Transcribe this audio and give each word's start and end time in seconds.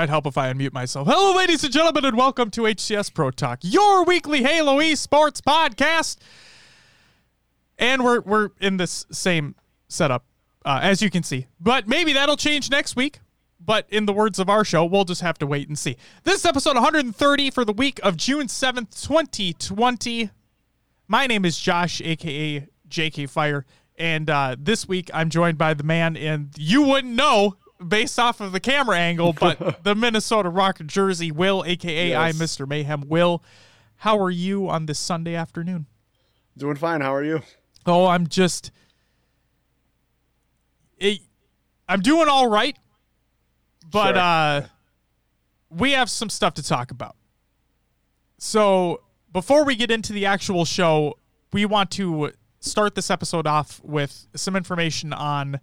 might 0.00 0.08
help 0.08 0.24
if 0.24 0.38
I 0.38 0.50
unmute 0.50 0.72
myself. 0.72 1.06
Hello, 1.06 1.36
ladies 1.36 1.62
and 1.62 1.70
gentlemen, 1.70 2.06
and 2.06 2.16
welcome 2.16 2.50
to 2.52 2.62
HCS 2.62 3.12
Pro 3.12 3.30
Talk, 3.30 3.58
your 3.60 4.02
weekly 4.02 4.42
Halo 4.42 4.78
esports 4.78 5.42
podcast. 5.42 6.16
And 7.78 8.02
we're 8.02 8.22
we're 8.22 8.48
in 8.62 8.78
this 8.78 9.04
same 9.12 9.56
setup, 9.88 10.24
uh, 10.64 10.80
as 10.82 11.02
you 11.02 11.10
can 11.10 11.22
see. 11.22 11.48
But 11.60 11.86
maybe 11.86 12.14
that'll 12.14 12.38
change 12.38 12.70
next 12.70 12.96
week. 12.96 13.20
But 13.62 13.84
in 13.90 14.06
the 14.06 14.14
words 14.14 14.38
of 14.38 14.48
our 14.48 14.64
show, 14.64 14.86
we'll 14.86 15.04
just 15.04 15.20
have 15.20 15.36
to 15.40 15.46
wait 15.46 15.68
and 15.68 15.78
see. 15.78 15.98
This 16.24 16.36
is 16.36 16.46
episode 16.46 16.76
130 16.76 17.50
for 17.50 17.66
the 17.66 17.74
week 17.74 18.00
of 18.02 18.16
June 18.16 18.46
7th, 18.46 19.06
2020. 19.06 20.30
My 21.08 21.26
name 21.26 21.44
is 21.44 21.58
Josh, 21.58 22.00
aka 22.00 22.66
JK 22.88 23.28
Fire, 23.28 23.66
and 23.98 24.30
uh, 24.30 24.56
this 24.58 24.88
week 24.88 25.10
I'm 25.12 25.28
joined 25.28 25.58
by 25.58 25.74
the 25.74 25.84
man, 25.84 26.16
and 26.16 26.54
you 26.56 26.84
wouldn't 26.84 27.14
know 27.14 27.58
based 27.86 28.18
off 28.18 28.40
of 28.40 28.52
the 28.52 28.60
camera 28.60 28.98
angle, 28.98 29.32
but 29.32 29.82
the 29.84 29.94
Minnesota 29.94 30.48
Rock 30.48 30.80
jersey, 30.86 31.30
Will, 31.30 31.64
aka 31.66 32.08
yes. 32.10 32.18
I, 32.18 32.32
Mr. 32.32 32.68
Mayhem. 32.68 33.08
Will, 33.08 33.42
how 33.96 34.18
are 34.18 34.30
you 34.30 34.68
on 34.68 34.86
this 34.86 34.98
Sunday 34.98 35.34
afternoon? 35.34 35.86
Doing 36.56 36.76
fine. 36.76 37.00
How 37.00 37.14
are 37.14 37.24
you? 37.24 37.42
Oh, 37.86 38.06
I'm 38.06 38.26
just. 38.26 38.70
It, 40.98 41.20
I'm 41.88 42.00
doing 42.00 42.28
all 42.28 42.48
right, 42.48 42.76
but 43.90 44.14
sure. 44.14 44.18
uh, 44.18 44.66
we 45.70 45.92
have 45.92 46.10
some 46.10 46.28
stuff 46.28 46.54
to 46.54 46.62
talk 46.62 46.90
about. 46.90 47.16
So 48.38 49.02
before 49.32 49.64
we 49.64 49.76
get 49.76 49.90
into 49.90 50.12
the 50.12 50.26
actual 50.26 50.64
show, 50.64 51.16
we 51.52 51.64
want 51.66 51.90
to 51.92 52.32
start 52.60 52.94
this 52.94 53.10
episode 53.10 53.46
off 53.46 53.80
with 53.82 54.26
some 54.34 54.56
information 54.56 55.12
on 55.12 55.60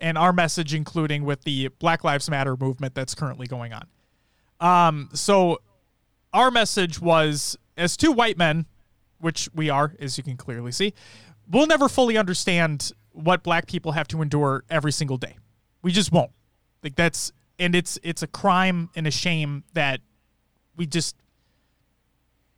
and 0.00 0.18
our 0.18 0.32
message, 0.32 0.74
including 0.74 1.24
with 1.24 1.42
the 1.42 1.68
Black 1.78 2.04
Lives 2.04 2.30
Matter 2.30 2.56
movement 2.56 2.94
that's 2.94 3.14
currently 3.14 3.46
going 3.46 3.72
on. 3.72 3.86
Um, 4.60 5.10
so 5.12 5.58
our 6.32 6.50
message 6.50 7.00
was 7.00 7.56
as 7.76 7.96
two 7.96 8.12
white 8.12 8.36
men, 8.36 8.66
which 9.20 9.48
we 9.54 9.70
are, 9.70 9.94
as 10.00 10.18
you 10.18 10.24
can 10.24 10.36
clearly 10.36 10.72
see, 10.72 10.94
we'll 11.50 11.66
never 11.66 11.88
fully 11.88 12.16
understand 12.16 12.92
what 13.12 13.42
black 13.42 13.66
people 13.66 13.92
have 13.92 14.08
to 14.08 14.22
endure 14.22 14.64
every 14.70 14.92
single 14.92 15.16
day. 15.16 15.36
We 15.82 15.92
just 15.92 16.12
won't. 16.12 16.30
Like 16.82 16.94
that's 16.94 17.32
and 17.58 17.74
it's 17.74 17.98
it's 18.02 18.22
a 18.22 18.26
crime 18.26 18.90
and 18.94 19.06
a 19.06 19.10
shame 19.10 19.64
that 19.74 20.00
we 20.76 20.86
just 20.86 21.16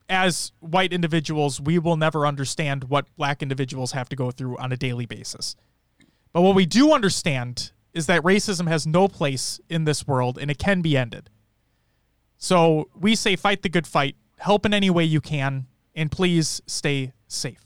as 0.09 0.53
white 0.59 0.93
individuals, 0.93 1.61
we 1.61 1.79
will 1.79 1.97
never 1.97 2.27
understand 2.27 2.85
what 2.85 3.07
black 3.17 3.43
individuals 3.43 3.93
have 3.93 4.09
to 4.09 4.17
go 4.17 4.31
through 4.31 4.59
on 4.59 4.73
a 4.73 4.77
daily 4.77 5.07
basis. 5.07 5.55
But 6.33 6.43
what 6.43 6.55
we 6.55 6.67
do 6.67 6.93
understand 6.93 7.73
is 7.93 8.07
that 8.07 8.23
racism 8.23 8.69
has 8.69 8.87
no 8.87 9.09
place 9.09 9.61
in 9.69 9.85
this 9.85 10.07
world 10.07 10.39
and 10.39 10.51
it 10.51 10.59
can 10.59 10.81
be 10.81 10.97
ended. 10.97 11.29
So 12.39 12.89
we 12.99 13.15
say 13.15 13.37
fight 13.37 13.63
the 13.63 13.69
good 13.69 13.87
fight, 13.87 14.17
help 14.39 14.65
in 14.65 14.73
any 14.73 14.91
way 14.91 15.05
you 15.05 15.21
can, 15.21 15.67
and 15.95 16.11
please 16.11 16.63
stay 16.67 17.13
safe. 17.27 17.61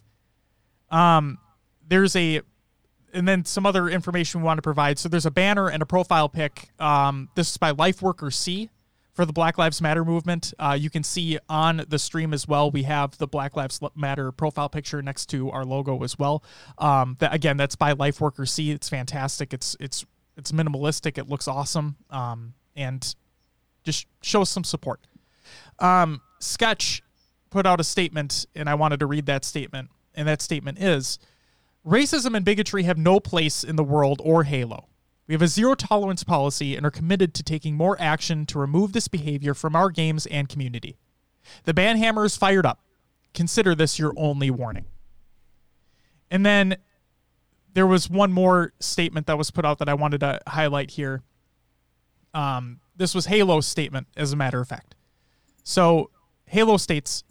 Um, 0.91 1.39
there's 1.87 2.17
a, 2.17 2.41
and 3.13 3.29
then 3.29 3.45
some 3.45 3.67
other 3.67 3.89
information 3.89 4.41
we 4.41 4.47
want 4.47 4.59
to 4.59 4.63
provide. 4.63 4.99
So 4.99 5.09
there's 5.09 5.27
a 5.27 5.31
banner 5.31 5.69
and 5.69 5.83
a 5.83 5.87
profile 5.87 6.29
pic. 6.29 6.71
Um, 6.81 7.29
this 7.35 7.51
is 7.51 7.57
by 7.59 7.73
Lifeworker 7.73 8.33
C 8.33 8.71
for 9.15 9.25
the 9.25 9.33
Black 9.33 9.57
Lives 9.57 9.81
Matter 9.81 10.05
movement. 10.05 10.53
Uh, 10.59 10.77
you 10.79 10.91
can 10.91 11.05
see 11.05 11.39
on 11.49 11.85
the 11.89 11.99
stream 11.99 12.35
as 12.35 12.47
well. 12.47 12.71
We 12.71 12.83
have 12.83 13.17
the 13.17 13.27
Black 13.27 13.57
Lives 13.57 13.81
Matter 13.95 14.33
profile 14.33 14.69
picture 14.69 15.01
next 15.01 15.27
to 15.27 15.51
our 15.51 15.65
logo 15.65 16.03
as 16.03 16.19
well. 16.19 16.45
Um, 16.79 17.17
that 17.21 17.33
again, 17.33 17.57
that's 17.57 17.77
by 17.77 17.95
Lifeworker 17.95 18.47
C. 18.47 18.73
It's 18.73 18.89
fantastic. 18.89 19.55
It's 19.55 19.77
it's 19.81 20.05
it's 20.37 20.53
minimalistic. 20.53 21.17
It 21.17 21.29
looks 21.29 21.49
awesome. 21.49 21.97
Um, 22.11 22.55
and 22.77 23.15
just 23.85 24.07
shows 24.21 24.51
some 24.51 24.65
support. 24.65 25.07
Um, 25.79 26.21
Sketch 26.41 27.03
put 27.51 27.67
out 27.67 27.81
a 27.81 27.85
statement, 27.85 28.47
and 28.55 28.69
I 28.69 28.75
wanted 28.75 29.01
to 29.01 29.07
read 29.07 29.27
that 29.27 29.45
statement. 29.45 29.91
And 30.17 30.27
that 30.27 30.43
statement 30.43 30.81
is: 30.81 31.21
Racism 31.87 32.37
and 32.37 32.45
bigotry 32.45 32.83
have 32.83 32.99
no 32.99 33.21
place 33.21 33.63
in 33.63 33.77
the 33.77 33.85
world 33.85 34.21
or 34.25 34.43
Halo. 34.43 34.89
We 35.27 35.35
have 35.35 35.43
a 35.43 35.49
zero 35.49 35.75
tolerance 35.75 36.23
policy 36.23 36.77
and 36.77 36.85
are 36.85 36.91
committed 36.91 37.33
to 37.35 37.43
taking 37.43 37.77
more 37.77 37.97
action 37.99 38.45
to 38.47 38.59
remove 38.59 38.93
this 38.93 39.09
behavior 39.09 39.55
from 39.55 39.75
our 39.75 39.91
games 39.91 40.27
and 40.27 40.49
community. 40.49 40.99
The 41.65 41.75
banhammer 41.75 42.27
is 42.27 42.37
fired 42.37 42.67
up. 42.67 42.81
Consider 43.33 43.75
this 43.75 43.99
your 43.99 44.13
only 44.17 44.51
warning. 44.51 44.85
And 46.31 46.45
then 46.45 46.77
there 47.73 47.87
was 47.87 48.11
one 48.11 48.33
more 48.33 48.73
statement 48.81 49.27
that 49.27 49.39
was 49.39 49.51
put 49.51 49.65
out 49.65 49.79
that 49.79 49.89
I 49.89 49.95
wanted 49.95 50.21
to 50.21 50.41
highlight 50.47 50.93
here. 50.93 51.23
Um, 52.35 52.81
this 52.97 53.15
was 53.15 53.27
Halo's 53.27 53.67
statement, 53.67 54.07
as 54.17 54.33
a 54.33 54.37
matter 54.37 54.61
of 54.61 54.69
fact. 54.69 54.95
So 55.65 56.11
Halo 56.47 56.77
states 56.77 57.25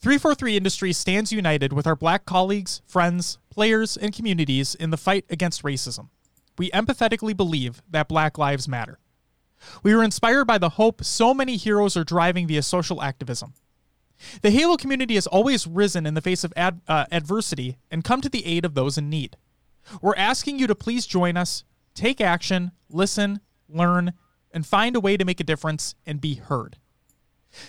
343 0.00 0.56
Industries 0.56 0.98
stands 0.98 1.32
united 1.32 1.72
with 1.72 1.86
our 1.86 1.96
black 1.96 2.24
colleagues, 2.24 2.82
friends, 2.86 3.38
players, 3.50 3.96
and 3.96 4.12
communities 4.12 4.74
in 4.74 4.90
the 4.90 4.96
fight 4.96 5.24
against 5.30 5.62
racism 5.62 6.08
we 6.60 6.70
empathetically 6.72 7.34
believe 7.34 7.80
that 7.88 8.06
Black 8.06 8.36
Lives 8.36 8.68
Matter. 8.68 8.98
We 9.82 9.94
were 9.94 10.04
inspired 10.04 10.44
by 10.44 10.58
the 10.58 10.68
hope 10.68 11.02
so 11.02 11.32
many 11.32 11.56
heroes 11.56 11.96
are 11.96 12.04
driving 12.04 12.46
via 12.46 12.60
social 12.60 13.00
activism. 13.00 13.54
The 14.42 14.50
Halo 14.50 14.76
community 14.76 15.14
has 15.14 15.26
always 15.26 15.66
risen 15.66 16.04
in 16.04 16.12
the 16.12 16.20
face 16.20 16.44
of 16.44 16.52
ad, 16.56 16.82
uh, 16.86 17.06
adversity 17.10 17.78
and 17.90 18.04
come 18.04 18.20
to 18.20 18.28
the 18.28 18.44
aid 18.44 18.66
of 18.66 18.74
those 18.74 18.98
in 18.98 19.08
need. 19.08 19.38
We're 20.02 20.14
asking 20.16 20.58
you 20.58 20.66
to 20.66 20.74
please 20.74 21.06
join 21.06 21.38
us, 21.38 21.64
take 21.94 22.20
action, 22.20 22.72
listen, 22.90 23.40
learn, 23.66 24.12
and 24.52 24.66
find 24.66 24.96
a 24.96 25.00
way 25.00 25.16
to 25.16 25.24
make 25.24 25.40
a 25.40 25.44
difference 25.44 25.94
and 26.04 26.20
be 26.20 26.34
heard. 26.34 26.76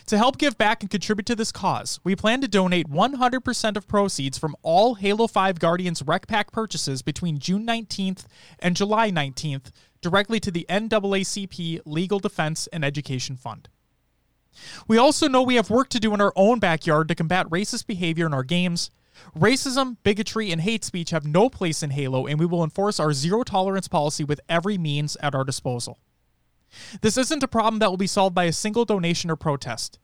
To 0.07 0.17
help 0.17 0.37
give 0.37 0.57
back 0.57 0.81
and 0.81 0.89
contribute 0.89 1.25
to 1.25 1.35
this 1.35 1.51
cause, 1.51 1.99
we 2.03 2.15
plan 2.15 2.41
to 2.41 2.47
donate 2.47 2.89
100% 2.89 3.77
of 3.77 3.87
proceeds 3.87 4.37
from 4.37 4.55
all 4.61 4.95
Halo 4.95 5.27
5 5.27 5.59
Guardians 5.59 6.03
REQ 6.03 6.27
Pack 6.27 6.51
purchases 6.51 7.01
between 7.01 7.39
June 7.39 7.65
19th 7.65 8.25
and 8.59 8.75
July 8.75 9.11
19th 9.11 9.71
directly 10.01 10.39
to 10.39 10.51
the 10.51 10.65
NAACP 10.69 11.81
Legal 11.85 12.19
Defense 12.19 12.67
and 12.67 12.83
Education 12.83 13.35
Fund. 13.35 13.69
We 14.87 14.97
also 14.97 15.27
know 15.27 15.41
we 15.41 15.55
have 15.55 15.69
work 15.69 15.89
to 15.89 15.99
do 15.99 16.13
in 16.13 16.21
our 16.21 16.33
own 16.35 16.59
backyard 16.59 17.07
to 17.07 17.15
combat 17.15 17.47
racist 17.49 17.87
behavior 17.87 18.25
in 18.25 18.33
our 18.33 18.43
games. 18.43 18.91
Racism, 19.37 19.97
bigotry, 20.03 20.51
and 20.51 20.61
hate 20.61 20.83
speech 20.83 21.11
have 21.11 21.25
no 21.25 21.49
place 21.49 21.83
in 21.83 21.91
Halo, 21.91 22.25
and 22.27 22.39
we 22.39 22.45
will 22.45 22.63
enforce 22.63 22.99
our 22.99 23.13
zero 23.13 23.43
tolerance 23.43 23.87
policy 23.87 24.23
with 24.23 24.41
every 24.49 24.77
means 24.77 25.15
at 25.17 25.35
our 25.35 25.43
disposal. 25.43 25.99
This 27.01 27.17
isn't 27.17 27.43
a 27.43 27.47
problem 27.47 27.79
that 27.79 27.89
will 27.89 27.97
be 27.97 28.07
solved 28.07 28.35
by 28.35 28.45
a 28.45 28.53
single 28.53 28.85
donation 28.85 29.29
or 29.29 29.35
protest. 29.35 29.99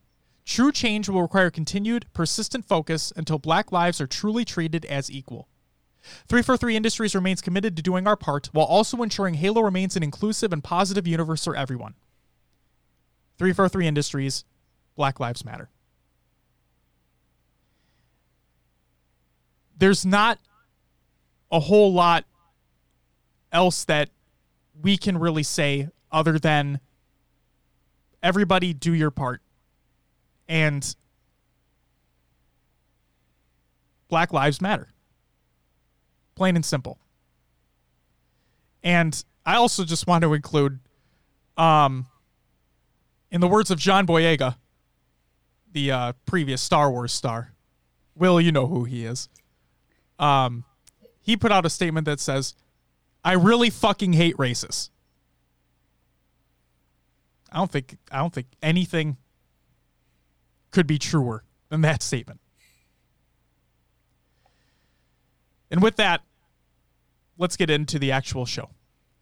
True 0.46 0.72
change 0.72 1.10
will 1.10 1.22
require 1.22 1.50
continued, 1.50 2.06
persistent 2.14 2.66
focus 2.66 3.12
until 3.16 3.38
black 3.38 3.72
lives 3.72 4.00
are 4.00 4.08
truly 4.08 4.46
treated 4.46 4.86
as 4.86 5.12
equal. 5.12 5.48
343 6.30 6.76
Industries 6.76 7.16
remains 7.16 7.42
committed 7.42 7.76
to 7.76 7.84
doing 7.84 8.08
our 8.08 8.16
part 8.16 8.48
while 8.54 8.66
also 8.66 9.02
ensuring 9.02 9.36
Halo 9.36 9.62
remains 9.62 9.98
an 9.98 10.04
inclusive 10.04 10.54
and 10.54 10.64
positive 10.64 11.06
universe 11.06 11.44
for 11.44 11.56
everyone. 11.56 11.96
343 13.38 13.88
Industries, 13.88 14.46
Black 14.96 15.20
Lives 15.20 15.44
Matter. 15.44 15.70
There's 19.78 20.06
not 20.06 20.40
a 21.52 21.60
whole 21.60 21.94
lot 21.94 22.26
else 23.52 23.84
that 23.86 24.10
we 24.82 24.98
can 24.98 25.18
really 25.18 25.44
say 25.44 25.90
other 26.12 26.40
than 26.40 26.80
everybody 28.24 28.74
do 28.74 28.94
your 28.94 29.12
part. 29.12 29.42
And 30.48 30.96
Black 34.08 34.32
Lives 34.32 34.62
Matter. 34.62 34.90
Plain 36.36 36.56
and 36.56 36.66
simple. 36.66 36.98
And 38.84 39.24
I 39.46 39.56
also 39.56 39.84
just 39.84 40.08
want 40.08 40.22
to 40.24 40.34
include, 40.34 40.80
um, 41.58 42.06
in 43.32 43.42
the 43.42 43.48
words 43.48 43.72
of 43.72 43.80
John 43.80 44.08
Boyega, 44.08 44.56
the 45.72 45.92
uh, 45.92 46.14
previous 46.26 46.62
Star 46.62 46.90
Wars 46.90 47.12
star, 47.12 47.54
Will, 48.16 48.42
you 48.42 48.52
know 48.52 48.68
who 48.68 48.84
he 48.86 49.06
is. 49.06 49.30
Um, 50.18 50.64
he 51.22 51.38
put 51.38 51.52
out 51.52 51.66
a 51.66 51.70
statement 51.70 52.06
that 52.06 52.20
says, 52.20 52.56
I 53.24 53.34
really 53.34 53.70
fucking 53.70 54.14
hate 54.14 54.38
racists. 54.38 54.90
I 57.52 57.58
don't 57.58 57.72
think 57.72 57.98
I 58.12 58.18
don't 58.18 58.34
think 58.34 58.48
anything 58.62 59.18
could 60.72 60.88
be 60.88 60.98
truer 60.98 61.44
than 61.70 61.82
that 61.82 62.04
statement. 62.04 62.40
And 65.70 65.82
with 65.82 65.98
that, 65.98 66.22
let's 67.38 67.58
get 67.58 67.70
into 67.70 68.00
the 68.00 68.12
actual 68.12 68.46
show. 68.46 68.70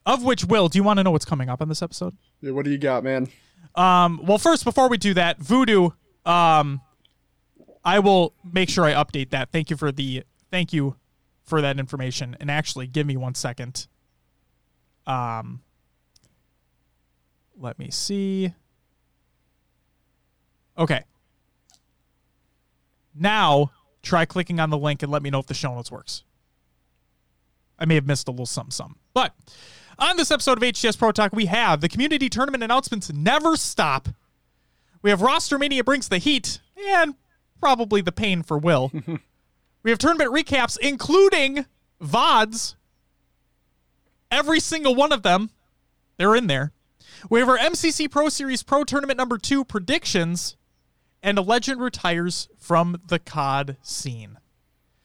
Of 0.05 0.23
which, 0.23 0.45
Will, 0.45 0.67
do 0.67 0.77
you 0.77 0.83
want 0.83 0.97
to 0.97 1.03
know 1.03 1.11
what's 1.11 1.25
coming 1.25 1.49
up 1.49 1.61
on 1.61 1.69
this 1.69 1.81
episode? 1.81 2.15
Yeah, 2.41 2.51
what 2.51 2.65
do 2.65 2.71
you 2.71 2.77
got, 2.77 3.03
man? 3.03 3.27
Um, 3.73 4.21
well, 4.23 4.37
first, 4.37 4.63
before 4.63 4.87
we 4.87 4.97
do 4.97 5.15
that, 5.15 5.39
Voodoo, 5.39 5.89
um, 6.25 6.81
I 7.83 7.99
will 7.99 8.33
make 8.43 8.69
sure 8.69 8.85
I 8.85 8.93
update 8.93 9.31
that. 9.31 9.51
Thank 9.51 9.69
you 9.69 9.77
for 9.77 9.91
the 9.91 10.23
thank 10.51 10.73
you 10.73 10.95
for 11.43 11.61
that 11.61 11.79
information. 11.79 12.37
And 12.39 12.51
actually, 12.51 12.87
give 12.87 13.07
me 13.07 13.17
one 13.17 13.35
second. 13.35 13.87
Um, 15.07 15.61
Let 17.57 17.79
me 17.79 17.89
see. 17.91 18.53
Okay. 20.77 21.03
Now 23.13 23.71
try 24.01 24.25
clicking 24.25 24.59
on 24.59 24.69
the 24.69 24.77
link 24.77 25.01
and 25.03 25.11
let 25.11 25.21
me 25.21 25.29
know 25.29 25.39
if 25.39 25.47
the 25.47 25.53
show 25.53 25.73
notes 25.73 25.91
works. 25.91 26.23
I 27.79 27.85
may 27.85 27.95
have 27.95 28.05
missed 28.05 28.27
a 28.27 28.31
little 28.31 28.45
something, 28.45 28.71
something. 28.71 28.99
But 29.13 29.33
on 29.97 30.17
this 30.17 30.31
episode 30.31 30.57
of 30.57 30.63
HCS 30.63 30.97
Pro 30.97 31.11
Talk, 31.11 31.33
we 31.33 31.45
have 31.47 31.81
the 31.81 31.89
community 31.89 32.29
tournament 32.29 32.63
announcements 32.63 33.11
never 33.11 33.55
stop. 33.55 34.09
We 35.01 35.09
have 35.09 35.21
Roster 35.21 35.57
Mania 35.57 35.83
brings 35.83 36.09
the 36.09 36.17
heat 36.17 36.59
and 36.77 37.15
probably 37.59 38.01
the 38.01 38.11
pain 38.11 38.43
for 38.43 38.57
Will. 38.57 38.91
we 39.83 39.91
have 39.91 39.99
tournament 39.99 40.33
recaps, 40.33 40.77
including 40.79 41.65
VODs. 42.01 42.75
Every 44.31 44.59
single 44.59 44.95
one 44.95 45.11
of 45.11 45.23
them, 45.23 45.49
they're 46.17 46.35
in 46.35 46.47
there. 46.47 46.71
We 47.29 47.39
have 47.39 47.49
our 47.49 47.57
MCC 47.57 48.09
Pro 48.09 48.29
Series 48.29 48.63
Pro 48.63 48.83
Tournament 48.83 49.17
number 49.17 49.37
two 49.37 49.63
predictions, 49.63 50.57
and 51.23 51.37
a 51.37 51.41
legend 51.41 51.81
retires 51.81 52.49
from 52.57 53.01
the 53.07 53.19
COD 53.19 53.77
scene. 53.81 54.37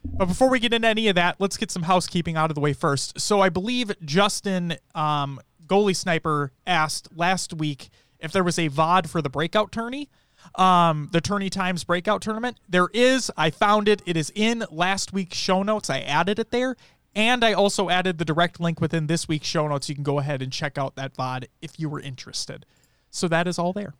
But 0.04 0.26
before 0.26 0.48
we 0.48 0.60
get 0.60 0.72
into 0.72 0.88
any 0.88 1.08
of 1.08 1.16
that, 1.16 1.36
let's 1.38 1.56
get 1.56 1.70
some 1.70 1.82
housekeeping 1.82 2.36
out 2.36 2.50
of 2.50 2.54
the 2.54 2.60
way 2.60 2.72
first. 2.72 3.20
So 3.20 3.40
I 3.40 3.48
believe 3.48 3.92
Justin, 4.04 4.76
um, 4.94 5.40
goalie 5.66 5.96
sniper, 5.96 6.52
asked 6.66 7.08
last 7.16 7.54
week 7.54 7.90
if 8.18 8.32
there 8.32 8.44
was 8.44 8.58
a 8.58 8.68
VOD 8.68 9.08
for 9.08 9.22
the 9.22 9.30
breakout 9.30 9.72
tourney, 9.72 10.10
um, 10.54 11.08
the 11.12 11.20
tourney 11.20 11.50
times 11.50 11.84
breakout 11.84 12.22
tournament. 12.22 12.58
There 12.68 12.88
is. 12.92 13.30
I 13.36 13.50
found 13.50 13.88
it. 13.88 14.02
It 14.06 14.16
is 14.16 14.32
in 14.34 14.64
last 14.70 15.12
week's 15.12 15.36
show 15.36 15.62
notes. 15.62 15.90
I 15.90 16.00
added 16.00 16.38
it 16.38 16.50
there. 16.50 16.76
And 17.14 17.44
I 17.44 17.52
also 17.52 17.90
added 17.90 18.18
the 18.18 18.24
direct 18.24 18.60
link 18.60 18.80
within 18.80 19.06
this 19.06 19.26
week's 19.26 19.46
show 19.46 19.66
notes. 19.66 19.88
You 19.88 19.94
can 19.94 20.04
go 20.04 20.18
ahead 20.18 20.42
and 20.42 20.52
check 20.52 20.78
out 20.78 20.94
that 20.96 21.16
VOD 21.16 21.46
if 21.60 21.78
you 21.78 21.88
were 21.88 22.00
interested. 22.00 22.64
So 23.10 23.26
that 23.28 23.48
is 23.48 23.58
all 23.58 23.72
there. 23.72 23.94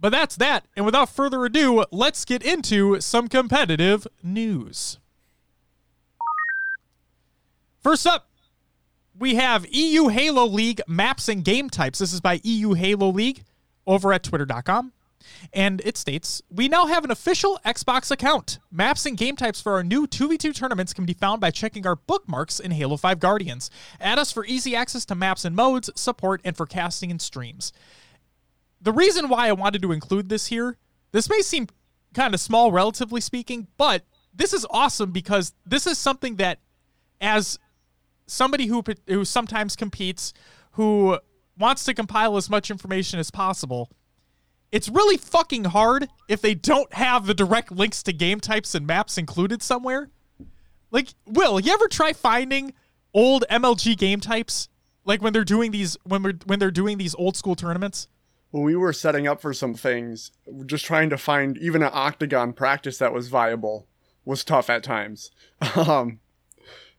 But 0.00 0.10
that's 0.10 0.36
that. 0.36 0.66
And 0.76 0.84
without 0.84 1.08
further 1.08 1.44
ado, 1.44 1.84
let's 1.90 2.24
get 2.24 2.42
into 2.42 3.00
some 3.00 3.28
competitive 3.28 4.06
news. 4.22 4.98
First 7.82 8.06
up, 8.06 8.28
we 9.18 9.36
have 9.36 9.66
EU 9.70 10.08
Halo 10.08 10.44
League 10.44 10.80
maps 10.86 11.28
and 11.28 11.44
game 11.44 11.70
types. 11.70 11.98
This 11.98 12.12
is 12.12 12.20
by 12.20 12.40
EU 12.42 12.72
Halo 12.72 13.08
League 13.08 13.44
over 13.86 14.12
at 14.12 14.22
twitter.com. 14.22 14.92
And 15.52 15.80
it 15.84 15.96
states, 15.96 16.42
We 16.50 16.68
now 16.68 16.86
have 16.86 17.04
an 17.04 17.10
official 17.10 17.58
Xbox 17.64 18.10
account. 18.10 18.58
Maps 18.70 19.06
and 19.06 19.16
game 19.16 19.36
types 19.36 19.60
for 19.60 19.72
our 19.72 19.84
new 19.84 20.06
2v2 20.06 20.54
tournaments 20.54 20.92
can 20.92 21.06
be 21.06 21.14
found 21.14 21.40
by 21.40 21.50
checking 21.50 21.86
our 21.86 21.96
bookmarks 21.96 22.60
in 22.60 22.72
Halo 22.72 22.96
5 22.96 23.20
Guardians. 23.20 23.70
Add 24.00 24.18
us 24.18 24.32
for 24.32 24.44
easy 24.44 24.76
access 24.76 25.04
to 25.06 25.14
maps 25.14 25.44
and 25.44 25.56
modes, 25.56 25.90
support, 25.94 26.40
and 26.44 26.56
for 26.56 26.66
casting 26.66 27.10
and 27.10 27.20
streams 27.20 27.72
the 28.80 28.92
reason 28.92 29.28
why 29.28 29.48
I 29.48 29.52
wanted 29.52 29.82
to 29.82 29.92
include 29.92 30.28
this 30.28 30.46
here, 30.46 30.76
this 31.12 31.28
may 31.28 31.40
seem 31.40 31.66
kind 32.14 32.34
of 32.34 32.40
small, 32.40 32.70
relatively 32.72 33.20
speaking, 33.20 33.66
but 33.76 34.04
this 34.32 34.52
is 34.52 34.66
awesome 34.70 35.10
because 35.10 35.54
this 35.64 35.86
is 35.86 35.98
something 35.98 36.36
that, 36.36 36.60
as 37.20 37.58
somebody 38.26 38.66
who 38.66 38.84
who 39.08 39.24
sometimes 39.24 39.76
competes, 39.76 40.32
who 40.72 41.18
wants 41.58 41.84
to 41.84 41.94
compile 41.94 42.36
as 42.36 42.50
much 42.50 42.70
information 42.70 43.18
as 43.18 43.30
possible, 43.30 43.90
it's 44.72 44.88
really 44.88 45.16
fucking 45.16 45.64
hard 45.64 46.08
if 46.28 46.40
they 46.40 46.54
don't 46.54 46.92
have 46.94 47.26
the 47.26 47.34
direct 47.34 47.72
links 47.72 48.02
to 48.04 48.12
game 48.12 48.40
types 48.40 48.74
and 48.74 48.86
maps 48.86 49.16
included 49.16 49.62
somewhere. 49.62 50.10
Like, 50.90 51.08
Will, 51.26 51.60
you 51.60 51.72
ever 51.72 51.88
try 51.88 52.12
finding 52.12 52.74
old 53.14 53.44
MLG 53.50 53.96
game 53.96 54.20
types? 54.20 54.68
Like 55.04 55.22
when 55.22 55.32
they're 55.32 55.44
doing 55.44 55.70
these 55.70 55.96
when 56.04 56.22
we're 56.22 56.34
when 56.46 56.58
they're 56.58 56.70
doing 56.70 56.98
these 56.98 57.14
old 57.14 57.36
school 57.36 57.54
tournaments? 57.54 58.08
when 58.56 58.64
we 58.64 58.76
were 58.76 58.92
setting 58.92 59.26
up 59.26 59.40
for 59.40 59.52
some 59.52 59.74
things, 59.74 60.30
just 60.64 60.84
trying 60.84 61.10
to 61.10 61.18
find 61.18 61.58
even 61.58 61.82
an 61.82 61.90
octagon 61.92 62.54
practice 62.54 62.96
that 62.98 63.12
was 63.12 63.28
viable 63.28 63.86
was 64.24 64.44
tough 64.44 64.70
at 64.70 64.82
times. 64.82 65.30
Um, 65.76 66.20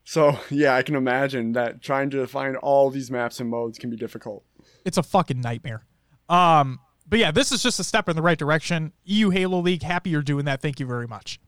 so 0.03 0.39
yeah, 0.49 0.73
I 0.75 0.83
can 0.83 0.95
imagine 0.95 1.51
that 1.51 1.81
trying 1.81 2.09
to 2.11 2.25
find 2.27 2.55
all 2.57 2.89
these 2.89 3.11
maps 3.11 3.41
and 3.41 3.49
modes 3.49 3.77
can 3.77 3.89
be 3.89 3.97
difficult. 3.97 4.45
It's 4.85 4.97
a 4.97 5.03
fucking 5.03 5.41
nightmare. 5.41 5.83
Um, 6.29 6.79
but 7.07 7.19
yeah, 7.19 7.31
this 7.31 7.51
is 7.51 7.63
just 7.63 7.79
a 7.79 7.83
step 7.83 8.09
in 8.09 8.15
the 8.15 8.21
right 8.21 8.37
direction. 8.37 8.91
EU 9.05 9.29
Halo 9.29 9.59
League, 9.59 9.83
happy 9.83 10.09
you're 10.09 10.21
doing 10.21 10.45
that. 10.45 10.61
Thank 10.61 10.79
you 10.79 10.85
very 10.85 11.07
much. 11.07 11.39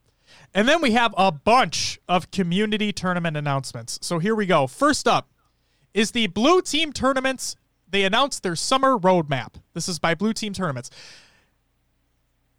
And 0.53 0.67
then 0.67 0.81
we 0.81 0.91
have 0.91 1.13
a 1.17 1.31
bunch 1.31 1.99
of 2.07 2.31
community 2.31 2.91
tournament 2.91 3.35
announcements. 3.35 3.99
So 4.01 4.19
here 4.19 4.35
we 4.35 4.45
go. 4.45 4.67
First 4.67 5.07
up 5.07 5.29
is 5.93 6.11
the 6.11 6.27
Blue 6.27 6.61
Team 6.61 6.93
Tournaments 6.93 7.55
they 7.91 8.03
announced 8.03 8.43
their 8.43 8.55
summer 8.55 8.97
roadmap. 8.97 9.55
This 9.73 9.89
is 9.89 9.99
by 9.99 10.15
Blue 10.15 10.33
Team 10.33 10.53
Tournaments. 10.53 10.89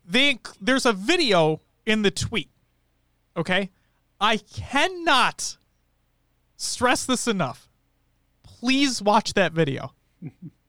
They 0.05 0.41
there's 0.61 0.87
a 0.87 0.93
video 0.93 1.61
in 1.87 2.03
the 2.03 2.11
tweet. 2.11 2.51
Okay? 3.37 3.71
I 4.21 4.39
cannot 4.39 5.57
stress 6.57 7.07
this 7.07 7.27
enough. 7.29 7.69
Please 8.43 9.01
watch 9.01 9.35
that 9.35 9.53
video. 9.53 9.95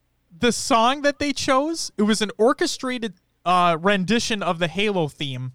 the 0.42 0.52
song 0.52 1.02
that 1.02 1.20
they 1.20 1.32
chose, 1.32 1.92
it 1.96 2.02
was 2.02 2.20
an 2.20 2.32
orchestrated 2.36 3.14
uh, 3.46 3.78
rendition 3.80 4.42
of 4.42 4.58
the 4.58 4.66
Halo 4.66 5.06
theme, 5.06 5.52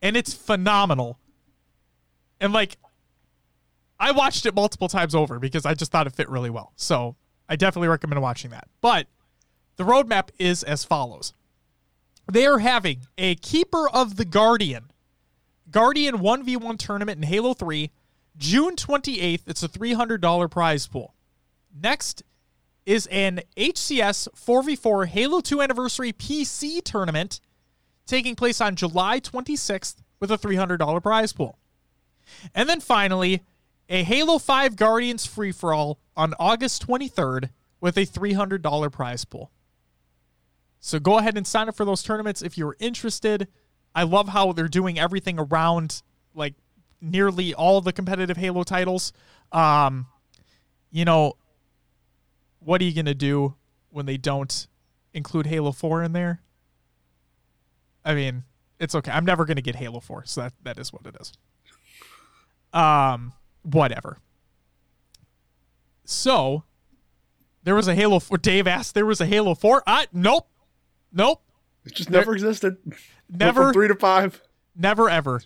and 0.00 0.16
it's 0.16 0.32
phenomenal. 0.32 1.18
And 2.40 2.52
like, 2.54 2.78
I 4.00 4.12
watched 4.12 4.46
it 4.46 4.54
multiple 4.54 4.88
times 4.88 5.14
over 5.14 5.38
because 5.38 5.66
I 5.66 5.74
just 5.74 5.92
thought 5.92 6.06
it 6.06 6.14
fit 6.14 6.28
really 6.30 6.48
well. 6.48 6.72
So 6.74 7.16
I 7.50 7.56
definitely 7.56 7.88
recommend 7.88 8.22
watching 8.22 8.50
that. 8.50 8.68
But 8.80 9.08
the 9.76 9.84
roadmap 9.84 10.30
is 10.38 10.62
as 10.62 10.84
follows 10.84 11.34
they 12.30 12.46
are 12.46 12.58
having 12.58 13.00
a 13.16 13.34
Keeper 13.36 13.90
of 13.90 14.16
the 14.16 14.24
Guardian, 14.24 14.90
Guardian 15.70 16.18
1v1 16.18 16.78
tournament 16.78 17.18
in 17.18 17.22
Halo 17.24 17.52
3, 17.54 17.90
June 18.38 18.74
28th. 18.74 19.42
It's 19.46 19.62
a 19.62 19.68
$300 19.68 20.50
prize 20.50 20.86
pool. 20.86 21.14
Next 21.74 22.22
is 22.88 23.06
an 23.08 23.42
HCS 23.54 24.28
4v4 24.34 25.08
Halo 25.08 25.40
2 25.40 25.60
Anniversary 25.60 26.10
PC 26.10 26.82
tournament 26.82 27.38
taking 28.06 28.34
place 28.34 28.62
on 28.62 28.76
July 28.76 29.20
26th 29.20 29.96
with 30.20 30.30
a 30.30 30.38
$300 30.38 31.02
prize 31.02 31.34
pool. 31.34 31.58
And 32.54 32.66
then 32.66 32.80
finally, 32.80 33.42
a 33.90 34.02
Halo 34.04 34.38
5 34.38 34.76
Guardians 34.76 35.26
free 35.26 35.52
for 35.52 35.74
all 35.74 35.98
on 36.16 36.32
August 36.40 36.86
23rd 36.86 37.50
with 37.78 37.98
a 37.98 38.06
$300 38.06 38.90
prize 38.90 39.26
pool. 39.26 39.50
So 40.80 40.98
go 40.98 41.18
ahead 41.18 41.36
and 41.36 41.46
sign 41.46 41.68
up 41.68 41.76
for 41.76 41.84
those 41.84 42.02
tournaments 42.02 42.40
if 42.40 42.56
you're 42.56 42.76
interested. 42.78 43.48
I 43.94 44.04
love 44.04 44.28
how 44.28 44.52
they're 44.52 44.66
doing 44.66 44.98
everything 44.98 45.38
around 45.38 46.00
like 46.34 46.54
nearly 47.02 47.52
all 47.52 47.82
the 47.82 47.92
competitive 47.92 48.38
Halo 48.38 48.62
titles. 48.62 49.12
Um, 49.52 50.06
you 50.90 51.04
know, 51.04 51.34
what 52.68 52.82
are 52.82 52.84
you 52.84 52.92
going 52.92 53.06
to 53.06 53.14
do 53.14 53.54
when 53.88 54.04
they 54.04 54.18
don't 54.18 54.66
include 55.14 55.46
Halo 55.46 55.72
4 55.72 56.02
in 56.02 56.12
there? 56.12 56.42
I 58.04 58.12
mean, 58.12 58.44
it's 58.78 58.94
okay. 58.94 59.10
I'm 59.10 59.24
never 59.24 59.46
going 59.46 59.56
to 59.56 59.62
get 59.62 59.76
Halo 59.76 60.00
4, 60.00 60.24
so 60.26 60.42
that 60.42 60.52
that 60.64 60.78
is 60.78 60.92
what 60.92 61.06
it 61.06 61.16
is. 61.18 61.32
Um, 62.74 63.32
whatever. 63.62 64.18
So 66.04 66.64
there 67.62 67.74
was 67.74 67.88
a 67.88 67.94
Halo 67.94 68.18
4. 68.18 68.36
Dave 68.36 68.66
asked, 68.66 68.94
there 68.94 69.06
was 69.06 69.22
a 69.22 69.26
Halo 69.26 69.54
4. 69.54 69.84
I, 69.86 70.06
nope. 70.12 70.46
Nope. 71.10 71.40
It 71.86 71.94
just 71.94 72.10
never 72.10 72.26
there, 72.26 72.34
existed. 72.34 72.76
Never. 73.30 73.72
three 73.72 73.88
to 73.88 73.94
five. 73.94 74.42
Never, 74.76 75.08
ever. 75.08 75.40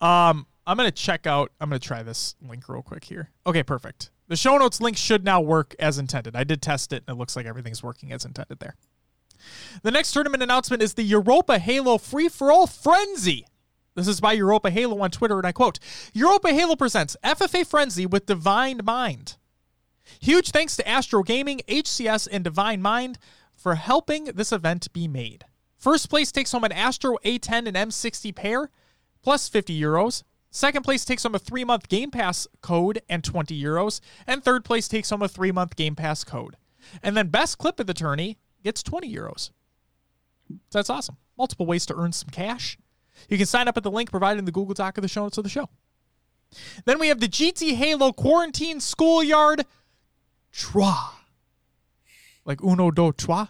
Um, 0.00 0.46
I'm 0.66 0.78
going 0.78 0.88
to 0.88 0.92
check 0.92 1.26
out, 1.26 1.52
I'm 1.60 1.68
going 1.68 1.78
to 1.78 1.86
try 1.86 2.02
this 2.02 2.36
link 2.40 2.66
real 2.70 2.80
quick 2.80 3.04
here. 3.04 3.28
Okay, 3.46 3.62
perfect. 3.62 4.10
The 4.28 4.36
show 4.36 4.56
notes 4.56 4.80
link 4.80 4.96
should 4.96 5.24
now 5.24 5.40
work 5.40 5.74
as 5.78 5.98
intended. 5.98 6.34
I 6.34 6.44
did 6.44 6.62
test 6.62 6.92
it, 6.92 7.04
and 7.06 7.14
it 7.14 7.18
looks 7.18 7.36
like 7.36 7.46
everything's 7.46 7.82
working 7.82 8.12
as 8.12 8.24
intended 8.24 8.58
there. 8.58 8.74
The 9.82 9.90
next 9.90 10.12
tournament 10.12 10.42
announcement 10.42 10.82
is 10.82 10.94
the 10.94 11.02
Europa 11.02 11.58
Halo 11.58 11.98
Free 11.98 12.28
for 12.28 12.50
All 12.50 12.66
Frenzy. 12.66 13.46
This 13.94 14.08
is 14.08 14.20
by 14.20 14.32
Europa 14.32 14.70
Halo 14.70 15.00
on 15.00 15.10
Twitter, 15.10 15.36
and 15.36 15.46
I 15.46 15.52
quote 15.52 15.78
Europa 16.12 16.52
Halo 16.52 16.74
presents 16.74 17.16
FFA 17.22 17.66
Frenzy 17.66 18.06
with 18.06 18.26
Divine 18.26 18.80
Mind. 18.82 19.36
Huge 20.20 20.50
thanks 20.50 20.76
to 20.76 20.88
Astro 20.88 21.22
Gaming, 21.22 21.60
HCS, 21.68 22.28
and 22.30 22.42
Divine 22.42 22.82
Mind 22.82 23.18
for 23.54 23.74
helping 23.74 24.24
this 24.24 24.52
event 24.52 24.92
be 24.92 25.06
made. 25.06 25.44
First 25.76 26.08
place 26.08 26.32
takes 26.32 26.52
home 26.52 26.64
an 26.64 26.72
Astro 26.72 27.16
A10 27.24 27.68
and 27.68 27.76
M60 27.76 28.34
pair, 28.34 28.70
plus 29.22 29.48
50 29.48 29.78
euros. 29.78 30.22
Second 30.54 30.84
place 30.84 31.04
takes 31.04 31.24
home 31.24 31.34
a 31.34 31.38
three 31.40 31.64
month 31.64 31.88
Game 31.88 32.12
Pass 32.12 32.46
code 32.62 33.02
and 33.08 33.24
20 33.24 33.60
euros. 33.60 34.00
And 34.24 34.42
third 34.42 34.64
place 34.64 34.86
takes 34.86 35.10
home 35.10 35.20
a 35.20 35.26
three 35.26 35.50
month 35.50 35.74
Game 35.74 35.96
Pass 35.96 36.22
code. 36.22 36.54
And 37.02 37.16
then 37.16 37.26
best 37.26 37.58
clip 37.58 37.80
of 37.80 37.88
the 37.88 37.92
tourney 37.92 38.38
gets 38.62 38.80
20 38.80 39.12
euros. 39.12 39.50
That's 40.70 40.88
awesome. 40.88 41.16
Multiple 41.36 41.66
ways 41.66 41.84
to 41.86 41.96
earn 41.96 42.12
some 42.12 42.28
cash. 42.28 42.78
You 43.28 43.36
can 43.36 43.46
sign 43.46 43.66
up 43.66 43.76
at 43.76 43.82
the 43.82 43.90
link 43.90 44.12
provided 44.12 44.38
in 44.38 44.44
the 44.44 44.52
Google 44.52 44.74
Doc 44.74 44.96
of 44.96 45.02
the 45.02 45.08
show 45.08 45.24
notes 45.24 45.38
of 45.38 45.42
the 45.42 45.50
show. 45.50 45.68
Then 46.84 47.00
we 47.00 47.08
have 47.08 47.18
the 47.18 47.26
GT 47.26 47.74
Halo 47.74 48.12
Quarantine 48.12 48.78
Schoolyard 48.78 49.66
Draw. 50.52 51.10
like 52.44 52.62
uno 52.62 52.92
do 52.92 53.10
trois. 53.10 53.48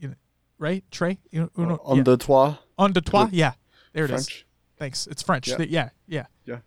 You 0.00 0.08
know, 0.08 0.14
right? 0.58 0.82
Trey? 0.90 1.18
Uno, 1.32 1.80
on 1.84 2.02
the 2.02 2.16
toit. 2.16 2.58
Un 2.78 2.90
de 2.92 3.00
trois? 3.00 3.28
Yeah. 3.30 3.52
There 3.92 4.06
it 4.06 4.10
is. 4.10 4.44
Thanks. 4.78 5.06
It's 5.06 5.22
French. 5.22 5.48
Yeah. 5.48 5.56
Yeah. 5.68 5.88
Yeah. 6.06 6.26
Yeah. 6.46 6.58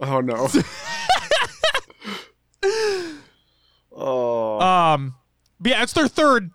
Oh 0.00 0.20
no. 0.20 0.48
oh. 3.92 4.60
Um, 4.60 5.14
but 5.60 5.70
yeah, 5.70 5.82
it's 5.82 5.92
their 5.92 6.08
third 6.08 6.50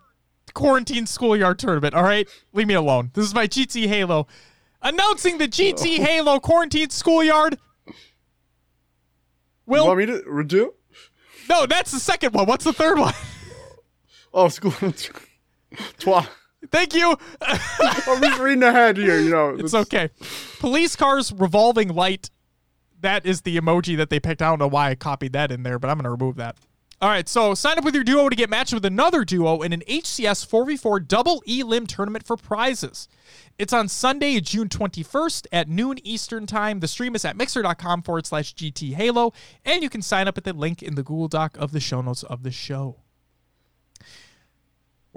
quarantine 0.52 1.06
schoolyard 1.06 1.58
tournament. 1.58 1.94
All 1.94 2.02
right, 2.02 2.28
leave 2.52 2.66
me 2.66 2.74
alone. 2.74 3.10
This 3.14 3.24
is 3.24 3.34
my 3.34 3.46
GT 3.46 3.86
Halo 3.86 4.26
announcing 4.82 5.38
the 5.38 5.48
GT 5.48 5.98
Halo 5.98 6.40
quarantine 6.40 6.90
schoolyard. 6.90 7.58
you 7.86 7.94
Will 9.66 9.86
want 9.86 9.98
me 9.98 10.06
to 10.06 10.22
redo? 10.28 10.70
no, 11.48 11.66
that's 11.66 11.90
the 11.92 12.00
second 12.00 12.34
one. 12.34 12.46
What's 12.46 12.64
the 12.64 12.72
third 12.72 12.98
one? 12.98 13.14
Oh, 14.32 14.48
school. 14.48 14.70
Toit. 15.98 16.28
Thank 16.70 16.94
you. 16.94 17.16
I'm 17.42 18.22
just 18.22 18.40
reading 18.40 18.62
ahead 18.62 18.96
here. 18.96 19.18
You 19.18 19.30
know. 19.30 19.56
it's 19.58 19.74
okay. 19.74 20.10
Police 20.58 20.96
cars 20.96 21.32
revolving 21.32 21.88
light. 21.88 22.30
That 23.00 23.24
is 23.24 23.42
the 23.42 23.56
emoji 23.56 23.96
that 23.96 24.10
they 24.10 24.20
picked. 24.20 24.42
I 24.42 24.50
don't 24.50 24.58
know 24.58 24.68
why 24.68 24.90
I 24.90 24.94
copied 24.94 25.32
that 25.32 25.50
in 25.50 25.62
there, 25.62 25.78
but 25.78 25.90
I'm 25.90 25.96
going 25.96 26.04
to 26.04 26.10
remove 26.10 26.36
that. 26.36 26.56
All 27.02 27.08
right, 27.08 27.26
so 27.26 27.54
sign 27.54 27.78
up 27.78 27.84
with 27.84 27.94
your 27.94 28.04
duo 28.04 28.28
to 28.28 28.36
get 28.36 28.50
matched 28.50 28.74
with 28.74 28.84
another 28.84 29.24
duo 29.24 29.62
in 29.62 29.72
an 29.72 29.80
HCS 29.88 30.46
4v4 30.46 31.08
double 31.08 31.42
elim 31.48 31.86
tournament 31.86 32.26
for 32.26 32.36
prizes. 32.36 33.08
It's 33.58 33.72
on 33.72 33.88
Sunday, 33.88 34.38
June 34.40 34.68
21st 34.68 35.46
at 35.50 35.66
noon 35.66 35.96
Eastern 36.04 36.44
Time. 36.44 36.80
The 36.80 36.88
stream 36.88 37.14
is 37.14 37.24
at 37.24 37.38
mixer.com 37.38 38.02
forward 38.02 38.26
slash 38.26 38.54
GT 38.54 38.92
Halo, 38.92 39.32
and 39.64 39.82
you 39.82 39.88
can 39.88 40.02
sign 40.02 40.28
up 40.28 40.36
at 40.36 40.44
the 40.44 40.52
link 40.52 40.82
in 40.82 40.94
the 40.94 41.02
Google 41.02 41.28
Doc 41.28 41.56
of 41.58 41.72
the 41.72 41.80
show 41.80 42.02
notes 42.02 42.22
of 42.22 42.42
the 42.42 42.50
show. 42.50 42.96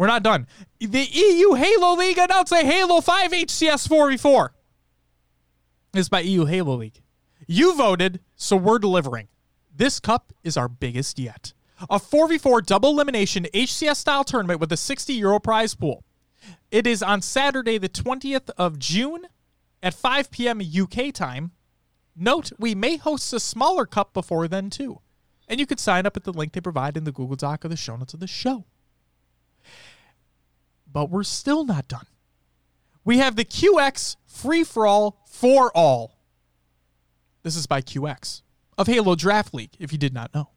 We're 0.03 0.07
not 0.07 0.23
done. 0.23 0.47
The 0.81 1.07
EU 1.13 1.53
Halo 1.53 1.95
League 1.95 2.17
announced 2.17 2.51
a 2.51 2.57
Halo 2.57 2.99
5 2.99 3.31
HCS 3.31 3.87
4v4. 3.87 4.49
This 5.93 6.01
is 6.01 6.09
by 6.09 6.19
EU 6.19 6.43
Halo 6.43 6.75
League. 6.75 7.01
You 7.47 7.73
voted, 7.73 8.19
so 8.35 8.57
we're 8.57 8.79
delivering. 8.79 9.29
This 9.73 10.01
cup 10.01 10.33
is 10.43 10.57
our 10.57 10.67
biggest 10.67 11.19
yet. 11.19 11.53
A 11.89 11.99
4v4 11.99 12.65
double 12.65 12.89
elimination 12.89 13.47
HCS 13.53 13.95
style 13.95 14.25
tournament 14.25 14.59
with 14.59 14.73
a 14.73 14.75
60 14.75 15.13
euro 15.13 15.39
prize 15.39 15.73
pool. 15.73 16.03
It 16.69 16.85
is 16.85 17.01
on 17.01 17.21
Saturday, 17.21 17.77
the 17.77 17.87
20th 17.87 18.49
of 18.57 18.79
June 18.79 19.27
at 19.81 19.93
5 19.93 20.31
p.m. 20.31 20.59
UK 20.59 21.13
time. 21.13 21.51
Note, 22.13 22.51
we 22.59 22.75
may 22.75 22.97
host 22.97 23.31
a 23.31 23.39
smaller 23.39 23.85
cup 23.85 24.13
before 24.13 24.49
then, 24.49 24.69
too. 24.69 24.99
And 25.47 25.61
you 25.61 25.65
could 25.65 25.79
sign 25.79 26.05
up 26.05 26.17
at 26.17 26.25
the 26.25 26.33
link 26.33 26.51
they 26.51 26.59
provide 26.59 26.97
in 26.97 27.05
the 27.05 27.13
Google 27.13 27.37
Doc 27.37 27.63
or 27.63 27.69
the 27.69 27.77
show 27.77 27.95
notes 27.95 28.13
of 28.13 28.19
the 28.19 28.27
show. 28.27 28.65
But 30.93 31.09
we're 31.09 31.23
still 31.23 31.65
not 31.65 31.87
done. 31.87 32.05
We 33.03 33.17
have 33.17 33.35
the 33.35 33.43
QX 33.43 34.15
Free 34.25 34.63
for 34.63 34.87
All 34.87 35.19
for 35.25 35.75
All. 35.75 36.15
This 37.41 37.55
is 37.57 37.67
by 37.67 37.81
QX 37.81 38.43
of 38.77 38.87
Halo 38.87 39.15
Draft 39.15 39.53
League, 39.53 39.75
if 39.79 39.91
you 39.91 39.97
did 39.97 40.13
not 40.13 40.33
know. 40.33 40.51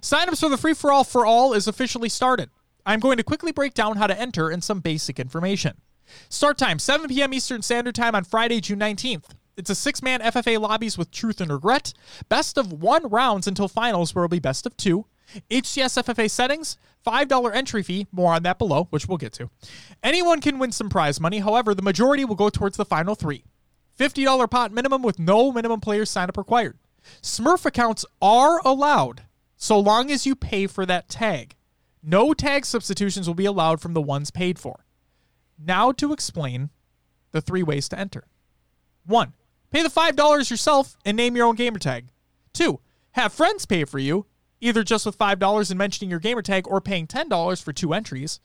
Signups 0.00 0.40
for 0.40 0.48
the 0.48 0.56
Free 0.56 0.72
for 0.72 0.90
All 0.90 1.04
for 1.04 1.26
All 1.26 1.52
is 1.52 1.68
officially 1.68 2.08
started. 2.08 2.48
I'm 2.86 3.00
going 3.00 3.16
to 3.16 3.24
quickly 3.24 3.52
break 3.52 3.74
down 3.74 3.96
how 3.96 4.06
to 4.06 4.18
enter 4.18 4.48
and 4.50 4.62
some 4.62 4.80
basic 4.80 5.18
information. 5.18 5.80
Start 6.28 6.56
time 6.56 6.78
7 6.78 7.08
p.m. 7.08 7.34
Eastern 7.34 7.62
Standard 7.62 7.94
Time 7.94 8.14
on 8.14 8.24
Friday, 8.24 8.60
June 8.60 8.78
19th. 8.78 9.30
It's 9.56 9.70
a 9.70 9.74
six 9.74 10.02
man 10.02 10.20
FFA 10.20 10.60
lobbies 10.60 10.98
with 10.98 11.10
Truth 11.10 11.40
and 11.40 11.50
Regret. 11.50 11.92
Best 12.28 12.58
of 12.58 12.72
one 12.72 13.08
rounds 13.08 13.46
until 13.46 13.68
finals, 13.68 14.14
where 14.14 14.24
it'll 14.24 14.30
be 14.30 14.38
best 14.38 14.66
of 14.66 14.76
two. 14.76 15.06
HCS 15.50 16.02
FFA 16.02 16.30
settings, 16.30 16.76
$5 17.04 17.54
entry 17.54 17.82
fee, 17.82 18.06
more 18.12 18.32
on 18.32 18.42
that 18.44 18.58
below, 18.58 18.88
which 18.90 19.06
we'll 19.06 19.18
get 19.18 19.32
to. 19.34 19.50
Anyone 20.02 20.40
can 20.40 20.58
win 20.58 20.72
some 20.72 20.88
prize 20.88 21.20
money, 21.20 21.38
however, 21.40 21.74
the 21.74 21.82
majority 21.82 22.24
will 22.24 22.34
go 22.34 22.48
towards 22.48 22.76
the 22.76 22.84
final 22.84 23.14
three. 23.14 23.44
$50 23.98 24.50
pot 24.50 24.72
minimum 24.72 25.02
with 25.02 25.18
no 25.18 25.52
minimum 25.52 25.80
player 25.80 26.04
sign 26.04 26.28
up 26.28 26.36
required. 26.36 26.78
Smurf 27.22 27.64
accounts 27.66 28.04
are 28.20 28.60
allowed 28.64 29.22
so 29.56 29.78
long 29.78 30.10
as 30.10 30.26
you 30.26 30.34
pay 30.34 30.66
for 30.66 30.84
that 30.86 31.08
tag. 31.08 31.54
No 32.02 32.34
tag 32.34 32.66
substitutions 32.66 33.26
will 33.26 33.34
be 33.34 33.46
allowed 33.46 33.80
from 33.80 33.94
the 33.94 34.02
ones 34.02 34.30
paid 34.30 34.58
for. 34.58 34.84
Now 35.58 35.92
to 35.92 36.12
explain 36.12 36.70
the 37.30 37.40
three 37.40 37.62
ways 37.62 37.88
to 37.88 37.98
enter. 37.98 38.24
1. 39.06 39.32
Pay 39.70 39.82
the 39.82 39.88
$5 39.88 40.50
yourself 40.50 40.96
and 41.04 41.16
name 41.16 41.36
your 41.36 41.46
own 41.46 41.54
gamer 41.54 41.78
tag. 41.78 42.08
2. 42.52 42.78
Have 43.12 43.32
friends 43.32 43.64
pay 43.64 43.84
for 43.84 43.98
you, 43.98 44.26
either 44.64 44.82
just 44.82 45.04
with 45.04 45.18
$5 45.18 45.70
and 45.70 45.78
mentioning 45.78 46.10
your 46.10 46.18
gamer 46.18 46.40
tag 46.40 46.66
or 46.66 46.80
paying 46.80 47.06
$10 47.06 47.62
for 47.62 47.72
two 47.72 47.92
entries. 47.92 48.40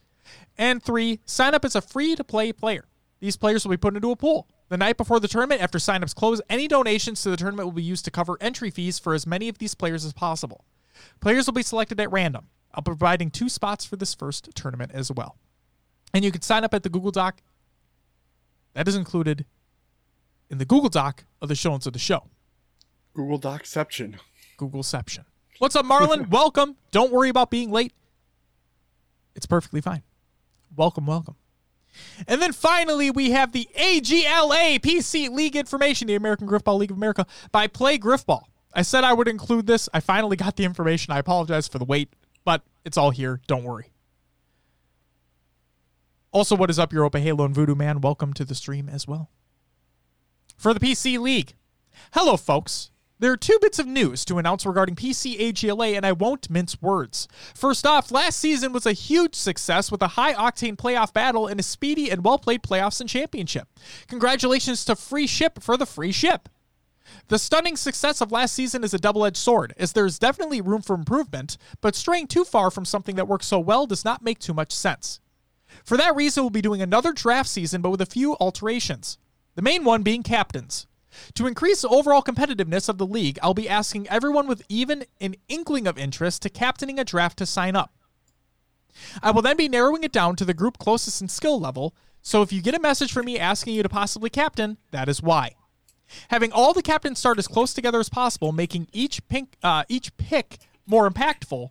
And 0.58 0.82
3. 0.82 1.18
Sign 1.24 1.54
up 1.54 1.64
as 1.64 1.74
a 1.74 1.80
free 1.80 2.14
to 2.14 2.22
play 2.22 2.52
player. 2.52 2.84
These 3.20 3.36
players 3.36 3.64
will 3.64 3.70
be 3.70 3.78
put 3.78 3.96
into 3.96 4.10
a 4.10 4.16
pool. 4.16 4.46
The 4.68 4.76
night 4.76 4.98
before 4.98 5.18
the 5.18 5.28
tournament, 5.28 5.62
after 5.62 5.78
signups 5.78 6.14
close, 6.14 6.40
any 6.48 6.68
donations 6.68 7.22
to 7.22 7.30
the 7.30 7.36
tournament 7.36 7.66
will 7.66 7.72
be 7.72 7.82
used 7.82 8.04
to 8.04 8.10
cover 8.10 8.36
entry 8.40 8.70
fees 8.70 8.98
for 8.98 9.14
as 9.14 9.26
many 9.26 9.48
of 9.48 9.58
these 9.58 9.74
players 9.74 10.04
as 10.04 10.12
possible. 10.12 10.64
Players 11.20 11.46
will 11.46 11.54
be 11.54 11.62
selected 11.62 11.98
at 11.98 12.12
random. 12.12 12.48
I'll 12.74 12.82
be 12.82 12.90
providing 12.90 13.30
two 13.30 13.48
spots 13.48 13.84
for 13.84 13.96
this 13.96 14.14
first 14.14 14.50
tournament 14.54 14.92
as 14.94 15.10
well. 15.10 15.38
And 16.12 16.24
you 16.24 16.30
can 16.30 16.42
sign 16.42 16.64
up 16.64 16.74
at 16.74 16.82
the 16.82 16.90
Google 16.90 17.10
Doc. 17.10 17.40
That 18.74 18.86
is 18.86 18.94
included 18.94 19.46
in 20.50 20.58
the 20.58 20.64
Google 20.66 20.90
Doc 20.90 21.24
of 21.40 21.48
the 21.48 21.54
show 21.54 21.70
notes 21.70 21.86
of 21.86 21.94
the 21.94 21.98
show. 21.98 22.28
Google 23.14 23.38
Docception. 23.38 24.18
Googleception. 24.58 25.24
What's 25.60 25.76
up, 25.76 25.84
Marlon? 25.84 26.28
welcome. 26.30 26.76
Don't 26.90 27.12
worry 27.12 27.28
about 27.28 27.50
being 27.50 27.70
late. 27.70 27.92
It's 29.36 29.44
perfectly 29.44 29.82
fine. 29.82 30.02
Welcome, 30.74 31.04
welcome. 31.04 31.36
And 32.26 32.40
then 32.40 32.52
finally, 32.52 33.10
we 33.10 33.32
have 33.32 33.52
the 33.52 33.68
AGLA 33.78 34.80
PC 34.80 35.28
League 35.28 35.56
information, 35.56 36.08
the 36.08 36.14
American 36.14 36.48
Griffball 36.48 36.78
League 36.78 36.90
of 36.90 36.96
America, 36.96 37.26
by 37.52 37.66
Play 37.66 37.98
Griffball. 37.98 38.44
I 38.72 38.80
said 38.80 39.04
I 39.04 39.12
would 39.12 39.28
include 39.28 39.66
this. 39.66 39.86
I 39.92 40.00
finally 40.00 40.34
got 40.34 40.56
the 40.56 40.64
information. 40.64 41.12
I 41.12 41.18
apologize 41.18 41.68
for 41.68 41.78
the 41.78 41.84
wait, 41.84 42.08
but 42.42 42.62
it's 42.86 42.96
all 42.96 43.10
here. 43.10 43.42
Don't 43.46 43.64
worry. 43.64 43.92
Also, 46.32 46.56
what 46.56 46.70
is 46.70 46.78
up, 46.78 46.90
Europa 46.90 47.20
Halo 47.20 47.44
and 47.44 47.54
Voodoo 47.54 47.74
Man? 47.74 48.00
Welcome 48.00 48.32
to 48.32 48.46
the 48.46 48.54
stream 48.54 48.88
as 48.88 49.06
well. 49.06 49.28
For 50.56 50.72
the 50.72 50.80
PC 50.80 51.18
League. 51.18 51.52
Hello, 52.12 52.38
folks. 52.38 52.90
There 53.20 53.30
are 53.30 53.36
two 53.36 53.58
bits 53.60 53.78
of 53.78 53.86
news 53.86 54.24
to 54.24 54.38
announce 54.38 54.64
regarding 54.64 54.96
PC 54.96 55.38
AGLA, 55.38 55.94
and 55.94 56.06
I 56.06 56.12
won't 56.12 56.48
mince 56.48 56.80
words. 56.80 57.28
First 57.54 57.86
off, 57.86 58.10
last 58.10 58.38
season 58.38 58.72
was 58.72 58.86
a 58.86 58.94
huge 58.94 59.34
success 59.34 59.92
with 59.92 60.00
a 60.00 60.08
high 60.08 60.32
octane 60.32 60.74
playoff 60.74 61.12
battle 61.12 61.46
and 61.46 61.60
a 61.60 61.62
speedy 61.62 62.10
and 62.10 62.24
well 62.24 62.38
played 62.38 62.62
playoffs 62.62 62.98
and 62.98 63.10
championship. 63.10 63.68
Congratulations 64.08 64.86
to 64.86 64.96
Free 64.96 65.26
Ship 65.26 65.62
for 65.62 65.76
the 65.76 65.84
free 65.84 66.12
ship. 66.12 66.48
The 67.28 67.38
stunning 67.38 67.76
success 67.76 68.22
of 68.22 68.32
last 68.32 68.54
season 68.54 68.84
is 68.84 68.94
a 68.94 68.98
double 68.98 69.26
edged 69.26 69.36
sword, 69.36 69.74
as 69.76 69.92
there 69.92 70.06
is 70.06 70.18
definitely 70.18 70.62
room 70.62 70.80
for 70.80 70.94
improvement, 70.94 71.58
but 71.82 71.94
straying 71.94 72.28
too 72.28 72.44
far 72.44 72.70
from 72.70 72.86
something 72.86 73.16
that 73.16 73.28
works 73.28 73.46
so 73.46 73.58
well 73.58 73.86
does 73.86 74.04
not 74.04 74.24
make 74.24 74.38
too 74.38 74.54
much 74.54 74.72
sense. 74.72 75.20
For 75.84 75.98
that 75.98 76.16
reason, 76.16 76.42
we'll 76.42 76.50
be 76.50 76.62
doing 76.62 76.80
another 76.80 77.12
draft 77.12 77.50
season, 77.50 77.82
but 77.82 77.90
with 77.90 78.00
a 78.00 78.06
few 78.06 78.34
alterations. 78.36 79.18
The 79.56 79.62
main 79.62 79.84
one 79.84 80.02
being 80.02 80.22
captains. 80.22 80.86
To 81.34 81.46
increase 81.46 81.82
the 81.82 81.88
overall 81.88 82.22
competitiveness 82.22 82.88
of 82.88 82.98
the 82.98 83.06
league, 83.06 83.38
I'll 83.42 83.54
be 83.54 83.68
asking 83.68 84.08
everyone 84.08 84.46
with 84.46 84.62
even 84.68 85.04
an 85.20 85.34
inkling 85.48 85.86
of 85.86 85.98
interest 85.98 86.42
to 86.42 86.50
captaining 86.50 86.98
a 86.98 87.04
draft 87.04 87.38
to 87.38 87.46
sign 87.46 87.76
up. 87.76 87.92
I 89.22 89.30
will 89.30 89.42
then 89.42 89.56
be 89.56 89.68
narrowing 89.68 90.04
it 90.04 90.12
down 90.12 90.36
to 90.36 90.44
the 90.44 90.54
group 90.54 90.78
closest 90.78 91.22
in 91.22 91.28
skill 91.28 91.58
level, 91.58 91.94
so 92.22 92.42
if 92.42 92.52
you 92.52 92.60
get 92.60 92.74
a 92.74 92.80
message 92.80 93.12
from 93.12 93.26
me 93.26 93.38
asking 93.38 93.74
you 93.74 93.82
to 93.82 93.88
possibly 93.88 94.30
captain, 94.30 94.78
that 94.90 95.08
is 95.08 95.22
why. 95.22 95.54
Having 96.28 96.52
all 96.52 96.72
the 96.72 96.82
captains 96.82 97.18
start 97.18 97.38
as 97.38 97.46
close 97.46 97.72
together 97.72 98.00
as 98.00 98.08
possible, 98.08 98.52
making 98.52 98.88
each 98.92 99.26
pink, 99.28 99.56
uh, 99.62 99.84
each 99.88 100.16
pick 100.16 100.58
more 100.86 101.08
impactful. 101.08 101.70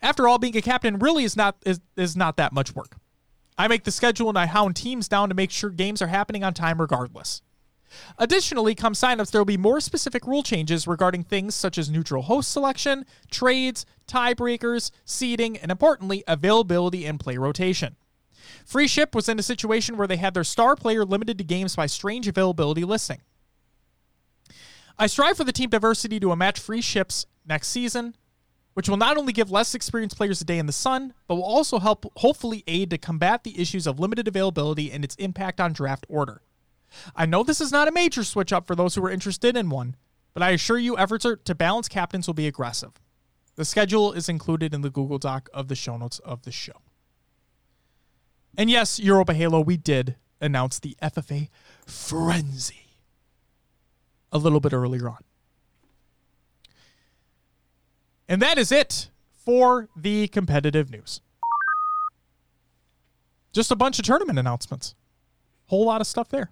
After 0.00 0.28
all, 0.28 0.38
being 0.38 0.56
a 0.56 0.62
captain 0.62 0.98
really 0.98 1.24
is 1.24 1.36
not 1.36 1.56
is, 1.66 1.80
is 1.96 2.16
not 2.16 2.36
that 2.36 2.52
much 2.52 2.74
work. 2.74 2.96
I 3.58 3.68
make 3.68 3.84
the 3.84 3.90
schedule 3.90 4.28
and 4.28 4.38
I 4.38 4.46
hound 4.46 4.76
teams 4.76 5.08
down 5.08 5.28
to 5.28 5.34
make 5.34 5.50
sure 5.50 5.70
games 5.70 6.00
are 6.00 6.06
happening 6.06 6.42
on 6.42 6.54
time 6.54 6.80
regardless. 6.80 7.42
Additionally, 8.18 8.74
come 8.74 8.94
signups, 8.94 9.30
there 9.30 9.40
will 9.40 9.46
be 9.46 9.56
more 9.56 9.80
specific 9.80 10.26
rule 10.26 10.42
changes 10.42 10.86
regarding 10.86 11.24
things 11.24 11.54
such 11.54 11.78
as 11.78 11.90
neutral 11.90 12.22
host 12.22 12.50
selection, 12.50 13.04
trades, 13.30 13.86
tiebreakers, 14.06 14.90
seeding, 15.04 15.56
and 15.56 15.70
importantly, 15.70 16.24
availability 16.26 17.04
and 17.06 17.20
play 17.20 17.36
rotation. 17.36 17.96
Free 18.64 18.88
Ship 18.88 19.14
was 19.14 19.28
in 19.28 19.38
a 19.38 19.42
situation 19.42 19.96
where 19.96 20.08
they 20.08 20.16
had 20.16 20.34
their 20.34 20.44
star 20.44 20.76
player 20.76 21.04
limited 21.04 21.38
to 21.38 21.44
games 21.44 21.76
by 21.76 21.86
strange 21.86 22.28
availability 22.28 22.84
listing. 22.84 23.20
I 24.98 25.06
strive 25.06 25.36
for 25.36 25.44
the 25.44 25.52
team 25.52 25.70
diversity 25.70 26.20
to 26.20 26.32
a 26.32 26.36
match 26.36 26.60
Free 26.60 26.80
Ships 26.80 27.26
next 27.46 27.68
season, 27.68 28.14
which 28.74 28.88
will 28.88 28.96
not 28.96 29.16
only 29.16 29.32
give 29.32 29.50
less 29.50 29.74
experienced 29.74 30.16
players 30.16 30.40
a 30.40 30.44
day 30.44 30.58
in 30.58 30.66
the 30.66 30.72
sun, 30.72 31.12
but 31.26 31.34
will 31.34 31.44
also 31.44 31.78
help 31.78 32.10
hopefully 32.16 32.64
aid 32.66 32.90
to 32.90 32.98
combat 32.98 33.44
the 33.44 33.60
issues 33.60 33.86
of 33.86 33.98
limited 34.00 34.28
availability 34.28 34.90
and 34.90 35.04
its 35.04 35.14
impact 35.16 35.60
on 35.60 35.72
draft 35.72 36.06
order. 36.08 36.42
I 37.14 37.26
know 37.26 37.42
this 37.42 37.60
is 37.60 37.72
not 37.72 37.88
a 37.88 37.92
major 37.92 38.24
switch 38.24 38.52
up 38.52 38.66
for 38.66 38.74
those 38.74 38.94
who 38.94 39.04
are 39.04 39.10
interested 39.10 39.56
in 39.56 39.70
one, 39.70 39.96
but 40.34 40.42
I 40.42 40.50
assure 40.50 40.78
you 40.78 40.96
efforts 40.96 41.26
are, 41.26 41.36
to 41.36 41.54
balance 41.54 41.88
captains 41.88 42.26
will 42.26 42.34
be 42.34 42.46
aggressive. 42.46 42.92
The 43.56 43.64
schedule 43.64 44.12
is 44.12 44.28
included 44.28 44.72
in 44.72 44.80
the 44.80 44.90
Google 44.90 45.18
Doc 45.18 45.48
of 45.52 45.68
the 45.68 45.74
show 45.74 45.96
notes 45.96 46.18
of 46.20 46.42
the 46.42 46.52
show. 46.52 46.80
And 48.56 48.70
yes, 48.70 48.98
Europa 48.98 49.34
Halo, 49.34 49.60
we 49.60 49.76
did 49.76 50.16
announce 50.40 50.78
the 50.78 50.96
FFA 51.02 51.48
Frenzy 51.86 52.98
a 54.30 54.38
little 54.38 54.60
bit 54.60 54.72
earlier 54.72 55.08
on. 55.08 55.18
And 58.28 58.40
that 58.40 58.56
is 58.56 58.72
it 58.72 59.10
for 59.34 59.88
the 59.94 60.28
competitive 60.28 60.90
news. 60.90 61.20
Just 63.52 63.70
a 63.70 63.76
bunch 63.76 63.98
of 63.98 64.04
tournament 64.04 64.38
announcements. 64.38 64.94
Whole 65.66 65.84
lot 65.84 66.00
of 66.00 66.06
stuff 66.06 66.28
there. 66.30 66.50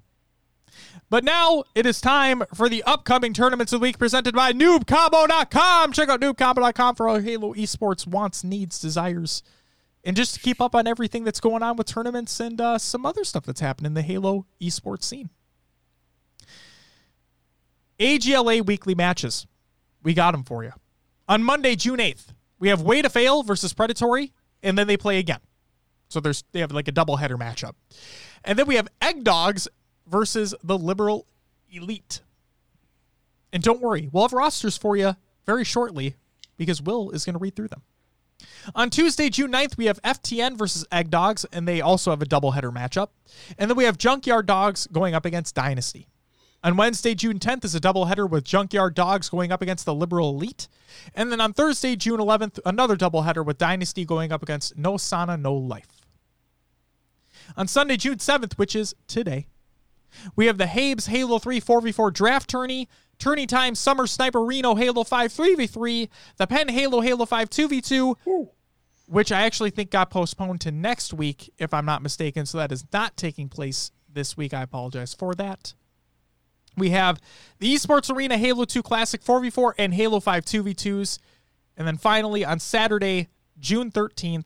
But 1.09 1.25
now 1.25 1.65
it 1.75 1.87
is 1.87 2.01
time 2.01 2.43
for 2.55 2.69
the 2.69 2.83
upcoming 2.85 3.33
tournaments 3.33 3.73
of 3.73 3.81
the 3.81 3.85
week 3.85 3.99
presented 3.99 4.35
by 4.35 4.53
noobcombo.com. 4.53 5.93
Check 5.93 6.09
out 6.09 6.21
noobcombo.com 6.21 6.95
for 6.95 7.09
all 7.09 7.21
Halo 7.21 7.55
esports 7.55 8.07
wants, 8.07 8.45
needs, 8.45 8.81
desires, 8.81 9.43
and 10.05 10.17
just 10.17 10.35
to 10.35 10.41
keep 10.41 10.61
up 10.61 10.75
on 10.75 10.87
everything 10.87 11.25
that's 11.25 11.41
going 11.41 11.63
on 11.63 11.77
with 11.77 11.87
tournaments 11.87 12.41
and 12.41 12.61
uh, 12.61 12.79
some 12.79 13.05
other 13.05 13.25
stuff 13.25 13.45
that's 13.45 13.61
happening 13.61 13.91
in 13.91 13.95
the 13.95 14.03
Halo 14.03 14.47
esports 14.61 15.05
scene. 15.05 15.31
AGLA 17.99 18.65
weekly 18.65 18.95
matches. 18.95 19.47
We 20.03 20.15
got 20.15 20.33
them 20.33 20.45
for 20.45 20.65
you. 20.65 20.73
On 21.29 21.43
Monday, 21.43 21.77
June 21.77 21.99
8th, 21.99 22.29
we 22.59 22.69
have 22.69 22.81
Way 22.81 23.03
to 23.03 23.11
Fail 23.11 23.43
versus 23.43 23.73
Predatory, 23.73 24.33
and 24.63 24.77
then 24.77 24.87
they 24.87 24.97
play 24.97 25.19
again. 25.19 25.41
So 26.09 26.19
there's 26.19 26.43
they 26.53 26.61
have 26.61 26.73
like 26.73 26.89
a 26.89 26.93
double 26.93 27.17
header 27.17 27.39
matchup. 27.39 27.75
And 28.45 28.59
then 28.59 28.67
we 28.67 28.75
have 28.77 28.89
Egg 29.01 29.23
Dogs 29.23 29.69
versus 30.11 30.55
the 30.63 30.77
Liberal 30.77 31.27
Elite. 31.71 32.21
And 33.53 33.63
don't 33.63 33.81
worry, 33.81 34.09
we'll 34.13 34.25
have 34.25 34.33
rosters 34.33 34.77
for 34.77 34.97
you 34.97 35.17
very 35.47 35.65
shortly 35.65 36.17
because 36.57 36.83
Will 36.83 37.11
is 37.11 37.25
going 37.25 37.35
to 37.35 37.39
read 37.39 37.57
through 37.57 37.69
them. 37.69 37.83
On 38.75 38.91
Tuesday, 38.91 39.29
June 39.29 39.53
9th, 39.53 39.77
we 39.77 39.87
have 39.87 40.01
FTN 40.03 40.57
versus 40.57 40.87
Egg 40.91 41.11
Dogs, 41.11 41.45
and 41.53 41.67
they 41.67 41.81
also 41.81 42.11
have 42.11 42.23
a 42.23 42.27
doubleheader 42.27 42.73
matchup. 42.73 43.09
And 43.59 43.71
then 43.71 43.77
we 43.77 43.85
have 43.85 43.99
Junkyard 43.99 44.47
Dogs 44.47 44.87
going 44.91 45.15
up 45.15 45.25
against 45.25 45.55
Dynasty. 45.55 46.09
On 46.63 46.77
Wednesday, 46.77 47.15
June 47.15 47.39
10th, 47.39 47.65
is 47.65 47.75
a 47.75 47.81
doubleheader 47.81 48.29
with 48.29 48.45
Junkyard 48.45 48.95
Dogs 48.95 49.31
going 49.31 49.51
up 49.51 49.63
against 49.63 49.87
the 49.87 49.95
Liberal 49.95 50.31
Elite. 50.31 50.69
And 51.15 51.33
then 51.33 51.41
on 51.41 51.55
Thursday, 51.55 51.97
June 51.97 52.21
11th, 52.21 52.59
another 52.67 52.97
doubleheader 52.97 53.45
with 53.45 53.57
Dynasty 53.57 54.05
going 54.05 54.31
up 54.31 54.43
against 54.43 54.77
No 54.77 54.99
Sana, 54.99 55.39
No 55.39 55.55
Life. 55.55 55.89
On 57.57 57.67
Sunday, 57.67 57.97
June 57.97 58.19
7th, 58.19 58.55
which 58.55 58.77
is 58.77 58.95
today, 59.07 59.47
we 60.37 60.47
have 60.47 60.59
the 60.59 60.67
Habes 60.67 61.09
Halo 61.09 61.39
3 61.39 61.61
4v4 61.61 62.13
draft 62.13 62.51
tourney, 62.51 62.89
tourney 63.19 63.47
time 63.47 63.75
Summer 63.75 64.07
Sniper 64.07 64.45
Reno 64.45 64.75
Halo 64.75 65.05
5 65.05 65.33
3v3, 65.33 66.09
the 66.37 66.47
Penn 66.47 66.69
Halo 66.69 67.01
Halo 67.01 67.27
5 67.27 67.51
2v2, 67.51 68.49
which 69.07 69.33
I 69.33 69.43
actually 69.43 69.71
think 69.71 69.91
got 69.91 70.11
postponed 70.11 70.61
to 70.63 70.71
next 70.71 71.13
week, 71.13 71.53
if 71.59 71.75
I'm 71.75 71.87
not 71.87 72.03
mistaken. 72.03 72.47
So 72.47 72.59
that 72.59 72.73
is 72.73 72.85
not 72.93 73.17
taking 73.17 73.49
place 73.49 73.91
this 74.13 74.37
week. 74.37 74.55
I 74.55 74.63
apologize 74.63 75.15
for 75.15 75.35
that. 75.35 75.75
We 76.77 76.91
have 76.91 77.21
the 77.59 77.75
Esports 77.75 78.15
Arena 78.15 78.39
Halo 78.39 78.65
2 78.65 78.83
Classic 78.83 79.23
4v4 79.23 79.73
and 79.79 79.95
Halo 79.95 80.21
5 80.21 80.45
2v2s. 80.45 81.19
And 81.77 81.87
then 81.87 81.97
finally 81.97 82.45
on 82.45 82.59
Saturday, 82.59 83.29
June 83.59 83.91
13th, 83.91 84.45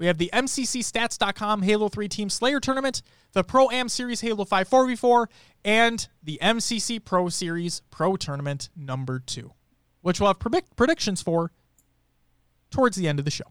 we 0.00 0.06
have 0.06 0.16
the 0.16 0.30
MCCstats.com 0.32 1.60
Halo 1.60 1.90
3 1.90 2.08
Team 2.08 2.30
Slayer 2.30 2.58
Tournament, 2.58 3.02
the 3.32 3.44
Pro 3.44 3.68
Am 3.70 3.86
Series 3.86 4.22
Halo 4.22 4.46
5 4.46 4.68
4v4, 4.68 5.26
and 5.62 6.08
the 6.22 6.38
MCC 6.40 7.04
Pro 7.04 7.28
Series 7.28 7.82
Pro 7.90 8.16
Tournament 8.16 8.70
number 8.74 9.18
2, 9.18 9.52
which 10.00 10.18
we'll 10.18 10.30
have 10.30 10.38
predict- 10.38 10.74
predictions 10.74 11.20
for 11.20 11.52
towards 12.70 12.96
the 12.96 13.06
end 13.08 13.18
of 13.18 13.26
the 13.26 13.30
show. 13.30 13.44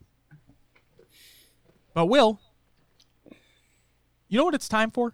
But, 1.93 2.07
Will, 2.07 2.39
you 4.27 4.39
know 4.39 4.45
what 4.45 4.55
it's 4.55 4.67
time 4.67 4.89
for? 4.89 5.13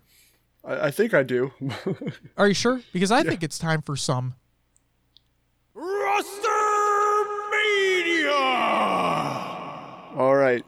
I, 0.63 0.87
I 0.87 0.91
think 0.91 1.13
I 1.13 1.23
do. 1.23 1.51
Are 2.37 2.47
you 2.47 2.53
sure? 2.53 2.79
Because 2.93 3.11
I 3.11 3.23
think 3.23 3.43
it's 3.43 3.59
time 3.59 3.81
for 3.81 3.97
some 3.97 4.35
roster 5.73 6.47
media. 7.51 8.31
All 10.15 10.33
right, 10.33 10.63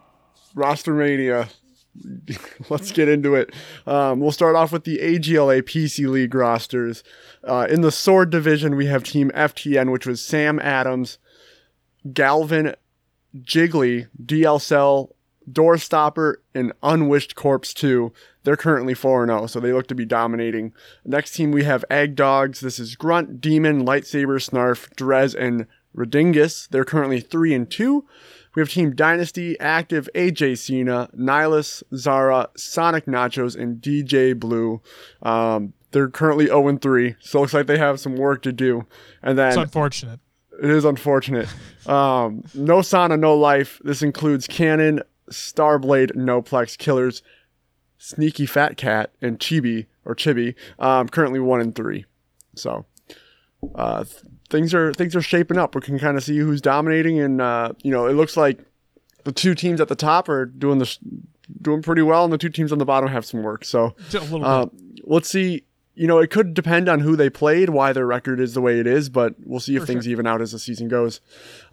roster 0.58 0.94
mania. 0.94 1.48
Let's 2.70 2.92
get 2.92 3.08
into 3.08 3.36
it. 3.36 3.54
Um, 3.86 4.20
we'll 4.20 4.32
start 4.32 4.56
off 4.56 4.72
with 4.72 4.84
the 4.84 4.98
AGLA 4.98 5.62
PC 5.62 6.08
League 6.10 6.36
rosters. 6.36 7.04
Uh, 7.44 7.68
in 7.70 7.82
the 7.82 7.92
Sword 7.92 8.30
division, 8.30 8.76
we 8.76 8.88
have 8.88 9.04
Team 9.04 9.32
FTN, 9.34 9.92
which 9.92 10.06
was 10.06 10.22
Sam 10.22 10.60
Adams, 10.60 11.18
Galvin, 12.14 12.76
Jiggly, 13.36 14.08
DL 14.24 14.62
Cell, 14.62 15.16
Doorstopper, 15.50 16.36
and 16.54 16.74
Unwished 16.84 17.36
Corpse 17.36 17.74
2. 17.74 18.12
They're 18.44 18.58
currently 18.58 18.94
4 18.94 19.26
0, 19.26 19.48
so 19.48 19.60
they 19.60 19.74
look 19.74 19.88
to 19.88 19.96
be 19.96 20.06
dominating. 20.06 20.74
Next 21.06 21.34
team, 21.34 21.52
we 21.52 21.64
have 21.64 21.86
Egg 21.90 22.16
Dogs. 22.16 22.60
This 22.60 22.80
is 22.80 22.96
Grunt, 22.96 23.42
Demon, 23.42 23.86
Lightsaber, 23.86 24.38
Snarf, 24.38 24.94
Drez, 24.96 25.34
and 25.36 25.68
Redingus. 25.96 26.68
They're 26.70 26.86
currently 26.86 27.22
3 27.22 27.54
and 27.54 27.70
2. 27.70 28.06
We 28.58 28.62
have 28.62 28.70
Team 28.72 28.96
Dynasty, 28.96 29.56
Active, 29.60 30.10
AJ 30.16 30.58
Cena, 30.58 31.12
Nihilus, 31.16 31.84
Zara, 31.94 32.50
Sonic 32.58 33.06
Nachos, 33.06 33.56
and 33.56 33.80
DJ 33.80 34.34
Blue. 34.34 34.82
Um, 35.22 35.74
they're 35.92 36.10
currently 36.10 36.48
0 36.48 36.68
and 36.70 36.82
3, 36.82 37.18
so 37.20 37.38
it 37.38 37.42
looks 37.42 37.54
like 37.54 37.68
they 37.68 37.78
have 37.78 38.00
some 38.00 38.16
work 38.16 38.42
to 38.42 38.52
do. 38.52 38.88
And 39.22 39.38
then 39.38 39.50
It's 39.50 39.58
unfortunate. 39.58 40.20
it 40.60 40.72
is 40.72 40.86
unfortunate. 40.86 41.48
Um, 41.86 42.46
no 42.56 42.82
Sana, 42.82 43.16
no 43.16 43.36
life. 43.38 43.80
This 43.84 44.02
includes 44.02 44.48
Cannon, 44.48 45.04
Starblade, 45.30 46.16
Noplex, 46.16 46.80
Killers, 46.80 47.22
Sneaky 48.00 48.48
Fat 48.48 48.76
Cat, 48.76 49.12
and 49.22 49.38
Chibi 49.38 49.86
or 50.04 50.16
Chibi. 50.16 50.56
Um, 50.80 51.10
currently 51.10 51.40
one 51.40 51.62
and 51.62 51.76
three. 51.76 52.06
So 52.56 52.88
uh, 53.76 54.04
things 54.50 54.74
are 54.74 54.94
things 54.94 55.16
are 55.16 55.22
shaping 55.22 55.58
up. 55.58 55.76
We 55.76 55.82
can 55.82 56.00
kind 56.00 56.18
of 56.18 56.24
see 56.24 56.38
who's 56.38 56.62
dominating, 56.62 57.20
and 57.20 57.42
uh, 57.42 57.74
you 57.84 57.92
know 57.92 58.08
it 58.08 58.14
looks 58.14 58.38
like 58.38 58.60
the 59.24 59.32
two 59.32 59.56
teams 59.56 59.82
at 59.82 59.88
the 59.88 59.96
top 59.96 60.30
are 60.30 60.46
doing 60.46 60.80
the 60.80 60.98
doing 61.62 61.82
pretty 61.82 62.02
well, 62.02 62.24
and 62.24 62.34
the 62.34 62.38
two 62.38 62.50
teams 62.50 62.72
on 62.72 62.78
the 62.78 62.86
bottom 62.86 63.10
have 63.10 63.26
some 63.26 63.42
work. 63.44 63.64
So 63.66 63.96
A 64.14 64.20
little 64.20 64.40
bit. 64.40 64.46
uh, 64.48 64.66
let's 65.04 65.30
see. 65.30 65.64
You 66.00 66.06
know, 66.06 66.20
it 66.20 66.30
could 66.30 66.54
depend 66.54 66.88
on 66.90 67.00
who 67.00 67.16
they 67.16 67.28
played, 67.28 67.70
why 67.72 67.92
their 67.92 68.06
record 68.06 68.40
is 68.40 68.54
the 68.54 68.62
way 68.62 68.80
it 68.80 68.86
is, 68.86 69.10
but 69.10 69.34
we'll 69.44 69.60
see 69.60 69.76
if 69.76 69.82
For 69.82 69.88
things 69.88 70.08
even 70.08 70.28
out 70.28 70.42
as 70.42 70.52
the 70.52 70.60
season 70.60 70.88
goes. 70.90 71.22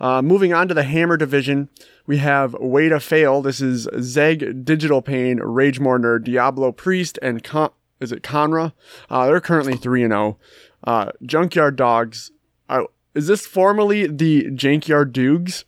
Uh, 0.00 0.22
moving 0.22 0.54
on 0.54 0.66
to 0.68 0.72
the 0.72 0.82
Hammer 0.82 1.18
division, 1.18 1.68
we 2.06 2.16
have 2.16 2.54
Way 2.54 2.88
to 2.88 3.00
Fail. 3.00 3.42
This 3.42 3.60
is 3.60 3.86
Zeg, 4.00 4.64
Digital 4.64 5.02
Pain, 5.02 5.40
Rage 5.40 5.78
Mourner, 5.78 6.18
Diablo 6.18 6.72
Priest, 6.72 7.18
and 7.20 7.44
Con- 7.44 7.68
is 8.00 8.12
it 8.12 8.22
Conra? 8.22 8.72
Uh, 9.10 9.26
they're 9.26 9.42
currently 9.42 9.76
3 9.76 10.04
and 10.04 10.12
0. 10.12 10.38
Uh, 10.84 11.10
Junkyard 11.22 11.76
Dogs. 11.76 12.30
Is 13.14 13.26
this 13.26 13.46
formerly 13.46 14.06
the 14.06 14.50
Jankyard 14.50 15.12
Doogs? 15.12 15.64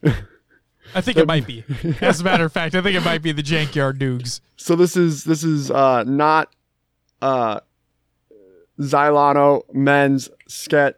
I 0.95 1.01
think 1.01 1.17
it 1.17 1.27
might 1.27 1.47
be. 1.47 1.65
As 2.01 2.21
a 2.21 2.25
matter 2.25 2.45
of 2.45 2.53
fact, 2.53 2.75
I 2.75 2.83
think 2.83 2.97
it 2.97 3.05
might 3.05 3.23
be 3.23 3.33
the 3.33 3.43
Jankyard 3.43 3.99
Doogs. 3.99 4.41
so 4.57 4.77
this 4.77 4.97
is 4.97 5.25
this 5.25 5.43
is 5.45 5.71
uh 5.71 6.05
not 6.05 6.55
uh 7.23 7.61
Xylano, 8.81 9.63
Men's, 9.73 10.29
Sket, 10.49 10.95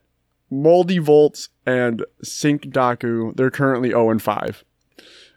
Moldy 0.50 0.98
Volts, 0.98 1.48
and 1.64 2.04
Sync 2.22 2.62
Daku. 2.62 3.34
They're 3.36 3.50
currently 3.50 3.90
0 3.90 4.10
and 4.10 4.22
5. 4.22 4.64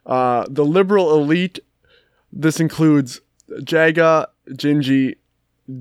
Uh, 0.05 0.45
the 0.49 0.65
Liberal 0.65 1.13
Elite, 1.13 1.59
this 2.31 2.59
includes 2.59 3.21
Jaga, 3.59 4.27
Gingy, 4.49 5.17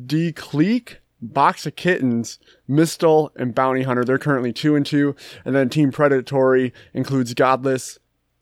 D 0.07 0.33
Cleek, 0.33 0.99
Box 1.23 1.67
of 1.67 1.77
Kittens, 1.77 2.39
Mistal, 2.69 3.31
and 3.37 3.55
Bounty 3.55 3.83
Hunter. 3.83 4.05
They're 4.05 4.19
currently 4.19 4.53
2 4.53 4.77
and 4.77 4.87
2. 4.87 5.15
And 5.45 5.55
then 5.55 5.69
Team 5.69 5.93
Predatory 5.93 6.73
includes 6.95 7.35
Godless, 7.35 7.99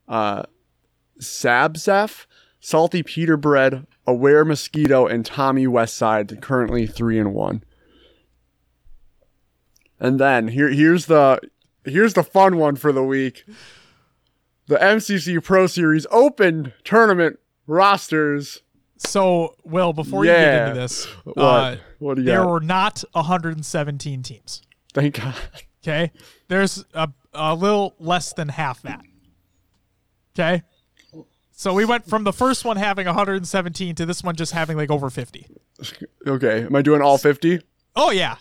uh, 0.06 0.42
Sabzef, 1.20 2.26
Salty 2.60 3.02
Peter 3.02 3.36
Bread, 3.36 3.86
Aware 4.06 4.44
Mosquito, 4.44 5.06
and 5.06 5.24
Tommy 5.24 5.66
Westside, 5.66 6.40
currently 6.40 6.86
three 6.86 7.18
and 7.18 7.34
one. 7.34 7.62
And 10.00 10.18
then 10.18 10.48
here 10.48 10.68
here's 10.68 11.06
the 11.06 11.40
here's 11.84 12.14
the 12.14 12.22
fun 12.22 12.56
one 12.56 12.76
for 12.76 12.92
the 12.92 13.02
week. 13.02 13.44
The 14.66 14.76
MCC 14.76 15.42
Pro 15.42 15.66
Series 15.66 16.06
Open 16.10 16.72
Tournament 16.84 17.38
rosters. 17.66 18.62
So, 18.98 19.54
Will, 19.64 19.92
before 19.92 20.24
you 20.24 20.32
get 20.32 20.68
into 20.68 20.80
this, 20.80 21.04
What? 21.24 21.38
uh, 21.38 21.76
what 22.00 22.14
do 22.16 22.22
you 22.22 22.26
there 22.26 22.42
got? 22.42 22.50
were 22.50 22.60
not 22.60 23.04
117 23.12 24.22
teams. 24.22 24.62
Thank 24.92 25.20
God. 25.20 25.34
Okay, 25.84 26.10
there's 26.48 26.84
a, 26.94 27.08
a 27.32 27.54
little 27.54 27.94
less 28.00 28.32
than 28.32 28.48
half 28.48 28.82
that. 28.82 29.00
Okay, 30.38 30.62
so 31.52 31.72
we 31.72 31.84
went 31.84 32.06
from 32.08 32.24
the 32.24 32.32
first 32.32 32.64
one 32.64 32.76
having 32.76 33.06
117 33.06 33.94
to 33.94 34.04
this 34.06 34.22
one 34.24 34.34
just 34.34 34.52
having 34.52 34.76
like 34.76 34.90
over 34.90 35.08
50. 35.10 35.46
Okay, 36.26 36.64
am 36.64 36.74
I 36.74 36.82
doing 36.82 37.00
all 37.00 37.18
50? 37.18 37.60
Oh 37.94 38.10
yeah, 38.10 38.36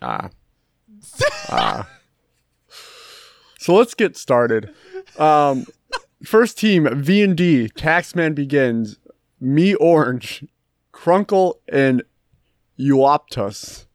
Ah. 0.00 0.30
ah. 1.50 1.88
So 3.58 3.74
let's 3.74 3.94
get 3.94 4.16
started. 4.16 4.74
Um, 5.18 5.66
first 6.24 6.58
team 6.58 6.88
V 7.02 7.22
and 7.22 7.36
D. 7.36 7.68
Taxman 7.76 8.34
begins. 8.34 8.98
Me 9.42 9.74
Orange, 9.74 10.46
Crunkle, 10.94 11.54
and 11.68 12.04
Euoptus. 12.78 13.86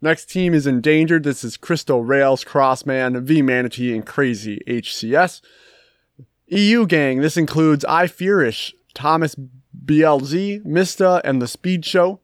Next 0.00 0.30
team 0.30 0.54
is 0.54 0.66
endangered. 0.66 1.22
This 1.22 1.44
is 1.44 1.58
Crystal 1.58 2.02
Rails, 2.02 2.44
Crossman, 2.44 3.22
V 3.26 3.42
Manatee, 3.42 3.94
and 3.94 4.06
Crazy 4.06 4.62
HCS. 4.66 5.42
EU 6.46 6.86
gang. 6.86 7.20
This 7.20 7.36
includes 7.36 7.84
I 7.84 8.06
Fearish, 8.06 8.72
Thomas 8.94 9.36
BLZ, 9.84 10.64
Mista, 10.64 11.20
and 11.24 11.42
the 11.42 11.48
Speed 11.48 11.84
Show. 11.84 12.20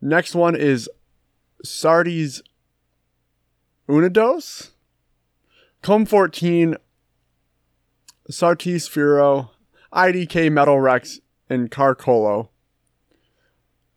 Next 0.00 0.34
one 0.34 0.56
is 0.56 0.90
Sardes 1.64 2.42
Unidos, 3.88 4.70
Com 5.80 6.06
14, 6.06 6.76
Sartis 8.28 8.88
Furo, 8.88 9.50
IDK 9.94 10.50
Metal 10.50 10.80
Rex, 10.80 11.20
and 11.48 11.70
Carcolo. 11.70 12.48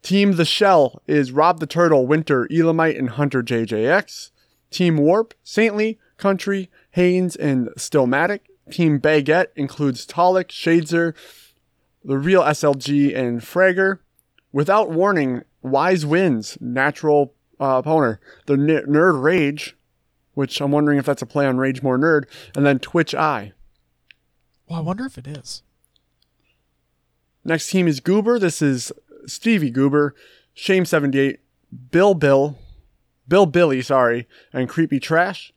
Team 0.02 0.34
The 0.34 0.46
Shell 0.46 1.02
is 1.08 1.32
Rob 1.32 1.60
the 1.60 1.68
Turtle, 1.68 2.08
Winter, 2.08 2.48
Elamite, 2.52 2.96
and 2.98 3.12
Hunter 3.12 3.42
JJX. 3.44 4.32
Team 4.70 4.98
Warp, 4.98 5.34
Saintly, 5.44 6.00
Country, 6.18 6.70
Haynes, 6.92 7.36
and 7.36 7.70
Stillmatic. 7.78 8.42
Team 8.72 9.00
Baguette 9.00 9.48
includes 9.56 10.06
Talik, 10.06 10.48
Shadezer, 10.48 11.14
the 12.04 12.18
real 12.18 12.44
SLG, 12.44 13.16
and 13.16 13.42
Frager. 13.42 14.00
Without 14.52 14.92
warning, 14.92 15.44
Wise 15.62 16.06
wins, 16.06 16.58
natural 16.62 17.34
uh, 17.60 17.82
opponent. 17.84 18.20
The 18.46 18.54
N- 18.54 18.86
Nerd 18.88 19.22
Rage, 19.22 19.76
which 20.34 20.62
I'm 20.62 20.72
wondering 20.72 21.00
if 21.00 21.06
that's 21.06 21.22
a 21.22 21.26
play 21.26 21.46
on 21.46 21.58
Rage 21.58 21.82
More 21.82 21.98
Nerd, 21.98 22.26
and 22.56 22.66
then 22.66 22.80
Twitch 22.80 23.16
Eye. 23.16 23.54
Well, 24.68 24.80
I 24.80 24.82
wonder 24.82 25.06
if 25.06 25.18
it 25.18 25.28
is. 25.28 25.64
Next 27.48 27.70
team 27.70 27.88
is 27.88 28.02
Goober. 28.02 28.38
This 28.40 28.62
is 28.62 28.92
Stevie 29.26 29.72
Goober, 29.72 30.14
Shame78, 30.54 31.38
Bill 31.92 32.14
Bill, 32.14 32.58
Bill 33.26 33.46
Billy, 33.46 33.82
sorry, 33.82 34.28
and 34.52 34.68
Creepy 34.68 35.00
Trash. 35.00 35.54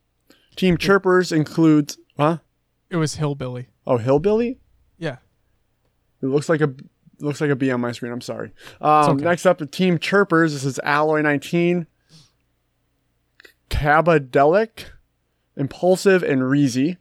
Team 0.54 0.78
Chirpers 0.78 1.32
includes, 1.32 1.98
huh? 2.16 2.38
It 2.90 2.96
was 2.96 3.16
Hillbilly. 3.16 3.70
Oh, 3.88 3.96
Hillbilly? 3.96 4.60
Yeah. 4.98 5.16
It 6.22 6.26
looks 6.26 6.48
like 6.48 6.60
a 6.60 6.72
looks 7.18 7.40
like 7.40 7.50
a 7.50 7.56
B 7.56 7.72
on 7.72 7.80
my 7.80 7.90
screen. 7.90 8.12
I'm 8.12 8.20
sorry. 8.20 8.52
Um, 8.80 9.16
okay. 9.16 9.24
Next 9.24 9.44
up, 9.44 9.58
the 9.58 9.66
Team 9.66 9.98
Chirpers. 9.98 10.52
This 10.52 10.64
is 10.64 10.78
Alloy 10.84 11.22
19, 11.22 11.88
Cabadelic, 13.68 14.84
Impulsive, 15.56 16.22
and 16.22 16.42
Reezy. 16.42 16.98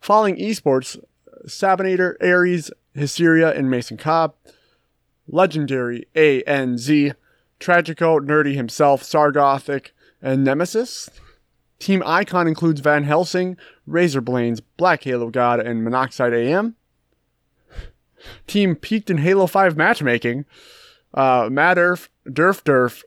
Following 0.00 0.36
Esports, 0.36 0.98
Sabinator, 1.46 2.16
Ares, 2.20 2.72
Hysteria, 2.94 3.52
and 3.52 3.70
Mason 3.70 3.96
Cobb. 3.96 4.34
Legendary 5.26 6.06
ANZ, 6.14 7.14
Tragico, 7.58 8.20
Nerdy 8.20 8.54
himself, 8.54 9.02
Sargothic, 9.02 9.90
and 10.20 10.44
Nemesis. 10.44 11.08
Team 11.78 12.02
Icon 12.06 12.46
includes 12.46 12.80
Van 12.80 13.04
Helsing, 13.04 13.56
Razor 13.86 14.20
Blains, 14.20 14.60
Black 14.60 15.02
Halo 15.04 15.30
God, 15.30 15.60
and 15.60 15.82
Monoxide 15.82 16.32
AM. 16.32 16.76
Team 18.46 18.74
peaked 18.76 19.10
in 19.10 19.18
Halo 19.18 19.46
5 19.46 19.76
matchmaking. 19.76 20.44
Uh, 21.12 21.44
Madurf, 21.44 22.08
Durf 22.26 22.62
Durf, 22.62 23.02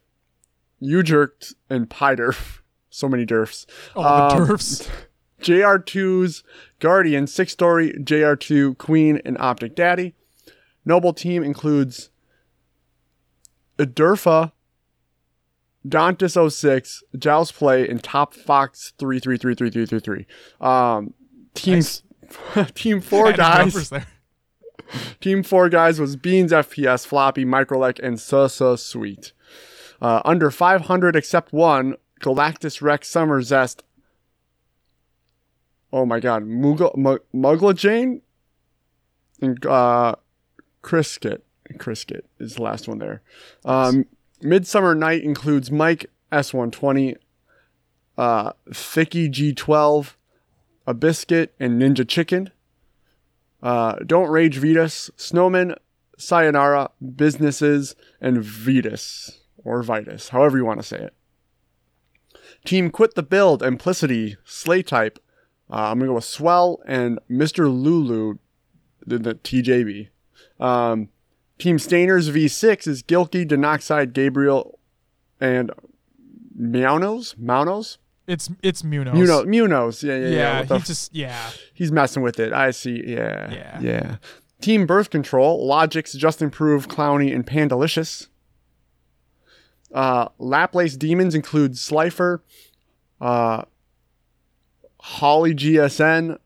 Jerked, 1.03 1.53
and 1.69 1.89
Pydurf. 1.89 2.59
So 2.89 3.07
many 3.07 3.25
Durfs. 3.25 3.67
Oh, 3.95 4.03
Um, 4.03 4.39
the 4.39 4.45
Durfs. 4.47 4.89
JR2's 5.41 6.43
Guardian, 6.79 7.27
Six 7.27 7.53
Story, 7.53 7.93
JR2, 7.93 8.77
Queen, 8.77 9.21
and 9.23 9.37
Optic 9.39 9.75
Daddy. 9.75 10.15
Noble 10.85 11.13
team 11.13 11.43
includes 11.43 12.09
Durfa, 13.77 14.51
Dantis 15.87 16.51
06, 16.51 17.03
Joust 17.17 17.53
Play, 17.55 17.87
and 17.87 18.03
Top 18.03 18.33
Fox 18.33 18.93
333333. 18.97 20.25
Um, 20.59 21.13
team, 21.53 21.75
Nice. 21.75 22.03
team 22.73 23.01
four 23.01 23.31
guys. 23.33 23.89
there. 23.89 24.07
Team 25.19 25.43
four 25.43 25.67
guys 25.67 25.99
was 25.99 26.15
Beans 26.15 26.53
FPS, 26.53 27.05
Floppy, 27.05 27.43
Microlec, 27.43 27.99
and 28.01 28.17
Susa 28.17 28.77
Sweet. 28.77 29.33
Uh, 30.01 30.21
under 30.23 30.49
500 30.49 31.13
except 31.13 31.51
one, 31.51 31.95
Galactus 32.21 32.81
Rex 32.81 33.09
Summer 33.09 33.41
Zest. 33.41 33.83
Oh 35.91 36.05
my 36.05 36.19
god, 36.19 36.43
Mugla, 36.43 36.91
M- 36.97 37.19
Mugla 37.41 37.75
Jane? 37.75 38.21
And 39.41 39.63
uh, 39.65 40.15
Criskit. 40.83 41.41
Criskit 41.73 42.21
is 42.39 42.55
the 42.55 42.63
last 42.63 42.87
one 42.87 42.99
there. 42.99 43.21
Um, 43.65 44.05
Midsummer 44.41 44.95
Night 44.95 45.23
includes 45.23 45.69
Mike 45.71 46.09
S120, 46.31 47.15
uh, 48.17 48.51
Thicky 48.73 49.29
G12, 49.29 50.13
a 50.85 50.93
biscuit, 50.93 51.53
and 51.59 51.81
Ninja 51.81 52.07
Chicken. 52.07 52.51
Uh, 53.61 53.95
Don't 54.05 54.29
Rage 54.29 54.57
Vetus, 54.57 55.09
Snowman, 55.17 55.75
Sayonara, 56.17 56.91
Businesses, 57.15 57.95
and 58.21 58.41
Vetus, 58.41 59.41
or 59.63 59.83
Vitus, 59.83 60.29
however 60.29 60.57
you 60.57 60.65
want 60.65 60.79
to 60.79 60.87
say 60.87 60.97
it. 60.97 61.13
Team 62.65 62.89
Quit 62.89 63.15
the 63.15 63.23
Build, 63.23 63.61
Implicity, 63.61 64.37
Slay 64.45 64.81
Type. 64.83 65.19
Uh, 65.69 65.91
I'm 65.91 65.99
going 65.99 66.07
to 66.07 66.11
go 66.11 66.15
with 66.15 66.23
Swell 66.23 66.81
and 66.85 67.19
Mr. 67.29 67.65
Lulu, 67.71 68.37
the, 69.05 69.17
the 69.19 69.35
TJB. 69.35 70.09
Um, 70.59 71.09
Team 71.59 71.77
Stainers 71.77 72.29
V6 72.31 72.87
is 72.87 73.03
Gilky, 73.03 73.45
Denoxide, 73.47 74.13
Gabriel, 74.13 74.79
and 75.39 75.71
Meownos? 76.59 77.35
Maunos? 77.35 77.97
It's 78.27 78.49
it's 78.61 78.83
Munoz. 78.83 79.13
Muno, 79.13 79.45
Munos. 79.45 80.03
Yeah, 80.03 80.17
yeah, 80.17 80.27
yeah. 80.27 80.65
Yeah, 80.69 80.77
he 80.77 80.83
just 80.83 81.15
yeah. 81.15 81.49
He's 81.73 81.93
messing 81.93 82.23
with 82.23 82.39
it. 82.41 82.51
I 82.51 82.71
see. 82.71 83.01
Yeah. 83.05 83.49
Yeah. 83.53 83.79
Yeah. 83.79 84.15
Team 84.59 84.85
Birth 84.85 85.09
Control, 85.11 85.67
Logix, 85.67 86.15
Just 86.17 86.41
Improve, 86.41 86.87
Clowny, 86.89 87.33
and 87.33 87.45
Pandalicious. 87.45 88.27
Uh, 89.93 90.27
Laplace 90.39 90.97
Demons 90.97 91.35
include 91.35 91.77
Slifer, 91.77 92.43
uh, 93.21 93.63
Holly 95.07 95.55
GSN, 95.55 96.37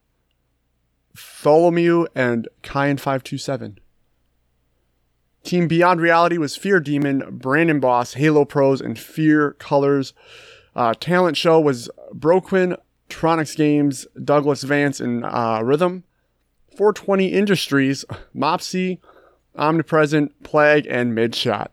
Tholomew, 1.16 2.06
and 2.14 2.48
Kyan527. 2.62 3.78
Team 5.42 5.66
Beyond 5.66 6.00
Reality 6.00 6.38
was 6.38 6.56
Fear 6.56 6.78
Demon, 6.80 7.24
Brandon 7.38 7.80
Boss, 7.80 8.14
Halo 8.14 8.44
Pros, 8.44 8.80
and 8.80 8.96
Fear 8.96 9.52
Colors. 9.58 10.14
Uh, 10.76 10.94
talent 10.94 11.36
show 11.36 11.60
was 11.60 11.90
Broquin, 12.14 12.76
Tronix 13.10 13.56
Games, 13.56 14.06
Douglas 14.22 14.62
Vance, 14.62 15.00
and 15.00 15.24
uh, 15.24 15.60
Rhythm. 15.62 16.04
420 16.76 17.26
Industries, 17.26 18.04
Mopsy, 18.34 19.00
Omnipresent, 19.56 20.40
Plague, 20.44 20.86
and 20.88 21.12
Midshot. 21.12 21.68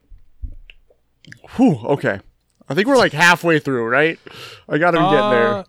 Whew, 1.56 1.80
okay. 1.86 2.20
I 2.68 2.74
think 2.74 2.88
we're 2.88 2.98
like 2.98 3.14
halfway 3.14 3.60
through, 3.60 3.86
right? 3.86 4.20
I 4.68 4.80
gotta 4.80 4.98
be 4.98 5.04
getting 5.04 5.30
there. 5.30 5.66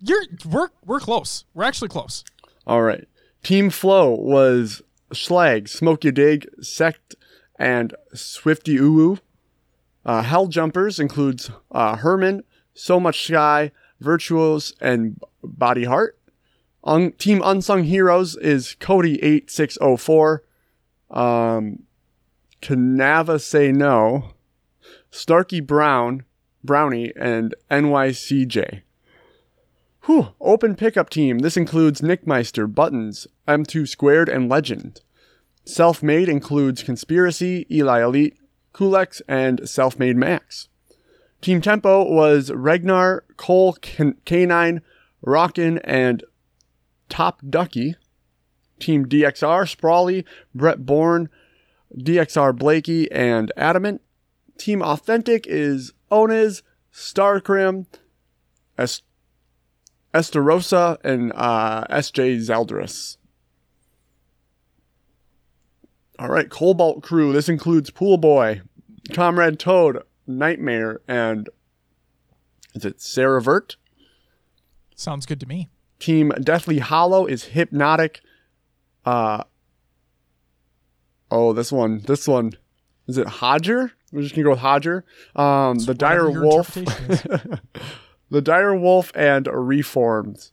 You're 0.00 0.24
we're 0.48 0.68
we're 0.84 1.00
close. 1.00 1.44
We're 1.54 1.64
actually 1.64 1.88
close. 1.88 2.24
All 2.66 2.82
right. 2.82 3.06
Team 3.42 3.70
Flow 3.70 4.10
was 4.10 4.82
Schlag, 5.12 5.68
Smoke 5.68 6.00
Dig, 6.00 6.46
Sect, 6.60 7.14
and 7.58 7.94
Swifty 8.12 8.76
Uwu. 8.76 9.20
Uh, 10.04 10.22
Hell 10.22 10.46
Jumpers 10.48 10.98
includes 10.98 11.50
uh, 11.70 11.96
Herman, 11.96 12.42
So 12.74 12.98
Much 13.00 13.24
Sky, 13.26 13.70
Virtuos, 14.02 14.72
and 14.80 15.20
Body 15.42 15.84
Heart. 15.84 16.18
Un- 16.84 17.12
Team 17.12 17.40
Unsung 17.44 17.84
Heroes 17.84 18.36
is 18.36 18.76
Cody8604, 18.80 20.38
um, 21.10 21.82
Kanava 22.62 23.40
Say 23.40 23.72
No, 23.72 24.32
Starkey 25.10 25.60
Brown, 25.60 26.24
Brownie, 26.62 27.12
and 27.16 27.54
NYCJ. 27.70 28.82
Whew, 30.06 30.28
open 30.40 30.76
pickup 30.76 31.10
team. 31.10 31.40
This 31.40 31.56
includes 31.56 32.00
Nickmeister, 32.00 32.72
Buttons, 32.72 33.26
M2 33.48 33.88
Squared, 33.88 34.28
and 34.28 34.48
Legend. 34.48 35.00
Self 35.64 36.00
made 36.00 36.28
includes 36.28 36.84
Conspiracy, 36.84 37.66
Eli 37.68 38.04
Elite, 38.04 38.36
Kulex, 38.72 39.20
and 39.26 39.68
Self 39.68 39.98
Made 39.98 40.16
Max. 40.16 40.68
Team 41.40 41.60
Tempo 41.60 42.04
was 42.04 42.50
Regnar, 42.50 43.22
Cole, 43.36 43.74
K9, 43.74 44.80
Rockin, 45.22 45.78
and 45.78 46.22
Top 47.08 47.40
Ducky. 47.48 47.96
Team 48.78 49.06
DXR, 49.06 49.68
Sprawley, 49.68 50.24
Brett 50.54 50.86
Bourne, 50.86 51.28
DXR 51.96 52.56
Blakey, 52.56 53.10
and 53.10 53.50
Adamant. 53.56 54.02
Team 54.56 54.82
Authentic 54.82 55.48
is 55.48 55.94
Onez, 56.12 56.62
Starcrim, 56.92 57.86
Est- 58.78 59.02
Esterosa, 60.16 60.98
and 61.04 61.32
uh, 61.34 61.84
S.J. 61.90 62.38
Zeldris. 62.38 63.18
All 66.18 66.28
right, 66.28 66.48
Cobalt 66.48 67.02
Crew. 67.02 67.32
This 67.32 67.48
includes 67.48 67.90
Pool 67.90 68.16
Boy, 68.16 68.62
Comrade 69.12 69.58
Toad, 69.58 70.02
Nightmare, 70.26 71.00
and 71.06 71.50
is 72.74 72.86
it 72.86 73.02
Sarah 73.02 73.42
Vert? 73.42 73.76
Sounds 74.94 75.26
good 75.26 75.40
to 75.40 75.46
me. 75.46 75.68
Team 75.98 76.32
Deathly 76.40 76.78
Hollow 76.78 77.26
is 77.26 77.44
Hypnotic. 77.44 78.20
Uh 79.04 79.44
oh, 81.30 81.52
this 81.52 81.70
one, 81.70 82.00
this 82.00 82.26
one 82.26 82.52
is 83.06 83.18
it 83.18 83.26
Hodger? 83.26 83.90
We're 84.12 84.22
just 84.22 84.34
gonna 84.34 84.44
go 84.44 84.50
with 84.50 84.60
Hodger. 84.60 85.02
Um, 85.38 85.78
the 85.78 85.94
Dire 85.94 86.30
Wolf, 86.30 86.76
the 88.30 88.42
Dire 88.42 88.74
Wolf, 88.74 89.12
and 89.14 89.48
Reformed. 89.50 90.50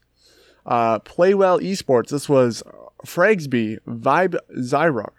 Uh, 0.66 0.98
Playwell 1.00 1.60
Esports. 1.60 2.08
This 2.08 2.28
was 2.28 2.62
Fragsby, 3.04 3.78
Vibe 3.86 4.36
Zyra, 4.58 5.10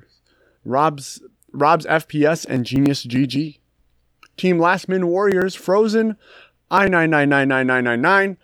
Rob's 0.64 1.22
Rob's 1.52 1.86
FPS, 1.86 2.46
and 2.46 2.66
Genius 2.66 3.06
GG. 3.06 3.60
Team 4.38 4.60
Last 4.60 4.90
Min 4.90 5.08
Warriors, 5.08 5.56
Frozen, 5.56 6.18
I 6.70 6.88
nine 6.88 7.10
nine 7.10 7.30
nine 7.30 7.48
nine 7.48 7.68
nine 7.68 7.84
nine 7.84 8.02
nine, 8.02 8.38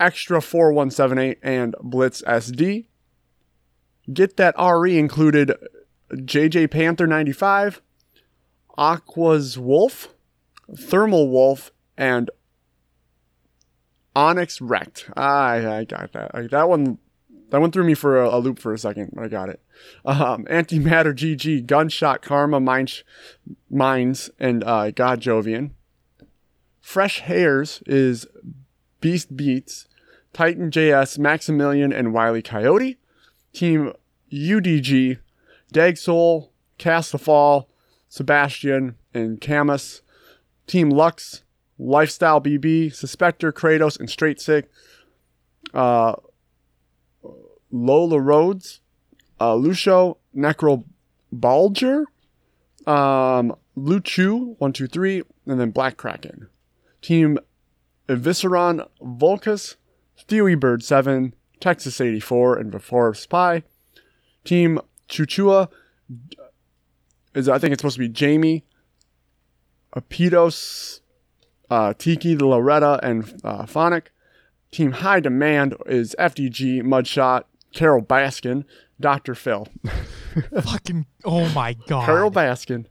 Extra 0.00 0.42
four 0.42 0.72
one 0.72 0.90
seven 0.90 1.18
eight, 1.18 1.38
and 1.42 1.74
Blitz 1.80 2.22
SD. 2.22 2.86
Get 4.12 4.36
that 4.36 4.54
RE 4.58 4.98
included 4.98 5.52
JJ 6.10 6.70
Panther 6.70 7.06
ninety 7.06 7.32
five, 7.32 7.80
Aqua's 8.76 9.58
Wolf, 9.58 10.08
Thermal 10.76 11.28
Wolf, 11.28 11.70
and 11.96 12.30
Onyx 14.14 14.60
Wrecked. 14.60 15.10
I 15.16 15.66
I 15.66 15.84
got 15.84 16.12
that. 16.12 16.30
I, 16.34 16.42
that 16.48 16.68
one 16.68 16.98
that 17.50 17.60
one 17.60 17.70
threw 17.70 17.84
me 17.84 17.94
for 17.94 18.20
a, 18.20 18.28
a 18.28 18.38
loop 18.38 18.58
for 18.58 18.72
a 18.72 18.78
second, 18.78 19.12
but 19.14 19.24
I 19.24 19.28
got 19.28 19.48
it. 19.48 19.60
Um, 20.04 20.44
Antimatter 20.50 21.14
GG, 21.14 21.66
Gunshot 21.66 22.20
Karma, 22.20 22.58
Mines, 22.58 23.04
Mines, 23.70 24.30
and 24.38 24.64
uh, 24.64 24.90
God 24.90 25.20
Jovian. 25.20 25.70
Fresh 26.80 27.20
Hairs 27.20 27.80
is 27.86 28.26
Beast 29.00 29.36
Beats, 29.36 29.86
Titan 30.32 30.70
JS, 30.70 31.18
Maximilian, 31.18 31.92
and 31.92 32.12
Wily 32.12 32.42
Coyote. 32.42 32.98
Team 33.52 33.92
UDG, 34.32 35.18
Dag 35.70 35.96
Soul, 35.96 36.50
Cast 36.76 37.12
the 37.12 37.18
Fall, 37.18 37.68
Sebastian, 38.08 38.96
and 39.14 39.40
Camus. 39.40 40.02
Team 40.66 40.90
Lux, 40.90 41.43
Lifestyle 41.78 42.40
BB, 42.40 42.86
Suspector, 42.88 43.52
Kratos, 43.52 43.98
and 43.98 44.08
Straight 44.08 44.40
Sick. 44.40 44.70
Uh, 45.72 46.14
Lola 47.70 48.20
Rhodes, 48.20 48.80
uh, 49.40 49.54
Lucio, 49.56 50.18
Necro 50.36 50.84
Balger, 51.34 52.04
um, 52.86 53.56
Luchu, 53.76 54.54
one, 54.58 54.72
two, 54.72 54.86
three, 54.86 55.22
and 55.46 55.58
then 55.58 55.70
Black 55.70 55.96
Kraken. 55.96 56.48
Team 57.02 57.38
Evisceron, 58.08 58.86
Volcus, 59.02 59.76
Theory 60.16 60.54
Bird 60.54 60.84
7, 60.84 61.34
Texas 61.60 62.00
84, 62.00 62.58
and 62.58 62.70
Before 62.70 63.12
Spy. 63.14 63.64
Team 64.44 64.78
Chuchua 65.08 65.68
is 67.34 67.48
I 67.48 67.58
think 67.58 67.72
it's 67.72 67.80
supposed 67.80 67.96
to 67.96 68.00
be 68.00 68.08
Jamie, 68.08 68.64
Apidos, 69.96 71.00
uh, 71.70 71.94
Tiki, 71.94 72.34
the 72.34 72.46
Loretta, 72.46 73.00
and 73.02 73.40
uh, 73.44 73.66
Phonic. 73.66 74.10
Team 74.70 74.92
High 74.92 75.20
Demand 75.20 75.76
is 75.86 76.16
FDG, 76.18 76.82
Mudshot, 76.82 77.44
Carol 77.72 78.02
Baskin, 78.02 78.64
Dr. 79.00 79.34
Phil. 79.34 79.68
Fucking 80.62 81.06
oh 81.24 81.48
my 81.50 81.74
god. 81.86 82.06
Carol 82.06 82.30
Baskin. 82.30 82.86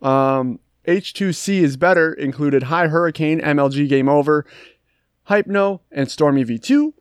Um, 0.00 0.60
H2C 0.86 1.60
is 1.60 1.76
better 1.76 2.12
included 2.12 2.64
High 2.64 2.88
Hurricane, 2.88 3.40
MLG 3.40 3.88
Game 3.88 4.08
Over, 4.08 4.46
Hypno, 5.28 5.82
and 5.92 6.10
Stormy 6.10 6.44
V2. 6.44 6.94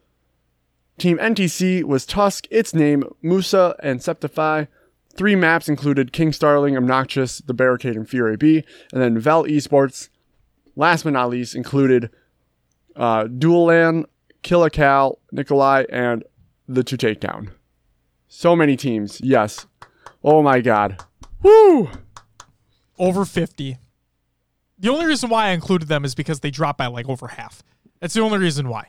Team 0.97 1.17
NTC 1.17 1.83
was 1.83 2.05
Tusk, 2.05 2.45
its 2.51 2.73
name, 2.73 3.03
Musa, 3.21 3.75
and 3.81 4.01
Septify. 4.01 4.67
Three 5.15 5.35
maps 5.35 5.69
included 5.69 6.11
King 6.11 6.33
Starling, 6.33 6.75
Obnoxious, 6.75 7.39
The 7.39 7.53
Barricade, 7.53 7.95
and 7.95 8.07
Fury 8.07 8.35
B. 8.35 8.63
And 8.91 9.01
then 9.01 9.17
Vel 9.17 9.45
Esports, 9.45 10.09
last 10.79 11.03
but 11.03 11.13
not 11.13 11.29
least, 11.29 11.55
included 11.55 12.09
uh, 12.95 13.25
Dual 13.25 13.65
Land, 13.65 14.05
Killacal, 14.43 15.17
Nikolai, 15.31 15.85
and 15.89 16.23
the 16.67 16.83
Two 16.83 16.97
Takedown. 16.97 17.49
So 18.27 18.55
many 18.55 18.75
teams, 18.75 19.19
yes. 19.21 19.65
Oh 20.23 20.41
my 20.41 20.61
god. 20.61 21.03
Woo! 21.41 21.89
over 22.99 23.25
50. 23.25 23.77
The 24.77 24.89
only 24.89 25.05
reason 25.05 25.29
why 25.29 25.47
I 25.47 25.49
included 25.51 25.87
them 25.87 26.05
is 26.05 26.13
because 26.13 26.41
they 26.41 26.51
dropped 26.51 26.77
by 26.77 26.87
like 26.87 27.09
over 27.09 27.27
half. 27.27 27.63
That's 27.99 28.13
the 28.13 28.21
only 28.21 28.37
reason 28.37 28.69
why. 28.69 28.87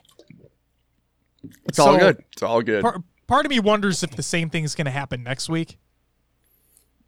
It's 1.65 1.79
all 1.79 1.97
good. 1.97 2.23
It's 2.33 2.43
all 2.43 2.61
good. 2.61 2.81
Part, 2.81 3.01
part 3.27 3.45
of 3.45 3.49
me 3.49 3.59
wonders 3.59 4.03
if 4.03 4.11
the 4.11 4.23
same 4.23 4.49
thing 4.49 4.63
is 4.63 4.75
going 4.75 4.85
to 4.85 4.91
happen 4.91 5.23
next 5.23 5.49
week. 5.49 5.79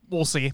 We'll 0.09 0.25
see. 0.25 0.53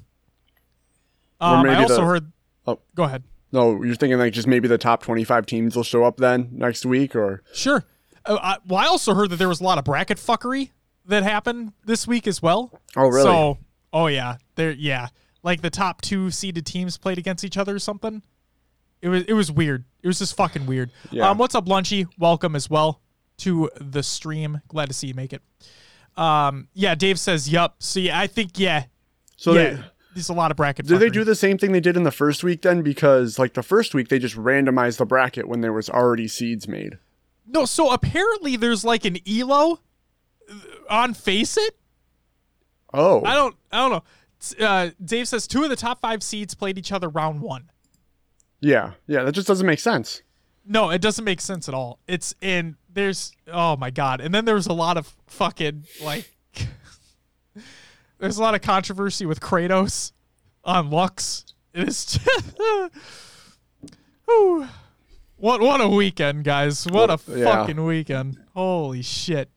Um, 1.40 1.66
I 1.66 1.76
also 1.82 1.96
the- 1.98 2.02
heard. 2.04 2.32
Oh. 2.68 2.80
Go 2.94 3.04
ahead. 3.04 3.24
No, 3.52 3.84
you're 3.84 3.96
thinking 3.96 4.20
like 4.20 4.34
just 4.34 4.48
maybe 4.48 4.68
the 4.68 4.78
top 4.78 5.02
25 5.04 5.46
teams 5.46 5.76
will 5.76 5.84
show 5.84 6.04
up 6.04 6.18
then 6.18 6.50
next 6.52 6.86
week 6.86 7.16
or 7.16 7.44
Sure. 7.54 7.84
Uh, 8.26 8.38
I, 8.42 8.58
well, 8.68 8.80
I 8.80 8.86
also 8.86 9.14
heard 9.14 9.30
that 9.32 9.38
there 9.38 9.50
was 9.50 9.62
a 9.62 9.64
lot 9.64 9.78
of 9.78 9.86
bracket 9.86 10.18
fuckery 10.18 10.72
that 11.06 11.24
happened 11.24 11.74
this 11.86 12.06
week 12.08 12.28
as 12.28 12.42
well. 12.42 12.80
Oh, 12.96 13.08
really? 13.08 13.24
So, 13.24 13.58
oh 13.92 14.08
yeah, 14.08 14.38
there, 14.56 14.72
yeah, 14.72 15.08
like 15.42 15.62
the 15.62 15.70
top 15.70 16.02
two 16.02 16.30
seeded 16.30 16.66
teams 16.66 16.98
played 16.98 17.18
against 17.18 17.44
each 17.44 17.58
other 17.58 17.76
or 17.76 17.80
something. 17.80 18.22
It 19.02 19.10
was, 19.10 19.24
it 19.24 19.34
was 19.34 19.52
weird. 19.52 19.86
It 20.04 20.08
was 20.08 20.20
just 20.20 20.36
fucking 20.36 20.66
weird. 20.66 20.92
Yeah. 21.10 21.30
Um, 21.30 21.38
what's 21.38 21.56
up, 21.56 21.66
Lunchy? 21.66 22.06
Welcome 22.20 22.56
as 22.56 22.70
well 22.70 23.02
to 23.38 23.70
the 23.80 24.04
stream. 24.04 24.62
Glad 24.68 24.90
to 24.90 24.94
see 24.94 25.08
you 25.08 25.14
make 25.14 25.32
it. 25.34 25.42
Um, 26.18 26.68
yeah, 26.74 26.96
Dave 26.96 27.18
says, 27.18 27.50
"Yup." 27.50 27.82
See, 27.82 28.12
I 28.12 28.28
think 28.28 28.60
yeah, 28.60 28.86
So 29.38 29.54
yeah. 29.54 29.64
they 29.64 29.84
there's 30.14 30.30
a 30.30 30.34
lot 30.34 30.52
of 30.52 30.58
bracket. 30.58 30.86
did 30.88 31.00
they 31.00 31.10
do 31.10 31.24
the 31.24 31.36
same 31.36 31.58
thing 31.58 31.72
they 31.72 31.80
did 31.80 31.96
in 31.96 32.04
the 32.04 32.12
first 32.12 32.44
week 32.44 32.62
then 32.62 32.82
because 32.82 33.38
like 33.38 33.54
the 33.54 33.64
first 33.64 33.94
week 33.94 34.08
they 34.10 34.20
just 34.20 34.36
randomized 34.36 34.98
the 34.98 35.06
bracket 35.06 35.48
when 35.48 35.62
there 35.62 35.74
was 35.74 35.90
already 35.90 36.28
seeds 36.28 36.68
made. 36.68 36.98
No, 37.48 37.66
so 37.66 37.92
apparently 37.92 38.56
there's 38.56 38.84
like 38.84 39.06
an 39.06 39.18
elo 39.28 39.80
on 40.90 41.14
FACEIT. 41.14 41.72
Oh. 42.94 43.24
I 43.24 43.36
don't 43.36 43.56
I 43.72 43.78
don't 43.88 43.92
know. 44.60 44.66
Uh, 44.66 44.90
Dave 45.04 45.28
says 45.28 45.48
two 45.48 45.64
of 45.64 45.70
the 45.70 45.76
top 45.76 46.00
five 46.02 46.24
seeds 46.24 46.56
played 46.56 46.78
each 46.78 46.92
other 46.92 47.10
round 47.10 47.42
one. 47.42 47.70
yeah. 48.62 48.94
Yeah, 49.08 49.24
that 49.24 49.34
just 49.34 49.48
doesn't 49.48 49.68
make 49.68 49.80
sense. 49.80 50.22
No, 50.66 50.90
it 50.92 51.02
doesn't 51.02 51.26
make 51.26 51.42
sense 51.42 51.68
at 51.68 51.74
all. 51.74 52.00
It's 52.08 52.36
in 52.42 52.78
there's 52.92 53.32
oh 53.48 53.76
my 53.78 53.90
god, 53.90 54.22
and 54.22 54.34
then 54.34 54.46
there's 54.46 54.68
a 54.68 54.74
lot 54.74 54.98
of 54.98 55.16
fucking 55.28 55.86
like 56.04 56.36
there's 58.20 58.38
a 58.38 58.42
lot 58.42 58.56
of 58.56 58.62
controversy 58.62 59.26
with 59.26 59.40
Kratos 59.40 60.12
on 60.64 60.90
Lux. 60.92 61.46
It's 61.74 62.18
Whew. 64.26 64.68
what 65.38 65.62
what 65.62 65.82
a 65.82 65.88
weekend, 65.88 66.44
guys! 66.44 66.86
What 66.86 67.10
a 67.10 67.20
yeah. 67.28 67.46
fucking 67.46 67.84
weekend! 67.84 68.38
Holy 68.54 69.02
shit! 69.02 69.50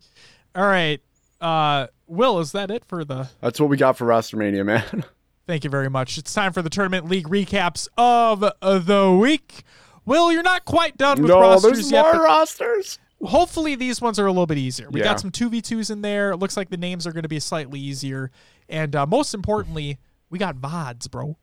All 0.55 0.67
right, 0.67 1.01
uh, 1.41 1.89
Will, 2.07 2.39
is 2.39 2.53
that 2.53 2.71
it 2.71 2.85
for 2.85 3.05
the? 3.05 3.29
That's 3.41 3.59
what 3.61 3.69
we 3.69 3.77
got 3.77 3.97
for 3.97 4.07
WrestleMania, 4.07 4.65
man. 4.65 5.05
Thank 5.47 5.65
you 5.65 5.71
very 5.71 5.91
much. 5.91 6.19
It's 6.19 6.33
time 6.33 6.53
for 6.53 6.63
the 6.63 6.71
tournament 6.71 7.09
league 7.09 7.29
recaps 7.29 7.89
of 7.97 8.41
the 8.41 9.19
week. 9.21 9.65
Will, 10.05 10.33
you're 10.33 10.43
not 10.43 10.65
quite 10.65 10.97
done 10.97 11.23
with 11.23 11.31
no, 11.31 11.41
rosters 11.41 11.73
there's 11.73 11.93
yet, 11.93 12.15
more 12.15 12.25
rosters. 12.25 12.99
Hopefully 13.25 13.75
these 13.75 14.01
ones 14.01 14.19
are 14.19 14.27
a 14.27 14.31
little 14.33 14.47
bit 14.47 14.59
easier. 14.59 14.89
We 14.91 15.01
Yeah. 15.01 15.05
got 15.07 15.21
some 15.21 15.31
2v2s 15.31 15.91
in 15.91 16.03
there. 16.03 16.33
It 16.33 16.37
looks 16.39 16.57
like 16.57 16.71
the 16.71 16.77
names 16.77 17.07
are 17.07 17.13
going 17.13 17.23
to 17.23 17.29
be 17.29 17.41
slightly 17.41 17.81
easier. 17.81 18.31
And 18.69 18.95
uh, 18.97 19.07
most 19.07 19.35
importantly, 19.35 19.99
we 20.31 20.39
got 20.39 20.57
VODs, 20.57 21.11
bro. 21.11 21.37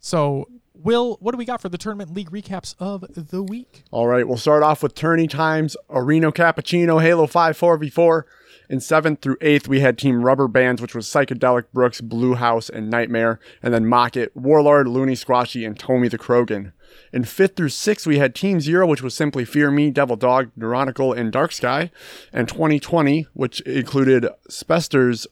So, 0.00 0.46
Will, 0.74 1.16
what 1.20 1.32
do 1.32 1.38
we 1.38 1.44
got 1.44 1.60
for 1.60 1.68
the 1.68 1.78
tournament 1.78 2.14
league 2.14 2.30
recaps 2.30 2.76
of 2.78 3.04
the 3.12 3.42
week? 3.42 3.82
All 3.90 4.06
right, 4.06 4.26
we'll 4.28 4.36
start 4.36 4.62
off 4.62 4.80
with 4.80 4.94
tourney 4.94 5.26
times. 5.26 5.76
Areno 5.90 6.32
Cappuccino, 6.32 7.02
Halo 7.02 7.26
5 7.26 7.58
4v4. 7.58 8.22
In 8.70 8.78
7th 8.78 9.20
through 9.22 9.36
8th, 9.38 9.66
we 9.66 9.80
had 9.80 9.98
Team 9.98 10.22
Rubber 10.22 10.46
Bands, 10.46 10.80
which 10.80 10.94
was 10.94 11.06
Psychedelic 11.08 11.64
Brooks, 11.72 12.00
Blue 12.00 12.34
House, 12.34 12.68
and 12.68 12.88
Nightmare. 12.90 13.40
And 13.60 13.74
then 13.74 13.86
Mock 13.86 14.16
It, 14.16 14.36
Warlord, 14.36 14.86
Looney 14.86 15.16
Squashy, 15.16 15.64
and 15.64 15.76
Tommy 15.76 16.06
the 16.06 16.18
Krogan. 16.18 16.72
In 17.12 17.22
5th 17.22 17.56
through 17.56 17.68
6th, 17.68 18.06
we 18.06 18.18
had 18.18 18.34
Team 18.34 18.60
Zero, 18.60 18.86
which 18.86 19.02
was 19.02 19.14
simply 19.14 19.44
Fear 19.44 19.70
Me, 19.70 19.90
Devil 19.90 20.16
Dog, 20.16 20.50
Neuronical, 20.58 21.16
and 21.16 21.32
Dark 21.32 21.52
Sky. 21.52 21.90
And 22.32 22.48
2020, 22.48 23.26
which 23.32 23.60
included 23.62 24.26
Spesters, 24.50 25.26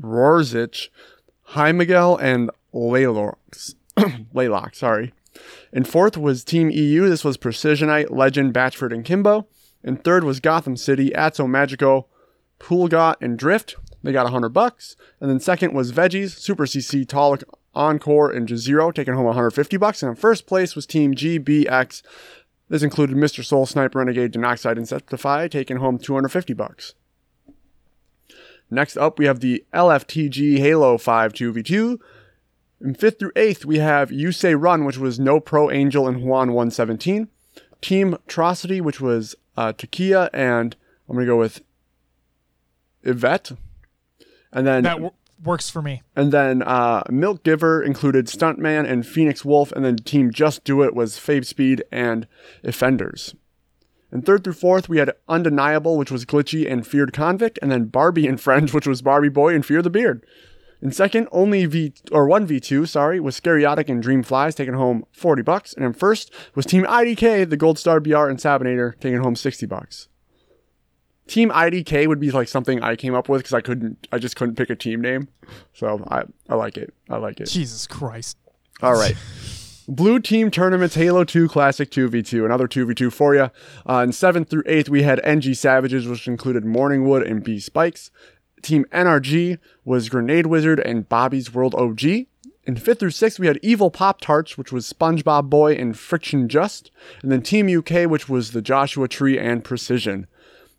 Rorzich, 0.00 0.88
High 1.42 1.72
Miguel, 1.72 2.16
and 2.16 2.50
Laylox. 2.72 3.74
Laylock, 4.32 4.74
sorry. 4.74 5.12
In 5.72 5.84
fourth 5.84 6.16
was 6.16 6.44
Team 6.44 6.70
EU. 6.70 7.08
This 7.08 7.24
was 7.24 7.36
Precisionite, 7.36 8.10
Legend, 8.10 8.52
Batchford, 8.52 8.92
and 8.92 9.04
Kimbo. 9.04 9.46
And 9.82 10.02
third 10.02 10.24
was 10.24 10.40
Gotham 10.40 10.76
City, 10.76 11.10
Atso 11.10 11.48
Magico, 11.48 12.06
Poolgot, 12.58 13.16
and 13.20 13.38
Drift. 13.38 13.76
They 14.02 14.12
got 14.12 14.24
100 14.24 14.50
bucks. 14.50 14.96
And 15.20 15.30
then 15.30 15.40
second 15.40 15.74
was 15.74 15.92
Veggies, 15.92 16.38
Super 16.38 16.64
CC, 16.64 17.06
Talik, 17.06 17.42
Encore, 17.74 18.30
and 18.30 18.48
Jazero, 18.48 18.92
taking 18.92 19.14
home 19.14 19.26
150 19.26 19.76
bucks. 19.76 20.02
And 20.02 20.10
in 20.10 20.16
first 20.16 20.46
place 20.46 20.74
was 20.74 20.86
Team 20.86 21.14
GBX. 21.14 22.02
This 22.68 22.82
included 22.82 23.16
Mr. 23.16 23.44
Soul, 23.44 23.66
Sniper, 23.66 23.98
Renegade, 23.98 24.32
Denoxide, 24.32 24.76
and 24.76 24.86
Septify, 24.86 25.50
taking 25.50 25.78
home 25.78 25.98
250 25.98 26.52
bucks. 26.54 26.94
Next 28.70 28.96
up, 28.96 29.18
we 29.18 29.26
have 29.26 29.40
the 29.40 29.64
LFTG 29.74 30.58
Halo 30.58 30.96
5 30.96 31.32
2v2. 31.32 31.98
In 32.80 32.94
fifth 32.94 33.18
through 33.18 33.32
eighth, 33.36 33.64
we 33.64 33.78
have 33.78 34.12
You 34.12 34.32
Say 34.32 34.54
Run, 34.54 34.84
which 34.84 34.96
was 34.96 35.18
No 35.18 35.40
Pro 35.40 35.70
Angel 35.70 36.06
and 36.06 36.22
Juan 36.22 36.52
117. 36.52 37.28
Team 37.80 38.14
Atrocity, 38.14 38.80
which 38.80 39.00
was 39.00 39.34
uh, 39.56 39.72
Takia 39.72 40.30
and 40.32 40.76
I'm 41.08 41.16
going 41.16 41.26
to 41.26 41.32
go 41.32 41.38
with 41.38 41.62
Yvette. 43.02 43.52
And 44.52 44.66
then 44.66 44.84
That 44.84 45.12
works 45.42 45.70
for 45.70 45.82
me. 45.82 46.02
and 46.16 46.32
then 46.32 46.62
uh, 46.62 47.02
Milk 47.10 47.42
Giver 47.42 47.82
included 47.82 48.26
Stuntman 48.26 48.88
and 48.90 49.06
Phoenix 49.06 49.44
Wolf, 49.44 49.72
and 49.72 49.84
then 49.84 49.96
Team 49.96 50.30
Just 50.32 50.64
Do 50.64 50.82
It 50.82 50.94
was 50.94 51.18
Fave 51.18 51.46
Speed 51.46 51.82
and 51.90 52.26
Offenders. 52.64 53.34
And 54.12 54.26
third 54.26 54.42
through 54.42 54.54
fourth, 54.54 54.88
we 54.88 54.98
had 54.98 55.12
Undeniable, 55.28 55.96
which 55.96 56.10
was 56.10 56.24
Glitchy 56.24 56.70
and 56.70 56.84
Feared 56.86 57.12
Convict, 57.12 57.58
and 57.62 57.70
then 57.70 57.84
Barbie 57.84 58.26
and 58.26 58.40
Friends, 58.40 58.72
which 58.74 58.86
was 58.86 59.02
Barbie 59.02 59.28
Boy 59.28 59.54
and 59.54 59.64
Fear 59.64 59.82
the 59.82 59.90
Beard. 59.90 60.24
In 60.82 60.92
second, 60.92 61.28
only 61.30 61.66
V 61.66 61.92
or 62.10 62.26
one 62.26 62.46
V 62.46 62.58
two, 62.58 62.86
sorry, 62.86 63.20
was 63.20 63.38
Scariotic 63.38 63.88
and 63.88 64.02
Dream 64.02 64.22
Flies, 64.22 64.54
taking 64.54 64.74
home 64.74 65.04
forty 65.12 65.42
bucks. 65.42 65.74
And 65.74 65.84
in 65.84 65.92
first 65.92 66.32
was 66.54 66.64
Team 66.64 66.84
IDK, 66.84 67.48
the 67.48 67.56
Gold 67.58 67.78
Star 67.78 68.00
BR 68.00 68.28
and 68.28 68.38
Sabinator, 68.38 68.98
taking 68.98 69.22
home 69.22 69.36
sixty 69.36 69.66
bucks. 69.66 70.08
Team 71.30 71.50
IDK 71.50 72.08
would 72.08 72.18
be 72.18 72.32
like 72.32 72.48
something 72.48 72.82
I 72.82 72.96
came 72.96 73.14
up 73.14 73.28
with 73.28 73.38
because 73.38 73.54
I 73.54 73.60
couldn't, 73.60 74.08
I 74.10 74.18
just 74.18 74.34
couldn't 74.34 74.56
pick 74.56 74.68
a 74.68 74.74
team 74.74 75.00
name. 75.00 75.28
So 75.72 76.04
I, 76.10 76.24
I 76.48 76.56
like 76.56 76.76
it. 76.76 76.92
I 77.08 77.18
like 77.18 77.38
it. 77.38 77.44
Jesus 77.44 77.86
Christ. 77.86 78.36
All 78.82 78.94
right. 78.94 79.14
Blue 79.86 80.18
Team 80.18 80.50
Tournaments 80.50 80.96
Halo 80.96 81.22
2 81.22 81.46
Classic 81.46 81.88
2v2, 81.88 82.44
another 82.44 82.66
2v2 82.66 83.12
for 83.12 83.36
you. 83.36 83.48
Uh, 83.88 84.02
in 84.02 84.10
7th 84.10 84.50
through 84.50 84.64
8th, 84.64 84.88
we 84.88 85.04
had 85.04 85.20
NG 85.24 85.54
Savages, 85.54 86.08
which 86.08 86.26
included 86.26 86.64
Morningwood 86.64 87.24
and 87.24 87.44
B 87.44 87.60
Spikes. 87.60 88.10
Team 88.60 88.84
NRG 88.90 89.58
was 89.84 90.08
Grenade 90.08 90.46
Wizard 90.46 90.80
and 90.80 91.08
Bobby's 91.08 91.54
World 91.54 91.76
OG. 91.76 92.02
In 92.02 92.74
5th 92.74 92.98
through 92.98 93.10
6th, 93.10 93.38
we 93.38 93.46
had 93.46 93.60
Evil 93.62 93.90
Pop 93.90 94.20
Tarts, 94.20 94.58
which 94.58 94.72
was 94.72 94.92
SpongeBob 94.92 95.48
Boy 95.48 95.74
and 95.74 95.96
Friction 95.96 96.48
Just. 96.48 96.90
And 97.22 97.30
then 97.30 97.42
Team 97.42 97.68
UK, 97.68 98.10
which 98.10 98.28
was 98.28 98.50
the 98.50 98.62
Joshua 98.62 99.06
Tree 99.06 99.38
and 99.38 99.62
Precision. 99.62 100.26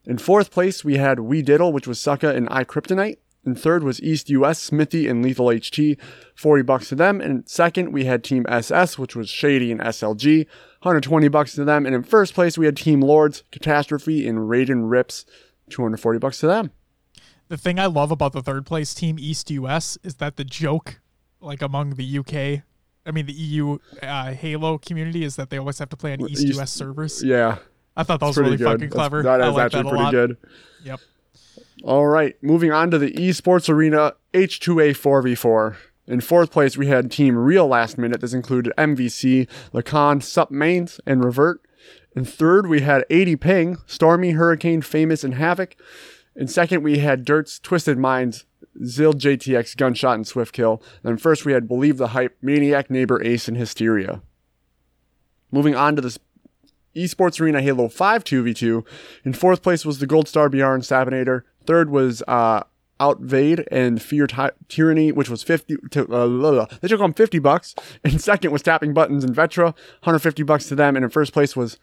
In 0.06 0.18
fourth 0.18 0.52
place, 0.52 0.84
we 0.84 0.98
had 0.98 1.20
We 1.20 1.44
Diddle, 1.44 1.72
which 1.72 1.88
was 1.88 2.00
Sucka 2.00 2.36
and 2.36 2.48
I 2.50 2.64
Kryptonite. 2.64 3.18
In 3.46 3.56
third 3.56 3.84
was 3.84 4.02
East 4.02 4.30
US, 4.30 4.60
Smithy 4.60 5.08
and 5.08 5.24
Lethal 5.24 5.48
HT, 5.48 5.98
40 6.36 6.64
bucks 6.64 6.90
to 6.90 6.96
them. 6.96 7.20
And 7.20 7.48
second, 7.50 7.92
we 7.92 8.06
had 8.06 8.24
Team 8.24 8.46
SS, 8.48 9.00
which 9.00 9.16
was 9.16 9.30
Shady 9.30 9.72
and 9.72 9.82
SLG, 9.82 10.46
120 10.82 11.28
bucks 11.28 11.54
to 11.56 11.66
them. 11.66 11.86
And 11.86 11.96
in 11.96 12.04
first 12.04 12.34
place, 12.36 12.58
we 12.58 12.66
had 12.66 12.78
Team 12.78 13.02
Lords, 13.02 13.44
Catastrophe 13.52 14.28
and 14.28 14.40
Raiden 14.40 14.90
Rips, 14.92 15.26
240 15.70 16.20
bucks 16.20 16.40
to 16.40 16.48
them. 16.48 16.72
The 17.48 17.58
thing 17.58 17.80
I 17.80 17.88
love 17.88 18.12
about 18.12 18.32
the 18.34 18.42
third 18.42 18.66
place 18.66 18.94
team 18.94 19.18
East 19.20 19.50
US 19.52 19.98
is 20.04 20.16
that 20.16 20.38
the 20.38 20.46
joke, 20.46 21.02
like 21.40 21.62
among 21.62 21.96
the 21.96 22.20
UK, 22.20 22.64
I 23.06 23.12
mean 23.12 23.26
the 23.26 23.34
EU 23.34 23.80
uh, 24.04 24.34
Halo 24.34 24.78
community, 24.78 25.24
is 25.24 25.36
that 25.36 25.50
they 25.50 25.58
always 25.58 25.80
have 25.80 25.90
to 25.90 25.98
play 25.98 26.14
on 26.14 26.22
East, 26.30 26.44
East- 26.44 26.60
US 26.60 26.72
servers. 26.72 27.24
Yeah, 27.24 27.58
I 28.02 28.04
thought 28.04 28.20
that 28.20 28.26
was 28.28 28.38
really 28.38 28.58
good. 28.58 28.66
fucking 28.66 28.80
That's- 28.90 28.94
clever. 28.94 29.24
That 29.24 29.42
I 29.42 29.50
is 29.50 29.56
like 29.56 29.66
actually 29.66 29.84
that 29.84 29.88
a 29.88 29.90
pretty 29.92 30.04
lot. 30.04 30.12
good. 30.12 30.38
Yep. 30.84 31.00
All 31.84 32.06
right, 32.08 32.36
moving 32.44 32.72
on 32.72 32.92
to 32.92 32.98
the 33.00 33.12
esports 33.14 33.68
arena 33.70 34.14
H2A 34.34 34.92
4v4. 34.96 35.76
In 36.08 36.20
fourth 36.22 36.52
place, 36.52 36.78
we 36.78 36.88
had 36.88 37.10
Team 37.12 37.38
Real 37.38 37.68
Last 37.68 37.98
Minute. 37.98 38.22
This 38.22 38.34
included 38.34 38.74
MVC, 38.78 39.48
Lacan, 39.74 40.22
Sup 40.22 40.52
Mains, 40.52 41.00
and 41.06 41.24
Revert. 41.24 41.62
In 42.16 42.26
third, 42.26 42.68
we 42.68 42.82
had 42.82 43.06
80 43.10 43.36
Ping, 43.38 43.78
Stormy, 43.86 44.32
Hurricane, 44.32 44.82
Famous, 44.82 45.24
and 45.24 45.36
Havoc. 45.36 45.76
In 46.36 46.48
second, 46.48 46.84
we 46.84 47.00
had 47.00 47.24
Dirt's 47.26 47.60
Twisted 47.60 47.98
Minds, 47.98 48.46
Zill, 48.82 49.14
JTX, 49.14 49.76
Gunshot, 49.78 50.16
and 50.16 50.28
Swift 50.28 50.54
Kill. 50.54 50.82
Then 51.04 51.18
first, 51.18 51.46
we 51.46 51.54
had 51.54 51.68
Believe 51.68 51.98
the 51.98 52.08
Hype, 52.10 52.36
Maniac, 52.42 52.90
Neighbor, 52.90 53.24
Ace, 53.24 53.48
and 53.48 53.58
Hysteria. 53.58 54.22
Moving 55.52 55.76
on 55.76 55.96
to 55.96 56.02
this 56.02 56.18
Esports 56.95 57.39
Arena 57.39 57.62
Halo 57.62 57.88
5 57.88 58.23
2v2. 58.23 58.86
In 59.23 59.34
fourth 59.34 59.62
place 59.62 59.86
was 59.86 59.99
the 59.99 60.08
Gold 60.08 60.27
Star 60.27 60.49
BR 60.49 60.63
and 60.73 60.84
Sabinator. 60.84 61.43
Third 61.65 61.89
was 61.89 62.21
uh, 62.27 62.63
Outvade 62.99 63.65
and 63.71 64.01
Fear 64.01 64.27
Ty- 64.27 64.51
Tyranny, 64.67 65.12
which 65.12 65.30
was 65.30 65.43
50. 65.43 65.77
To, 65.91 66.01
uh, 66.04 66.27
blah, 66.27 66.51
blah. 66.51 66.65
They 66.82 66.88
took 66.88 66.99
home 66.99 67.13
50 67.13 67.39
bucks. 67.39 67.75
And 68.04 68.19
second 68.21 68.51
was 68.51 68.62
Tapping 68.62 68.93
Buttons 68.93 69.23
and 69.23 69.36
Vetra, 69.36 69.65
150 70.04 70.43
bucks 70.43 70.67
to 70.67 70.75
them. 70.75 70.95
And 70.95 71.04
in 71.06 71.10
first 71.12 71.34
place 71.34 71.56
was 71.56 71.77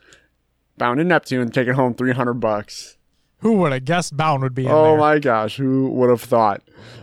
Bound 0.77 1.01
and 1.01 1.09
Neptune, 1.09 1.51
taking 1.51 1.75
home 1.75 1.95
300 1.95 2.35
bucks. 2.35 2.97
Who 3.41 3.53
would 3.59 3.73
have 3.73 3.85
guessed 3.85 4.17
Bound 4.17 4.43
would 4.43 4.55
be 4.55 4.65
in 4.67 4.71
Oh 4.73 4.83
there? 4.91 4.99
my 4.99 5.19
gosh, 5.21 5.57
who 5.59 5.89
would 5.91 6.11
have 6.11 6.21
thought? 6.21 6.61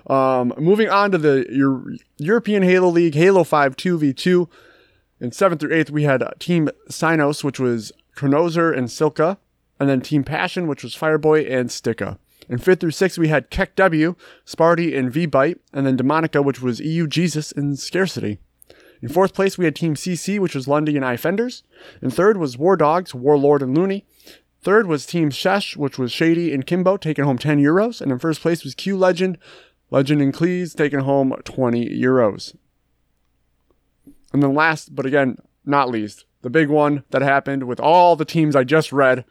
Um, 0.07 0.53
moving 0.57 0.89
on 0.89 1.11
to 1.11 1.17
the 1.17 1.45
Euro- 1.49 1.95
European 2.17 2.61
Halo 2.63 2.89
League, 2.89 3.15
Halo 3.15 3.45
5 3.45 3.77
2v2. 3.77 4.47
In 5.25 5.31
7th 5.31 5.59
through 5.59 5.71
8th, 5.71 5.89
we 5.89 6.03
had 6.03 6.21
uh, 6.21 6.29
Team 6.37 6.69
Sinos, 6.87 7.43
which 7.43 7.59
was 7.59 7.91
Chronozer 8.15 8.71
and 8.71 8.87
Silka. 8.87 9.37
And 9.79 9.89
then 9.89 9.99
Team 9.99 10.23
Passion, 10.23 10.67
which 10.67 10.83
was 10.83 10.95
Fireboy 10.95 11.51
and 11.51 11.71
Sticka. 11.71 12.19
In 12.47 12.59
5th 12.59 12.81
through 12.81 12.91
6th, 12.91 13.17
we 13.17 13.29
had 13.29 13.49
Keck 13.49 13.75
W, 13.75 14.13
Sparty, 14.45 14.95
and 14.95 15.11
V-Bite. 15.11 15.57
And 15.73 15.87
then 15.87 15.97
Demonica, 15.97 16.45
which 16.45 16.61
was 16.61 16.79
EU 16.79 17.07
Jesus 17.07 17.51
and 17.51 17.79
Scarcity. 17.79 18.37
In 19.01 19.09
fourth 19.09 19.33
place, 19.33 19.57
we 19.57 19.65
had 19.65 19.75
Team 19.75 19.95
CC, 19.95 20.39
which 20.39 20.53
was 20.53 20.67
Lundy 20.67 20.95
and 20.95 21.03
I 21.03 21.17
Fenders. 21.17 21.63
In 22.03 22.11
third 22.11 22.37
was 22.37 22.55
War 22.55 22.77
Dogs, 22.77 23.15
Warlord, 23.15 23.63
and 23.63 23.75
Looney. 23.75 24.05
Third 24.61 24.85
was 24.85 25.07
Team 25.07 25.31
Shesh, 25.31 25.75
which 25.75 25.97
was 25.97 26.11
Shady 26.11 26.53
and 26.53 26.67
Kimbo, 26.67 26.97
taking 26.97 27.25
home 27.25 27.39
10 27.39 27.59
euros. 27.59 27.99
And 27.99 28.11
in 28.11 28.19
first 28.19 28.41
place 28.41 28.63
was 28.63 28.75
Q 28.75 28.95
Legend, 28.95 29.39
Legend 29.89 30.21
and 30.21 30.35
Cleese, 30.35 30.75
taking 30.75 30.99
home 30.99 31.33
20 31.43 31.89
euros. 31.99 32.55
And 34.35 34.43
then 34.43 34.53
last, 34.53 34.93
but 34.93 35.05
again, 35.05 35.37
not 35.63 35.89
least, 35.89 36.25
the 36.41 36.49
big 36.49 36.67
one 36.67 37.05
that 37.11 37.21
happened 37.21 37.63
with 37.63 37.79
all 37.79 38.17
the 38.17 38.25
teams 38.25 38.53
I 38.53 38.65
just 38.65 38.91
read 38.91 39.23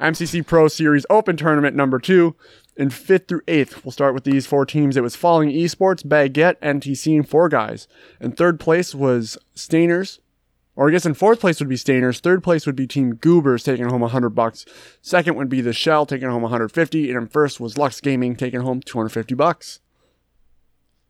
MCC 0.00 0.44
Pro 0.44 0.66
Series 0.66 1.06
Open 1.08 1.36
Tournament 1.36 1.76
number 1.76 2.00
two. 2.00 2.34
In 2.76 2.90
fifth 2.90 3.28
through 3.28 3.42
eighth, 3.46 3.84
we'll 3.84 3.92
start 3.92 4.14
with 4.14 4.24
these 4.24 4.48
four 4.48 4.66
teams. 4.66 4.96
It 4.96 5.04
was 5.04 5.14
Falling 5.14 5.50
Esports, 5.50 6.04
Baguette, 6.04 6.58
NTC, 6.58 7.14
and 7.14 7.28
Four 7.28 7.48
Guys. 7.48 7.86
And 8.18 8.36
third 8.36 8.58
place 8.58 8.96
was 8.96 9.38
Stainers, 9.54 10.18
or 10.74 10.88
I 10.88 10.90
guess 10.90 11.06
in 11.06 11.14
fourth 11.14 11.38
place 11.38 11.60
would 11.60 11.68
be 11.68 11.76
Stainers. 11.76 12.18
Third 12.18 12.42
place 12.42 12.66
would 12.66 12.74
be 12.74 12.88
Team 12.88 13.14
Goobers 13.14 13.62
taking 13.62 13.88
home 13.88 14.00
100 14.00 14.30
bucks. 14.30 14.66
Second 15.00 15.36
would 15.36 15.48
be 15.48 15.60
the 15.60 15.72
Shell 15.72 16.06
taking 16.06 16.28
home 16.28 16.42
150, 16.42 17.08
and 17.08 17.16
in 17.16 17.28
first 17.28 17.60
was 17.60 17.78
Lux 17.78 18.00
Gaming 18.00 18.34
taking 18.34 18.62
home 18.62 18.80
250 18.80 19.36
bucks. 19.36 19.78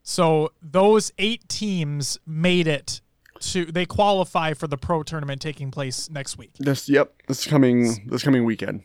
So 0.03 0.51
those 0.61 1.11
eight 1.17 1.49
teams 1.49 2.19
made 2.27 2.67
it 2.67 3.01
to 3.39 3.65
they 3.65 3.85
qualify 3.85 4.53
for 4.53 4.67
the 4.67 4.77
pro 4.77 5.03
tournament 5.03 5.41
taking 5.41 5.71
place 5.71 6.09
next 6.09 6.37
week. 6.37 6.51
This 6.59 6.87
yep, 6.89 7.13
this 7.27 7.45
coming 7.45 8.07
this 8.09 8.23
coming 8.23 8.45
weekend. 8.45 8.83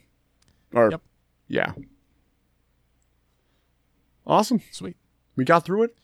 Or 0.72 0.90
Yep. 0.90 1.02
yeah. 1.48 1.72
Awesome. 4.26 4.60
Sweet. 4.70 4.96
We 5.36 5.44
got 5.44 5.64
through 5.64 5.84
it. 5.84 5.96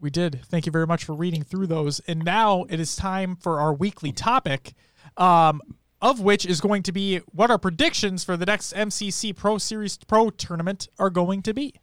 We 0.00 0.10
did. 0.10 0.40
Thank 0.46 0.66
you 0.66 0.72
very 0.72 0.86
much 0.86 1.04
for 1.04 1.14
reading 1.14 1.42
through 1.42 1.66
those. 1.66 2.00
And 2.00 2.24
now 2.24 2.64
it 2.68 2.78
is 2.80 2.94
time 2.96 3.36
for 3.36 3.60
our 3.60 3.72
weekly 3.74 4.12
topic, 4.12 4.74
um, 5.16 5.60
of 6.00 6.20
which 6.20 6.46
is 6.46 6.60
going 6.60 6.82
to 6.84 6.92
be 6.92 7.18
what 7.32 7.50
our 7.50 7.58
predictions 7.58 8.22
for 8.24 8.36
the 8.36 8.46
next 8.46 8.72
MCC 8.74 9.34
Pro 9.34 9.58
Series 9.58 9.96
Pro 9.98 10.30
tournament 10.30 10.88
are 10.98 11.10
going 11.10 11.42
to 11.42 11.54
be. 11.54 11.74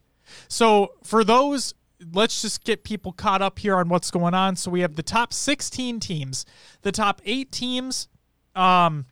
So 0.48 0.94
for 1.04 1.24
those, 1.24 1.74
let's 2.14 2.42
just 2.42 2.64
get 2.64 2.84
people 2.84 3.12
caught 3.12 3.42
up 3.42 3.60
here 3.60 3.76
on 3.76 3.90
what's 3.90 4.12
going 4.12 4.34
on. 4.34 4.56
So 4.56 4.72
we 4.72 4.82
have 4.82 4.96
the 4.96 5.04
top 5.04 5.34
16 5.34 6.00
teams, 6.00 6.46
the 6.82 6.92
top 6.92 7.22
eight 7.26 7.52
teams 7.52 8.08
um, 8.56 9.06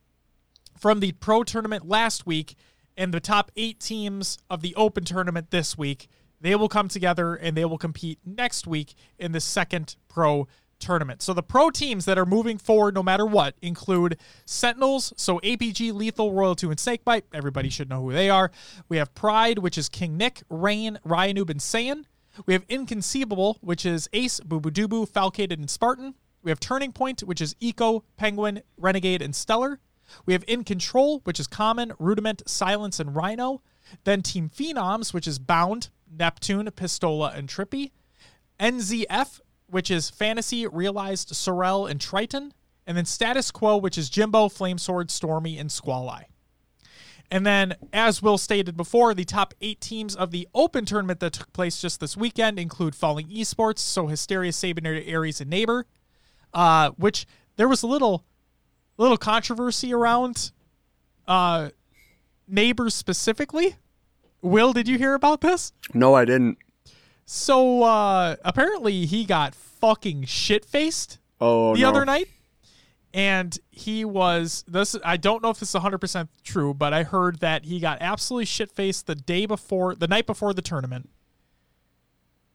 from 0.78 1.00
the 1.00 1.14
pro 1.14 1.44
tournament 1.44 1.88
last 1.88 2.26
week, 2.26 2.56
and 2.98 3.14
the 3.14 3.20
top 3.20 3.52
eight 3.56 3.80
teams 3.80 4.38
of 4.50 4.62
the 4.62 4.76
open 4.76 5.04
tournament 5.04 5.52
this 5.52 5.78
week. 5.78 6.08
They 6.42 6.56
will 6.56 6.70
come 6.70 6.90
together 6.90 7.36
and 7.36 7.56
they 7.56 7.66
will 7.66 7.78
compete 7.78 8.20
next 8.26 8.68
week 8.68 8.96
in 9.18 9.32
the 9.32 9.40
second 9.40 9.96
pro 10.10 10.48
tournament. 10.84 11.22
So 11.22 11.34
the 11.34 11.42
pro 11.42 11.70
teams 11.70 12.04
that 12.06 12.18
are 12.18 12.26
moving 12.26 12.58
forward 12.58 12.94
no 12.94 13.02
matter 13.02 13.26
what 13.26 13.56
include 13.62 14.18
Sentinels, 14.46 15.14
so 15.16 15.40
APG, 15.40 15.94
Lethul, 15.94 16.36
Royal 16.36 16.56
2, 16.56 16.70
and 16.70 16.80
Snakebite. 16.80 17.24
Everybody 17.34 17.70
should 17.70 17.90
know 17.90 18.02
who 18.02 18.12
they 18.12 18.30
are. 18.30 18.52
We 18.90 18.98
have 18.98 19.16
Pride, 19.16 19.60
which 19.60 19.78
is 19.78 19.88
King 19.88 20.18
Nick, 20.18 20.44
Rain, 20.50 21.00
Ryanoob, 21.06 21.50
and 21.50 21.62
Saiyan. 21.62 22.04
We 22.46 22.54
have 22.54 22.66
Inconceivable, 22.68 23.58
which 23.62 23.86
is 23.86 24.10
Ace, 24.14 24.40
Bubudubu, 24.40 25.10
Falcated, 25.10 25.54
and 25.54 25.70
Spartan. 25.70 26.16
We 26.42 26.52
have 26.52 26.60
Turning 26.60 26.92
Point, 26.92 27.22
which 27.22 27.42
is 27.42 27.56
Eco, 27.60 28.04
Penguin, 28.18 28.62
Renegade, 28.78 29.22
and 29.22 29.36
Stellar. 29.36 29.80
We 30.26 30.34
have 30.34 30.44
In 30.48 30.64
Control, 30.64 31.22
which 31.24 31.40
is 31.40 31.48
Common, 31.48 31.94
Rudiment, 32.00 32.44
Silence, 32.48 33.00
and 33.00 33.16
Rhino. 33.16 33.62
Then 34.04 34.22
Team 34.22 34.50
Phenoms, 34.50 35.14
which 35.14 35.28
is 35.28 35.40
Bound, 35.40 35.90
Neptune, 36.12 36.70
Pistola, 36.72 37.36
and 37.38 37.48
Trippy. 37.48 37.92
NZF, 38.60 39.40
which 39.68 39.90
is 39.90 40.10
Fantasy, 40.10 40.68
Realized, 40.68 41.36
Sorel, 41.36 41.86
and 41.86 42.02
Triton. 42.02 42.54
And 42.86 42.98
then 42.98 43.06
Status 43.06 43.52
Quo, 43.52 43.78
which 43.78 43.98
is 43.98 44.10
Jimbo, 44.10 44.50
Flamesword, 44.50 45.10
Stormy, 45.10 45.58
and 45.58 45.72
Squall 45.72 46.06
And 47.34 47.48
then, 47.48 47.74
as 47.92 48.22
Will 48.22 48.38
stated 48.38 48.78
before, 48.78 49.16
the 49.16 49.26
top 49.26 49.56
eight 49.60 49.82
teams 49.82 50.16
of 50.16 50.30
the 50.30 50.48
Open 50.54 50.86
tournament 50.86 51.20
that 51.22 51.34
took 51.34 51.52
place 51.52 51.82
just 51.82 52.00
this 52.00 52.16
weekend 52.16 52.60
include 52.60 52.94
Falling 52.94 53.28
Esports, 53.28 53.80
so 53.80 54.06
Hysteria, 54.06 54.54
Saber, 54.54 54.82
Aries, 54.86 55.42
and 55.42 55.50
Neighbor. 55.50 55.88
Uh, 56.54 56.92
which 56.92 57.26
there 57.56 57.68
was 57.68 57.82
a 57.82 57.88
little, 57.88 58.24
little 58.98 59.18
controversy 59.18 59.92
around, 59.92 60.52
uh, 61.28 61.70
Neighbor 62.48 62.92
specifically. 62.92 63.78
Will, 64.44 64.72
did 64.72 64.88
you 64.88 65.00
hear 65.00 65.16
about 65.16 65.42
this? 65.42 65.74
No, 65.92 66.14
I 66.14 66.26
didn't. 66.26 66.60
So 67.26 67.82
uh 67.82 68.36
apparently 68.46 69.06
he 69.08 69.24
got 69.26 69.56
fucking 69.56 70.26
shit 70.26 70.66
faced 70.66 71.18
Oh, 71.42 71.74
the 71.74 71.82
no. 71.82 71.90
other 71.90 72.06
night. 72.06 72.28
And 73.14 73.58
he 73.70 74.04
was 74.04 74.64
this 74.68 74.96
I 75.06 75.18
don't 75.18 75.44
know 75.44 75.52
if 75.52 75.60
this 75.60 75.76
is 75.76 75.82
100% 75.82 76.28
true, 76.44 76.74
but 76.74 76.94
I 76.94 77.04
heard 77.04 77.40
that 77.40 77.66
he 77.66 77.80
got 77.80 78.00
absolutely 78.02 78.46
shit 78.46 78.72
faced 78.72 79.06
the 79.06 79.16
day 79.16 79.46
before 79.46 79.94
the 79.94 80.08
night 80.08 80.26
before 80.26 80.54
the 80.54 80.64
tournament. 80.64 81.10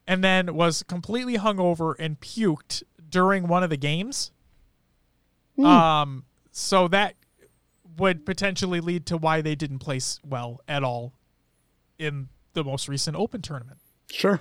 And 0.06 0.24
then 0.24 0.54
was 0.54 0.82
completely 0.82 1.36
hungover 1.36 1.94
and 1.98 2.18
puked 2.18 2.82
during 3.08 3.46
one 3.46 3.62
of 3.62 3.70
the 3.70 3.76
games. 3.76 4.32
Um 5.58 6.24
so 6.50 6.88
that 6.88 7.14
would 7.96 8.26
potentially 8.26 8.80
lead 8.80 9.06
to 9.06 9.16
why 9.16 9.40
they 9.40 9.54
didn't 9.54 9.78
place 9.78 10.18
well 10.24 10.60
at 10.66 10.82
all 10.82 11.12
in 11.98 12.28
the 12.54 12.64
most 12.64 12.88
recent 12.88 13.16
open 13.16 13.42
tournament. 13.42 13.78
Sure. 14.10 14.40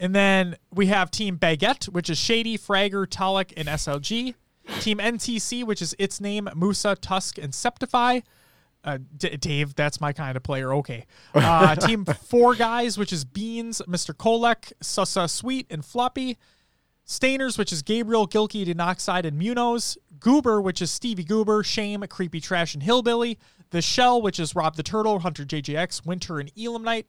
And 0.00 0.14
then 0.14 0.56
we 0.72 0.86
have 0.86 1.10
Team 1.10 1.38
Baguette, 1.38 1.86
which 1.86 2.08
is 2.08 2.18
Shady, 2.18 2.56
Fragger, 2.56 3.06
Talik, 3.06 3.52
and 3.56 3.66
SLG. 3.66 4.34
Team 4.80 4.98
NTC, 4.98 5.64
which 5.64 5.82
is 5.82 5.94
its 5.98 6.20
name, 6.20 6.48
Musa, 6.54 6.94
Tusk, 6.96 7.38
and 7.38 7.52
Septify. 7.52 8.22
Uh, 8.84 8.98
D- 9.16 9.36
Dave, 9.36 9.74
that's 9.74 10.00
my 10.00 10.12
kind 10.12 10.36
of 10.36 10.42
player. 10.42 10.72
Okay. 10.74 11.04
Uh, 11.34 11.74
team 11.86 12.04
Four 12.04 12.54
Guys, 12.54 12.96
which 12.96 13.12
is 13.12 13.24
Beans, 13.24 13.82
Mr. 13.88 14.14
Kolek, 14.14 14.72
Sussa, 14.82 15.28
Sweet, 15.28 15.66
and 15.70 15.84
Floppy. 15.84 16.38
Stainers, 17.06 17.56
which 17.56 17.72
is 17.72 17.82
Gabriel, 17.82 18.28
Gilkey, 18.28 18.66
Denoxide, 18.66 19.24
and 19.24 19.38
Munoz. 19.38 19.96
Goober, 20.20 20.60
which 20.60 20.82
is 20.82 20.90
Stevie 20.90 21.24
Goober, 21.24 21.62
Shame, 21.64 22.02
Creepy 22.08 22.40
Trash, 22.40 22.74
and 22.74 22.82
Hillbilly. 22.82 23.38
The 23.70 23.80
Shell, 23.82 24.20
which 24.20 24.38
is 24.38 24.54
Rob 24.54 24.76
the 24.76 24.82
Turtle, 24.82 25.20
Hunter 25.20 25.44
JJX, 25.44 26.06
Winter, 26.06 26.38
and 26.38 26.52
Elam 26.58 26.82
Knight. 26.82 27.06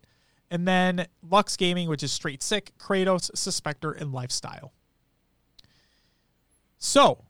And 0.50 0.68
then 0.68 1.06
Lux 1.22 1.56
Gaming, 1.58 1.90
which 1.90 2.02
is 2.02 2.12
Straight 2.12 2.42
Sick, 2.42 2.72
Kratos, 2.80 3.30
Suspector, 3.36 3.92
and 3.92 4.12
Lifestyle. 4.12 4.74
So, 6.78 7.26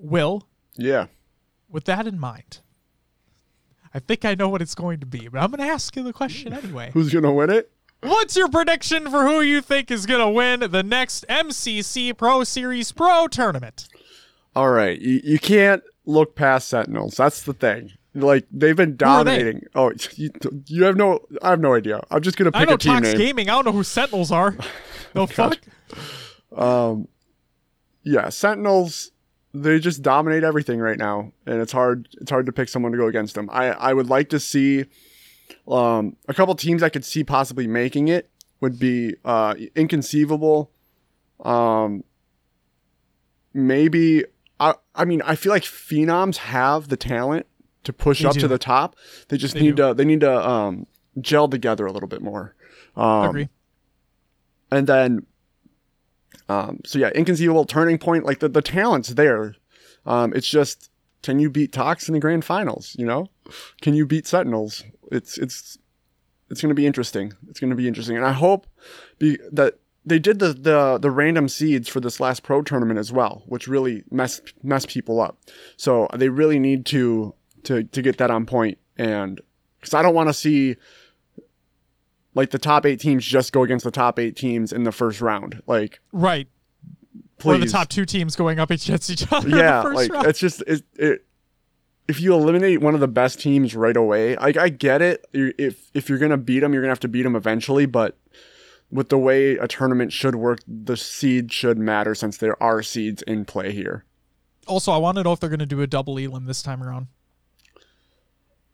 Will, 0.00 0.46
Yeah. 0.76 1.06
with 1.68 1.84
that 1.84 2.06
in 2.06 2.18
mind, 2.18 2.60
I 3.94 3.98
think 4.00 4.24
I 4.24 4.34
know 4.34 4.48
what 4.48 4.62
it's 4.62 4.74
going 4.74 5.00
to 5.00 5.06
be, 5.06 5.28
but 5.28 5.38
I'm 5.42 5.50
going 5.50 5.66
to 5.66 5.72
ask 5.72 5.94
you 5.96 6.02
the 6.02 6.12
question 6.12 6.52
anyway. 6.52 6.90
Who's 6.92 7.12
gonna 7.12 7.32
win 7.32 7.50
it? 7.50 7.70
What's 8.02 8.36
your 8.36 8.48
prediction 8.48 9.10
for 9.10 9.26
who 9.26 9.40
you 9.40 9.60
think 9.60 9.90
is 9.90 10.06
going 10.06 10.20
to 10.20 10.28
win 10.30 10.60
the 10.70 10.82
next 10.84 11.26
MCC 11.28 12.16
Pro 12.16 12.44
Series 12.44 12.92
Pro 12.92 13.26
tournament? 13.26 13.88
All 14.54 14.70
right. 14.70 15.00
You, 15.00 15.20
you 15.24 15.38
can't 15.38 15.82
look 16.04 16.36
past 16.36 16.68
Sentinels. 16.68 17.16
That's 17.16 17.42
the 17.42 17.54
thing. 17.54 17.92
Like 18.14 18.46
they've 18.52 18.74
been 18.76 18.90
are 18.90 19.22
they? 19.24 19.38
dominating. 19.38 19.62
Oh, 19.74 19.92
you, 20.16 20.30
you 20.66 20.84
have 20.84 20.96
no. 20.96 21.20
I 21.42 21.50
have 21.50 21.60
no 21.60 21.74
idea. 21.74 22.00
I'm 22.10 22.22
just 22.22 22.36
gonna 22.36 22.50
I 22.54 22.60
pick 22.60 22.68
know 22.68 22.74
a 22.74 22.78
team 22.78 22.92
Tox 22.94 23.08
name. 23.08 23.16
Gaming. 23.18 23.48
I 23.50 23.52
don't 23.52 23.66
know 23.66 23.72
who 23.72 23.82
Sentinels 23.84 24.30
are. 24.32 24.56
No 25.14 25.26
fuck. 25.26 25.58
Um, 26.54 27.08
Yeah, 28.02 28.28
Sentinels. 28.28 29.10
They 29.54 29.78
just 29.78 30.02
dominate 30.02 30.44
everything 30.44 30.78
right 30.78 30.98
now, 30.98 31.32
and 31.46 31.60
it's 31.60 31.72
hard. 31.72 32.08
It's 32.20 32.30
hard 32.30 32.46
to 32.46 32.52
pick 32.52 32.68
someone 32.68 32.92
to 32.92 32.98
go 32.98 33.06
against 33.06 33.34
them. 33.34 33.48
I 33.52 33.70
I 33.70 33.92
would 33.94 34.08
like 34.08 34.28
to 34.30 34.38
see, 34.40 34.84
um, 35.66 36.16
a 36.28 36.34
couple 36.34 36.54
teams 36.54 36.82
I 36.82 36.90
could 36.90 37.04
see 37.04 37.24
possibly 37.24 37.66
making 37.66 38.08
it 38.08 38.28
would 38.60 38.78
be 38.78 39.14
uh 39.24 39.54
inconceivable, 39.74 40.70
um, 41.44 42.04
maybe. 43.54 44.24
I 44.60 44.74
I 44.94 45.04
mean 45.04 45.22
I 45.22 45.34
feel 45.36 45.52
like 45.52 45.62
Phenoms 45.62 46.36
have 46.38 46.88
the 46.88 46.96
talent 46.96 47.46
to 47.84 47.92
push 47.92 48.20
They 48.22 48.28
up 48.28 48.34
do. 48.34 48.40
to 48.40 48.48
the 48.48 48.58
top. 48.58 48.96
They 49.28 49.36
just 49.36 49.54
They 49.54 49.60
need 49.60 49.76
do. 49.76 49.88
to 49.88 49.94
they 49.94 50.04
need 50.04 50.20
to 50.20 50.48
um 50.48 50.86
gel 51.20 51.48
together 51.48 51.86
a 51.86 51.92
little 51.92 52.08
bit 52.08 52.20
more. 52.22 52.54
Um, 52.96 53.28
Agree. 53.28 53.48
and 54.70 54.86
then 54.86 55.26
um 56.48 56.80
so 56.84 56.98
yeah 56.98 57.10
inconceivable 57.14 57.64
turning 57.64 57.98
point 57.98 58.24
like 58.24 58.40
the, 58.40 58.48
the 58.48 58.62
talent's 58.62 59.10
there. 59.10 59.54
Um 60.06 60.32
it's 60.34 60.48
just 60.48 60.90
can 61.22 61.38
you 61.40 61.50
beat 61.50 61.72
tox 61.72 62.08
in 62.08 62.14
the 62.14 62.20
grand 62.20 62.44
finals 62.44 62.94
you 62.98 63.06
know? 63.06 63.28
Can 63.80 63.94
you 63.94 64.06
beat 64.06 64.26
sentinels? 64.26 64.84
It's 65.10 65.38
it's 65.38 65.78
it's 66.50 66.62
going 66.62 66.70
to 66.70 66.74
be 66.74 66.86
interesting. 66.86 67.34
It's 67.50 67.60
going 67.60 67.70
to 67.70 67.76
be 67.76 67.86
interesting. 67.86 68.16
And 68.16 68.24
i 68.24 68.32
hope 68.32 68.66
be 69.18 69.38
that 69.52 69.78
they 70.06 70.18
did 70.18 70.38
the, 70.38 70.54
the 70.54 70.98
the 70.98 71.10
random 71.10 71.48
seeds 71.48 71.88
for 71.88 72.00
this 72.00 72.20
last 72.20 72.42
pro 72.42 72.62
tournament 72.62 72.98
as 72.98 73.12
well 73.12 73.42
which 73.46 73.68
really 73.68 74.04
mess 74.10 74.40
mess 74.62 74.86
people 74.86 75.20
up. 75.20 75.38
So 75.76 76.08
they 76.14 76.28
really 76.28 76.58
need 76.58 76.86
to 76.86 77.34
to 77.64 77.84
to 77.84 78.02
get 78.02 78.18
that 78.18 78.30
on 78.30 78.46
point. 78.46 78.78
And 78.96 79.40
because 79.80 79.94
i 79.94 80.02
don't 80.02 80.14
want 80.14 80.28
to 80.28 80.34
see 80.34 80.76
like 82.38 82.50
the 82.50 82.58
top 82.58 82.86
eight 82.86 83.00
teams 83.00 83.24
just 83.24 83.52
go 83.52 83.62
against 83.64 83.84
the 83.84 83.90
top 83.90 84.18
eight 84.18 84.36
teams 84.36 84.72
in 84.72 84.84
the 84.84 84.92
first 84.92 85.20
round. 85.20 85.62
Like, 85.66 86.00
Right. 86.12 86.48
please. 87.38 87.56
Or 87.56 87.58
the 87.58 87.70
top 87.70 87.88
two 87.88 88.04
teams 88.06 88.36
going 88.36 88.58
up 88.58 88.70
against 88.70 89.10
each 89.10 89.30
other. 89.32 89.48
in 89.48 89.56
yeah, 89.56 89.78
the 89.78 89.82
first 89.82 89.96
like 89.96 90.12
round. 90.12 90.26
it's 90.26 90.38
just 90.38 90.62
it, 90.66 90.82
it. 90.94 91.24
If 92.06 92.20
you 92.22 92.32
eliminate 92.32 92.80
one 92.80 92.94
of 92.94 93.00
the 93.00 93.08
best 93.08 93.38
teams 93.40 93.74
right 93.76 93.96
away, 93.96 94.34
like 94.36 94.56
I 94.56 94.70
get 94.70 95.02
it. 95.02 95.26
If 95.32 95.90
if 95.92 96.08
you're 96.08 96.18
gonna 96.18 96.38
beat 96.38 96.60
them, 96.60 96.72
you're 96.72 96.80
gonna 96.82 96.90
have 96.92 97.00
to 97.00 97.08
beat 97.08 97.22
them 97.24 97.36
eventually. 97.36 97.84
But 97.84 98.16
with 98.90 99.10
the 99.10 99.18
way 99.18 99.56
a 99.56 99.68
tournament 99.68 100.12
should 100.14 100.34
work, 100.36 100.60
the 100.66 100.96
seed 100.96 101.52
should 101.52 101.76
matter 101.76 102.14
since 102.14 102.38
there 102.38 102.60
are 102.62 102.82
seeds 102.82 103.20
in 103.22 103.44
play 103.44 103.72
here. 103.72 104.04
Also, 104.66 104.92
I 104.92 104.96
want 104.96 105.16
to 105.18 105.22
know 105.22 105.32
if 105.32 105.40
they're 105.40 105.50
going 105.50 105.58
to 105.60 105.66
do 105.66 105.82
a 105.82 105.86
double 105.86 106.16
elim 106.18 106.46
this 106.46 106.62
time 106.62 106.82
around 106.82 107.08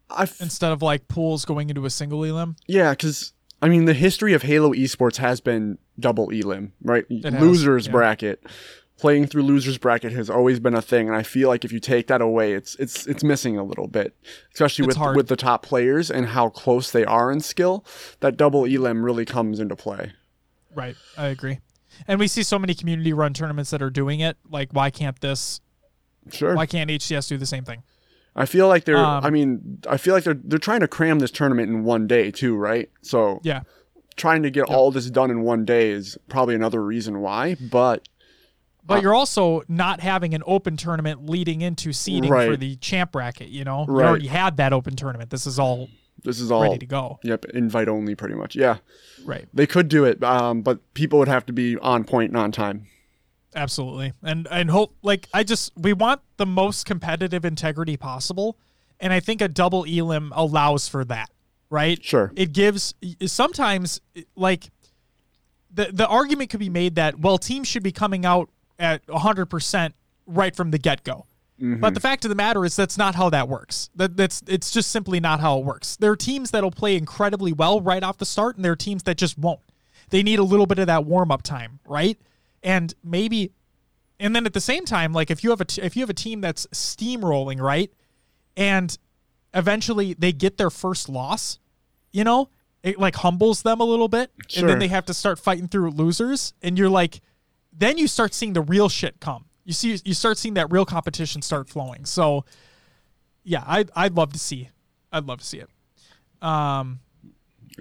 I 0.09 0.23
instead 0.39 0.71
of 0.71 0.81
like 0.81 1.07
pools 1.07 1.45
going 1.45 1.69
into 1.69 1.85
a 1.85 1.89
single 1.89 2.23
elim. 2.23 2.55
yeah, 2.67 2.91
because 2.91 3.33
I 3.61 3.69
mean 3.69 3.85
the 3.85 3.93
history 3.93 4.33
of 4.33 4.43
Halo 4.43 4.73
esports 4.73 5.17
has 5.17 5.41
been 5.41 5.77
double 5.99 6.29
elim, 6.29 6.73
right? 6.81 7.05
has, 7.09 7.33
losers 7.33 7.85
yeah. 7.87 7.91
bracket. 7.91 8.43
Playing 8.97 9.27
through 9.27 9.43
losers 9.43 9.77
bracket 9.77 10.13
has 10.13 10.29
always 10.29 10.59
been 10.61 10.73
a 10.73 10.81
thing, 10.81 11.07
and 11.07 11.17
I 11.17 11.23
feel 11.23 11.49
like 11.49 11.65
if 11.65 11.73
you 11.73 11.81
take 11.81 12.07
that 12.07 12.21
away, 12.21 12.53
it's 12.53 12.75
it's 12.75 13.05
it's 13.07 13.23
missing 13.23 13.57
a 13.57 13.63
little 13.63 13.87
bit, 13.87 14.15
especially 14.53 14.83
It's 14.83 14.87
with 14.87 14.97
hard. 14.97 15.17
with 15.17 15.27
the 15.27 15.35
top 15.35 15.63
players 15.63 16.09
and 16.09 16.27
how 16.27 16.49
close 16.49 16.91
they 16.91 17.03
are 17.03 17.29
in 17.31 17.41
skill. 17.41 17.85
That 18.21 18.37
double 18.37 18.63
elim 18.63 19.03
really 19.03 19.25
comes 19.25 19.59
into 19.59 19.75
play. 19.75 20.13
Right. 20.73 20.95
I 21.17 21.27
agree. 21.27 21.59
And 22.07 22.19
we 22.19 22.27
see 22.27 22.43
so 22.43 22.59
many 22.59 22.73
community 22.73 23.13
run 23.13 23.33
tournaments 23.33 23.69
that 23.71 23.81
are 23.81 23.89
doing 23.89 24.19
it. 24.19 24.37
Like, 24.49 24.73
why 24.73 24.89
can't 24.89 25.19
this? 25.21 25.61
Sure. 26.31 26.55
Why 26.55 26.65
can't 26.65 26.89
HCS 26.89 27.29
do 27.29 27.37
the 27.37 27.45
same 27.45 27.63
thing? 27.63 27.83
I 28.35 28.45
feel 28.45 28.67
like 28.67 28.83
they're. 28.85 28.97
Um, 28.97 29.23
I 29.23 29.29
mean, 29.29 29.79
I 29.89 29.97
feel 29.97 30.13
like 30.13 30.23
they're 30.23 30.33
they're 30.43 30.59
trying 30.59 30.81
to 30.81 30.87
cram 30.87 31.19
this 31.19 31.31
tournament 31.31 31.69
in 31.69 31.83
one 31.83 32.05
day 32.07 32.31
too, 32.31 32.55
right? 32.55 32.89
So 33.01 33.39
Yeah. 33.43 33.61
trying 34.17 34.43
to 34.43 34.49
get 34.51 34.63
all 34.65 34.91
this 34.91 35.09
done 35.09 35.31
in 35.31 35.41
one 35.41 35.65
day 35.65 35.91
is 35.91 36.17
probably 36.29 36.55
another 36.55 36.83
reason 36.83 37.21
why. 37.21 37.55
But 37.55 38.07
But 38.87 38.99
Uh, 38.99 39.01
you're 39.01 39.15
also 39.15 39.63
not 39.67 39.99
having 40.01 40.33
an 40.35 40.43
open 40.45 40.77
tournament 40.77 41.27
leading 41.27 41.61
into 41.61 41.91
seeding 41.91 42.29
for 42.31 42.55
the 42.55 42.75
champ 42.75 43.13
bracket. 43.13 43.47
You 43.49 43.63
know, 43.63 43.85
Right. 43.87 44.03
you 44.03 44.07
already 44.09 44.27
had 44.27 44.57
that 44.57 44.73
open 44.73 44.95
tournament. 44.95 45.29
This 45.31 45.47
is 45.47 45.57
all 45.57 45.89
this 46.23 46.39
is 46.39 46.51
all. 46.51 46.61
ready 46.63 46.77
to 46.79 46.85
go. 46.85 47.19
Yep, 47.23 47.45
invite 47.53 47.87
only, 47.87 48.15
pretty 48.15 48.35
much. 48.35 48.55
Yeah, 48.55 48.77
Right. 49.23 49.47
they 49.53 49.65
could 49.67 49.87
do 49.89 50.05
it, 50.05 50.23
um, 50.23 50.61
but 50.61 50.79
people 50.93 51.19
would 51.19 51.27
have 51.27 51.45
to 51.47 51.53
be 51.53 51.77
on 51.77 52.03
point 52.03 52.29
and 52.31 52.37
on 52.37 52.51
time. 52.51 52.87
Absolutely. 53.55 54.13
And 54.21 54.47
and 54.51 54.69
hope 54.69 54.95
like 55.01 55.27
I 55.33 55.43
just 55.43 55.71
we 55.77 55.93
want 55.93 56.21
the 56.37 56.45
most 56.45 56.85
competitive 56.85 57.45
integrity 57.45 57.97
possible. 57.97 58.57
And 58.99 59.11
I 59.13 59.19
think 59.19 59.41
a 59.41 59.47
double 59.47 59.83
elim 59.85 60.31
allows 60.35 60.87
for 60.87 61.05
that. 61.05 61.29
Right? 61.69 62.03
Sure. 62.03 62.31
It 62.35 62.53
gives 62.53 62.93
sometimes 63.25 64.01
like 64.35 64.69
the 65.73 65.89
the 65.91 66.07
argument 66.07 66.49
could 66.49 66.59
be 66.59 66.69
made 66.69 66.95
that 66.95 67.19
well 67.19 67.37
teams 67.37 67.67
should 67.67 67.83
be 67.83 67.91
coming 67.91 68.25
out 68.25 68.49
at 68.77 69.05
100% 69.07 69.93
right 70.27 70.53
from 70.53 70.71
the 70.71 70.77
get-go. 70.77 71.25
Mm-hmm. 71.61 71.79
But 71.79 71.93
the 71.93 72.01
fact 72.01 72.25
of 72.25 72.29
the 72.29 72.35
matter 72.35 72.65
is 72.65 72.75
that's 72.75 72.97
not 72.97 73.15
how 73.15 73.29
that 73.29 73.47
works. 73.47 73.89
That 73.95 74.17
that's 74.17 74.43
it's 74.47 74.71
just 74.71 74.91
simply 74.91 75.21
not 75.21 75.39
how 75.39 75.59
it 75.59 75.65
works. 75.65 75.95
There 75.95 76.11
are 76.11 76.17
teams 76.17 76.51
that'll 76.51 76.71
play 76.71 76.97
incredibly 76.97 77.53
well 77.53 77.79
right 77.79 78.03
off 78.03 78.17
the 78.17 78.25
start 78.25 78.57
and 78.57 78.65
there 78.65 78.73
are 78.73 78.77
teams 78.77 79.03
that 79.03 79.17
just 79.17 79.37
won't. 79.37 79.61
They 80.09 80.21
need 80.21 80.39
a 80.39 80.43
little 80.43 80.65
bit 80.65 80.79
of 80.79 80.87
that 80.87 81.05
warm-up 81.05 81.41
time, 81.41 81.79
right? 81.85 82.19
And 82.65 82.93
maybe 83.03 83.51
and 84.19 84.35
then 84.35 84.45
at 84.45 84.53
the 84.53 84.59
same 84.61 84.83
time, 84.85 85.13
like 85.13 85.29
if 85.31 85.43
you 85.43 85.51
have 85.51 85.61
a 85.61 85.65
t- 85.65 85.81
if 85.81 85.95
you 85.95 86.01
have 86.01 86.09
a 86.09 86.13
team 86.15 86.41
that's 86.41 86.65
steamrolling, 86.73 87.61
right, 87.61 87.91
and 88.57 88.97
eventually 89.53 90.13
they 90.15 90.31
get 90.33 90.57
their 90.57 90.69
first 90.71 91.07
loss, 91.07 91.59
you 92.11 92.23
know, 92.23 92.49
it 92.81 92.99
like 92.99 93.15
humbles 93.17 93.61
them 93.61 93.79
a 93.81 93.83
little 93.83 94.07
bit, 94.07 94.31
Sure. 94.47 94.61
and 94.61 94.69
then 94.69 94.79
they 94.79 94.87
have 94.87 95.05
to 95.05 95.13
start 95.13 95.37
fighting 95.39 95.67
through 95.67 95.91
losers, 95.91 96.53
and 96.63 96.77
you're 96.77 96.89
like, 96.89 97.21
then 97.71 97.97
you 97.97 98.07
start 98.07 98.33
seeing 98.33 98.53
the 98.53 98.61
real 98.61 98.89
shit 98.89 99.19
come. 99.19 99.45
You 99.63 99.73
see, 99.73 99.99
you 100.03 100.13
start 100.13 100.37
seeing 100.37 100.53
that 100.55 100.71
real 100.71 100.85
competition 100.85 101.41
start 101.41 101.67
flowing. 101.69 102.05
So, 102.05 102.45
yeah, 103.43 103.63
I'd 103.67 103.91
I'd 103.95 104.13
love 104.15 104.33
to 104.33 104.39
see, 104.39 104.69
I'd 105.11 105.25
love 105.25 105.39
to 105.39 105.45
see 105.45 105.59
it. 105.59 105.69
Um, 106.41 106.99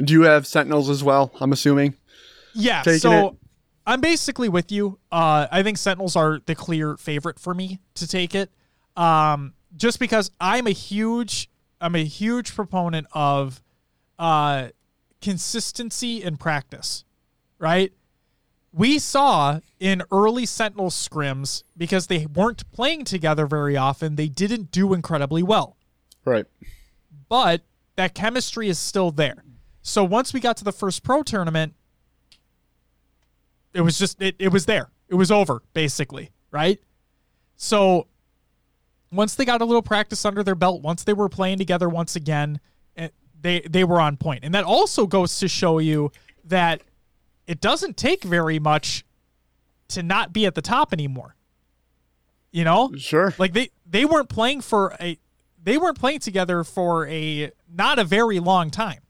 Do 0.03 0.13
you 0.13 0.23
have 0.23 0.47
Sentinels 0.47 0.91
as 0.91 1.03
well? 1.05 1.33
I'm 1.41 1.53
assuming. 1.53 1.95
yeah, 2.55 2.83
Taking 2.83 2.99
so 3.01 3.29
it. 3.29 3.35
I'm 3.87 4.01
basically 4.01 4.49
with 4.49 4.73
you. 4.73 4.99
Uh, 5.13 5.47
I 5.51 5.63
think 5.63 5.79
Sentinels 5.79 6.17
are 6.17 6.41
the 6.47 6.55
clear 6.55 6.97
favorite 6.97 7.39
for 7.39 7.55
me 7.55 7.81
to 7.95 8.07
take 8.09 8.35
it. 8.35 8.51
Um, 8.97 9.55
just 9.77 9.99
because 9.99 10.31
I'm 10.41 10.67
a 10.67 10.71
huge, 10.73 11.51
I'm 11.81 11.95
a 11.95 12.05
huge 12.05 12.55
proponent 12.55 13.07
of 13.13 13.63
uh, 14.19 14.69
consistency 15.21 16.23
in 16.23 16.37
practice, 16.37 17.05
right? 17.59 17.93
We 18.73 18.99
saw 18.99 19.61
in 19.79 20.03
early 20.11 20.47
Sentinel 20.47 20.91
scrims 20.91 21.63
because 21.77 22.07
they 22.09 22.27
weren't 22.27 22.71
playing 22.73 23.05
together 23.05 23.47
very 23.47 23.77
often, 23.77 24.17
they 24.17 24.29
didn't 24.29 24.71
do 24.71 24.93
incredibly 24.95 25.43
well 25.43 25.77
Right. 26.25 26.47
but 27.29 27.63
that 27.97 28.15
chemistry 28.15 28.69
is 28.69 28.79
still 28.79 29.11
there. 29.11 29.45
So 29.83 30.03
once 30.03 30.33
we 30.33 30.41
got 30.41 30.57
to 30.59 30.65
the 30.65 30.73
first 30.73 31.03
pro 31.03 31.23
tournament, 31.23 31.75
it 33.75 33.81
was 33.81 33.99
just 33.99 34.23
it, 34.23 34.37
it 34.39 34.49
was 34.49 34.67
there. 34.67 34.91
It 35.09 35.17
was 35.17 35.31
over, 35.31 35.63
basically, 35.75 36.31
right? 36.51 36.81
So 37.57 38.07
once 39.13 39.35
they 39.35 39.45
got 39.45 39.61
a 39.61 39.65
little 39.65 39.83
practice 39.83 40.25
under 40.25 40.43
their 40.43 40.55
belt, 40.55 40.83
once 40.83 41.05
they 41.05 41.13
were 41.13 41.29
playing 41.29 41.59
together 41.59 41.89
once 41.89 42.17
again, 42.17 42.61
eh, 42.97 43.09
they 43.41 43.61
they 43.61 43.85
were 43.85 44.01
on 44.01 44.17
point. 44.17 44.45
And 44.45 44.55
that 44.55 44.65
also 44.65 45.07
goes 45.07 45.39
to 45.41 45.49
show 45.49 45.79
you 45.79 46.11
that 46.45 46.83
it 47.47 47.61
doesn't 47.61 47.97
take 47.97 48.25
very 48.25 48.59
much 48.59 49.05
to 49.89 50.03
not 50.03 50.33
be 50.33 50.47
at 50.47 50.55
the 50.55 50.63
top 50.63 50.93
anymore. 50.93 51.37
You 52.51 52.65
know? 52.65 52.93
Sure. 52.97 53.35
Like 53.39 53.53
they 53.53 53.71
they 53.85 54.05
weren't 54.05 54.29
playing 54.29 54.61
for 54.61 54.97
a 55.01 55.19
they 55.63 55.79
weren't 55.79 55.99
playing 55.99 56.21
together 56.21 56.65
for 56.65 57.07
a 57.09 57.51
not 57.73 57.99
a 57.99 58.05
very 58.05 58.39
long 58.39 58.71
time. 58.71 59.01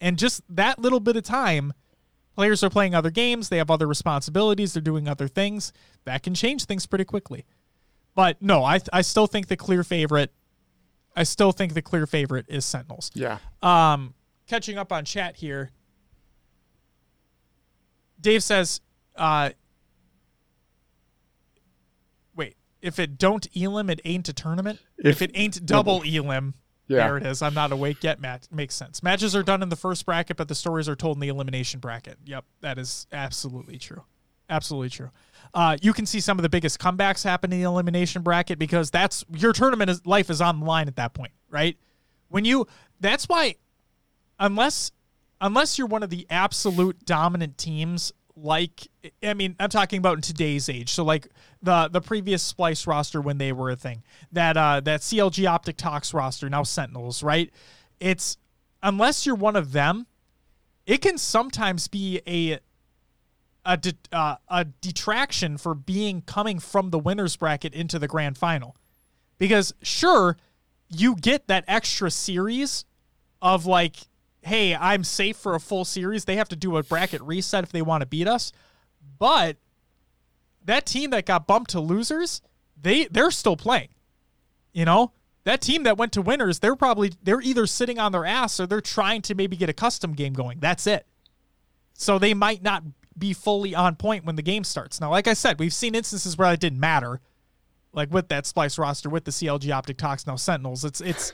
And 0.00 0.18
just 0.18 0.42
that 0.48 0.78
little 0.78 1.00
bit 1.00 1.16
of 1.16 1.24
time, 1.24 1.72
players 2.36 2.62
are 2.62 2.70
playing 2.70 2.94
other 2.94 3.10
games, 3.10 3.48
they 3.48 3.56
have 3.58 3.70
other 3.70 3.86
responsibilities, 3.88 4.74
they're 4.74 4.82
doing 4.82 5.08
other 5.08 5.26
things. 5.26 5.72
That 6.04 6.22
can 6.22 6.34
change 6.34 6.66
things 6.66 6.86
pretty 6.86 7.04
quickly. 7.04 7.44
But 8.14 8.40
no, 8.40 8.62
I 8.62 8.78
I 8.92 9.00
still 9.02 9.26
think 9.26 9.48
the 9.48 9.56
clear 9.56 9.82
favorite 9.82 10.32
I 11.16 11.22
still 11.22 11.50
think 11.50 11.72
the 11.74 11.82
clear 11.82 12.06
favorite 12.06 12.44
is 12.48 12.64
Sentinels. 12.66 13.10
Yeah. 13.14 13.38
Um, 13.62 14.14
catching 14.46 14.76
up 14.76 14.92
on 14.92 15.04
chat 15.06 15.36
here. 15.36 15.70
Dave 18.20 18.42
says, 18.42 18.80
uh, 19.16 19.50
wait, 22.34 22.56
if 22.82 22.98
it 22.98 23.16
don't 23.18 23.46
Elim, 23.56 23.88
it 23.90 24.00
ain't 24.04 24.28
a 24.28 24.32
tournament. 24.32 24.78
If, 24.98 25.06
If- 25.06 25.22
it 25.22 25.30
ain't 25.34 25.64
double 25.64 26.02
Elim, 26.02 26.54
Yeah. 26.88 26.98
there 26.98 27.16
it 27.16 27.26
is. 27.26 27.42
I'm 27.42 27.54
not 27.54 27.72
awake 27.72 28.02
yet. 28.02 28.20
Matt 28.20 28.48
makes 28.52 28.74
sense. 28.74 29.02
Matches 29.02 29.34
are 29.34 29.42
done 29.42 29.62
in 29.62 29.68
the 29.68 29.76
first 29.76 30.06
bracket, 30.06 30.36
but 30.36 30.48
the 30.48 30.54
stories 30.54 30.88
are 30.88 30.96
told 30.96 31.16
in 31.16 31.20
the 31.20 31.28
elimination 31.28 31.80
bracket. 31.80 32.18
Yep, 32.24 32.44
that 32.60 32.78
is 32.78 33.06
absolutely 33.12 33.78
true. 33.78 34.04
Absolutely 34.48 34.90
true. 34.90 35.10
Uh, 35.52 35.76
you 35.82 35.92
can 35.92 36.06
see 36.06 36.20
some 36.20 36.38
of 36.38 36.42
the 36.42 36.48
biggest 36.48 36.78
comebacks 36.78 37.24
happen 37.24 37.52
in 37.52 37.58
the 37.58 37.64
elimination 37.64 38.22
bracket 38.22 38.58
because 38.58 38.90
that's 38.90 39.24
your 39.34 39.52
tournament 39.52 39.90
is, 39.90 40.06
life 40.06 40.30
is 40.30 40.40
on 40.40 40.60
the 40.60 40.66
line 40.66 40.86
at 40.86 40.96
that 40.96 41.14
point, 41.14 41.32
right? 41.50 41.76
When 42.28 42.44
you, 42.44 42.66
that's 43.00 43.28
why, 43.28 43.56
unless 44.38 44.92
unless 45.40 45.78
you're 45.78 45.86
one 45.86 46.02
of 46.02 46.10
the 46.10 46.26
absolute 46.30 47.04
dominant 47.04 47.58
teams, 47.58 48.12
like 48.36 48.88
I 49.22 49.34
mean, 49.34 49.56
I'm 49.58 49.70
talking 49.70 49.98
about 49.98 50.16
in 50.16 50.22
today's 50.22 50.68
age. 50.68 50.92
So 50.92 51.04
like 51.04 51.28
the 51.62 51.88
the 51.88 52.00
previous 52.00 52.42
Splice 52.42 52.86
roster 52.86 53.20
when 53.20 53.38
they 53.38 53.52
were 53.52 53.70
a 53.70 53.76
thing, 53.76 54.02
that 54.32 54.56
uh 54.56 54.80
that 54.80 55.00
CLG 55.00 55.44
OpTic 55.44 55.76
Tox 55.76 56.12
roster 56.12 56.48
now 56.48 56.62
Sentinels, 56.62 57.22
right? 57.22 57.50
It's 57.98 58.36
unless 58.82 59.26
you're 59.26 59.34
one 59.34 59.56
of 59.56 59.72
them, 59.72 60.06
it 60.86 60.98
can 60.98 61.18
sometimes 61.18 61.88
be 61.88 62.20
a 62.26 62.58
a 63.64 63.76
de- 63.76 63.96
uh, 64.12 64.36
a 64.48 64.64
detraction 64.64 65.58
for 65.58 65.74
being 65.74 66.22
coming 66.22 66.60
from 66.60 66.90
the 66.90 66.98
winners 66.98 67.36
bracket 67.36 67.74
into 67.74 67.98
the 67.98 68.06
grand 68.06 68.38
final, 68.38 68.76
because 69.38 69.74
sure 69.82 70.36
you 70.88 71.16
get 71.16 71.48
that 71.48 71.64
extra 71.66 72.10
series 72.10 72.84
of 73.42 73.66
like, 73.66 73.96
hey, 74.46 74.74
I'm 74.74 75.04
safe 75.04 75.36
for 75.36 75.54
a 75.54 75.60
full 75.60 75.84
series. 75.84 76.24
They 76.24 76.36
have 76.36 76.48
to 76.50 76.56
do 76.56 76.76
a 76.76 76.82
bracket 76.82 77.20
reset 77.22 77.64
if 77.64 77.72
they 77.72 77.82
want 77.82 78.02
to 78.02 78.06
beat 78.06 78.28
us, 78.28 78.52
but 79.18 79.56
that 80.64 80.86
team 80.86 81.10
that 81.10 81.26
got 81.26 81.46
bumped 81.46 81.70
to 81.72 81.80
losers, 81.80 82.42
they 82.80 83.06
they're 83.06 83.30
still 83.30 83.56
playing. 83.56 83.88
You 84.72 84.84
know, 84.84 85.12
that 85.44 85.60
team 85.60 85.84
that 85.84 85.96
went 85.96 86.12
to 86.12 86.22
winners, 86.22 86.58
they're 86.58 86.76
probably 86.76 87.12
they're 87.22 87.40
either 87.40 87.66
sitting 87.66 87.98
on 87.98 88.12
their 88.12 88.24
ass 88.24 88.60
or 88.60 88.66
they're 88.66 88.80
trying 88.80 89.22
to 89.22 89.34
maybe 89.34 89.56
get 89.56 89.68
a 89.68 89.72
custom 89.72 90.12
game 90.12 90.32
going. 90.32 90.58
That's 90.60 90.86
it. 90.86 91.06
So 91.94 92.18
they 92.18 92.34
might 92.34 92.62
not 92.62 92.82
be 93.16 93.32
fully 93.32 93.74
on 93.74 93.96
point 93.96 94.26
when 94.26 94.36
the 94.36 94.42
game 94.42 94.64
starts. 94.64 95.00
Now, 95.00 95.10
like 95.10 95.26
I 95.26 95.32
said, 95.32 95.58
we've 95.58 95.72
seen 95.72 95.94
instances 95.94 96.36
where 96.36 96.52
it 96.52 96.60
didn't 96.60 96.80
matter. 96.80 97.20
Like 97.92 98.12
with 98.12 98.28
that 98.28 98.44
splice 98.44 98.78
roster 98.78 99.08
with 99.08 99.24
the 99.24 99.30
CLG 99.30 99.62
OpTic 99.70 99.96
Tox 99.96 100.26
now 100.26 100.36
Sentinels. 100.36 100.84
It's 100.84 101.00
it's 101.00 101.32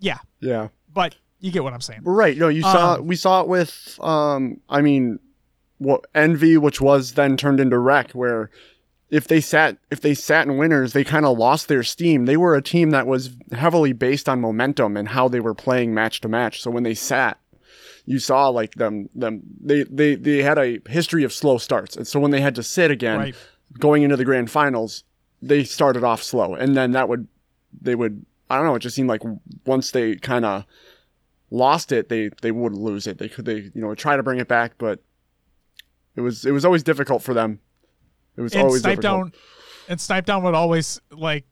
yeah, 0.00 0.18
Yeah. 0.40 0.68
but 0.92 1.14
you 1.40 1.50
get 1.50 1.62
what 1.64 1.72
I'm 1.72 1.80
saying. 1.80 2.00
Right. 2.04 2.36
No, 2.36 2.48
you 2.48 2.62
saw 2.62 2.94
Um, 2.94 3.06
we 3.06 3.16
saw 3.16 3.40
it 3.42 3.48
with 3.48 3.98
um 4.02 4.60
I 4.68 4.80
mean 4.80 5.18
what 5.78 6.06
Envy, 6.14 6.56
which 6.56 6.80
was 6.80 7.12
then 7.14 7.36
turned 7.36 7.60
into 7.60 7.78
Wreck, 7.78 8.12
where 8.12 8.50
if 9.10 9.28
they 9.28 9.40
sat 9.40 9.76
if 9.90 10.00
they 10.00 10.14
sat 10.14 10.46
in 10.46 10.56
winners, 10.56 10.92
they 10.92 11.04
kind 11.04 11.26
of 11.26 11.36
lost 11.38 11.68
their 11.68 11.82
steam. 11.82 12.24
They 12.26 12.36
were 12.36 12.54
a 12.54 12.62
team 12.62 12.90
that 12.90 13.06
was 13.06 13.30
heavily 13.52 13.92
based 13.92 14.28
on 14.28 14.40
momentum 14.40 14.96
and 14.96 15.08
how 15.08 15.28
they 15.28 15.40
were 15.40 15.54
playing 15.54 15.92
match 15.94 16.20
to 16.22 16.28
match. 16.28 16.62
So 16.62 16.70
when 16.70 16.82
they 16.84 16.94
sat, 16.94 17.38
you 18.06 18.18
saw 18.18 18.48
like 18.48 18.74
them 18.76 19.10
them 19.14 19.42
they 19.60 19.82
they 19.84 20.14
they 20.14 20.42
had 20.42 20.58
a 20.58 20.80
history 20.88 21.24
of 21.24 21.32
slow 21.32 21.58
starts. 21.58 21.96
And 21.96 22.06
so 22.06 22.18
when 22.18 22.30
they 22.30 22.40
had 22.40 22.54
to 22.54 22.62
sit 22.62 22.90
again 22.90 23.18
Right. 23.18 23.34
going 23.78 24.02
into 24.02 24.16
the 24.16 24.24
grand 24.24 24.50
finals, 24.50 25.04
they 25.42 25.64
started 25.64 26.02
off 26.04 26.22
slow. 26.22 26.54
And 26.54 26.76
then 26.76 26.92
that 26.92 27.08
would 27.08 27.28
they 27.80 27.94
would 27.94 28.24
I 28.48 28.56
don't 28.56 28.66
know, 28.66 28.74
it 28.76 28.80
just 28.80 28.94
seemed 28.96 29.08
like 29.08 29.22
once 29.66 29.90
they 29.90 30.16
kind 30.16 30.44
of 30.44 30.64
lost 31.54 31.92
it, 31.92 32.08
they 32.08 32.30
they 32.42 32.50
would 32.50 32.74
lose 32.74 33.06
it. 33.06 33.18
They 33.18 33.28
could 33.28 33.44
they 33.44 33.70
you 33.74 33.80
know 33.80 33.94
try 33.94 34.16
to 34.16 34.22
bring 34.22 34.40
it 34.40 34.48
back, 34.48 34.72
but 34.78 35.00
it 36.16 36.20
was 36.20 36.44
it 36.44 36.52
was 36.52 36.64
always 36.64 36.82
difficult 36.82 37.22
for 37.22 37.32
them. 37.32 37.60
It 38.36 38.42
was 38.42 38.52
and 38.52 38.64
always 38.64 38.82
Snipe 38.82 39.00
difficult. 39.00 39.32
Down 39.32 39.40
and 39.88 40.00
Snipedown 40.00 40.42
would 40.42 40.54
always 40.54 41.00
like 41.10 41.44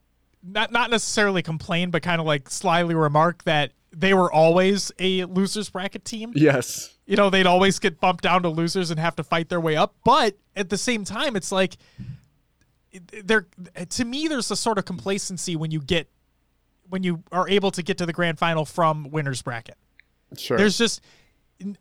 not 0.43 0.73
not 0.73 0.91
necessarily 0.91 1.43
complain, 1.43 1.91
but 1.91 2.03
kind 2.03 2.21
of 2.21 2.27
like 2.27 2.51
slyly 2.51 2.95
remark 2.95 3.45
that 3.45 3.73
they 3.93 4.15
were 4.15 4.33
always 4.33 4.91
a 4.99 5.25
losers 5.25 5.71
bracket 5.71 6.05
team. 6.05 6.33
Yes. 6.35 6.95
You 7.07 7.17
know, 7.17 7.31
they'd 7.31 7.47
always 7.47 7.79
get 7.79 8.01
bumped 8.01 8.23
down 8.23 8.43
to 8.43 8.49
losers 8.49 8.91
and 8.91 8.99
have 8.99 9.17
to 9.17 9.25
fight 9.25 9.49
their 9.49 9.61
way 9.61 9.77
up. 9.77 9.95
But 10.05 10.37
at 10.57 10.71
the 10.71 10.79
same 10.79 11.05
time, 11.05 11.37
it's 11.37 11.53
like 11.53 11.77
there 13.23 13.47
to 13.89 14.05
me 14.05 14.29
there's 14.29 14.51
a 14.51 14.57
sort 14.57 14.79
of 14.79 14.85
complacency 14.85 15.57
when 15.57 15.71
you 15.71 15.81
get 15.81 16.09
when 16.89 17.03
you 17.03 17.23
are 17.33 17.49
able 17.49 17.71
to 17.71 17.83
get 17.83 17.99
to 17.99 18.07
the 18.07 18.13
grand 18.13 18.39
final 18.39 18.65
from 18.65 19.11
winners 19.11 19.43
bracket. 19.43 19.77
Sure. 20.39 20.57
There's 20.57 20.79
just 20.79 21.01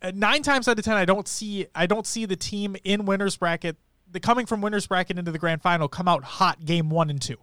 uh, 0.02 0.12
nine 0.14 0.42
times 0.42 0.68
out 0.68 0.78
of 0.78 0.84
ten, 0.84 0.96
I 0.96 1.04
don't 1.04 1.26
see 1.28 1.66
I 1.74 1.86
don't 1.86 2.06
see 2.06 2.24
the 2.26 2.36
team 2.36 2.76
in 2.84 3.04
winners 3.04 3.36
bracket, 3.36 3.76
the 4.10 4.20
coming 4.20 4.46
from 4.46 4.60
winners 4.60 4.86
bracket 4.86 5.18
into 5.18 5.32
the 5.32 5.38
grand 5.38 5.62
final, 5.62 5.88
come 5.88 6.08
out 6.08 6.24
hot 6.24 6.64
game 6.64 6.90
one 6.90 7.10
and 7.10 7.20
two. 7.20 7.36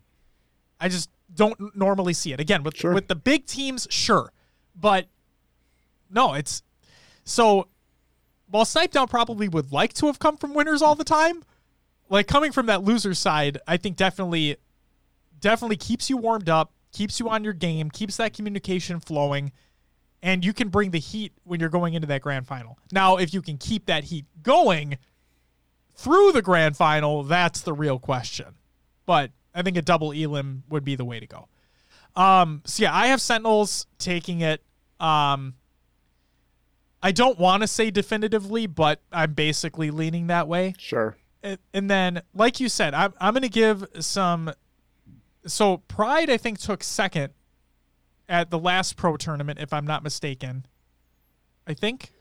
I 0.79 0.87
just 0.89 1.09
don't 1.33 1.75
normally 1.75 2.13
see 2.13 2.31
it. 2.33 2.39
Again, 2.39 2.63
with 2.63 2.77
Sure. 2.77 2.93
with 2.93 3.07
the 3.07 3.15
big 3.15 3.45
teams, 3.45 3.87
sure, 3.89 4.31
but 4.75 5.07
no, 6.09 6.33
it's 6.33 6.63
so. 7.23 7.67
While 8.51 8.65
Snipedown 8.65 9.07
probably 9.07 9.47
would 9.47 9.71
like 9.71 9.93
to 9.93 10.07
have 10.07 10.17
come 10.17 10.35
from 10.35 10.55
winners 10.55 10.81
all 10.81 10.95
the 10.95 11.03
time, 11.03 11.43
like 12.09 12.27
coming 12.27 12.51
from 12.51 12.65
that 12.65 12.83
loser 12.83 13.13
side, 13.13 13.59
I 13.67 13.77
think 13.77 13.95
definitely, 13.95 14.57
definitely 15.39 15.77
keeps 15.77 16.09
you 16.09 16.17
warmed 16.17 16.49
up, 16.49 16.71
keeps 16.91 17.19
you 17.19 17.29
on 17.29 17.43
your 17.43 17.53
game, 17.53 17.91
keeps 17.91 18.17
that 18.17 18.33
communication 18.33 18.99
flowing 18.99 19.51
and 20.21 20.43
you 20.43 20.53
can 20.53 20.69
bring 20.69 20.91
the 20.91 20.99
heat 20.99 21.33
when 21.43 21.59
you're 21.59 21.69
going 21.69 21.93
into 21.93 22.07
that 22.07 22.21
grand 22.21 22.47
final. 22.47 22.77
Now, 22.91 23.17
if 23.17 23.33
you 23.33 23.41
can 23.41 23.57
keep 23.57 23.85
that 23.85 24.05
heat 24.05 24.25
going 24.43 24.97
through 25.95 26.31
the 26.31 26.41
grand 26.41 26.77
final, 26.77 27.23
that's 27.23 27.61
the 27.61 27.73
real 27.73 27.99
question. 27.99 28.55
But 29.05 29.31
I 29.53 29.61
think 29.61 29.77
a 29.77 29.81
double 29.81 30.11
elim 30.11 30.63
would 30.69 30.83
be 30.83 30.95
the 30.95 31.05
way 31.05 31.19
to 31.19 31.27
go. 31.27 31.47
Um, 32.15 32.61
so 32.65 32.83
yeah, 32.83 32.95
I 32.95 33.07
have 33.07 33.21
Sentinels 33.21 33.87
taking 33.97 34.41
it. 34.41 34.61
Um, 34.99 35.55
I 37.01 37.11
don't 37.11 37.39
want 37.39 37.63
to 37.63 37.67
say 37.67 37.91
definitively, 37.91 38.67
but 38.67 39.01
I'm 39.11 39.33
basically 39.33 39.89
leaning 39.89 40.27
that 40.27 40.47
way. 40.47 40.73
sure. 40.77 41.15
and, 41.43 41.57
and 41.73 41.89
then, 41.89 42.21
like 42.33 42.59
you 42.59 42.67
said, 42.67 42.93
I'm 42.93 43.13
I'm 43.21 43.33
gonna 43.33 43.47
give 43.47 43.85
some. 43.99 44.51
So 45.45 45.77
Pride, 45.87 46.29
I 46.29 46.35
think, 46.35 46.59
took 46.59 46.83
second 46.83 47.31
at 48.29 48.51
the 48.51 48.59
last 48.59 48.95
pro 48.95 49.17
tournament, 49.17 49.59
if 49.59 49.73
I'm 49.73 49.85
not 49.85 50.03
mistaken. 50.03 50.65
I 51.67 51.73
think. 51.73 52.11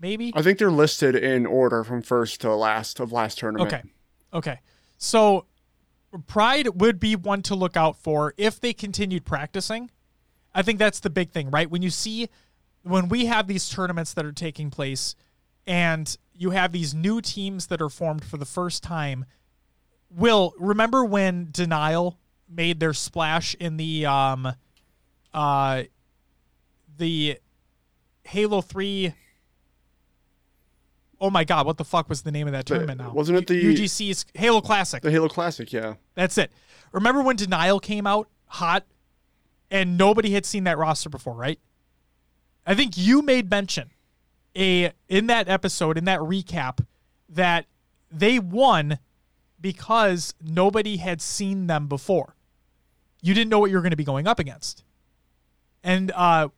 Maybe. 0.00 0.32
I 0.34 0.42
think 0.42 0.58
they're 0.58 0.70
listed 0.70 1.14
in 1.14 1.46
order 1.46 1.84
from 1.84 2.02
first 2.02 2.40
to 2.40 2.54
last 2.54 3.00
of 3.00 3.12
last 3.12 3.38
tournament. 3.38 3.72
Okay. 3.72 3.82
Okay. 4.32 4.60
So 4.96 5.46
Pride 6.26 6.80
would 6.80 6.98
be 6.98 7.16
one 7.16 7.42
to 7.42 7.54
look 7.54 7.76
out 7.76 7.96
for 7.96 8.34
if 8.36 8.60
they 8.60 8.72
continued 8.72 9.24
practicing. 9.24 9.90
I 10.54 10.62
think 10.62 10.78
that's 10.78 11.00
the 11.00 11.10
big 11.10 11.30
thing, 11.30 11.50
right? 11.50 11.70
When 11.70 11.82
you 11.82 11.90
see 11.90 12.28
when 12.82 13.08
we 13.08 13.26
have 13.26 13.46
these 13.46 13.68
tournaments 13.68 14.14
that 14.14 14.24
are 14.24 14.32
taking 14.32 14.70
place 14.70 15.14
and 15.66 16.16
you 16.32 16.50
have 16.50 16.72
these 16.72 16.94
new 16.94 17.20
teams 17.20 17.66
that 17.66 17.82
are 17.82 17.90
formed 17.90 18.24
for 18.24 18.36
the 18.36 18.46
first 18.46 18.82
time. 18.82 19.26
Will, 20.10 20.54
remember 20.58 21.04
when 21.04 21.48
Denial 21.50 22.18
made 22.48 22.80
their 22.80 22.94
splash 22.94 23.54
in 23.56 23.76
the 23.76 24.06
um 24.06 24.54
uh 25.34 25.84
the 26.96 27.38
Halo 28.24 28.60
3 28.60 29.14
Oh 31.20 31.30
my 31.30 31.42
god, 31.42 31.66
what 31.66 31.78
the 31.78 31.84
fuck 31.84 32.08
was 32.08 32.22
the 32.22 32.30
name 32.30 32.46
of 32.46 32.52
that 32.52 32.66
tournament 32.66 33.00
now? 33.00 33.12
Wasn't 33.12 33.36
it 33.36 33.46
the 33.48 33.60
UGC's 33.60 34.24
Halo 34.34 34.60
Classic? 34.60 35.02
The 35.02 35.10
Halo 35.10 35.28
Classic, 35.28 35.72
yeah. 35.72 35.94
That's 36.14 36.38
it. 36.38 36.52
Remember 36.92 37.22
when 37.22 37.34
Denial 37.34 37.80
came 37.80 38.06
out 38.06 38.28
hot 38.46 38.84
and 39.70 39.98
nobody 39.98 40.30
had 40.30 40.46
seen 40.46 40.64
that 40.64 40.78
roster 40.78 41.08
before, 41.08 41.34
right? 41.34 41.58
I 42.64 42.74
think 42.74 42.96
you 42.96 43.22
made 43.22 43.50
mention 43.50 43.90
a 44.56 44.92
in 45.08 45.26
that 45.26 45.48
episode 45.48 45.98
in 45.98 46.04
that 46.04 46.20
recap 46.20 46.84
that 47.28 47.66
they 48.10 48.38
won 48.38 48.98
because 49.60 50.34
nobody 50.42 50.98
had 50.98 51.20
seen 51.20 51.66
them 51.66 51.88
before. 51.88 52.36
You 53.22 53.34
didn't 53.34 53.50
know 53.50 53.58
what 53.58 53.70
you 53.70 53.76
were 53.76 53.82
going 53.82 53.90
to 53.90 53.96
be 53.96 54.04
going 54.04 54.26
up 54.26 54.38
against. 54.38 54.84
And 55.82 56.10
uh 56.12 56.48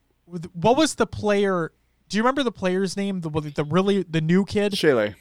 what 0.52 0.76
was 0.76 0.94
the 0.94 1.06
player 1.06 1.72
do 2.08 2.16
you 2.16 2.22
remember 2.22 2.42
the 2.42 2.52
player's 2.52 2.96
name? 2.96 3.20
The 3.20 3.30
the 3.54 3.64
really 3.64 4.02
the 4.02 4.20
new 4.20 4.44
kid? 4.44 4.72
Shaylee. 4.72 5.14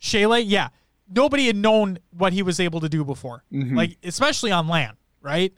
Shaylee, 0.00 0.44
yeah. 0.46 0.68
Nobody 1.12 1.46
had 1.48 1.56
known 1.56 1.98
what 2.10 2.32
he 2.32 2.42
was 2.42 2.60
able 2.60 2.80
to 2.80 2.88
do 2.88 3.04
before. 3.04 3.44
Mhm. 3.52 3.76
Like 3.76 3.96
especially 4.02 4.50
on 4.52 4.68
land, 4.68 4.96
right? 5.20 5.52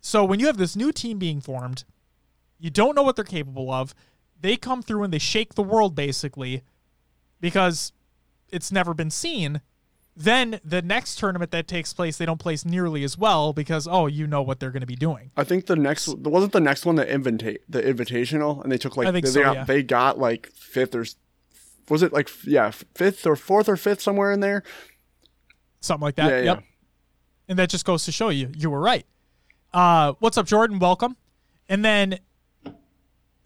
So 0.00 0.24
when 0.24 0.40
you 0.40 0.46
have 0.46 0.56
this 0.56 0.74
new 0.74 0.90
team 0.92 1.18
being 1.18 1.40
formed, 1.40 1.84
you 2.58 2.70
don't 2.70 2.94
know 2.96 3.02
what 3.02 3.14
they're 3.16 3.24
capable 3.24 3.70
of. 3.72 3.94
They 4.40 4.56
come 4.56 4.82
through 4.82 5.04
and 5.04 5.12
they 5.12 5.18
shake 5.20 5.54
the 5.54 5.62
world 5.62 5.94
basically 5.94 6.62
because 7.40 7.92
it's 8.48 8.72
never 8.72 8.92
been 8.94 9.10
seen. 9.10 9.60
Then 10.14 10.60
the 10.62 10.82
next 10.82 11.18
tournament 11.18 11.52
that 11.52 11.66
takes 11.66 11.94
place, 11.94 12.18
they 12.18 12.26
don't 12.26 12.40
place 12.40 12.66
nearly 12.66 13.02
as 13.02 13.16
well 13.16 13.54
because 13.54 13.88
oh, 13.88 14.06
you 14.06 14.26
know 14.26 14.42
what 14.42 14.60
they're 14.60 14.70
going 14.70 14.82
to 14.82 14.86
be 14.86 14.96
doing. 14.96 15.30
I 15.36 15.44
think 15.44 15.66
the 15.66 15.76
next 15.76 16.08
wasn't 16.18 16.52
the 16.52 16.60
next 16.60 16.84
one 16.84 16.96
the 16.96 17.10
invitate 17.10 17.60
the 17.68 17.80
invitational, 17.80 18.62
and 18.62 18.70
they 18.70 18.76
took 18.76 18.96
like 18.96 19.12
they, 19.12 19.22
so, 19.22 19.42
got, 19.42 19.54
yeah. 19.54 19.64
they 19.64 19.82
got 19.82 20.18
like 20.18 20.50
fifth 20.52 20.94
or 20.94 21.06
was 21.88 22.02
it 22.02 22.12
like 22.12 22.28
yeah 22.44 22.70
fifth 22.94 23.26
or 23.26 23.36
fourth 23.36 23.68
or 23.68 23.76
fifth 23.76 24.02
somewhere 24.02 24.32
in 24.32 24.40
there. 24.40 24.62
Something 25.80 26.04
like 26.04 26.16
that. 26.16 26.30
Yeah, 26.30 26.38
yeah. 26.38 26.44
Yep. 26.44 26.64
And 27.48 27.58
that 27.58 27.70
just 27.70 27.86
goes 27.86 28.04
to 28.04 28.12
show 28.12 28.28
you 28.28 28.50
you 28.54 28.68
were 28.68 28.80
right. 28.80 29.06
Uh, 29.72 30.12
what's 30.18 30.36
up, 30.36 30.46
Jordan? 30.46 30.78
Welcome. 30.78 31.16
And 31.68 31.82
then, 31.82 32.18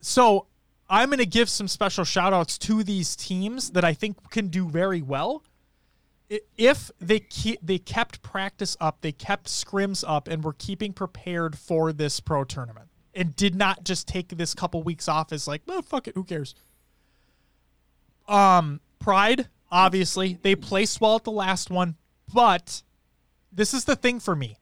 so 0.00 0.46
I'm 0.90 1.08
going 1.10 1.18
to 1.18 1.26
give 1.26 1.48
some 1.48 1.68
special 1.68 2.04
shout 2.04 2.32
outs 2.32 2.58
to 2.58 2.82
these 2.82 3.14
teams 3.14 3.70
that 3.70 3.84
I 3.84 3.94
think 3.94 4.30
can 4.30 4.48
do 4.48 4.68
very 4.68 5.02
well. 5.02 5.44
If 6.28 6.90
they 7.00 7.20
ke- 7.20 7.60
they 7.62 7.78
kept 7.78 8.22
practice 8.22 8.76
up, 8.80 9.00
they 9.00 9.12
kept 9.12 9.46
scrims 9.46 10.02
up, 10.06 10.26
and 10.26 10.42
were 10.42 10.54
keeping 10.54 10.92
prepared 10.92 11.56
for 11.56 11.92
this 11.92 12.18
pro 12.18 12.42
tournament, 12.44 12.88
and 13.14 13.36
did 13.36 13.54
not 13.54 13.84
just 13.84 14.08
take 14.08 14.28
this 14.30 14.54
couple 14.54 14.82
weeks 14.82 15.08
off 15.08 15.32
as 15.32 15.46
like, 15.46 15.62
oh 15.68 15.82
fuck 15.82 16.08
it, 16.08 16.14
who 16.14 16.24
cares? 16.24 16.54
Um, 18.26 18.80
Pride, 18.98 19.48
obviously, 19.70 20.38
they 20.42 20.56
placed 20.56 21.00
well 21.00 21.16
at 21.16 21.24
the 21.24 21.30
last 21.30 21.70
one, 21.70 21.96
but 22.32 22.82
this 23.52 23.72
is 23.72 23.84
the 23.84 23.94
thing 23.94 24.18
for 24.18 24.34
me. 24.34 24.56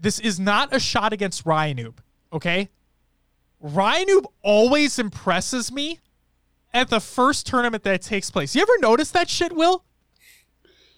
This 0.00 0.18
is 0.18 0.40
not 0.40 0.74
a 0.74 0.80
shot 0.80 1.12
against 1.12 1.44
Ryanoob, 1.44 1.98
okay? 2.32 2.70
Ryanoob 3.64 4.24
always 4.42 4.98
impresses 4.98 5.70
me 5.70 6.00
at 6.74 6.88
the 6.88 6.98
first 6.98 7.46
tournament 7.46 7.84
that 7.84 8.02
takes 8.02 8.32
place. 8.32 8.56
You 8.56 8.62
ever 8.62 8.78
notice 8.80 9.12
that 9.12 9.30
shit, 9.30 9.52
Will? 9.52 9.84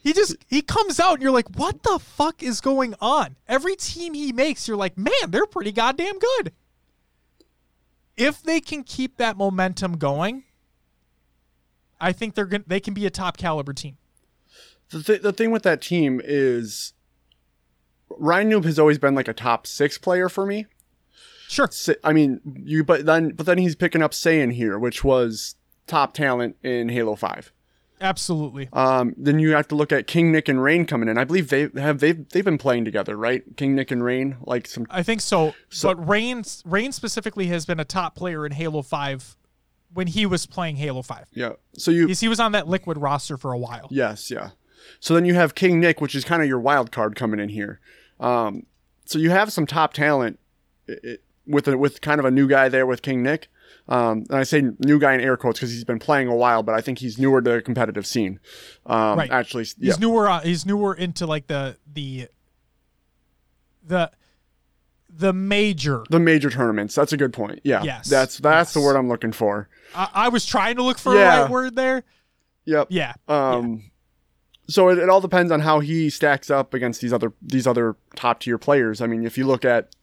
He 0.04 0.12
just 0.12 0.36
he 0.46 0.60
comes 0.60 1.00
out 1.00 1.14
and 1.14 1.22
you're 1.22 1.32
like, 1.32 1.48
what 1.56 1.82
the 1.82 1.98
fuck 1.98 2.42
is 2.42 2.60
going 2.60 2.94
on? 3.00 3.36
Every 3.48 3.74
team 3.74 4.12
he 4.12 4.32
makes, 4.32 4.68
you're 4.68 4.76
like, 4.76 4.98
man, 4.98 5.12
they're 5.28 5.46
pretty 5.46 5.72
goddamn 5.72 6.18
good. 6.18 6.52
If 8.14 8.42
they 8.42 8.60
can 8.60 8.84
keep 8.84 9.16
that 9.16 9.38
momentum 9.38 9.96
going, 9.96 10.44
I 11.98 12.12
think 12.12 12.34
they're 12.34 12.44
gonna 12.44 12.64
they 12.66 12.80
can 12.80 12.92
be 12.92 13.06
a 13.06 13.10
top 13.10 13.38
caliber 13.38 13.72
team. 13.72 13.96
The 14.90 15.02
th- 15.02 15.22
the 15.22 15.32
thing 15.32 15.50
with 15.50 15.62
that 15.62 15.80
team 15.80 16.20
is 16.22 16.92
Ryanoob 18.10 18.66
has 18.66 18.78
always 18.78 18.98
been 18.98 19.14
like 19.14 19.26
a 19.26 19.32
top 19.32 19.66
six 19.66 19.96
player 19.96 20.28
for 20.28 20.44
me. 20.44 20.66
Sure. 21.48 21.70
I 22.04 22.12
mean, 22.12 22.42
you 22.62 22.84
but 22.84 23.06
then 23.06 23.30
but 23.30 23.46
then 23.46 23.56
he's 23.56 23.74
picking 23.74 24.02
up 24.02 24.12
Saiyan 24.12 24.52
here, 24.52 24.78
which 24.78 25.02
was 25.02 25.54
top 25.86 26.12
talent 26.12 26.56
in 26.62 26.90
Halo 26.90 27.16
Five. 27.16 27.53
Absolutely. 28.04 28.68
Um, 28.72 29.14
then 29.16 29.38
you 29.38 29.52
have 29.52 29.66
to 29.68 29.74
look 29.74 29.90
at 29.90 30.06
King 30.06 30.30
Nick 30.30 30.48
and 30.48 30.62
Rain 30.62 30.84
coming 30.84 31.08
in. 31.08 31.16
I 31.18 31.24
believe 31.24 31.48
they 31.48 31.68
have 31.76 32.00
they've 32.00 32.28
they've 32.28 32.44
been 32.44 32.58
playing 32.58 32.84
together, 32.84 33.16
right? 33.16 33.42
King 33.56 33.74
Nick 33.74 33.90
and 33.90 34.04
Rain, 34.04 34.36
like 34.42 34.66
some 34.66 34.86
I 34.90 35.02
think 35.02 35.20
so. 35.22 35.54
So- 35.70 35.88
but 35.94 36.06
Rain 36.08 36.44
Rain 36.66 36.92
specifically 36.92 37.46
has 37.46 37.64
been 37.66 37.80
a 37.80 37.84
top 37.84 38.14
player 38.14 38.44
in 38.46 38.52
Halo 38.52 38.82
5 38.82 39.36
when 39.92 40.06
he 40.08 40.26
was 40.26 40.44
playing 40.44 40.76
Halo 40.76 41.02
5. 41.02 41.28
yeah. 41.32 41.52
So 41.78 41.90
you 41.90 42.06
he 42.08 42.28
was 42.28 42.38
on 42.40 42.52
that 42.52 42.68
Liquid 42.68 42.98
roster 42.98 43.36
for 43.36 43.52
a 43.52 43.58
while. 43.58 43.88
Yes, 43.90 44.30
yeah. 44.30 44.50
So 45.00 45.14
then 45.14 45.24
you 45.24 45.34
have 45.34 45.54
King 45.54 45.80
Nick, 45.80 46.00
which 46.02 46.14
is 46.14 46.24
kind 46.24 46.42
of 46.42 46.48
your 46.48 46.60
wild 46.60 46.92
card 46.92 47.16
coming 47.16 47.40
in 47.40 47.48
here. 47.48 47.80
Um, 48.20 48.66
so 49.06 49.18
you 49.18 49.30
have 49.30 49.50
some 49.52 49.66
top 49.66 49.94
talent 49.94 50.38
i- 50.88 50.92
i- 51.04 51.18
with 51.46 51.66
a, 51.68 51.78
with 51.78 52.00
kind 52.02 52.18
of 52.18 52.24
a 52.26 52.30
new 52.30 52.46
guy 52.48 52.68
there 52.68 52.84
with 52.86 53.00
King 53.02 53.22
Nick. 53.22 53.48
Um, 53.86 54.24
and 54.30 54.38
I 54.38 54.44
say 54.44 54.62
new 54.78 54.98
guy 54.98 55.12
in 55.14 55.20
air 55.20 55.36
quotes 55.36 55.58
because 55.60 55.70
he's 55.70 55.84
been 55.84 55.98
playing 55.98 56.28
a 56.28 56.34
while, 56.34 56.62
but 56.62 56.74
I 56.74 56.80
think 56.80 56.98
he's 57.00 57.18
newer 57.18 57.42
to 57.42 57.50
the 57.50 57.62
competitive 57.62 58.06
scene. 58.06 58.40
Um, 58.86 59.18
Right. 59.18 59.30
Actually, 59.30 59.64
He's 59.80 59.98
newer 60.00 60.28
uh, 60.28 60.40
he's 60.40 60.64
newer 60.64 60.94
into 60.94 61.26
like 61.26 61.48
the 61.48 61.76
the 61.92 62.28
the 63.86 64.10
the 65.16 65.32
major. 65.32 66.02
the 66.10 66.18
major 66.18 66.50
tournaments. 66.50 66.94
That's 66.94 67.12
a 67.12 67.16
good 67.16 67.32
point. 67.32 67.60
Yeah. 67.62 67.82
Yes. 67.82 68.08
That's 68.08 68.38
that's 68.38 68.72
the 68.72 68.80
word 68.80 68.96
I'm 68.96 69.08
looking 69.08 69.32
for. 69.32 69.68
I, 69.94 70.08
I 70.14 70.28
was 70.28 70.44
trying 70.46 70.76
to 70.76 70.82
look 70.82 70.98
for 70.98 71.14
Yeah. 71.14 71.38
a 71.38 71.42
right 71.42 71.50
word 71.50 71.76
there. 71.76 72.04
Yep. 72.64 72.88
Yeah. 72.90 73.12
Um, 73.28 73.90
so 74.66 74.88
it, 74.88 74.98
it 74.98 75.10
all 75.10 75.20
depends 75.20 75.52
on 75.52 75.60
how 75.60 75.80
he 75.80 76.08
stacks 76.08 76.50
up 76.50 76.72
against 76.72 77.00
these 77.02 77.12
other 77.12 77.32
these 77.42 77.66
other 77.66 77.96
top 78.16 78.40
tier 78.40 78.56
players. 78.58 79.00
I 79.02 79.06
mean, 79.06 79.24
if 79.26 79.36
you 79.36 79.46
look 79.46 79.64
at 79.64 79.94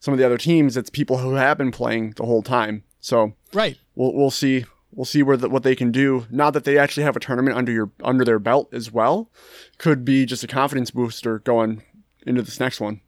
some 0.00 0.12
of 0.14 0.18
the 0.18 0.24
other 0.24 0.38
teams, 0.38 0.76
it's 0.78 0.88
people 0.90 1.18
who 1.18 1.34
have 1.34 1.58
been 1.58 1.70
playing 1.72 2.14
the 2.16 2.24
whole 2.24 2.42
time. 2.42 2.84
So 3.00 3.34
Right. 3.52 3.78
we'll 3.94 4.12
we'll 4.14 4.30
see 4.30 4.64
we'll 4.92 5.04
see 5.04 5.22
where 5.22 5.36
the, 5.36 5.48
what 5.48 5.62
they 5.62 5.74
can 5.76 5.92
do. 5.92 6.26
Now 6.30 6.50
that 6.50 6.64
they 6.64 6.78
actually 6.78 7.04
have 7.04 7.16
a 7.16 7.20
tournament 7.20 7.56
under 7.56 7.72
your 7.72 7.90
under 8.02 8.24
their 8.24 8.38
belt 8.38 8.68
as 8.72 8.90
well, 8.92 9.30
could 9.78 10.04
be 10.04 10.26
just 10.26 10.42
a 10.44 10.48
confidence 10.48 10.90
booster 10.90 11.38
going 11.40 11.82
into 12.26 12.42
this 12.42 12.58
next 12.60 12.80
one. 12.80 13.00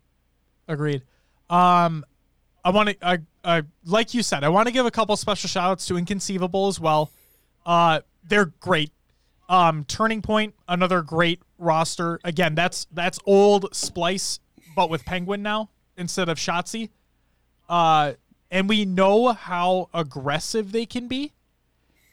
Agreed. 0.68 1.02
Um, 1.48 2.04
I 2.64 2.70
want 2.70 2.90
to, 2.90 2.96
I, 3.04 3.18
I, 3.42 3.62
like 3.84 4.14
you 4.14 4.22
said, 4.22 4.44
I 4.44 4.48
want 4.50 4.68
to 4.68 4.72
give 4.72 4.86
a 4.86 4.90
couple 4.90 5.16
special 5.16 5.48
shout 5.48 5.70
outs 5.70 5.86
to 5.86 5.96
Inconceivable 5.96 6.68
as 6.68 6.78
well. 6.78 7.10
Uh, 7.66 8.00
they're 8.22 8.46
great. 8.60 8.92
Um, 9.48 9.84
Turning 9.84 10.22
Point, 10.22 10.54
another 10.68 11.02
great 11.02 11.40
roster. 11.58 12.20
Again, 12.22 12.54
that's 12.54 12.86
that's 12.92 13.18
old 13.26 13.74
Splice, 13.74 14.38
but 14.76 14.88
with 14.90 15.04
Penguin 15.04 15.42
now 15.42 15.70
instead 15.96 16.28
of 16.28 16.38
Shotzzy. 16.38 16.90
Uh, 17.68 18.12
and 18.50 18.68
we 18.68 18.84
know 18.84 19.32
how 19.32 19.88
aggressive 19.94 20.72
they 20.72 20.86
can 20.86 21.08
be. 21.08 21.32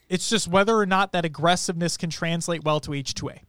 It's 0.08 0.28
just 0.28 0.48
whether 0.48 0.76
or 0.76 0.86
not 0.86 1.12
that 1.12 1.24
aggressiveness 1.24 1.96
can 1.96 2.10
translate 2.10 2.64
well 2.64 2.80
to 2.80 2.92
H2A. 2.92 3.40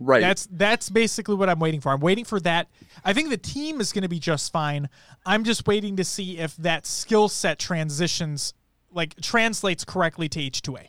Right. 0.00 0.20
That's 0.20 0.48
that's 0.50 0.90
basically 0.90 1.36
what 1.36 1.48
I'm 1.48 1.60
waiting 1.60 1.80
for. 1.80 1.90
I'm 1.90 2.00
waiting 2.00 2.24
for 2.24 2.40
that. 2.40 2.68
I 3.04 3.12
think 3.12 3.30
the 3.30 3.36
team 3.36 3.80
is 3.80 3.92
going 3.92 4.02
to 4.02 4.08
be 4.08 4.18
just 4.18 4.52
fine. 4.52 4.88
I'm 5.24 5.44
just 5.44 5.66
waiting 5.66 5.96
to 5.96 6.04
see 6.04 6.38
if 6.38 6.56
that 6.56 6.86
skill 6.86 7.28
set 7.28 7.58
transitions 7.58 8.54
like 8.92 9.20
translates 9.20 9.84
correctly 9.84 10.28
to 10.30 10.38
H2A. 10.38 10.86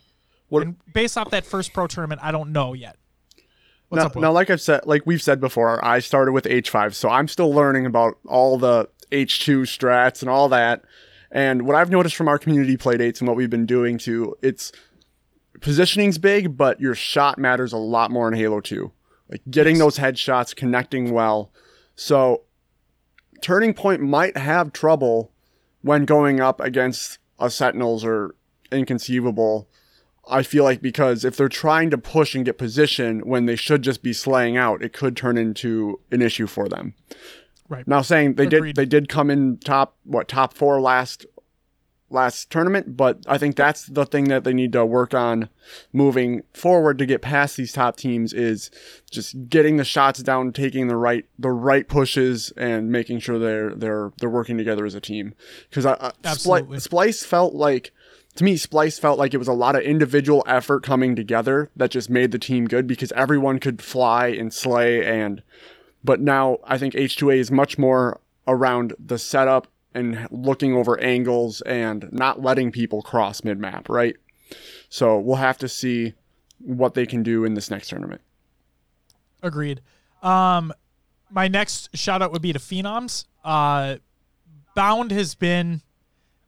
What- 0.48 0.62
and 0.62 0.76
based 0.92 1.16
off 1.16 1.30
that 1.30 1.44
first 1.44 1.72
pro 1.72 1.86
tournament, 1.86 2.20
I 2.22 2.32
don't 2.32 2.52
know 2.52 2.72
yet. 2.72 2.96
What's 3.88 4.02
now, 4.02 4.06
up, 4.06 4.16
now, 4.16 4.32
like 4.32 4.50
I've 4.50 4.60
said, 4.60 4.84
like 4.86 5.02
we've 5.06 5.22
said 5.22 5.40
before, 5.40 5.84
I 5.84 6.00
started 6.00 6.32
with 6.32 6.44
H5, 6.44 6.92
so 6.94 7.08
I'm 7.08 7.28
still 7.28 7.52
learning 7.52 7.86
about 7.86 8.18
all 8.26 8.58
the 8.58 8.88
H2 9.12 9.62
strats 9.62 10.22
and 10.22 10.28
all 10.28 10.48
that. 10.48 10.82
And 11.36 11.66
what 11.66 11.76
I've 11.76 11.90
noticed 11.90 12.16
from 12.16 12.28
our 12.28 12.38
community 12.38 12.78
playdates 12.78 13.20
and 13.20 13.28
what 13.28 13.36
we've 13.36 13.50
been 13.50 13.66
doing 13.66 13.98
too, 13.98 14.38
it's 14.40 14.72
positioning's 15.60 16.16
big, 16.16 16.56
but 16.56 16.80
your 16.80 16.94
shot 16.94 17.38
matters 17.38 17.74
a 17.74 17.76
lot 17.76 18.10
more 18.10 18.26
in 18.26 18.32
Halo 18.32 18.62
2. 18.62 18.90
Like 19.28 19.42
getting 19.50 19.76
those 19.76 19.98
headshots, 19.98 20.56
connecting 20.56 21.12
well. 21.12 21.52
So 21.94 22.44
Turning 23.42 23.74
Point 23.74 24.00
might 24.00 24.38
have 24.38 24.72
trouble 24.72 25.30
when 25.82 26.06
going 26.06 26.40
up 26.40 26.58
against 26.58 27.18
a 27.38 27.50
Sentinels 27.50 28.02
or 28.02 28.34
Inconceivable. 28.72 29.68
I 30.26 30.42
feel 30.42 30.64
like 30.64 30.80
because 30.80 31.22
if 31.22 31.36
they're 31.36 31.50
trying 31.50 31.90
to 31.90 31.98
push 31.98 32.34
and 32.34 32.46
get 32.46 32.56
position 32.56 33.20
when 33.20 33.44
they 33.44 33.56
should 33.56 33.82
just 33.82 34.02
be 34.02 34.14
slaying 34.14 34.56
out, 34.56 34.82
it 34.82 34.94
could 34.94 35.18
turn 35.18 35.36
into 35.36 36.00
an 36.10 36.22
issue 36.22 36.46
for 36.46 36.66
them. 36.66 36.94
Right. 37.68 37.86
Now 37.86 38.02
saying 38.02 38.34
they 38.34 38.46
Agreed. 38.46 38.74
did 38.74 38.76
they 38.76 38.86
did 38.86 39.08
come 39.08 39.30
in 39.30 39.58
top 39.58 39.96
what 40.04 40.28
top 40.28 40.54
4 40.54 40.80
last 40.80 41.26
last 42.08 42.50
tournament, 42.50 42.96
but 42.96 43.18
I 43.26 43.36
think 43.38 43.56
that's 43.56 43.86
the 43.86 44.06
thing 44.06 44.24
that 44.24 44.44
they 44.44 44.54
need 44.54 44.72
to 44.72 44.86
work 44.86 45.12
on 45.12 45.48
moving 45.92 46.42
forward 46.54 46.98
to 46.98 47.06
get 47.06 47.20
past 47.20 47.56
these 47.56 47.72
top 47.72 47.96
teams 47.96 48.32
is 48.32 48.70
just 49.10 49.48
getting 49.48 49.76
the 49.76 49.84
shots 49.84 50.22
down, 50.22 50.52
taking 50.52 50.86
the 50.88 50.96
right 50.96 51.26
the 51.38 51.50
right 51.50 51.88
pushes, 51.88 52.52
and 52.56 52.90
making 52.90 53.20
sure 53.20 53.38
they're 53.38 53.74
they're 53.74 54.12
they're 54.18 54.30
working 54.30 54.56
together 54.56 54.86
as 54.86 54.94
a 54.94 55.00
team. 55.00 55.34
Because 55.68 55.86
I. 55.86 56.12
Splice 56.78 57.24
felt 57.24 57.54
like 57.54 57.92
to 58.36 58.44
me, 58.44 58.56
Splice 58.56 58.98
felt 58.98 59.18
like 59.18 59.32
it 59.34 59.38
was 59.38 59.48
a 59.48 59.52
lot 59.52 59.76
of 59.76 59.82
individual 59.82 60.44
effort 60.46 60.82
coming 60.82 61.16
together 61.16 61.70
that 61.74 61.90
just 61.90 62.10
made 62.10 62.32
the 62.32 62.38
team 62.38 62.66
good 62.66 62.86
because 62.86 63.10
everyone 63.12 63.58
could 63.58 63.82
fly 63.82 64.28
and 64.28 64.52
slay 64.52 65.04
and 65.04 65.42
but 66.06 66.20
now 66.20 66.58
I 66.64 66.78
think 66.78 66.94
H2A 66.94 67.36
is 67.38 67.50
much 67.50 67.76
more 67.76 68.20
around 68.46 68.94
the 69.04 69.18
setup 69.18 69.66
and 69.92 70.28
looking 70.30 70.72
over 70.74 70.98
angles 71.00 71.62
and 71.62 72.08
not 72.12 72.40
letting 72.40 72.70
people 72.70 73.02
cross 73.02 73.42
mid 73.42 73.58
map, 73.58 73.88
right? 73.88 74.16
So 74.88 75.18
we'll 75.18 75.36
have 75.36 75.58
to 75.58 75.68
see 75.68 76.14
what 76.60 76.94
they 76.94 77.06
can 77.06 77.24
do 77.24 77.44
in 77.44 77.54
this 77.54 77.70
next 77.70 77.88
tournament. 77.88 78.20
Agreed. 79.42 79.80
Um, 80.22 80.72
my 81.28 81.48
next 81.48 81.94
shout 81.96 82.22
out 82.22 82.30
would 82.30 82.42
be 82.42 82.52
to 82.52 82.58
Phenoms. 82.60 83.24
Uh, 83.44 83.96
Bound 84.76 85.10
has 85.10 85.34
been. 85.34 85.82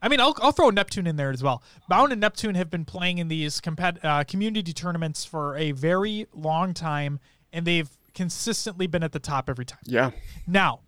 I 0.01 0.07
mean, 0.09 0.21
I'll, 0.21 0.37
I'll 0.41 0.53
throw 0.53 0.71
Neptune 0.71 1.09
in 1.09 1.17
there 1.17 1.33
as 1.33 1.43
well. 1.43 1.61
Bound 1.89 2.13
and 2.13 2.21
Neptune 2.21 2.55
have 2.55 2.71
been 2.71 2.85
playing 2.85 3.19
in 3.19 3.27
these 3.27 3.61
compet- 3.61 4.05
uh, 4.05 4.23
community 4.23 4.73
tournaments 4.73 5.25
for 5.25 5.57
a 5.57 5.73
very 5.73 6.29
long 6.33 6.73
time, 6.73 7.19
and 7.53 7.67
they've 7.67 7.91
consistently 8.15 8.87
been 8.87 9.03
at 9.03 9.13
the 9.13 9.19
top 9.19 9.49
every 9.49 9.65
time. 9.65 9.81
Yeah. 9.85 10.11
Now, 10.47 10.81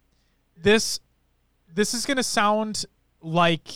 this 0.57 1.01
this 1.73 1.95
is 1.95 2.07
going 2.07 2.16
to 2.16 2.23
sound 2.23 2.85
like 3.21 3.68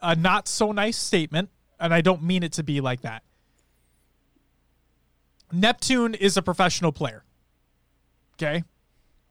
a 0.00 0.14
not 0.16 0.48
so 0.48 0.72
nice 0.72 0.96
statement, 0.96 1.50
and 1.78 1.92
I 1.92 2.00
don't 2.00 2.22
mean 2.22 2.42
it 2.42 2.52
to 2.52 2.62
be 2.62 2.80
like 2.80 3.02
that. 3.02 3.22
Neptune 5.52 6.14
is 6.14 6.36
a 6.36 6.42
professional 6.42 6.92
player. 6.92 7.24
Okay? 8.34 8.64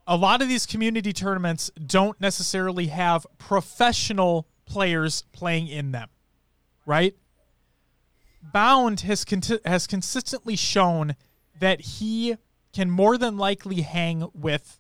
A 0.08 0.16
lot 0.16 0.42
of 0.42 0.48
these 0.48 0.66
community 0.66 1.14
tournaments 1.14 1.72
don't 1.86 2.20
necessarily 2.20 2.88
have 2.88 3.26
professional 3.38 4.48
players 4.66 5.24
playing 5.32 5.68
in 5.68 5.92
them. 5.92 6.10
Right? 6.86 7.16
Bound 8.42 9.02
has 9.02 9.24
con- 9.24 9.42
has 9.66 9.88
consistently 9.88 10.56
shown 10.56 11.16
that 11.60 11.82
he 11.82 12.36
can 12.74 12.90
more 12.90 13.18
than 13.18 13.38
likely 13.38 13.82
hang 13.82 14.28
with 14.34 14.80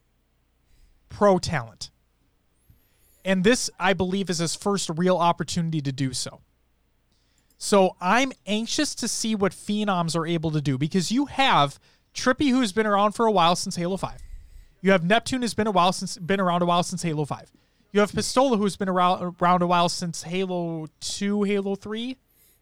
pro 1.09 1.37
talent. 1.37 1.91
And 3.23 3.43
this, 3.43 3.69
I 3.79 3.93
believe, 3.93 4.29
is 4.29 4.39
his 4.39 4.55
first 4.55 4.89
real 4.95 5.17
opportunity 5.17 5.79
to 5.81 5.91
do 5.91 6.11
so. 6.11 6.41
So 7.57 7.95
I'm 8.01 8.33
anxious 8.45 8.93
to 8.95 9.07
see 9.07 9.35
what 9.35 9.53
Phenoms 9.53 10.17
are 10.17 10.27
able 10.27 10.51
to 10.51 10.59
do 10.59 10.77
because 10.77 11.11
you 11.11 11.27
have 11.27 11.79
Trippy, 12.13 12.49
who's 12.49 12.73
been 12.73 12.85
around 12.85 13.13
for 13.13 13.25
a 13.25 13.31
while 13.31 13.55
since 13.55 13.75
Halo 13.77 13.95
5. 13.95 14.19
You 14.81 14.91
have 14.91 15.05
Neptune, 15.05 15.41
who's 15.41 15.53
been 15.53 15.67
a 15.67 15.71
while 15.71 15.93
since 15.93 16.17
been 16.17 16.41
around 16.41 16.61
a 16.61 16.65
while 16.65 16.83
since 16.83 17.01
Halo 17.03 17.23
5. 17.23 17.51
You 17.93 18.01
have 18.01 18.11
Pistola, 18.11 18.57
who's 18.57 18.75
been 18.75 18.89
around 18.89 19.35
around 19.39 19.61
a 19.61 19.67
while 19.67 19.87
since 19.87 20.23
Halo 20.23 20.87
2, 20.99 21.43
Halo 21.43 21.75
3, 21.75 22.17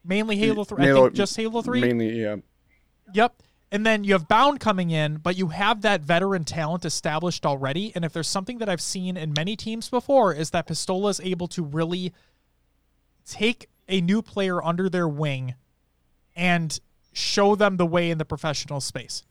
mainly 0.05 0.35
Halo 0.35 0.63
3. 0.63 0.83
I 0.83 0.87
Halo- 0.87 1.03
think 1.05 1.15
just 1.15 1.35
Halo 1.35 1.61
3. 1.63 1.81
Mainly, 1.81 2.21
yeah. 2.21 2.35
Yep. 3.13 3.33
And 3.71 3.85
then 3.85 4.03
you 4.03 4.13
have 4.13 4.27
Bound 4.27 4.59
coming 4.59 4.91
in, 4.91 5.17
but 5.17 5.37
you 5.37 5.47
have 5.47 5.81
that 5.81 6.01
veteran 6.01 6.43
talent 6.43 6.83
established 6.83 7.45
already. 7.45 7.93
And 7.95 8.03
if 8.03 8.11
there's 8.11 8.27
something 8.27 8.57
that 8.57 8.67
I've 8.67 8.81
seen 8.81 9.15
in 9.15 9.33
many 9.33 9.55
teams 9.55 9.89
before, 9.89 10.33
is 10.33 10.49
that 10.49 10.67
Pistola 10.67 11.09
is 11.09 11.21
able 11.21 11.47
to 11.49 11.63
really 11.63 12.11
take 13.25 13.69
a 13.87 14.01
new 14.01 14.21
player 14.21 14.61
under 14.63 14.89
their 14.89 15.07
wing 15.07 15.55
and 16.35 16.79
show 17.13 17.55
them 17.55 17.77
the 17.77 17.85
way 17.85 18.11
in 18.11 18.17
the 18.17 18.25
professional 18.25 18.81
space. 18.81 19.23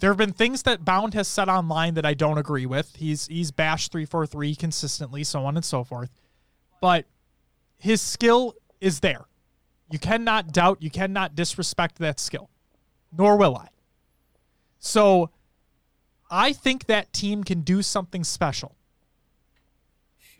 There 0.00 0.10
have 0.10 0.18
been 0.18 0.32
things 0.32 0.62
that 0.64 0.84
Bound 0.84 1.14
has 1.14 1.28
said 1.28 1.48
online 1.48 1.94
that 1.94 2.04
I 2.04 2.14
don't 2.14 2.38
agree 2.38 2.66
with. 2.66 2.96
He's 2.96 3.26
he's 3.28 3.52
bashed 3.52 3.92
343 3.92 4.56
consistently, 4.56 5.22
so 5.22 5.44
on 5.44 5.54
and 5.56 5.64
so 5.64 5.84
forth. 5.84 6.10
But 6.80 7.06
his 7.78 8.02
skill 8.02 8.54
is 8.80 9.00
there. 9.00 9.26
You 9.90 9.98
cannot 9.98 10.52
doubt, 10.52 10.82
you 10.82 10.90
cannot 10.90 11.36
disrespect 11.36 11.98
that 11.98 12.18
skill. 12.18 12.50
Nor 13.16 13.36
will 13.36 13.56
I. 13.56 13.68
So 14.78 15.30
I 16.30 16.52
think 16.52 16.86
that 16.86 17.12
team 17.12 17.44
can 17.44 17.60
do 17.60 17.82
something 17.82 18.24
special. 18.24 18.74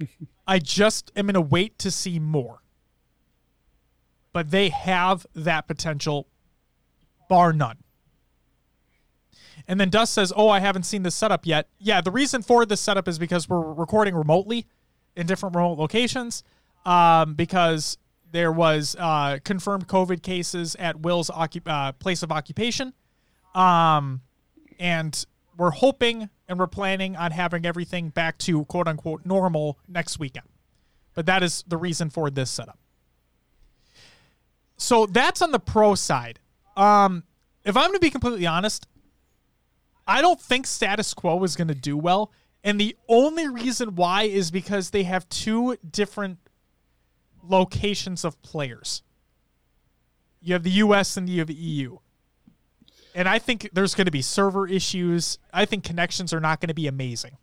I 0.47 0.59
just 0.59 1.13
am 1.15 1.27
going 1.27 1.35
to 1.35 1.41
wait 1.41 1.79
to 1.81 1.91
see 1.91 2.19
more. 2.19 2.63
But 4.33 4.51
they 4.51 4.71
have 4.71 5.27
that 5.35 5.69
potential, 5.69 6.27
bar 7.29 7.53
none. 7.53 7.79
And 9.69 9.79
then 9.79 9.91
Dust 9.91 10.15
says, 10.15 10.33
Oh, 10.35 10.49
I 10.49 10.61
haven't 10.61 10.85
seen 10.85 11.03
this 11.03 11.15
setup 11.15 11.47
yet. 11.47 11.69
Yeah, 11.79 12.01
the 12.01 12.11
reason 12.11 12.43
for 12.43 12.65
this 12.65 12.81
setup 12.81 13.07
is 13.07 13.19
because 13.19 13.49
we're 13.49 13.61
recording 13.61 14.15
remotely 14.15 14.67
in 15.15 15.27
different 15.27 15.55
remote 15.55 15.79
locations 15.79 16.43
um, 16.85 17.35
because 17.35 17.99
there 18.33 18.51
was 18.51 18.97
uh, 18.99 19.39
confirmed 19.45 19.87
COVID 19.87 20.23
cases 20.23 20.75
at 20.77 21.01
Will's 21.01 21.31
uh, 21.31 21.93
place 21.93 22.23
of 22.23 22.33
occupation. 22.33 22.93
Um, 23.55 24.23
and 24.79 25.25
we're 25.57 25.71
hoping 25.71 26.29
and 26.49 26.59
we're 26.59 26.67
planning 26.67 27.17
on 27.17 27.31
having 27.31 27.65
everything 27.65 28.09
back 28.09 28.39
to 28.39 28.65
quote 28.65 28.89
unquote 28.89 29.25
normal 29.25 29.79
next 29.87 30.19
weekend. 30.19 30.47
But 31.15 31.27
that 31.27 31.43
is 31.43 31.63
the 31.69 31.77
reason 31.77 32.11
for 32.11 32.31
this 32.31 32.51
setup. 32.51 32.79
So 34.77 35.07
that's 35.07 35.43
on 35.43 35.53
the 35.53 35.61
pro 35.61 35.95
side. 35.95 36.41
Um, 36.77 37.25
if 37.65 37.77
I'm 37.77 37.85
going 37.85 37.95
to 37.95 38.01
be 38.01 38.11
completely 38.11 38.47
honest, 38.47 38.89
I 40.07 40.21
don't 40.21 40.41
think 40.41 40.67
status 40.67 41.15
quo 41.15 41.43
is 41.45 41.55
going 41.55 41.69
to 41.69 41.75
do 41.75 41.97
well. 41.97 42.33
And 42.65 42.81
the 42.81 42.97
only 43.09 43.49
reason 43.49 43.95
why 43.95 44.25
is 44.25 44.51
because 44.51 44.91
they 44.91 45.03
have 45.03 45.29
two 45.29 45.77
different 45.89 46.39
locations 47.43 48.25
of 48.25 48.41
players. 48.43 49.03
You 50.41 50.55
have 50.55 50.63
the 50.63 50.71
US 50.71 51.17
and 51.17 51.29
you 51.29 51.39
have 51.39 51.49
the 51.49 51.55
EU. 51.55 51.99
And 53.15 53.29
I 53.29 53.39
think 53.39 53.71
there's 53.73 53.95
going 53.95 54.07
to 54.07 54.13
be 54.13 54.23
server 54.23 54.67
issues. 54.67 55.39
I 55.53 55.65
think 55.65 55.85
connections 55.85 56.33
are 56.33 56.41
not 56.41 56.61
going 56.61 56.69
to 56.69 56.75
be 56.75 56.87
amazing. 56.87 57.37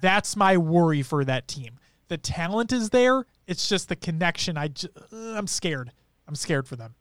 That's 0.00 0.36
my 0.36 0.56
worry 0.56 1.02
for 1.02 1.24
that 1.24 1.46
team. 1.46 1.78
The 2.08 2.18
talent 2.18 2.72
is 2.72 2.90
there. 2.90 3.24
It's 3.46 3.68
just 3.68 3.88
the 3.88 3.96
connection. 3.96 4.56
Uh, 4.58 4.68
I'm 5.12 5.46
scared. 5.46 5.92
I'm 6.26 6.34
scared 6.34 6.66
for 6.66 6.76
them. 6.76 6.94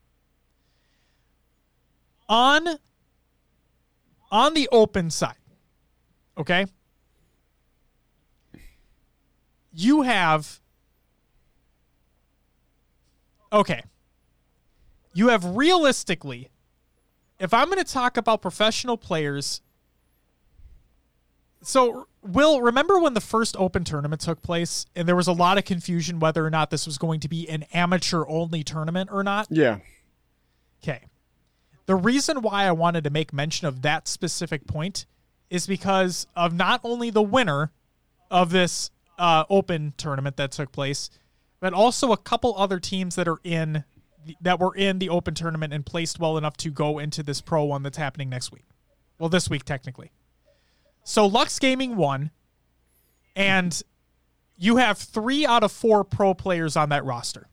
On 2.27 2.67
on 4.32 4.53
the 4.53 4.69
open 4.71 5.09
side, 5.09 5.34
okay? 6.38 6.67
You 9.73 10.03
have 10.03 10.59
Okay. 13.51 13.83
You 15.13 15.29
have 15.29 15.43
realistically 15.43 16.49
if 17.39 17.53
I'm 17.53 17.67
going 17.67 17.83
to 17.83 17.89
talk 17.89 18.17
about 18.17 18.41
professional 18.41 18.97
players 18.97 19.61
so 21.61 22.07
Will, 22.21 22.61
remember 22.61 22.99
when 22.99 23.13
the 23.13 23.21
first 23.21 23.55
open 23.57 23.83
tournament 23.83 24.21
took 24.21 24.41
place 24.41 24.85
and 24.95 25.07
there 25.07 25.15
was 25.15 25.27
a 25.27 25.33
lot 25.33 25.57
of 25.57 25.65
confusion 25.65 26.19
whether 26.19 26.45
or 26.45 26.49
not 26.49 26.69
this 26.69 26.85
was 26.85 26.97
going 26.97 27.21
to 27.21 27.29
be 27.29 27.47
an 27.49 27.63
amateur 27.73 28.23
only 28.27 28.63
tournament 28.63 29.09
or 29.11 29.23
not? 29.23 29.47
Yeah. 29.49 29.79
Okay. 30.83 31.05
The 31.85 31.95
reason 31.95 32.41
why 32.41 32.65
I 32.65 32.71
wanted 32.71 33.03
to 33.05 33.09
make 33.09 33.31
mention 33.31 33.67
of 33.67 33.81
that 33.83 34.07
specific 34.07 34.67
point 34.67 35.05
is 35.49 35.65
because 35.65 36.27
of 36.35 36.53
not 36.53 36.81
only 36.83 37.09
the 37.09 37.21
winner 37.21 37.71
of 38.29 38.51
this 38.51 38.91
uh, 39.17 39.45
open 39.49 39.93
tournament 39.97 40.37
that 40.37 40.51
took 40.51 40.71
place, 40.71 41.09
but 41.60 41.74
also 41.74 42.12
a 42.12 42.18
couple 42.18 42.55
other 42.57 42.80
teams 42.80 43.16
that 43.16 43.28
are 43.28 43.39
in 43.43 43.84
that 44.41 44.60
were 44.60 44.76
in 44.76 44.99
the 44.99 45.10
open 45.10 45.34
tournament 45.34 45.74
and 45.74 45.86
placed 45.86 46.20
well 46.20 46.38
enough 46.38 46.57
to 46.57 46.70
go 46.70 46.99
into 46.99 47.24
this 47.24 47.41
pro 47.41 47.64
one 47.64 47.84
that's 47.84 47.97
happening 47.97 48.30
next 48.30 48.51
week. 48.51 48.66
Well, 49.18 49.30
this 49.30 49.49
week 49.49 49.64
technically. 49.64 50.12
So 51.03 51.26
Lux 51.26 51.57
Gaming 51.57 51.95
won, 51.95 52.32
and 53.36 53.82
you 54.57 54.78
have 54.78 54.97
three 54.97 55.45
out 55.45 55.64
of 55.64 55.72
four 55.72 56.03
pro 56.03 56.34
players 56.34 56.76
on 56.76 56.89
that 56.89 57.03
roster. 57.05 57.47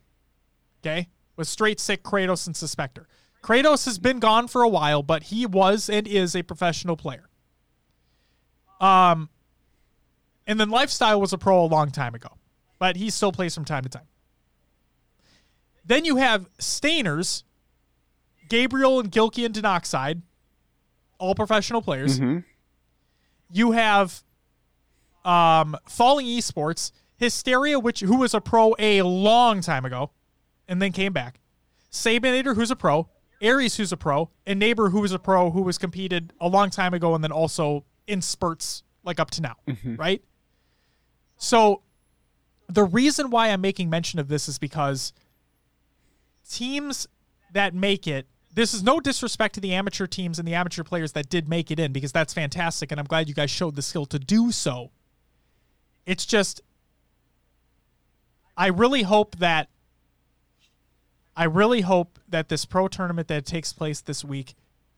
Okay, 0.81 1.09
with 1.37 1.49
straight 1.49 1.81
sick 1.81 2.03
Kratos 2.03 2.47
and 2.47 2.55
Suspector. 2.55 3.07
Kratos 3.43 3.85
has 3.85 3.99
been 3.99 4.19
gone 4.19 4.49
for 4.49 4.63
a 4.63 4.69
while, 4.69 5.03
but 5.03 5.25
he 5.25 5.47
was 5.47 5.89
and 5.89 6.07
is 6.07 6.35
a 6.35 6.43
professional 6.43 6.97
player. 6.97 7.29
Um, 8.81 9.31
and 10.47 10.61
then 10.61 10.69
Lifestyle 10.69 11.21
was 11.21 11.33
a 11.33 11.39
pro 11.39 11.65
a 11.65 11.67
long 11.67 11.91
time 11.91 12.15
ago, 12.15 12.29
but 12.79 12.97
he 12.97 13.11
still 13.11 13.33
plays 13.33 13.55
from 13.55 13.65
time 13.65 13.83
to 13.83 13.89
time. 13.89 14.07
Then 15.85 16.05
you 16.05 16.17
have 16.17 16.49
Stainers, 16.59 17.45
Gabriel 18.49 19.01
and 19.01 19.11
Gilkey 19.11 19.45
and 19.45 19.55
Denoxide, 19.55 20.23
all 21.19 21.35
professional 21.35 21.81
players. 21.81 22.19
Mm-hmm. 22.19 22.39
You 23.51 23.71
have 23.73 24.23
um, 25.25 25.77
Falling 25.89 26.27
Esports, 26.27 26.93
Hysteria, 27.17 27.79
which 27.79 28.01
who 28.01 28.17
was 28.17 28.35
a 28.35 28.41
pro 28.41 28.75
a 28.79 29.03
long 29.03 29.61
time 29.61 29.85
ago, 29.85 30.11
and 30.69 30.83
then 30.83 30.93
came 30.93 31.13
back. 31.13 31.41
Sabinator, 31.91 32.55
who's 32.55 32.71
a 32.71 32.77
pro, 32.77 33.09
Ares, 33.43 33.77
who's 33.77 33.93
a 33.93 33.97
pro, 33.97 34.31
and 34.47 34.59
Neighbor, 34.59 34.91
who 34.91 35.01
was 35.01 35.13
a 35.13 35.19
pro, 35.19 35.51
who 35.51 35.63
was 35.63 35.79
competed 35.79 36.33
a 36.41 36.49
long 36.49 36.69
time 36.71 36.95
ago, 36.95 37.15
and 37.15 37.23
then 37.23 37.33
also 37.33 37.85
in 38.07 38.21
spurts 38.21 38.83
like 39.05 39.21
up 39.21 39.31
to 39.33 39.41
now, 39.41 39.55
right? 39.97 40.23
So 41.37 41.83
the 42.69 42.85
reason 42.85 43.31
why 43.31 43.49
I'm 43.49 43.61
making 43.61 43.91
mention 43.91 44.19
of 44.19 44.29
this 44.29 44.49
is 44.49 44.59
because 44.59 45.13
teams 46.49 47.07
that 47.53 47.75
make 47.75 48.07
it 48.07 48.27
this 48.57 48.73
is 48.73 48.83
no 48.83 49.01
disrespect 49.01 49.55
to 49.55 49.61
the 49.61 49.75
amateur 49.75 50.07
teams 50.07 50.39
and 50.39 50.49
the 50.49 50.55
amateur 50.55 50.83
players 50.83 51.13
that 51.13 51.29
did 51.29 51.47
make 51.47 51.71
it 51.71 51.79
in 51.79 51.93
because 51.93 52.11
that's 52.11 52.33
fantastic 52.33 52.91
and 52.91 52.99
I'm 52.99 53.07
glad 53.07 53.29
you 53.29 53.35
guys 53.35 53.51
showed 53.51 53.77
the 53.77 53.83
skill 53.83 54.07
to 54.07 54.19
do 54.19 54.51
so. 54.51 54.91
It's 56.07 56.25
just 56.25 56.63
I 58.57 58.69
really 58.69 59.03
hope 59.03 59.37
that 59.37 59.69
I 61.37 61.45
really 61.45 61.83
hope 61.83 62.19
that 62.29 62.49
this 62.49 62.65
pro 62.65 62.89
tournament 62.89 63.29
that 63.29 63.45
takes 63.45 63.75
place 63.75 64.01
this 64.01 64.25
week 64.25 64.55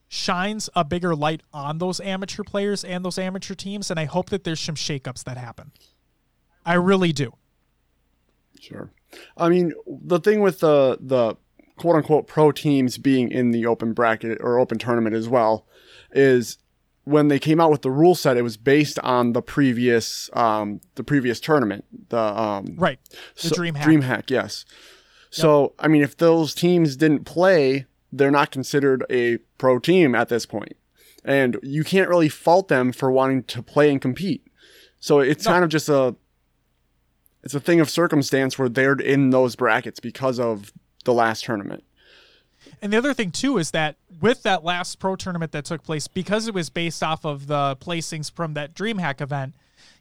shines 0.07 0.71
a 0.77 0.85
bigger 0.85 1.17
light 1.17 1.43
on 1.53 1.79
those 1.79 2.01
amateur 2.01 2.45
players 2.45 2.85
and 2.85 3.05
those 3.05 3.19
amateur 3.19 3.55
teams 3.55 3.91
and 3.91 3.99
I 3.99 4.05
hope 4.05 4.31
that 4.31 4.45
there's 4.45 4.61
some 4.61 4.77
shakeups 4.77 5.25
that 5.25 5.37
happen. 5.37 5.73
I 6.65 6.75
really 6.75 7.13
do. 7.13 7.33
Sure. 8.61 8.91
I 9.37 9.49
mean, 9.49 9.73
the 9.87 10.19
thing 10.21 10.41
with 10.41 10.61
the 10.61 10.99
the 11.01 11.37
quote 11.77 11.97
unquote 11.97 12.27
pro 12.27 12.53
teams 12.53 12.99
being 12.99 13.31
in 13.31 13.51
the 13.53 13.67
open 13.67 13.93
bracket 13.93 14.39
or 14.41 14.59
open 14.59 14.79
tournament 14.79 15.15
as 15.15 15.29
well 15.29 15.67
is 16.13 16.59
when 17.05 17.29
they 17.29 17.39
came 17.39 17.59
out 17.61 17.71
with 17.71 17.83
the 17.83 17.91
rule 17.91 18.15
set, 18.15 18.37
it 18.37 18.43
was 18.43 18.57
based 18.59 18.99
on 19.01 19.33
the 19.33 19.41
previous 19.41 20.29
um, 20.35 20.81
the 20.97 21.05
previous 21.05 21.41
tournament. 21.41 21.85
The 22.11 22.19
um, 22.19 22.75
Right. 22.77 22.99
The 23.41 23.49
so- 23.49 23.55
dream 23.55 23.75
hack. 23.77 23.87
DreamHack, 23.89 24.31
yes. 24.31 24.65
So 25.31 25.75
I 25.79 25.89
mean, 25.89 26.03
if 26.03 26.17
those 26.17 26.55
teams 26.55 26.97
didn't 26.97 27.25
play, 27.25 27.87
they're 28.13 28.31
not 28.31 28.51
considered 28.51 29.05
a 29.11 29.39
pro 29.59 29.79
team 29.79 30.15
at 30.15 30.29
this 30.29 30.47
point, 30.47 30.77
and 31.25 31.59
you 31.63 31.85
can't 31.85 32.09
really 32.09 32.29
fault 32.31 32.69
them 32.69 32.93
for 32.93 33.11
wanting 33.11 33.43
to 33.45 33.63
play 33.63 33.91
and 33.91 34.01
compete. 34.01 34.43
So 35.01 35.21
it's 35.21 35.45
No. 35.45 35.51
kind 35.53 35.65
of 35.65 35.71
just 35.71 35.89
a 35.89 36.17
it's 37.43 37.55
a 37.55 37.61
thing 37.61 37.81
of 37.81 37.89
circumstance 37.89 38.59
where 38.59 38.69
they're 38.69 38.95
in 38.95 39.31
those 39.31 39.57
brackets 39.57 40.01
because 40.01 40.39
of 40.39 40.73
the 41.05 41.15
last 41.15 41.45
tournament. 41.45 41.85
And 42.83 42.93
the 42.93 42.99
other 42.99 43.15
thing 43.15 43.31
too 43.31 43.59
is 43.59 43.71
that 43.71 43.97
with 44.21 44.43
that 44.43 44.65
last 44.65 44.99
pro 44.99 45.17
tournament 45.17 45.53
that 45.53 45.65
took 45.65 45.83
place, 45.83 46.09
because 46.09 46.49
it 46.49 46.55
was 46.55 46.71
based 46.71 47.03
off 47.03 47.25
of 47.25 47.47
the 47.47 47.77
placings 47.81 48.31
from 48.31 48.55
that 48.55 48.75
DreamHack 48.75 49.21
event, 49.21 49.55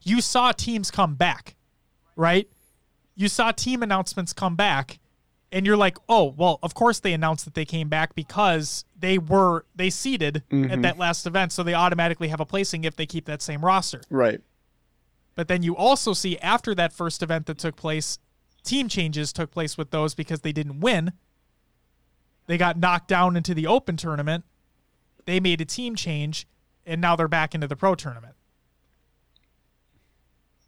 you 0.03 0.21
saw 0.21 0.51
teams 0.51 0.91
come 0.91 1.15
back, 1.15 1.55
right? 2.15 2.47
You 3.15 3.27
saw 3.27 3.51
team 3.51 3.83
announcements 3.83 4.33
come 4.33 4.55
back, 4.55 4.99
and 5.51 5.65
you're 5.65 5.77
like, 5.77 5.97
oh, 6.09 6.33
well, 6.37 6.59
of 6.61 6.73
course 6.73 6.99
they 6.99 7.13
announced 7.13 7.45
that 7.45 7.53
they 7.53 7.65
came 7.65 7.89
back 7.89 8.15
because 8.15 8.85
they 8.99 9.17
were 9.17 9.65
they 9.75 9.89
seeded 9.89 10.37
at 10.37 10.43
mm-hmm. 10.49 10.81
that 10.81 10.97
last 10.97 11.25
event, 11.25 11.51
so 11.51 11.63
they 11.63 11.73
automatically 11.73 12.27
have 12.27 12.39
a 12.39 12.45
placing 12.45 12.83
if 12.83 12.95
they 12.95 13.05
keep 13.05 13.25
that 13.25 13.41
same 13.41 13.63
roster. 13.63 14.01
Right. 14.09 14.41
But 15.37 15.47
then 15.47 15.61
you 15.61 15.75
also 15.75 16.13
see 16.13 16.35
after 16.39 16.73
that 16.73 16.91
first 16.91 17.21
event 17.21 17.45
that 17.45 17.59
took 17.59 17.75
place, 17.75 18.17
team 18.63 18.89
changes 18.89 19.31
took 19.31 19.51
place 19.51 19.77
with 19.77 19.91
those 19.91 20.15
because 20.15 20.41
they 20.41 20.51
didn't 20.51 20.79
win. 20.79 21.13
They 22.47 22.57
got 22.57 22.79
knocked 22.79 23.07
down 23.07 23.37
into 23.37 23.53
the 23.53 23.67
open 23.67 23.97
tournament. 23.97 24.45
They 25.25 25.39
made 25.39 25.61
a 25.61 25.65
team 25.65 25.95
change, 25.95 26.47
and 26.87 26.99
now 26.99 27.15
they're 27.15 27.27
back 27.27 27.53
into 27.53 27.67
the 27.67 27.75
pro 27.75 27.93
tournament. 27.93 28.33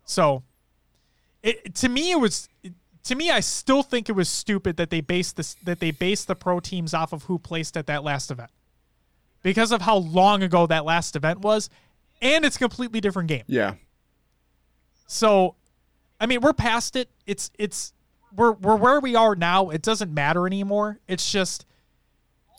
So, 0.05 0.43
it 1.41 1.73
to 1.75 1.89
me 1.89 2.11
it 2.11 2.19
was 2.19 2.47
to 3.05 3.15
me 3.15 3.31
I 3.31 3.39
still 3.39 3.81
think 3.81 4.07
it 4.07 4.13
was 4.13 4.29
stupid 4.29 4.77
that 4.77 4.91
they 4.91 5.01
based 5.01 5.35
this 5.35 5.55
that 5.63 5.79
they 5.79 5.89
based 5.89 6.27
the 6.27 6.35
pro 6.35 6.59
teams 6.59 6.93
off 6.93 7.11
of 7.11 7.23
who 7.23 7.39
placed 7.39 7.75
at 7.75 7.87
that 7.87 8.03
last 8.03 8.29
event. 8.29 8.51
Because 9.41 9.71
of 9.71 9.81
how 9.81 9.97
long 9.97 10.43
ago 10.43 10.67
that 10.67 10.85
last 10.85 11.15
event 11.15 11.39
was, 11.39 11.71
and 12.21 12.45
it's 12.45 12.57
a 12.57 12.59
completely 12.59 13.01
different 13.01 13.29
game. 13.29 13.45
Yeah. 13.47 13.73
So, 15.11 15.55
I 16.21 16.27
mean, 16.27 16.41
we're 16.41 16.53
past 16.53 16.95
it. 16.95 17.09
It's 17.25 17.49
it's 17.57 17.93
we're 18.35 18.51
we're 18.51 18.75
where 18.75 18.99
we 18.99 19.15
are 19.15 19.35
now. 19.35 19.71
It 19.71 19.81
doesn't 19.81 20.13
matter 20.13 20.45
anymore. 20.45 20.99
It's 21.07 21.31
just 21.31 21.65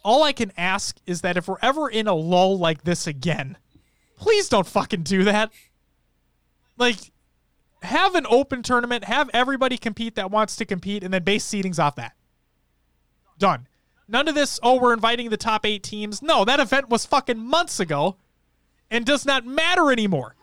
all 0.03 0.25
I 0.25 0.33
can 0.33 0.51
ask 0.57 0.97
is 1.07 1.21
that 1.21 1.37
if 1.37 1.47
we're 1.47 1.61
ever 1.63 1.89
in 1.89 2.09
a 2.09 2.15
lull 2.15 2.59
like 2.59 2.83
this 2.83 3.07
again, 3.07 3.57
please 4.17 4.49
don't 4.49 4.67
fucking 4.67 5.05
do 5.05 5.23
that. 5.25 5.53
Like 6.77 7.13
have 7.83 8.17
an 8.17 8.27
open 8.29 8.65
tournament, 8.65 9.05
have 9.05 9.31
everybody 9.33 9.79
compete 9.79 10.17
that 10.17 10.33
wants 10.33 10.57
to 10.57 10.65
compete 10.65 11.05
and 11.05 11.15
then 11.15 11.23
base 11.23 11.47
seedings 11.47 11.79
off 11.79 11.95
that. 11.97 12.17
Done. 13.39 13.69
None 14.09 14.27
of 14.27 14.35
this, 14.35 14.59
oh, 14.61 14.81
we're 14.81 14.93
inviting 14.93 15.31
the 15.31 15.37
top 15.37 15.65
8 15.65 15.85
teams. 15.85 16.21
No, 16.21 16.45
that 16.45 16.59
event 16.59 16.89
was 16.89 17.07
fucking 17.07 17.39
months 17.39 17.79
ago 17.79 18.17
and 18.91 19.07
does 19.07 19.25
not 19.25 19.47
matter 19.47 19.93
anymore 19.93 20.35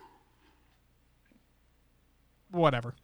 whatever. 2.52 2.96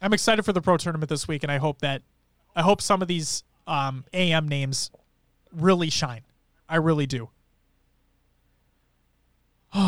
I'm 0.00 0.12
excited 0.12 0.44
for 0.44 0.52
the 0.52 0.60
pro 0.60 0.76
tournament 0.76 1.08
this 1.08 1.26
week, 1.26 1.42
and 1.42 1.50
I 1.50 1.58
hope 1.58 1.80
that 1.80 2.02
I 2.54 2.62
hope 2.62 2.80
some 2.80 3.02
of 3.02 3.08
these 3.08 3.44
um, 3.66 4.04
AM 4.12 4.48
names 4.48 4.90
really 5.52 5.90
shine. 5.90 6.22
I 6.68 6.76
really 6.76 7.06
do. 7.06 7.30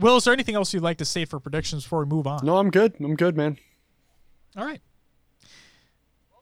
Will, 0.00 0.16
is 0.16 0.24
there 0.24 0.32
anything 0.32 0.54
else 0.54 0.72
you'd 0.74 0.82
like 0.82 0.98
to 0.98 1.04
say 1.04 1.24
for 1.24 1.38
predictions 1.38 1.84
before 1.84 2.00
we 2.00 2.06
move 2.06 2.26
on? 2.26 2.44
No, 2.44 2.56
I'm 2.56 2.70
good. 2.70 2.94
I'm 3.00 3.14
good, 3.14 3.36
man. 3.36 3.58
All 4.56 4.64
right. 4.64 4.80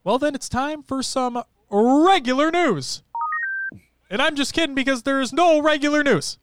Well, 0.02 0.18
then 0.18 0.34
it's 0.34 0.48
time 0.48 0.82
for 0.82 1.02
some 1.02 1.42
regular 1.70 2.50
news. 2.50 3.02
And 4.08 4.20
I'm 4.20 4.34
just 4.34 4.54
kidding 4.54 4.74
because 4.74 5.02
there's 5.02 5.32
no 5.32 5.60
regular 5.60 6.02
news. 6.02 6.38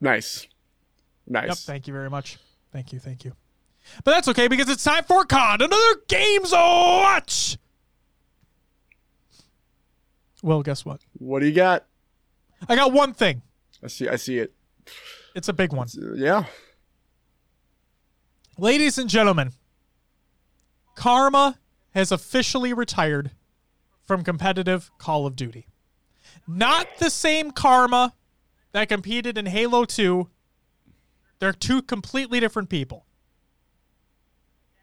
Nice. 0.00 0.46
Nice. 1.26 1.48
Yep. 1.48 1.56
Thank 1.58 1.86
you 1.86 1.92
very 1.92 2.10
much. 2.10 2.38
Thank 2.74 2.92
you. 2.92 2.98
Thank 2.98 3.24
you. 3.24 3.36
But 4.02 4.10
that's 4.10 4.26
okay 4.26 4.48
because 4.48 4.68
it's 4.68 4.82
time 4.82 5.04
for 5.04 5.24
COD, 5.24 5.62
another 5.62 6.00
Games 6.08 6.50
Watch. 6.50 7.56
Well, 10.42 10.60
guess 10.64 10.84
what? 10.84 11.00
What 11.12 11.38
do 11.38 11.46
you 11.46 11.54
got? 11.54 11.86
I 12.68 12.74
got 12.74 12.92
one 12.92 13.14
thing. 13.14 13.42
I 13.80 13.86
see. 13.86 14.08
I 14.08 14.16
see 14.16 14.38
it. 14.38 14.52
It's 15.36 15.48
a 15.48 15.52
big 15.52 15.72
one. 15.72 15.86
Uh, 15.96 16.14
yeah. 16.14 16.46
Ladies 18.58 18.98
and 18.98 19.08
gentlemen, 19.08 19.52
Karma 20.96 21.60
has 21.90 22.10
officially 22.10 22.72
retired 22.72 23.30
from 24.04 24.24
competitive 24.24 24.90
Call 24.98 25.26
of 25.26 25.36
Duty. 25.36 25.68
Not 26.48 26.88
the 26.98 27.08
same 27.08 27.52
Karma 27.52 28.14
that 28.72 28.88
competed 28.88 29.38
in 29.38 29.46
Halo 29.46 29.84
2. 29.84 30.28
They're 31.38 31.52
two 31.52 31.82
completely 31.82 32.40
different 32.40 32.68
people. 32.68 33.06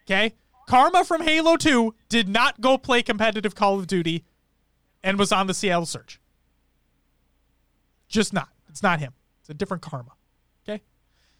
Okay? 0.05 0.35
Karma 0.67 1.03
from 1.03 1.21
Halo 1.21 1.55
2 1.57 1.93
did 2.09 2.27
not 2.27 2.61
go 2.61 2.77
play 2.77 3.01
competitive 3.01 3.55
Call 3.55 3.79
of 3.79 3.87
Duty 3.87 4.25
and 5.03 5.17
was 5.17 5.31
on 5.31 5.47
the 5.47 5.53
Seattle 5.53 5.85
Surge. 5.85 6.19
Just 8.07 8.33
not. 8.33 8.49
It's 8.69 8.83
not 8.83 8.99
him. 8.99 9.13
It's 9.39 9.49
a 9.49 9.53
different 9.53 9.81
Karma. 9.83 10.11
Okay? 10.63 10.81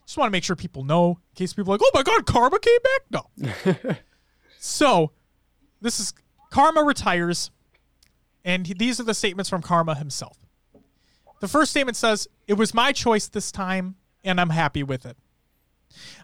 Just 0.06 0.18
want 0.18 0.28
to 0.28 0.32
make 0.32 0.44
sure 0.44 0.56
people 0.56 0.84
know 0.84 1.10
in 1.12 1.36
case 1.36 1.54
people 1.54 1.72
are 1.74 1.76
like, 1.78 1.82
oh 1.84 1.92
my 1.94 2.04
God, 2.04 2.26
Karma 2.26 2.60
came 2.60 2.80
back? 2.84 3.76
No. 3.76 3.96
so, 4.60 5.12
this 5.82 6.00
is 6.00 6.14
Karma 6.50 6.84
retires, 6.84 7.52
and 8.44 8.68
he- 8.68 8.74
these 8.74 9.00
are 9.00 9.04
the 9.04 9.14
statements 9.14 9.50
from 9.50 9.62
Karma 9.62 9.96
himself. 9.96 10.38
The 11.40 11.48
first 11.48 11.72
statement 11.72 11.98
says, 11.98 12.28
It 12.48 12.54
was 12.54 12.74
my 12.74 12.92
choice 12.92 13.28
this 13.28 13.52
time, 13.52 13.96
and 14.24 14.40
I'm 14.40 14.50
happy 14.50 14.84
with 14.84 15.06
it. 15.06 15.18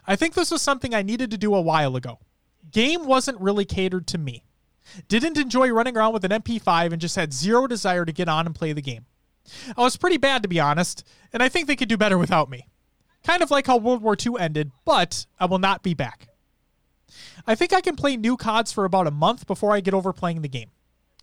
I 0.06 0.16
think 0.16 0.34
this 0.34 0.50
was 0.50 0.62
something 0.62 0.94
I 0.94 1.02
needed 1.02 1.30
to 1.30 1.38
do 1.38 1.54
a 1.54 1.60
while 1.60 1.96
ago. 1.96 2.18
Game 2.70 3.06
wasn't 3.06 3.40
really 3.40 3.64
catered 3.64 4.06
to 4.08 4.18
me. 4.18 4.44
Didn't 5.08 5.36
enjoy 5.36 5.70
running 5.70 5.96
around 5.96 6.14
with 6.14 6.24
an 6.24 6.30
MP5 6.42 6.92
and 6.92 7.00
just 7.00 7.16
had 7.16 7.32
zero 7.32 7.66
desire 7.66 8.04
to 8.04 8.12
get 8.12 8.28
on 8.28 8.46
and 8.46 8.54
play 8.54 8.72
the 8.72 8.80
game. 8.82 9.06
I 9.76 9.82
was 9.82 9.96
pretty 9.96 10.16
bad, 10.16 10.42
to 10.42 10.48
be 10.48 10.60
honest, 10.60 11.04
and 11.32 11.42
I 11.42 11.48
think 11.48 11.66
they 11.66 11.76
could 11.76 11.88
do 11.88 11.96
better 11.96 12.18
without 12.18 12.50
me. 12.50 12.66
Kind 13.24 13.42
of 13.42 13.50
like 13.50 13.66
how 13.66 13.76
World 13.76 14.02
War 14.02 14.16
II 14.18 14.34
ended, 14.38 14.70
but 14.84 15.26
I 15.38 15.46
will 15.46 15.58
not 15.58 15.82
be 15.82 15.94
back. 15.94 16.28
I 17.46 17.54
think 17.54 17.72
I 17.72 17.80
can 17.80 17.96
play 17.96 18.16
new 18.16 18.36
CODs 18.36 18.72
for 18.72 18.84
about 18.84 19.06
a 19.06 19.10
month 19.10 19.46
before 19.46 19.72
I 19.72 19.80
get 19.80 19.94
over 19.94 20.12
playing 20.12 20.42
the 20.42 20.48
game. 20.48 20.70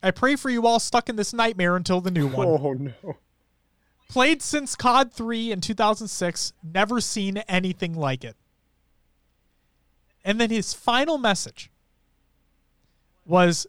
I 0.02 0.12
pray 0.12 0.36
for 0.36 0.50
you 0.50 0.68
all 0.68 0.80
stuck 0.80 1.10
in 1.10 1.16
this 1.16 1.34
nightmare 1.34 1.76
until 1.76 2.02
the 2.02 2.12
new 2.12 2.28
one. 2.28 2.48
Oh 2.62 2.74
no. 2.74 3.16
Played 4.08 4.42
since 4.42 4.76
COD 4.76 5.12
3 5.12 5.52
in 5.52 5.62
2006, 5.62 6.54
never 6.64 7.02
seen 7.02 7.38
anything 7.50 7.94
like 7.94 8.24
it. 8.24 8.36
And 10.24 10.40
then 10.40 10.50
his 10.50 10.74
final 10.74 11.18
message 11.18 11.70
was 13.26 13.68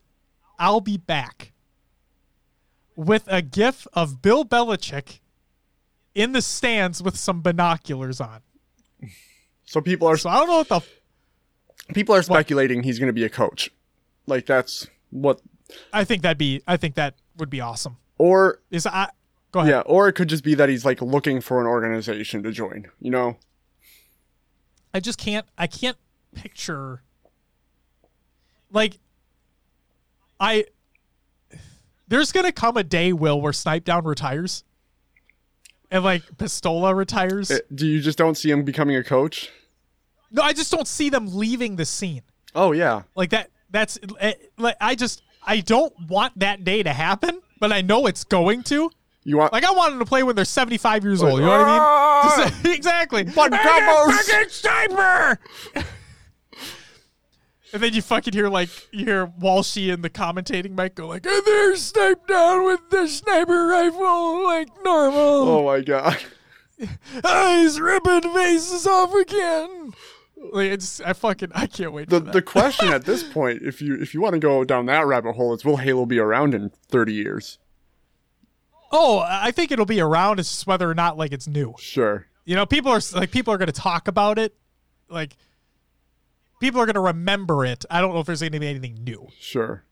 I'll 0.59 0.81
be 0.81 0.97
back 0.97 1.53
with 2.95 3.25
a 3.27 3.43
gif 3.43 3.87
of 3.93 4.23
Bill 4.23 4.45
Belichick 4.45 5.21
in 6.15 6.33
the 6.33 6.41
stands 6.41 7.03
with 7.03 7.17
some 7.17 7.43
binoculars 7.43 8.21
on. 8.21 8.41
So 9.65 9.81
people 9.81 10.09
are 10.09 10.17
So 10.17 10.31
I 10.31 10.39
don't 10.39 10.49
know 10.49 10.57
what 10.59 10.69
the 10.69 10.81
people 11.93 12.15
are 12.15 12.23
speculating 12.23 12.83
he's 12.83 12.99
going 12.99 13.09
to 13.09 13.13
be 13.13 13.25
a 13.25 13.29
coach. 13.29 13.71
Like 14.27 14.47
that's 14.47 14.87
what 15.11 15.41
I 15.93 16.05
think 16.05 16.23
that'd 16.23 16.39
be 16.39 16.63
I 16.67 16.77
think 16.77 16.95
that 16.95 17.15
would 17.37 17.51
be 17.51 17.61
awesome. 17.61 17.99
or 18.17 18.61
Is 18.71 18.87
I 18.87 19.11
go 19.57 19.61
ahead. 19.61 19.71
yeah, 19.71 19.81
or 19.81 20.09
it 20.09 20.13
could 20.13 20.29
just 20.29 20.45
be 20.45 20.55
that 20.55 20.69
he's 20.69 20.85
like 20.85 21.01
looking 21.01 21.41
for 21.41 21.61
an 21.61 21.67
organization 21.67 22.43
to 22.43 22.53
join, 22.53 22.87
you 23.01 23.11
know? 23.11 23.37
I 24.95 25.01
just 25.01 25.19
can't 25.19 25.47
I 25.59 25.67
can't 25.67 25.97
picture 26.35 27.03
like 28.71 28.99
I 30.39 30.67
there's 32.09 32.33
gonna 32.33 32.53
come 32.53 32.77
a 32.77 32.85
day, 32.85 33.13
Will, 33.13 33.41
where 33.41 33.53
Snipedown 33.53 34.05
retires. 34.05 34.65
And 35.91 36.03
like 36.03 36.23
Pistola 36.37 36.95
retires. 36.97 37.51
It- 37.51 37.75
do 37.75 37.87
you 37.87 38.01
just 38.01 38.19
don't 38.19 38.37
see 38.37 38.51
him 38.51 38.65
becoming 38.65 38.97
a 38.97 39.05
coach? 39.05 39.51
no, 40.31 40.43
I 40.43 40.53
just 40.53 40.71
don't 40.71 40.89
see 40.89 41.09
them 41.11 41.27
leaving 41.35 41.77
the 41.77 41.85
scene. 41.85 42.23
Oh 42.55 42.73
yeah. 42.73 43.03
Like 43.15 43.31
that 43.31 43.51
that's 43.71 43.99
eh, 44.21 44.35
like 44.59 44.77
I 44.81 44.95
just 44.95 45.23
I 45.47 45.61
don't 45.61 45.95
want 46.09 46.39
that 46.39 46.65
day 46.65 46.83
to 46.83 46.93
happen, 46.93 47.41
but 47.61 47.73
I 47.73 47.81
know 47.83 48.07
it's 48.07 48.25
going 48.25 48.63
to. 48.65 48.91
You 49.27 49.39
want 49.39 49.53
Like 49.53 49.65
I 49.65 49.73
want 49.73 49.91
them 49.93 49.99
to 49.99 50.05
play 50.07 50.23
when 50.23 50.37
they're 50.37 50.45
75 50.45 51.03
years 51.05 51.23
old. 51.23 51.41
You 51.41 51.47
know 51.47 51.51
what 51.51 51.61
I 51.63 51.65
mean? 51.65 51.81
Ah! 51.83 52.61
Exactly. 52.73 53.25
But 53.25 53.53
I 53.53 53.63
got 53.63 54.07
Gumbo's- 54.07 54.29
fucking 54.29 54.49
sniper. 54.51 55.39
and 57.73 57.83
then 57.83 57.93
you 57.93 58.03
fucking 58.03 58.33
hear 58.33 58.49
like 58.49 58.69
you 58.93 59.05
hear 59.05 59.27
Walshy 59.27 59.93
and 59.93 60.03
the 60.05 60.11
commentating 60.11 60.77
mic 60.77 60.95
go 60.95 61.09
like, 61.09 61.27
"And 61.27 61.43
they're 61.45 61.73
Snipedown 61.75 62.67
with 62.67 62.89
the 62.91 63.07
sniper 63.09 63.67
rifle 63.67 64.45
like 64.45 64.69
normal. 64.85 65.49
Oh 65.49 65.65
my 65.65 65.81
god. 65.81 66.17
Eyes 67.25 67.81
ripping 67.81 68.33
faces 68.33 68.87
off 68.87 69.13
again." 69.15 69.93
Like 70.53 70.71
it's 70.71 71.01
I 71.01 71.13
fucking 71.15 71.51
I 71.55 71.67
can't 71.67 71.93
wait. 71.93 72.09
The 72.11 72.21
for 72.21 72.25
that. 72.27 72.33
the 72.33 72.43
question 72.43 72.89
at 72.93 73.05
this 73.05 73.25
point, 73.25 73.63
if 73.63 73.83
you 73.83 74.01
if 74.01 74.15
you 74.15 74.21
want 74.21 74.35
to 74.35 74.39
go 74.39 74.63
down 74.65 74.87
that 74.87 75.07
rabbit 75.07 75.33
hole, 75.35 75.53
is 75.55 75.65
will 75.65 75.79
Halo 75.79 76.07
be 76.07 76.19
around 76.21 76.55
in 76.55 76.71
30 76.89 77.13
years? 77.13 77.59
Oh, 78.93 79.25
I 79.27 79.51
think 79.51 79.71
it'll 79.73 79.87
be 79.87 80.01
around. 80.01 80.39
It's 80.41 80.51
just 80.51 80.67
whether 80.67 80.91
or 80.91 80.95
not 80.95 81.17
like 81.17 81.33
it's 81.33 81.47
new. 81.47 81.75
Sure. 81.79 82.27
You 82.45 82.55
know, 82.55 82.67
people 82.67 82.93
are 82.93 83.01
like 83.15 83.31
people 83.31 83.53
are 83.53 83.59
going 83.59 83.67
to 83.67 83.73
talk 83.73 84.09
about 84.09 84.39
it, 84.39 84.55
like 85.09 85.37
people 86.61 86.81
are 86.81 86.87
going 86.87 86.95
to 86.95 87.01
remember 87.01 87.65
it. 87.65 87.85
I 87.91 88.01
don't 88.01 88.15
know 88.15 88.21
if 88.21 88.27
there's 88.27 88.41
going 88.41 88.53
to 88.53 88.61
be 88.61 88.69
anything 88.69 89.03
new. 89.03 89.29
Sure. 89.39 89.83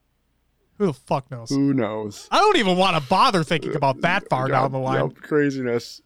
Who 0.78 0.86
the 0.86 0.92
fuck 0.92 1.30
knows? 1.30 1.50
Who 1.50 1.72
knows? 1.72 2.26
I 2.30 2.38
don't 2.38 2.56
even 2.56 2.76
want 2.76 2.96
to 2.96 3.08
bother 3.08 3.44
thinking 3.44 3.76
about 3.76 4.00
that 4.00 4.28
far 4.28 4.48
down 4.48 4.72
the 4.72 4.78
line. 4.78 5.04
yep, 5.04 5.14
craziness. 5.16 6.00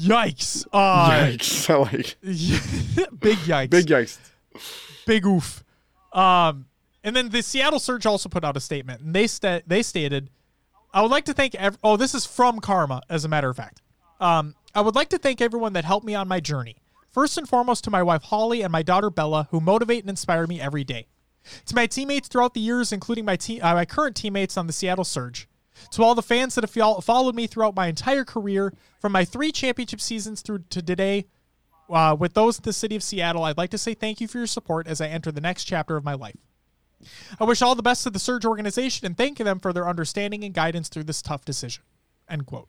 Yikes! 0.00 0.66
Uh, 0.72 1.10
Yikes. 1.10 1.68
I 1.70 1.76
like 1.76 2.16
big 3.20 3.36
yikes! 3.38 3.70
big 3.70 3.86
yikes. 3.86 4.18
big 5.04 5.26
oof. 5.26 5.64
Um, 6.12 6.66
and 7.04 7.14
then 7.16 7.28
the 7.30 7.42
Seattle 7.42 7.78
Surge 7.80 8.06
also 8.06 8.28
put 8.28 8.44
out 8.44 8.56
a 8.56 8.60
statement, 8.60 9.02
and 9.02 9.14
they 9.14 9.26
sta- 9.26 9.60
they 9.66 9.82
stated, 9.82 10.30
"I 10.92 11.02
would 11.02 11.10
like 11.10 11.24
to 11.26 11.32
thank 11.32 11.54
ev- 11.54 11.78
oh 11.82 11.96
this 11.96 12.14
is 12.14 12.26
from 12.26 12.60
Karma, 12.60 13.02
as 13.08 13.24
a 13.24 13.28
matter 13.28 13.50
of 13.50 13.56
fact. 13.56 13.82
Um, 14.20 14.54
I 14.74 14.80
would 14.80 14.94
like 14.94 15.08
to 15.10 15.18
thank 15.18 15.40
everyone 15.40 15.72
that 15.72 15.84
helped 15.84 16.06
me 16.06 16.14
on 16.14 16.28
my 16.28 16.40
journey. 16.40 16.76
First 17.10 17.38
and 17.38 17.48
foremost 17.48 17.84
to 17.84 17.90
my 17.90 18.02
wife 18.02 18.22
Holly 18.24 18.62
and 18.62 18.70
my 18.70 18.82
daughter 18.82 19.10
Bella, 19.10 19.48
who 19.50 19.60
motivate 19.60 20.02
and 20.02 20.10
inspire 20.10 20.46
me 20.46 20.60
every 20.60 20.84
day. 20.84 21.08
To 21.66 21.74
my 21.74 21.86
teammates 21.86 22.28
throughout 22.28 22.54
the 22.54 22.60
years, 22.60 22.92
including 22.92 23.24
my 23.24 23.36
te- 23.36 23.60
uh, 23.60 23.74
my 23.74 23.84
current 23.84 24.16
teammates 24.16 24.56
on 24.56 24.66
the 24.66 24.72
Seattle 24.72 25.04
Surge. 25.04 25.48
To 25.92 26.02
all 26.02 26.14
the 26.14 26.22
fans 26.22 26.54
that 26.54 26.68
have 26.68 27.04
followed 27.04 27.34
me 27.34 27.46
throughout 27.46 27.74
my 27.74 27.86
entire 27.86 28.24
career, 28.24 28.74
from 29.00 29.12
my 29.12 29.24
three 29.24 29.50
championship 29.50 30.00
seasons 30.00 30.42
through 30.42 30.64
to 30.70 30.82
today, 30.82 31.26
uh, 31.88 32.14
with 32.18 32.34
those 32.34 32.58
in 32.58 32.64
the 32.64 32.72
city 32.72 32.96
of 32.96 33.02
Seattle, 33.02 33.44
I'd 33.44 33.56
like 33.56 33.70
to 33.70 33.78
say 33.78 33.94
thank 33.94 34.20
you 34.20 34.28
for 34.28 34.38
your 34.38 34.46
support 34.46 34.86
as 34.86 35.00
I 35.00 35.08
enter 35.08 35.32
the 35.32 35.40
next 35.40 35.64
chapter 35.64 35.96
of 35.96 36.04
my 36.04 36.14
life. 36.14 36.36
I 37.40 37.44
wish 37.44 37.62
all 37.62 37.74
the 37.74 37.82
best 37.82 38.02
to 38.04 38.10
the 38.10 38.18
Surge 38.18 38.44
organization 38.44 39.06
and 39.06 39.16
thank 39.16 39.38
them 39.38 39.58
for 39.58 39.72
their 39.72 39.88
understanding 39.88 40.44
and 40.44 40.52
guidance 40.52 40.88
through 40.88 41.04
this 41.04 41.22
tough 41.22 41.44
decision. 41.44 41.82
End 42.28 42.46
quote. 42.46 42.68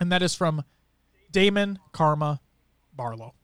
And 0.00 0.12
that 0.12 0.22
is 0.22 0.34
from 0.34 0.64
Damon 1.30 1.78
Karma 1.92 2.40
Barlow. 2.92 3.34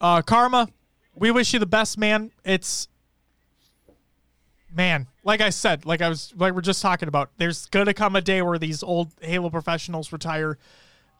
Uh, 0.00 0.22
Karma, 0.22 0.68
we 1.14 1.30
wish 1.30 1.52
you 1.52 1.58
the 1.58 1.66
best, 1.66 1.98
man. 1.98 2.30
It's 2.44 2.88
man, 4.74 5.06
like 5.24 5.40
I 5.40 5.50
said, 5.50 5.86
like 5.86 6.02
I 6.02 6.08
was, 6.08 6.32
like 6.36 6.54
we're 6.54 6.60
just 6.60 6.82
talking 6.82 7.08
about. 7.08 7.30
There's 7.38 7.66
gonna 7.66 7.94
come 7.94 8.16
a 8.16 8.20
day 8.20 8.42
where 8.42 8.58
these 8.58 8.82
old 8.82 9.12
Halo 9.20 9.50
professionals 9.50 10.12
retire. 10.12 10.58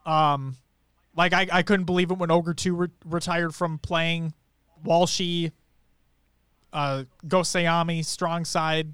Um, 0.05 0.57
like 1.15 1.33
I, 1.33 1.47
I 1.51 1.63
couldn't 1.63 1.85
believe 1.85 2.11
it 2.11 2.17
when 2.17 2.31
Ogre 2.31 2.53
Two 2.53 2.75
re- 2.75 2.87
retired 3.05 3.55
from 3.55 3.79
playing. 3.79 4.33
Walshy, 4.85 5.51
uh, 6.73 7.03
Gosayami, 7.27 7.99
StrongSide, 7.99 8.93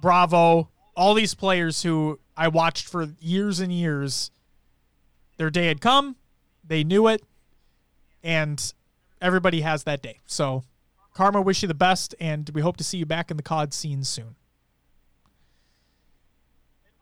Bravo, 0.00 0.68
all 0.96 1.14
these 1.14 1.34
players 1.34 1.82
who 1.82 2.18
I 2.36 2.48
watched 2.48 2.88
for 2.88 3.08
years 3.20 3.60
and 3.60 3.72
years. 3.72 4.30
Their 5.36 5.50
day 5.50 5.68
had 5.68 5.80
come, 5.80 6.16
they 6.64 6.82
knew 6.82 7.06
it, 7.06 7.22
and 8.24 8.72
everybody 9.20 9.60
has 9.60 9.84
that 9.84 10.02
day. 10.02 10.18
So, 10.26 10.64
Karma, 11.14 11.40
wish 11.40 11.62
you 11.62 11.68
the 11.68 11.74
best, 11.74 12.14
and 12.18 12.50
we 12.52 12.60
hope 12.60 12.76
to 12.78 12.84
see 12.84 12.98
you 12.98 13.06
back 13.06 13.30
in 13.30 13.36
the 13.36 13.42
COD 13.42 13.72
scene 13.72 14.02
soon. 14.02 14.34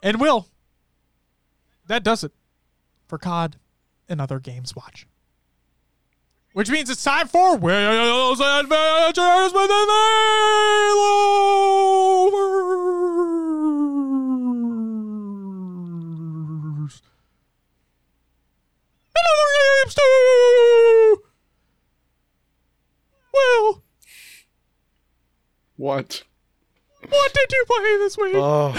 And 0.02 0.20
Will, 0.20 0.48
that 1.86 2.02
does 2.02 2.24
it 2.24 2.32
for 3.08 3.18
COD 3.18 3.56
and 4.08 4.20
other 4.20 4.38
games 4.38 4.76
watch. 4.76 5.06
Which 6.56 6.70
means 6.70 6.88
it's 6.88 7.04
time 7.04 7.28
for 7.28 7.58
Will's 7.58 8.40
Adventures 8.40 9.52
with 9.52 9.70
an 9.70 9.88
Haloverse. 16.86 17.02
And 19.14 19.26
other 19.28 19.52
games 19.84 19.94
too. 19.94 21.22
Will, 23.34 23.82
What? 25.76 26.22
what 27.06 27.34
did 27.34 27.52
you 27.52 27.64
play 27.66 27.98
this 27.98 28.16
week? 28.16 28.32
Oh. 28.34 28.74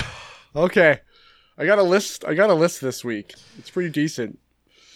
Okay. 0.56 1.00
I 1.60 1.66
got 1.68 1.78
a 1.78 1.84
list. 1.84 2.26
I 2.26 2.34
got 2.34 2.50
a 2.50 2.56
list 2.56 2.82
this 2.82 3.06
week. 3.06 3.36
It's 3.60 3.70
pretty 3.70 3.92
decent. 3.92 4.40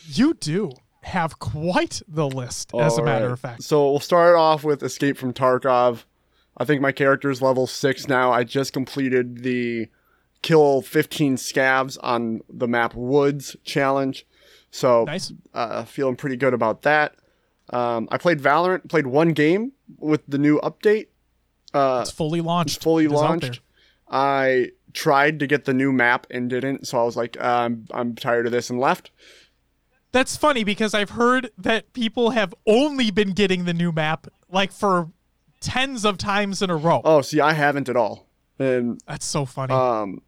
you 0.07 0.33
do 0.33 0.71
have 1.03 1.39
quite 1.39 2.01
the 2.07 2.27
list, 2.27 2.71
as 2.75 2.97
a 2.97 3.03
matter 3.03 3.25
right. 3.25 3.31
of 3.33 3.39
fact. 3.39 3.63
So 3.63 3.89
we'll 3.89 3.99
start 3.99 4.35
off 4.35 4.63
with 4.63 4.83
Escape 4.83 5.17
from 5.17 5.33
Tarkov. 5.33 6.03
I 6.57 6.65
think 6.65 6.81
my 6.81 6.91
character's 6.91 7.41
level 7.41 7.65
six 7.67 8.07
now. 8.07 8.31
I 8.31 8.43
just 8.43 8.71
completed 8.73 9.39
the 9.43 9.87
kill 10.41 10.81
15 10.81 11.35
scavs 11.37 11.97
on 12.01 12.41
the 12.49 12.67
map 12.67 12.93
Woods 12.95 13.55
challenge. 13.63 14.25
So 14.69 15.03
Nice. 15.05 15.33
uh, 15.53 15.83
feeling 15.85 16.15
pretty 16.15 16.35
good 16.37 16.53
about 16.53 16.83
that. 16.83 17.15
Um, 17.71 18.07
I 18.11 18.17
played 18.17 18.39
Valorant, 18.39 18.89
played 18.89 19.07
one 19.07 19.29
game 19.29 19.71
with 19.97 20.21
the 20.27 20.37
new 20.37 20.59
update. 20.61 21.07
Uh, 21.73 21.99
It's 22.01 22.11
fully 22.11 22.41
launched. 22.41 22.83
fully 22.83 23.05
It 23.05 23.11
is 23.11 23.13
launched. 23.13 23.61
I 24.09 24.71
tried 24.93 25.39
to 25.39 25.47
get 25.47 25.65
the 25.65 25.73
new 25.73 25.91
map 25.91 26.27
and 26.29 26.49
didn't, 26.49 26.85
so 26.85 26.99
I 26.99 27.03
was 27.03 27.15
like, 27.15 27.41
um, 27.41 27.85
I'm 27.91 28.13
tired 28.13 28.45
of 28.45 28.51
this 28.51 28.69
and 28.69 28.79
left. 28.79 29.09
That's 30.11 30.35
funny 30.35 30.63
because 30.63 30.93
I've 30.93 31.11
heard 31.11 31.51
that 31.57 31.93
people 31.93 32.31
have 32.31 32.53
only 32.67 33.11
been 33.11 33.31
getting 33.31 33.65
the 33.65 33.73
new 33.73 33.91
map 33.91 34.27
like 34.49 34.71
for 34.71 35.09
tens 35.61 36.03
of 36.05 36.17
times 36.17 36.61
in 36.61 36.69
a 36.69 36.75
row. 36.75 37.01
Oh, 37.05 37.21
see, 37.21 37.39
I 37.39 37.53
haven't 37.53 37.87
at 37.87 37.95
all. 37.95 38.27
And 38.59 38.99
That's 39.07 39.25
so 39.25 39.45
funny. 39.45 39.73
um, 39.73 40.21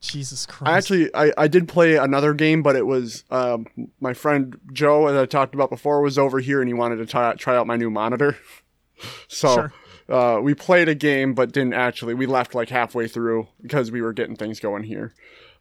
Jesus 0.00 0.44
Christ. 0.46 0.68
I 0.70 0.76
actually 0.76 1.14
I, 1.14 1.32
I 1.38 1.48
did 1.48 1.68
play 1.68 1.96
another 1.96 2.34
game, 2.34 2.62
but 2.62 2.76
it 2.76 2.86
was 2.86 3.24
um, 3.30 3.66
my 4.00 4.12
friend 4.14 4.58
Joe, 4.72 5.06
as 5.06 5.16
I 5.16 5.26
talked 5.26 5.54
about 5.54 5.70
before, 5.70 6.00
was 6.02 6.18
over 6.18 6.40
here 6.40 6.60
and 6.60 6.68
he 6.68 6.74
wanted 6.74 6.96
to 6.96 7.06
try 7.06 7.32
try 7.34 7.56
out 7.56 7.66
my 7.66 7.76
new 7.76 7.90
monitor. 7.90 8.36
so 9.28 9.54
Sure. 9.54 9.72
uh, 10.08 10.40
we 10.40 10.54
played 10.54 10.88
a 10.88 10.94
game, 10.94 11.32
but 11.34 11.52
didn't 11.52 11.72
actually. 11.74 12.14
We 12.14 12.26
left 12.26 12.54
like 12.54 12.68
halfway 12.68 13.08
through 13.08 13.48
because 13.62 13.90
we 13.90 14.02
were 14.02 14.12
getting 14.12 14.36
things 14.36 14.60
going 14.60 14.82
here. 14.82 15.14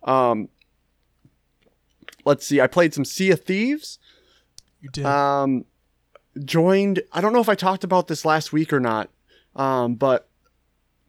Um, 0.03 0.49
let's 2.25 2.45
see. 2.45 2.61
I 2.61 2.67
played 2.67 2.93
some 2.93 3.05
Sea 3.05 3.31
of 3.31 3.43
Thieves. 3.43 3.99
you 4.81 4.89
did. 4.89 5.05
Um, 5.05 5.65
joined. 6.43 7.01
I 7.11 7.21
don't 7.21 7.33
know 7.33 7.41
if 7.41 7.49
I 7.49 7.55
talked 7.55 7.83
about 7.83 8.07
this 8.07 8.25
last 8.25 8.51
week 8.53 8.73
or 8.73 8.79
not, 8.79 9.09
um, 9.55 9.95
but 9.95 10.27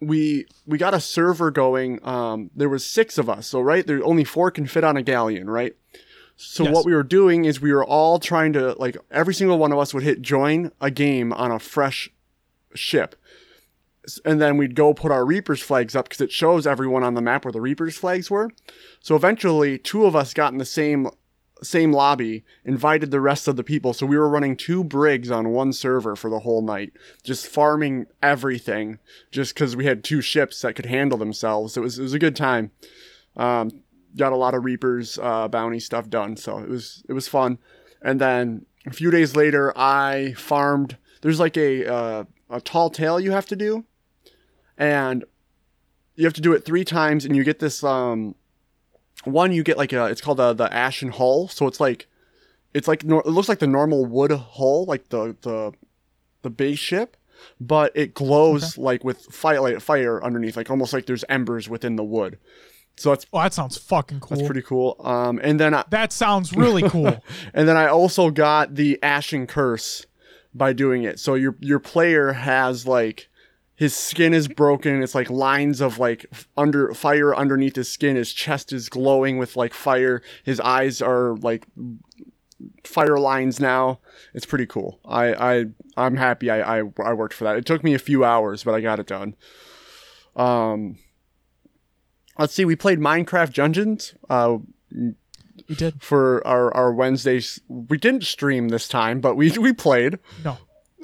we 0.01 0.47
we 0.67 0.79
got 0.79 0.95
a 0.95 1.01
server 1.01 1.51
going. 1.51 2.05
Um, 2.07 2.51
there 2.55 2.69
was 2.69 2.85
six 2.85 3.17
of 3.19 3.29
us, 3.31 3.47
so 3.47 3.61
right 3.61 3.87
there 3.87 4.05
only 4.05 4.25
four 4.25 4.51
can 4.51 4.67
fit 4.67 4.85
on 4.85 4.97
a 4.97 5.03
galleon, 5.03 5.49
right? 5.49 5.75
So 6.37 6.65
Yes. 6.65 6.75
what 6.75 6.85
we 6.85 6.93
were 6.95 7.05
doing 7.05 7.45
is 7.45 7.61
we 7.61 7.73
were 7.73 7.85
all 7.85 8.19
trying 8.19 8.53
to 8.55 8.73
like 8.73 8.97
every 9.11 9.35
single 9.35 9.57
one 9.59 9.73
of 9.73 9.79
us 9.79 9.95
would 9.95 10.03
hit 10.03 10.21
join 10.21 10.73
a 10.81 10.91
game 10.91 11.33
on 11.33 11.51
a 11.53 11.59
fresh 11.61 12.11
ship. 12.75 13.15
And 14.25 14.41
then 14.41 14.57
we'd 14.57 14.75
go 14.75 14.93
put 14.95 15.13
our 15.13 15.25
Reapers 15.25 15.63
flags 15.63 15.97
up 15.97 16.09
because 16.09 16.21
it 16.21 16.33
shows 16.33 16.67
everyone 16.67 17.03
on 17.03 17.15
the 17.15 17.23
map 17.23 17.45
where 17.45 17.53
the 17.53 17.61
Reapers 17.61 17.97
flags 17.97 18.31
were. 18.31 18.51
So 19.01 19.17
eventually, 19.17 19.79
two 19.79 20.05
of 20.05 20.15
us 20.15 20.35
got 20.35 20.53
in 20.53 20.59
the 20.59 20.65
same 20.65 21.09
same 21.63 21.93
lobby, 21.93 22.45
invited 22.65 23.11
the 23.11 23.21
rest 23.21 23.49
of 23.49 23.57
the 23.57 23.65
people. 23.65 23.95
So 23.95 24.07
we 24.07 24.19
were 24.19 24.29
running 24.29 24.57
two 24.57 24.85
brigs 24.85 25.31
on 25.31 25.51
one 25.51 25.73
server 25.73 26.17
for 26.17 26.29
the 26.29 26.41
whole 26.41 26.63
night, 26.63 26.93
just 27.23 27.47
farming 27.47 28.07
everything, 28.23 28.99
just 29.31 29.55
because 29.55 29.77
we 29.77 29.87
had 29.87 30.05
two 30.05 30.21
ships 30.21 30.61
that 30.61 30.75
could 30.75 30.87
handle 30.87 31.19
themselves. 31.19 31.77
It 31.77 31.81
was 31.81 31.99
it 31.99 32.03
was 32.03 32.15
a 32.15 32.19
good 32.19 32.37
time. 32.37 32.71
Um, 33.37 33.71
got 34.17 34.33
a 34.33 34.37
lot 34.37 34.55
of 34.55 34.65
Reapers 34.65 35.19
uh, 35.21 35.49
bounty 35.49 35.81
stuff 35.81 36.09
done, 36.09 36.37
so 36.37 36.59
it 36.59 36.69
was 36.69 37.03
it 37.09 37.13
was 37.13 37.29
fun. 37.29 37.59
And 38.03 38.21
then 38.21 38.67
a 38.87 38.93
few 38.93 39.11
days 39.11 39.35
later, 39.35 39.73
I 39.77 40.35
farmed. 40.37 40.97
There's 41.23 41.41
like 41.41 41.57
a 41.57 41.91
uh, 41.91 42.25
a 42.51 42.61
tall 42.61 42.91
tale 42.91 43.19
you 43.19 43.33
have 43.33 43.47
to 43.47 43.57
do, 43.57 43.85
and 44.79 45.25
you 46.17 46.25
have 46.25 46.35
to 46.35 46.41
do 46.41 46.53
it 46.53 46.65
three 46.65 46.85
times, 46.85 47.25
and 47.25 47.35
you 47.37 47.45
get 47.45 47.59
this 47.59 47.83
um 47.85 48.35
one 49.25 49.53
you 49.53 49.63
get 49.63 49.79
like 49.79 49.93
a 49.93 50.07
it's 50.07 50.21
called 50.21 50.37
the 50.39 50.53
the 50.53 50.71
ashen 50.75 51.09
hull 51.09 51.49
so 51.49 51.67
it's 51.67 51.81
like 51.81 52.07
it's 52.75 52.87
like 52.87 53.05
nor- 53.05 53.23
it 53.25 53.31
looks 53.31 53.49
like 53.49 53.59
the 53.61 53.67
normal 53.67 54.05
wood 54.05 54.31
hull 54.33 54.85
like 54.85 55.09
the 55.09 55.35
the 55.43 55.73
the 56.43 56.51
base 56.51 56.79
ship 56.79 57.17
but 57.61 57.91
it 57.95 58.13
glows 58.13 58.77
like 58.77 59.03
with 59.03 59.21
fire 59.27 59.61
like 59.61 59.81
fire 59.81 60.23
underneath 60.23 60.57
like 60.59 60.69
almost 60.71 60.93
like 60.93 61.07
there's 61.07 61.25
embers 61.31 61.69
within 61.71 61.97
the 61.97 62.05
wood 62.05 62.39
so 62.97 63.11
that's 63.11 63.25
Oh, 63.33 63.41
that 63.41 63.55
sounds 63.55 63.79
fucking 63.79 64.21
cool. 64.21 64.37
that's 64.37 64.47
pretty 64.47 64.63
cool 64.63 64.97
um 65.01 65.41
and 65.43 65.59
then 65.59 65.73
I, 65.73 65.85
that 65.91 66.13
sounds 66.13 66.53
really 66.53 66.83
cool. 66.89 67.23
and 67.55 67.67
then 67.67 67.77
I 67.79 67.87
also 67.87 68.31
got 68.31 68.75
the 68.75 68.99
Ashen 69.03 69.47
Curse 69.47 70.05
by 70.55 70.73
doing 70.75 71.03
it. 71.05 71.19
So 71.19 71.35
your 71.35 71.57
your 71.61 71.79
player 71.81 72.33
has 72.33 72.87
like 72.87 73.29
his 73.85 73.95
skin 73.95 74.33
is 74.35 74.49
broken. 74.49 75.03
It's 75.03 75.15
like 75.15 75.29
lines 75.31 75.81
of 75.81 75.99
like 75.99 76.27
under 76.57 76.95
fire 76.95 77.35
underneath 77.35 77.77
his 77.77 77.91
skin. 77.91 78.17
His 78.17 78.33
chest 78.33 78.73
is 78.73 78.89
glowing 78.89 79.39
with 79.39 79.57
like 79.57 79.75
fire. 79.75 80.23
His 80.43 80.59
eyes 80.61 81.03
are 81.03 81.37
like 81.37 81.67
fire 82.85 83.19
lines 83.19 83.61
now. 83.61 84.01
It's 84.33 84.47
pretty 84.47 84.67
cool. 84.67 85.01
I 85.05 85.35
I 85.35 85.65
I'm 85.97 86.17
happy 86.17 86.49
I 86.51 86.79
I, 86.79 86.83
I 87.05 87.13
worked 87.13 87.35
for 87.35 87.45
that. 87.45 87.57
It 87.57 87.67
took 87.67 87.85
me 87.85 87.93
a 87.95 87.99
few 87.99 88.25
hours, 88.25 88.65
but 88.65 88.75
I 88.75 88.81
got 88.81 88.99
it 89.01 89.07
done. 89.07 89.35
Um. 90.37 90.97
Let's 92.39 92.53
see. 92.55 92.65
We 92.65 92.75
played 92.75 92.99
Minecraft 92.99 93.53
Dungeons. 93.55 94.15
Uh, 94.29 94.59
we 95.69 95.75
did. 95.77 96.03
for 96.03 96.45
our, 96.45 96.75
our 96.75 96.93
Wednesdays. 96.93 97.61
We 97.69 97.97
didn't 97.97 98.25
stream 98.25 98.71
this 98.71 98.89
time, 98.89 99.21
but 99.21 99.37
we 99.37 99.51
we 99.59 99.73
played. 99.73 100.19
No, 100.45 100.59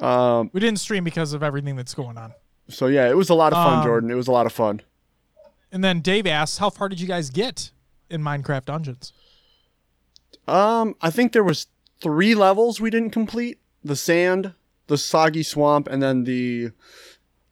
Um, 0.04 0.50
we 0.52 0.58
didn't 0.58 0.80
stream 0.80 1.04
because 1.04 1.32
of 1.32 1.42
everything 1.44 1.76
that's 1.76 1.94
going 1.94 2.18
on. 2.18 2.32
So 2.70 2.86
yeah, 2.86 3.08
it 3.08 3.16
was 3.16 3.28
a 3.30 3.34
lot 3.34 3.52
of 3.52 3.58
fun, 3.62 3.78
Um, 3.78 3.84
Jordan. 3.84 4.10
It 4.10 4.14
was 4.14 4.28
a 4.28 4.32
lot 4.32 4.46
of 4.46 4.52
fun. 4.52 4.80
And 5.72 5.84
then 5.84 6.00
Dave 6.00 6.26
asks, 6.26 6.58
"How 6.58 6.70
far 6.70 6.88
did 6.88 7.00
you 7.00 7.06
guys 7.06 7.30
get 7.30 7.70
in 8.08 8.22
Minecraft 8.22 8.64
Dungeons?" 8.64 9.12
Um, 10.48 10.96
I 11.00 11.10
think 11.10 11.32
there 11.32 11.44
was 11.44 11.66
three 12.00 12.34
levels 12.34 12.80
we 12.80 12.90
didn't 12.90 13.10
complete: 13.10 13.58
the 13.84 13.94
sand, 13.96 14.54
the 14.88 14.98
soggy 14.98 15.42
swamp, 15.42 15.86
and 15.88 16.02
then 16.02 16.24
the 16.24 16.70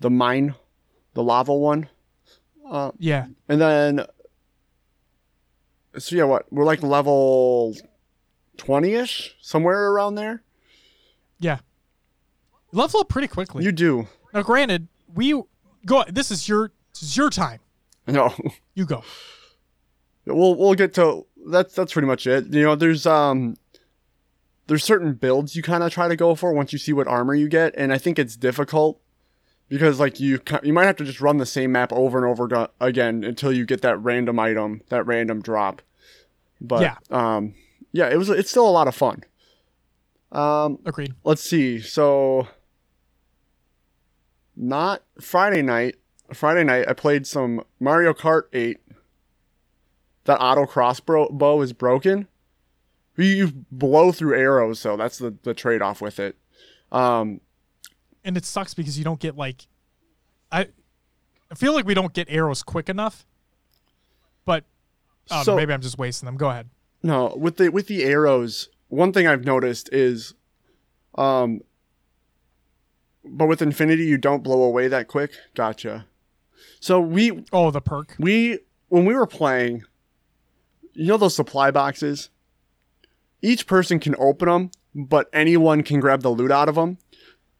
the 0.00 0.10
mine, 0.10 0.54
the 1.14 1.22
lava 1.22 1.54
one. 1.54 1.88
Uh, 2.68 2.90
Yeah, 2.98 3.26
and 3.48 3.60
then 3.60 4.06
so 5.96 6.16
yeah, 6.16 6.24
what 6.24 6.52
we're 6.52 6.64
like 6.64 6.82
level 6.82 7.76
twenty 8.56 8.94
ish, 8.94 9.36
somewhere 9.40 9.90
around 9.90 10.16
there. 10.16 10.42
yeah. 11.38 11.58
Level 12.72 13.00
up 13.00 13.08
pretty 13.08 13.28
quickly. 13.28 13.64
You 13.64 13.72
do. 13.72 14.08
now, 14.34 14.42
granted, 14.42 14.88
we 15.14 15.40
go. 15.86 16.04
This 16.08 16.30
is 16.30 16.48
your 16.48 16.72
this 16.92 17.02
is 17.02 17.16
your 17.16 17.30
time. 17.30 17.60
No. 18.06 18.34
You 18.74 18.86
go. 18.86 19.02
we'll 20.26 20.54
we'll 20.54 20.74
get 20.74 20.94
to 20.94 21.26
that's 21.46 21.74
that's 21.74 21.92
pretty 21.92 22.06
much 22.08 22.26
it. 22.26 22.46
You 22.52 22.62
know, 22.62 22.74
there's 22.74 23.06
um 23.06 23.56
there's 24.66 24.84
certain 24.84 25.14
builds 25.14 25.56
you 25.56 25.62
kind 25.62 25.82
of 25.82 25.92
try 25.92 26.08
to 26.08 26.16
go 26.16 26.34
for 26.34 26.52
once 26.52 26.72
you 26.72 26.78
see 26.78 26.92
what 26.92 27.06
armor 27.08 27.34
you 27.34 27.48
get, 27.48 27.74
and 27.76 27.92
I 27.92 27.98
think 27.98 28.18
it's 28.18 28.36
difficult 28.36 29.00
because 29.68 29.98
like 30.00 30.20
you 30.20 30.40
you 30.62 30.72
might 30.72 30.86
have 30.86 30.96
to 30.96 31.04
just 31.04 31.20
run 31.20 31.38
the 31.38 31.46
same 31.46 31.72
map 31.72 31.92
over 31.92 32.18
and 32.18 32.26
over 32.26 32.68
again 32.80 33.24
until 33.24 33.52
you 33.52 33.64
get 33.66 33.82
that 33.82 33.98
random 33.98 34.38
item, 34.38 34.82
that 34.90 35.04
random 35.06 35.40
drop. 35.42 35.82
But 36.60 36.82
Yeah. 36.82 36.96
um 37.10 37.54
yeah, 37.92 38.08
it 38.08 38.16
was 38.16 38.28
it's 38.30 38.50
still 38.50 38.68
a 38.68 38.70
lot 38.70 38.88
of 38.88 38.94
fun. 38.94 39.24
Um 40.32 40.78
Agreed. 40.84 41.14
let's 41.24 41.42
see. 41.42 41.80
So 41.80 42.48
not 44.58 45.02
Friday 45.20 45.62
night. 45.62 45.96
Friday 46.34 46.64
night 46.64 46.86
I 46.88 46.92
played 46.92 47.26
some 47.26 47.62
Mario 47.80 48.12
Kart 48.12 48.42
8. 48.52 48.78
That 50.24 50.38
auto 50.40 50.66
crossbow 50.66 51.28
bow 51.30 51.62
is 51.62 51.72
broken. 51.72 52.26
You- 53.16 53.24
You 53.24 53.52
blow 53.70 54.12
through 54.12 54.34
arrows, 54.38 54.78
so 54.78 54.96
that's 54.96 55.18
the, 55.18 55.34
the 55.42 55.54
trade 55.54 55.80
off 55.80 56.00
with 56.02 56.18
it. 56.18 56.36
Um, 56.92 57.40
And 58.24 58.36
it 58.36 58.44
sucks 58.44 58.74
because 58.74 58.98
you 58.98 59.04
don't 59.04 59.20
get 59.20 59.36
like, 59.36 59.66
I, 60.52 60.68
I 61.50 61.54
feel 61.54 61.72
like 61.72 61.86
we 61.86 61.94
don't 61.94 62.12
get 62.12 62.28
arrows 62.28 62.62
quick 62.62 62.88
enough. 62.88 63.24
But 64.44 64.64
don't 65.28 65.44
So- 65.44 65.56
maybe 65.56 65.72
I'm 65.72 65.80
just 65.80 65.98
wasting 65.98 66.26
them. 66.26 66.36
Go 66.36 66.50
ahead. 66.50 66.68
no, 67.02 67.34
with 67.36 67.56
the 67.58 67.68
with 67.70 67.86
the 67.86 68.02
arrows, 68.04 68.68
one 68.88 69.12
thing 69.12 69.26
I've 69.26 69.44
noticed 69.44 69.88
is, 69.92 70.34
um, 71.16 71.60
but 73.36 73.46
with 73.46 73.62
Infinity 73.62 74.04
you 74.04 74.18
don't 74.18 74.42
blow 74.42 74.62
away 74.62 74.88
that 74.88 75.08
quick. 75.08 75.32
Gotcha. 75.54 76.06
So 76.80 77.00
we 77.00 77.44
Oh, 77.52 77.70
the 77.70 77.80
perk. 77.80 78.14
we 78.18 78.58
when 78.88 79.04
we 79.04 79.14
were 79.14 79.26
playing 79.26 79.84
you 80.94 81.06
know 81.06 81.16
those 81.16 81.34
supply 81.34 81.70
boxes 81.70 82.30
each 83.42 83.66
person 83.66 84.00
can 84.00 84.16
open 84.18 84.48
them 84.48 84.70
but 84.94 85.28
anyone 85.32 85.82
can 85.82 86.00
grab 86.00 86.22
the 86.22 86.28
loot 86.30 86.50
out 86.50 86.68
of 86.68 86.74
them 86.74 86.98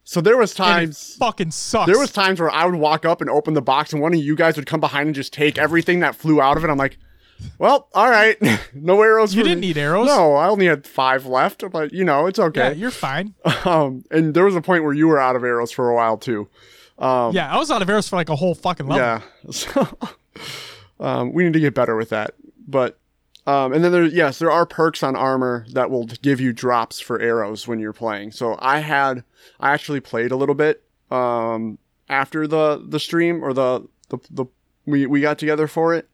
so 0.03 0.21
there 0.21 0.37
was 0.37 0.55
times 0.55 1.15
fucking 1.21 1.51
sucks. 1.53 1.87
there 1.87 1.99
was 1.99 2.11
times 2.11 2.41
where 2.41 2.51
i 2.51 2.65
would 2.65 2.75
walk 2.75 3.05
up 3.05 3.21
and 3.21 3.31
open 3.31 3.55
the 3.55 3.63
box 3.63 3.93
and 3.93 4.03
one 4.03 4.13
of 4.15 4.19
you 4.21 4.35
guys 4.35 4.57
would 4.57 4.67
come 4.67 4.81
behind 4.81 5.07
and 5.07 5.15
just 5.15 5.33
take 5.33 5.57
everything 5.59 6.01
that 6.01 6.17
flew 6.17 6.41
out 6.41 6.57
of 6.57 6.65
it 6.65 6.71
i'm 6.71 6.79
like 6.79 6.99
well 7.59 7.89
all 7.95 8.11
right 8.11 8.37
no 8.75 9.01
arrows 9.03 9.35
You 9.35 9.43
didn't 9.43 9.61
me. 9.61 9.69
need 9.69 9.79
arrows. 9.79 10.07
no 10.07 10.35
i 10.35 10.49
only 10.49 10.67
had 10.67 10.87
five 10.87 11.27
left 11.27 11.63
but 11.71 11.93
you 11.93 12.05
know 12.05 12.27
it's 12.27 12.39
Yeah, 12.39 12.45
okay 12.47 12.75
you're 12.75 12.91
fine. 12.91 13.35
um 13.65 14.05
and 14.11 14.35
there 14.35 14.45
was 14.45 14.57
a 14.57 14.61
point 14.61 14.85
where 14.85 14.93
you 14.93 15.09
were 15.09 15.19
out 15.21 15.37
of 15.37 15.45
arrows 15.45 15.71
for 15.73 15.89
a 15.91 15.95
while 15.95 16.17
too 16.17 16.49
um 16.99 17.33
Yeah, 17.35 17.53
I 17.53 17.59
was 17.59 17.71
out 17.71 17.81
of 17.83 17.89
arrows 17.89 18.09
for 18.09 18.17
like 18.17 18.29
a 18.29 18.37
whole 18.37 18.55
fucking 18.57 18.87
level. 18.87 19.05
yeah. 19.05 19.21
So, 19.53 19.87
um, 21.01 21.33
we 21.33 21.45
need 21.45 21.53
to 21.53 21.61
get 21.61 21.75
better 21.75 21.95
with 21.97 22.09
that. 22.11 22.35
But 22.67 22.99
um, 23.47 23.73
and 23.73 23.83
then 23.83 23.93
there, 23.93 24.05
yes, 24.05 24.39
there 24.41 24.51
are 24.51 24.67
perks 24.67 25.03
on 25.03 25.17
armor 25.17 25.65
that 25.73 25.91
will 25.91 26.05
give 26.07 26.41
you 26.41 26.53
drops 26.53 27.01
for 27.01 27.19
arrows 27.21 27.67
when 27.67 27.79
you're 27.79 27.93
playing. 27.95 28.33
So 28.33 28.57
I 28.59 28.81
had, 28.81 29.25
I 29.59 29.73
actually 29.73 30.01
played 30.01 30.33
a 30.33 30.37
little 30.37 30.55
bit 30.55 30.83
um, 31.11 31.79
after 32.11 32.47
the 32.47 32.85
the 32.87 33.01
stream 33.01 33.43
or 33.43 33.53
the 33.55 33.87
the, 34.11 34.19
the 34.31 34.47
we 34.85 35.07
we 35.07 35.21
got 35.21 35.39
together 35.39 35.67
for 35.67 35.95
it, 35.95 36.09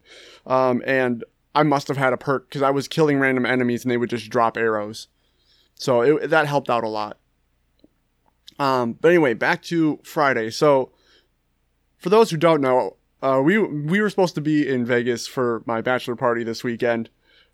um, 0.46 0.82
and 0.86 1.24
I 1.54 1.62
must 1.62 1.88
have 1.88 1.96
had 1.96 2.12
a 2.12 2.16
perk 2.16 2.48
because 2.48 2.62
I 2.62 2.70
was 2.70 2.88
killing 2.88 3.18
random 3.18 3.46
enemies 3.46 3.84
and 3.84 3.90
they 3.90 3.96
would 3.96 4.10
just 4.10 4.28
drop 4.28 4.56
arrows. 4.56 5.08
So 5.74 6.02
it, 6.02 6.30
that 6.30 6.46
helped 6.46 6.70
out 6.70 6.84
a 6.84 6.88
lot. 6.88 7.18
Um, 8.58 8.92
but 8.94 9.08
anyway, 9.08 9.34
back 9.34 9.62
to 9.64 10.00
Friday. 10.02 10.50
So 10.50 10.92
for 11.98 12.08
those 12.08 12.30
who 12.30 12.36
don't 12.36 12.60
know, 12.60 12.96
uh, 13.22 13.40
we 13.42 13.58
we 13.58 14.00
were 14.00 14.10
supposed 14.10 14.34
to 14.34 14.40
be 14.40 14.68
in 14.68 14.84
Vegas 14.84 15.26
for 15.26 15.62
my 15.66 15.80
bachelor 15.80 16.16
party 16.16 16.44
this 16.44 16.62
weekend. 16.62 17.08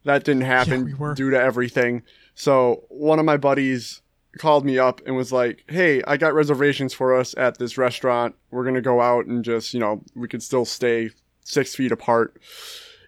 That 0.05 0.25
didn't 0.25 0.43
happen 0.43 0.85
we 0.85 0.95
were. 0.95 1.15
due 1.15 1.31
to 1.31 1.41
everything. 1.41 2.03
So 2.35 2.85
one 2.89 3.19
of 3.19 3.25
my 3.25 3.37
buddies 3.37 4.03
called 4.39 4.65
me 4.65 4.79
up 4.79 5.01
and 5.07 5.15
was 5.15 5.31
like, 5.31 5.65
"Hey, 5.69 6.03
I 6.07 6.17
got 6.17 6.35
reservations 6.35 6.93
for 6.93 7.15
us 7.15 7.35
at 7.37 7.59
this 7.59 7.79
restaurant. 7.79 8.35
We're 8.51 8.65
gonna 8.65 8.81
go 8.81 9.01
out 9.01 9.27
and 9.27 9.45
just, 9.45 9.73
you 9.73 9.81
know, 9.81 10.03
we 10.15 10.27
could 10.27 10.43
still 10.43 10.65
stay 10.65 11.11
six 11.51 11.75
feet 11.75 11.93
apart." 11.93 12.41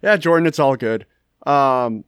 Yeah, 0.02 0.16
Jordan, 0.16 0.46
it's 0.46 0.58
all 0.58 0.76
good. 0.76 1.06
Um, 1.46 2.04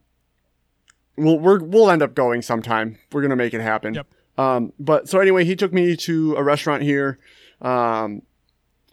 we'll 1.17 1.39
we're, 1.39 1.59
we'll 1.63 1.89
end 1.89 2.01
up 2.01 2.13
going 2.13 2.41
sometime. 2.41 2.97
We're 3.11 3.21
gonna 3.21 3.35
make 3.35 3.53
it 3.53 3.61
happen. 3.61 3.93
Yep. 3.93 4.07
Um, 4.37 4.73
but 4.79 5.07
so 5.07 5.19
anyway, 5.19 5.45
he 5.45 5.55
took 5.55 5.73
me 5.73 5.95
to 5.95 6.35
a 6.35 6.43
restaurant 6.43 6.83
here. 6.83 7.17
Um, 7.61 8.21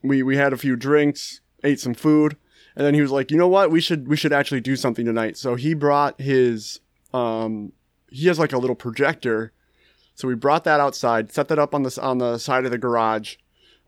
we 0.02 0.22
we 0.22 0.36
had 0.36 0.52
a 0.52 0.56
few 0.56 0.76
drinks, 0.76 1.40
ate 1.64 1.80
some 1.80 1.94
food, 1.94 2.36
and 2.76 2.86
then 2.86 2.94
he 2.94 3.00
was 3.02 3.10
like, 3.10 3.30
"You 3.30 3.36
know 3.36 3.48
what? 3.48 3.70
We 3.70 3.80
should 3.80 4.08
we 4.08 4.16
should 4.16 4.32
actually 4.32 4.60
do 4.60 4.76
something 4.76 5.04
tonight." 5.04 5.36
So 5.36 5.54
he 5.56 5.74
brought 5.74 6.20
his 6.20 6.80
um 7.12 7.72
he 8.08 8.26
has 8.28 8.38
like 8.38 8.52
a 8.52 8.58
little 8.58 8.76
projector 8.76 9.52
So 10.14 10.28
we 10.28 10.34
brought 10.34 10.64
that 10.64 10.80
outside, 10.80 11.32
set 11.32 11.48
that 11.48 11.58
up 11.58 11.74
on 11.74 11.82
the 11.82 11.98
on 12.00 12.18
the 12.18 12.38
side 12.38 12.64
of 12.64 12.70
the 12.70 12.78
garage, 12.78 13.36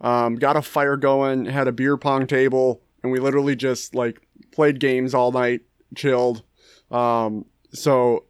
um, 0.01 0.37
got 0.37 0.57
a 0.57 0.63
fire 0.63 0.97
going, 0.97 1.47
had 1.47 1.69
a 1.69 1.73
beer 1.73 1.97
pong 1.97 2.27
table, 2.27 2.81
and 3.05 3.13
we 3.13 3.21
literally 3.21 3.55
just 3.55 3.95
like 3.95 4.21
played 4.51 4.81
games 4.81 5.15
all 5.15 5.31
night, 5.31 5.61
chilled. 5.95 6.43
Um, 6.91 7.45
so 7.73 8.25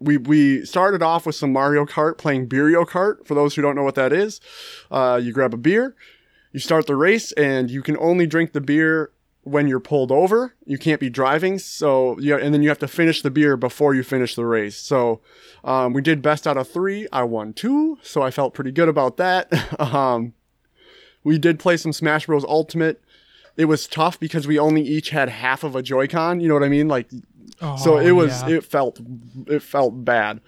we 0.00 0.18
we 0.18 0.66
started 0.66 1.02
off 1.02 1.24
with 1.24 1.36
some 1.36 1.52
Mario 1.52 1.86
Kart, 1.86 2.18
playing 2.18 2.48
Beerio 2.48 2.84
Kart. 2.84 3.26
For 3.26 3.34
those 3.34 3.54
who 3.54 3.62
don't 3.62 3.76
know 3.76 3.84
what 3.84 3.94
that 3.94 4.12
is, 4.12 4.40
uh, 4.90 5.18
you 5.22 5.32
grab 5.32 5.54
a 5.54 5.56
beer, 5.56 5.94
you 6.52 6.60
start 6.60 6.86
the 6.86 6.96
race, 6.96 7.32
and 7.32 7.70
you 7.70 7.82
can 7.82 7.96
only 7.98 8.26
drink 8.26 8.52
the 8.52 8.60
beer 8.60 9.12
when 9.42 9.68
you're 9.68 9.80
pulled 9.80 10.10
over. 10.10 10.54
You 10.66 10.76
can't 10.76 11.00
be 11.00 11.08
driving, 11.08 11.58
so 11.58 12.18
yeah, 12.18 12.36
and 12.36 12.52
then 12.52 12.62
you 12.62 12.68
have 12.68 12.78
to 12.80 12.88
finish 12.88 13.22
the 13.22 13.30
beer 13.30 13.56
before 13.56 13.94
you 13.94 14.02
finish 14.02 14.34
the 14.34 14.44
race. 14.44 14.76
So 14.76 15.20
um, 15.62 15.92
we 15.92 16.02
did 16.02 16.20
best 16.20 16.48
out 16.48 16.56
of 16.56 16.68
three. 16.68 17.06
I 17.12 17.22
won 17.22 17.52
two, 17.52 17.98
so 18.02 18.22
I 18.22 18.32
felt 18.32 18.54
pretty 18.54 18.72
good 18.72 18.88
about 18.88 19.18
that. 19.18 19.80
um, 19.80 20.34
we 21.22 21.38
did 21.38 21.58
play 21.58 21.76
some 21.76 21.92
Smash 21.92 22.26
Bros. 22.26 22.44
Ultimate. 22.44 23.02
It 23.60 23.66
was 23.66 23.86
tough 23.86 24.18
because 24.18 24.46
we 24.46 24.58
only 24.58 24.82
each 24.82 25.10
had 25.10 25.28
half 25.28 25.62
of 25.64 25.76
a 25.76 25.82
Joy-Con. 25.82 26.40
You 26.40 26.48
know 26.48 26.54
what 26.54 26.62
I 26.64 26.68
mean? 26.68 26.88
Like, 26.88 27.10
so 27.60 27.94
Oh, 27.94 27.98
it 27.98 28.12
was. 28.12 28.42
yeah. 28.42 28.56
It 28.56 28.64
felt. 28.64 28.98
It 29.46 29.62
felt 29.62 30.04
bad. 30.04 30.40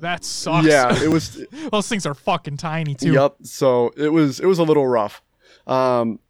that 0.00 0.24
sucks. 0.24 0.66
Yeah, 0.66 1.02
it 1.02 1.08
was. 1.16 1.44
Those 1.72 1.88
things 1.88 2.06
are 2.06 2.14
fucking 2.14 2.56
tiny 2.58 2.94
too. 2.94 3.12
Yep. 3.12 3.36
So 3.42 3.92
it 3.96 4.10
was 4.10 4.38
it 4.40 4.46
was 4.46 4.58
a 4.58 4.62
little 4.62 4.86
rough. 4.86 5.22
Um, 5.66 6.20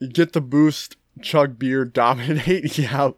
you 0.00 0.08
get 0.08 0.32
the 0.32 0.40
boost, 0.40 0.96
chug 1.22 1.58
beer, 1.58 1.84
dominate. 2.02 2.76
yeah. 2.78 3.10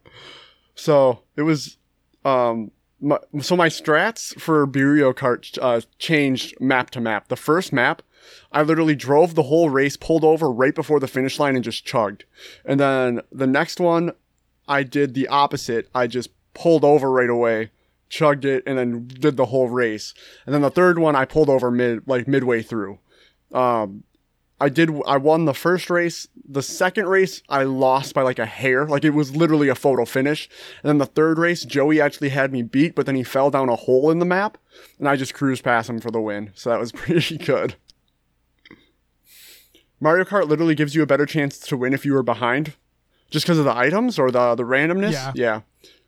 So 0.74 1.22
it 1.36 1.42
was. 1.42 1.78
Um, 2.24 2.70
my, 3.00 3.18
so 3.40 3.56
my 3.56 3.68
strats 3.68 4.38
for 4.40 4.66
Beerio 4.66 5.14
Kart 5.14 5.58
uh, 5.62 5.80
changed 5.98 6.54
map 6.60 6.90
to 6.90 7.00
map. 7.00 7.28
The 7.28 7.36
first 7.36 7.72
map, 7.72 8.02
I 8.52 8.62
literally 8.62 8.94
drove 8.94 9.34
the 9.34 9.44
whole 9.44 9.70
race, 9.70 9.96
pulled 9.96 10.24
over 10.24 10.50
right 10.50 10.74
before 10.74 11.00
the 11.00 11.08
finish 11.08 11.38
line, 11.38 11.54
and 11.54 11.64
just 11.64 11.84
chugged. 11.84 12.24
And 12.64 12.80
then 12.80 13.20
the 13.30 13.46
next 13.46 13.80
one, 13.80 14.12
I 14.68 14.82
did 14.82 15.14
the 15.14 15.28
opposite. 15.28 15.88
I 15.94 16.06
just 16.06 16.30
pulled 16.54 16.84
over 16.84 17.10
right 17.10 17.30
away, 17.30 17.70
chugged 18.08 18.44
it, 18.44 18.62
and 18.66 18.78
then 18.78 19.06
did 19.06 19.36
the 19.36 19.46
whole 19.46 19.68
race. 19.68 20.14
And 20.44 20.54
then 20.54 20.62
the 20.62 20.70
third 20.70 20.98
one, 20.98 21.16
I 21.16 21.24
pulled 21.24 21.50
over 21.50 21.70
mid 21.70 22.06
like 22.06 22.26
midway 22.26 22.62
through. 22.62 22.98
Um, 23.52 24.04
I 24.58 24.70
did. 24.70 24.90
I 25.06 25.18
won 25.18 25.44
the 25.44 25.54
first 25.54 25.90
race. 25.90 26.28
The 26.48 26.62
second 26.62 27.06
race, 27.08 27.42
I 27.48 27.64
lost 27.64 28.14
by 28.14 28.22
like 28.22 28.38
a 28.38 28.46
hair. 28.46 28.86
Like 28.86 29.04
it 29.04 29.10
was 29.10 29.36
literally 29.36 29.68
a 29.68 29.74
photo 29.74 30.06
finish. 30.06 30.48
And 30.82 30.88
then 30.88 30.98
the 30.98 31.06
third 31.06 31.38
race, 31.38 31.64
Joey 31.64 32.00
actually 32.00 32.30
had 32.30 32.52
me 32.52 32.62
beat, 32.62 32.94
but 32.94 33.04
then 33.04 33.16
he 33.16 33.22
fell 33.22 33.50
down 33.50 33.68
a 33.68 33.76
hole 33.76 34.10
in 34.10 34.18
the 34.18 34.24
map, 34.24 34.56
and 34.98 35.08
I 35.08 35.16
just 35.16 35.34
cruised 35.34 35.62
past 35.62 35.90
him 35.90 36.00
for 36.00 36.10
the 36.10 36.20
win. 36.20 36.52
So 36.54 36.70
that 36.70 36.80
was 36.80 36.92
pretty 36.92 37.36
good. 37.36 37.76
Mario 40.00 40.24
Kart 40.24 40.48
literally 40.48 40.74
gives 40.74 40.94
you 40.94 41.02
a 41.02 41.06
better 41.06 41.26
chance 41.26 41.58
to 41.58 41.76
win 41.76 41.92
if 41.94 42.04
you 42.04 42.12
were 42.12 42.22
behind, 42.22 42.74
just 43.30 43.46
because 43.46 43.58
of 43.58 43.64
the 43.64 43.74
items 43.76 44.18
or 44.18 44.30
the 44.30 44.54
the 44.54 44.62
randomness. 44.64 45.12
Yeah. 45.12 45.32
Yeah. 45.34 45.60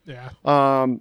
Yeah. 0.04 0.80
Um. 0.82 1.00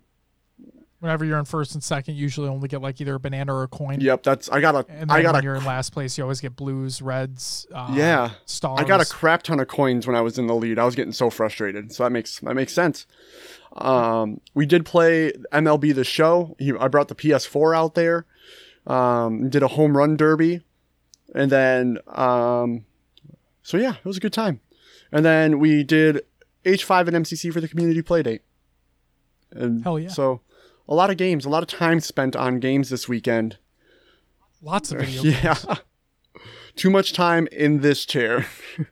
Whenever 1.00 1.24
you're 1.26 1.38
in 1.38 1.46
first 1.46 1.76
and 1.76 1.84
second, 1.84 2.16
you 2.16 2.24
usually 2.24 2.50
only 2.50 2.68
get 2.68 2.82
like 2.82 3.00
either 3.00 3.14
a 3.14 3.20
banana 3.20 3.54
or 3.54 3.62
a 3.62 3.68
coin. 3.68 4.02
Yep. 4.02 4.24
That's. 4.24 4.50
I 4.50 4.60
got 4.62 4.74
a. 4.74 4.86
And 4.90 5.12
I 5.12 5.18
then 5.18 5.24
got 5.26 5.34
when 5.36 5.44
a. 5.44 5.46
you're 5.46 5.56
in 5.56 5.64
last 5.64 5.92
place, 5.94 6.18
you 6.18 6.24
always 6.24 6.42
get 6.42 6.56
blues, 6.56 7.04
reds, 7.04 7.68
uh, 7.72 7.92
Yeah. 7.94 8.32
stars. 8.46 8.80
I 8.80 8.84
got 8.84 9.00
a 9.00 9.06
crap 9.06 9.44
ton 9.44 9.60
of 9.60 9.68
coins 9.68 10.08
when 10.08 10.16
I 10.16 10.22
was 10.22 10.40
in 10.40 10.48
the 10.48 10.56
lead. 10.56 10.80
I 10.80 10.86
was 10.86 10.96
getting 10.96 11.14
so 11.14 11.30
frustrated. 11.30 11.94
So 11.94 12.04
that 12.04 12.10
makes 12.12 12.40
that 12.40 12.56
makes 12.56 12.74
sense. 12.74 13.06
Um, 13.76 14.42
we 14.56 14.66
did 14.66 14.86
play 14.86 15.34
MLB 15.52 15.94
the 15.94 16.04
Show. 16.04 16.56
He, 16.58 16.74
I 16.74 16.88
brought 16.88 17.10
the 17.10 17.16
PS4 17.16 17.76
out 17.78 17.94
there. 17.94 18.26
Um, 18.88 19.50
did 19.50 19.62
a 19.62 19.68
home 19.68 19.96
run 19.96 20.18
derby, 20.18 20.62
and 21.36 21.52
then 21.52 21.98
um, 22.08 22.86
so 23.64 23.78
yeah, 23.78 23.96
it 23.96 24.06
was 24.06 24.18
a 24.18 24.22
good 24.22 24.34
time. 24.34 24.62
And 25.12 25.26
then 25.26 25.60
we 25.60 25.84
did 25.84 26.22
H5 26.66 27.08
and 27.08 27.26
MCC 27.26 27.52
for 27.52 27.62
the 27.62 27.68
community 27.68 28.02
play 28.02 28.24
date. 28.24 28.42
And 29.52 29.84
Hell 29.84 30.00
yeah. 30.00 30.10
So 30.10 30.42
a 30.88 30.96
lot 30.96 31.10
of 31.10 31.18
games, 31.18 31.46
a 31.46 31.50
lot 31.50 31.64
of 31.64 31.70
time 31.70 32.00
spent 32.00 32.36
on 32.36 32.60
games 32.60 32.90
this 32.90 33.08
weekend. 33.08 33.58
lots 34.62 34.92
of 34.92 35.00
video. 35.00 35.24
games. 35.24 35.44
Yeah. 35.44 35.76
Too 36.76 36.90
much 36.90 37.14
time 37.14 37.48
in 37.52 37.82
this 37.82 38.06
chair. 38.06 38.46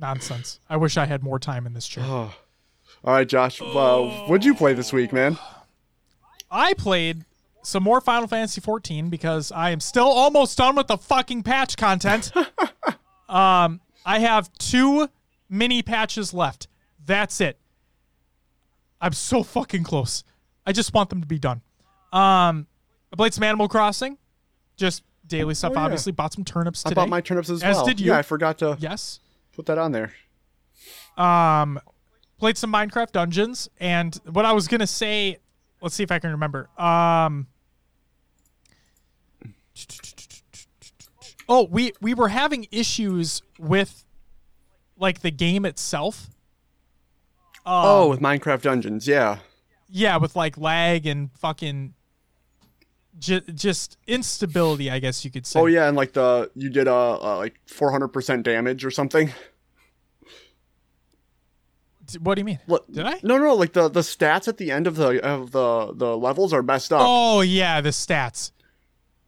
Nonsense. 0.00 0.58
I 0.68 0.76
wish 0.76 0.96
I 0.96 1.06
had 1.06 1.22
more 1.22 1.38
time 1.38 1.64
in 1.66 1.74
this 1.74 1.86
chair. 1.86 2.04
Oh. 2.04 2.34
All 3.04 3.14
right, 3.14 3.28
Josh. 3.28 3.60
Uh, 3.60 4.26
what'd 4.26 4.44
you 4.44 4.54
play 4.54 4.74
this 4.74 4.92
week, 4.92 5.12
man? 5.12 5.38
I 6.50 6.74
played 6.74 7.24
some 7.62 7.82
more 7.82 8.00
Final 8.00 8.28
Fantasy 8.28 8.60
14 8.60 9.08
because 9.08 9.52
I 9.52 9.70
am 9.70 9.80
still 9.80 10.08
almost 10.08 10.58
done 10.58 10.76
with 10.76 10.88
the 10.88 10.98
fucking 10.98 11.42
patch 11.42 11.76
content. 11.76 12.32
um, 13.28 13.80
I 14.04 14.18
have 14.18 14.52
two 14.54 15.08
mini 15.48 15.82
patches 15.82 16.34
left. 16.34 16.68
That's 17.04 17.40
it. 17.40 17.58
I'm 19.00 19.12
so 19.12 19.42
fucking 19.42 19.84
close. 19.84 20.24
I 20.66 20.72
just 20.72 20.94
want 20.94 21.10
them 21.10 21.20
to 21.20 21.26
be 21.26 21.38
done. 21.38 21.62
Um, 22.12 22.66
I 23.12 23.16
played 23.16 23.34
some 23.34 23.42
Animal 23.42 23.68
Crossing, 23.68 24.18
just 24.76 25.02
daily 25.26 25.54
stuff. 25.54 25.72
Oh, 25.72 25.78
yeah. 25.78 25.84
Obviously, 25.84 26.12
bought 26.12 26.32
some 26.32 26.44
turnips 26.44 26.84
I 26.86 26.94
bought 26.94 27.08
my 27.08 27.20
turnips 27.20 27.50
as, 27.50 27.62
As 27.62 27.76
well. 27.76 27.86
did 27.86 28.00
you. 28.00 28.12
Yeah, 28.12 28.18
I 28.18 28.22
forgot 28.22 28.58
to 28.58 28.76
yes. 28.78 29.20
put 29.52 29.66
that 29.66 29.78
on 29.78 29.92
there. 29.92 30.12
Um, 31.16 31.80
played 32.38 32.56
some 32.56 32.72
Minecraft 32.72 33.12
Dungeons, 33.12 33.68
and 33.80 34.18
what 34.30 34.44
I 34.44 34.52
was 34.52 34.68
gonna 34.68 34.86
say, 34.86 35.38
let's 35.80 35.94
see 35.94 36.02
if 36.02 36.12
I 36.12 36.18
can 36.18 36.30
remember. 36.30 36.68
Um, 36.78 37.48
oh, 41.48 41.66
we 41.70 41.92
we 42.00 42.14
were 42.14 42.28
having 42.28 42.66
issues 42.70 43.42
with 43.58 44.04
like 44.98 45.20
the 45.20 45.30
game 45.30 45.64
itself. 45.64 46.28
Um, 47.64 47.74
oh, 47.74 48.08
with 48.08 48.20
Minecraft 48.20 48.62
Dungeons, 48.62 49.06
yeah. 49.06 49.38
yeah, 49.88 50.16
with 50.16 50.34
like 50.34 50.58
lag 50.58 51.06
and 51.06 51.30
fucking. 51.32 51.94
Ju- 53.18 53.40
just 53.40 53.98
instability, 54.06 54.90
I 54.90 54.98
guess 54.98 55.22
you 55.24 55.30
could 55.30 55.46
say. 55.46 55.60
Oh 55.60 55.66
yeah, 55.66 55.86
and 55.86 55.96
like 55.96 56.14
the 56.14 56.50
you 56.54 56.70
did 56.70 56.88
uh, 56.88 57.18
uh 57.20 57.36
like 57.36 57.60
400% 57.66 58.42
damage 58.42 58.84
or 58.86 58.90
something. 58.90 59.30
What 62.20 62.34
do 62.34 62.40
you 62.40 62.44
mean? 62.44 62.58
What? 62.66 62.90
Did 62.90 63.06
I? 63.06 63.20
No, 63.22 63.38
no, 63.38 63.54
like 63.54 63.74
the 63.74 63.88
the 63.88 64.00
stats 64.00 64.48
at 64.48 64.56
the 64.56 64.70
end 64.70 64.86
of 64.86 64.96
the 64.96 65.22
of 65.24 65.52
the 65.52 65.92
the 65.94 66.16
levels 66.16 66.52
are 66.52 66.62
messed 66.62 66.92
up. 66.92 67.02
Oh 67.04 67.42
yeah, 67.42 67.80
the 67.80 67.90
stats. 67.90 68.50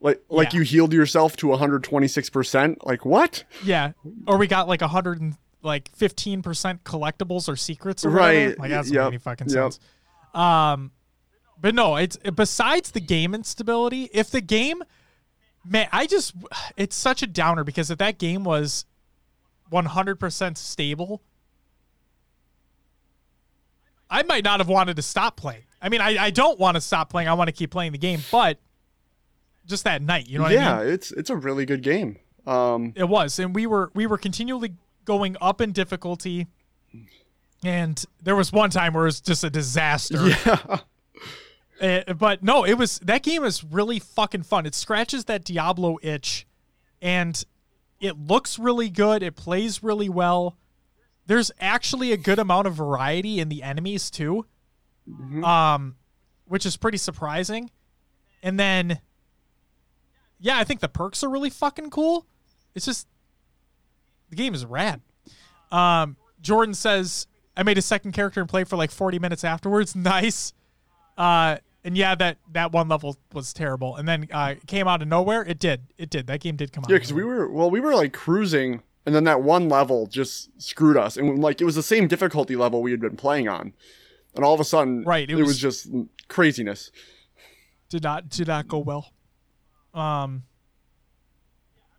Like 0.05 0.23
like 0.29 0.53
yeah. 0.53 0.59
you 0.59 0.65
healed 0.65 0.93
yourself 0.93 1.35
to 1.39 1.47
126%. 1.47 2.77
Like 2.85 3.07
what? 3.07 3.43
Yeah, 3.65 3.93
or 4.27 4.37
we 4.37 4.47
got 4.47 4.69
like 4.69 4.83
a 4.83 4.89
hundred 4.89 5.23
and 5.23 5.35
like 5.63 5.89
fifteen 5.97 6.43
percent 6.43 6.85
collectibles 6.85 7.49
or 7.49 7.57
secrets, 7.57 8.05
or 8.05 8.11
Right, 8.11 8.35
Whatever. 8.35 8.57
Like 8.61 8.71
that 8.71 8.77
doesn't 8.77 8.95
yep, 8.95 9.07
any 9.07 9.19
fucking 9.19 9.49
yep. 9.49 9.73
sense. 9.73 9.81
Um, 10.35 10.93
but 11.59 11.75
no, 11.75 11.97
it's 11.97 12.19
besides 12.19 12.91
the 12.91 13.01
game 13.01 13.35
instability. 13.35 14.11
If 14.13 14.31
the 14.31 14.43
game, 14.43 14.85
man, 15.65 15.89
I 15.91 16.07
just 16.07 16.35
it's 16.77 16.95
such 16.95 17.23
a 17.23 17.27
downer 17.27 17.65
because 17.65 17.91
if 17.91 17.97
that 17.97 18.19
game 18.19 18.45
was 18.45 18.85
one 19.71 19.87
hundred 19.87 20.21
percent 20.21 20.59
stable, 20.59 21.23
I 24.11 24.23
might 24.25 24.45
not 24.45 24.61
have 24.61 24.69
wanted 24.69 24.97
to 24.97 25.03
stop 25.03 25.37
playing. 25.37 25.65
I 25.81 25.89
mean, 25.89 26.03
I, 26.03 26.25
I 26.25 26.31
don't 26.31 26.59
want 26.59 26.75
to 26.75 26.83
stop 26.83 27.09
playing. 27.09 27.27
I 27.27 27.33
want 27.33 27.49
to 27.49 27.53
keep 27.53 27.71
playing 27.71 27.93
the 27.93 27.99
game, 27.99 28.21
but 28.31 28.59
just 29.67 29.85
that 29.85 30.03
night, 30.03 30.29
you 30.29 30.39
know 30.39 30.45
what 30.45 30.53
I 30.53 30.57
mean? 30.57 30.63
yeah, 30.65 30.81
it's 30.81 31.11
it's 31.13 31.31
a 31.31 31.37
really 31.37 31.67
good 31.67 31.83
game. 31.83 32.19
Um 32.47 32.93
It 32.97 33.09
was, 33.09 33.39
and 33.39 33.55
we 33.55 33.67
were 33.67 33.91
we 33.95 34.07
were 34.07 34.19
continually 34.19 34.75
going 35.05 35.37
up 35.41 35.61
in 35.61 35.73
difficulty, 35.73 36.47
and 37.63 38.05
there 38.23 38.37
was 38.37 38.53
one 38.53 38.71
time 38.71 38.95
where 38.95 39.05
it 39.05 39.09
was 39.09 39.21
just 39.21 39.45
a 39.45 39.51
disaster. 39.51 40.29
yeah. 40.47 40.79
Uh, 41.81 42.13
but 42.15 42.43
no, 42.43 42.65
it 42.65 42.75
was 42.75 42.99
that 43.01 43.23
game 43.23 43.45
is 43.45 43.65
really 43.65 43.99
fucking 43.99 44.43
fun. 44.45 44.65
It 44.65 44.75
scratches 44.75 45.25
that 45.25 45.45
Diablo 45.45 45.99
itch, 46.03 46.47
and 47.03 47.43
it 48.01 48.17
looks 48.19 48.59
really 48.59 48.89
good. 48.91 49.23
It 49.23 49.35
plays 49.35 49.83
really 49.83 50.09
well. 50.09 50.57
There's 51.27 51.51
actually 51.59 52.13
a 52.13 52.17
good 52.17 52.39
amount 52.39 52.67
of 52.67 52.75
variety 52.75 53.41
in 53.41 53.49
the 53.49 53.63
enemies 53.63 54.11
too, 54.11 54.47
um, 55.43 55.97
which 56.47 56.65
is 56.65 56.77
pretty 56.77 56.99
surprising. 56.99 57.71
And 58.43 58.61
then, 58.61 59.01
yeah, 60.39 60.59
I 60.59 60.65
think 60.65 60.81
the 60.81 60.89
perks 60.89 61.23
are 61.25 61.31
really 61.31 61.51
fucking 61.51 61.91
cool. 61.91 62.27
It's 62.75 62.87
just 62.87 63.07
the 64.31 64.37
game 64.37 64.55
is 64.55 64.65
rad. 64.65 65.01
Um, 65.71 66.17
Jordan 66.41 66.75
says 66.75 67.27
I 67.57 67.63
made 67.63 67.79
a 67.79 67.83
second 67.83 68.13
character 68.13 68.41
and 68.41 68.49
played 68.49 68.69
for 68.69 68.77
like 68.77 68.91
40 68.91 69.19
minutes 69.19 69.45
afterwards. 69.45 69.95
Nice. 70.05 70.53
Uh, 71.17 71.59
and 71.85 71.97
yeah, 71.97 72.15
that 72.15 72.39
that 72.53 72.73
one 72.73 72.89
level 72.89 73.17
was 73.33 73.53
terrible, 73.53 73.95
and 73.97 74.09
then 74.09 74.27
uh, 74.33 74.55
it 74.57 74.67
came 74.67 74.89
out 74.89 75.03
of 75.03 75.09
nowhere. 75.09 75.43
It 75.45 75.59
did. 75.59 75.83
It 75.99 76.09
did. 76.11 76.27
That 76.27 76.41
game 76.41 76.57
did 76.57 76.73
come 76.73 76.83
out. 76.85 76.91
Yeah, 76.91 76.97
because 76.97 77.13
we 77.13 77.23
were 77.25 77.49
well, 77.51 77.71
we 77.71 77.79
were 77.79 77.95
like 77.95 78.13
cruising, 78.15 78.83
and 79.05 79.15
then 79.15 79.25
that 79.25 79.43
one 79.43 79.69
level 79.69 80.07
just 80.07 80.49
screwed 80.61 80.97
us, 80.97 81.17
and 81.19 81.39
like 81.41 81.61
it 81.61 81.65
was 81.65 81.75
the 81.75 81.83
same 81.83 82.09
difficulty 82.09 82.57
level 82.57 82.83
we 82.83 82.91
had 82.91 83.01
been 83.01 83.17
playing 83.19 83.49
on, 83.49 83.75
and 84.35 84.45
all 84.45 84.55
of 84.55 84.61
a 84.61 84.65
sudden, 84.65 85.05
Right, 85.05 85.29
it 85.29 85.35
it, 85.35 85.37
was, 85.37 85.49
was- 85.49 85.59
just 85.59 85.89
craziness. 86.29 86.91
did 87.91 88.03
not 88.03 88.31
did 88.31 88.49
not 88.49 88.67
go 88.67 88.79
well. 88.79 89.13
Um, 89.95 90.43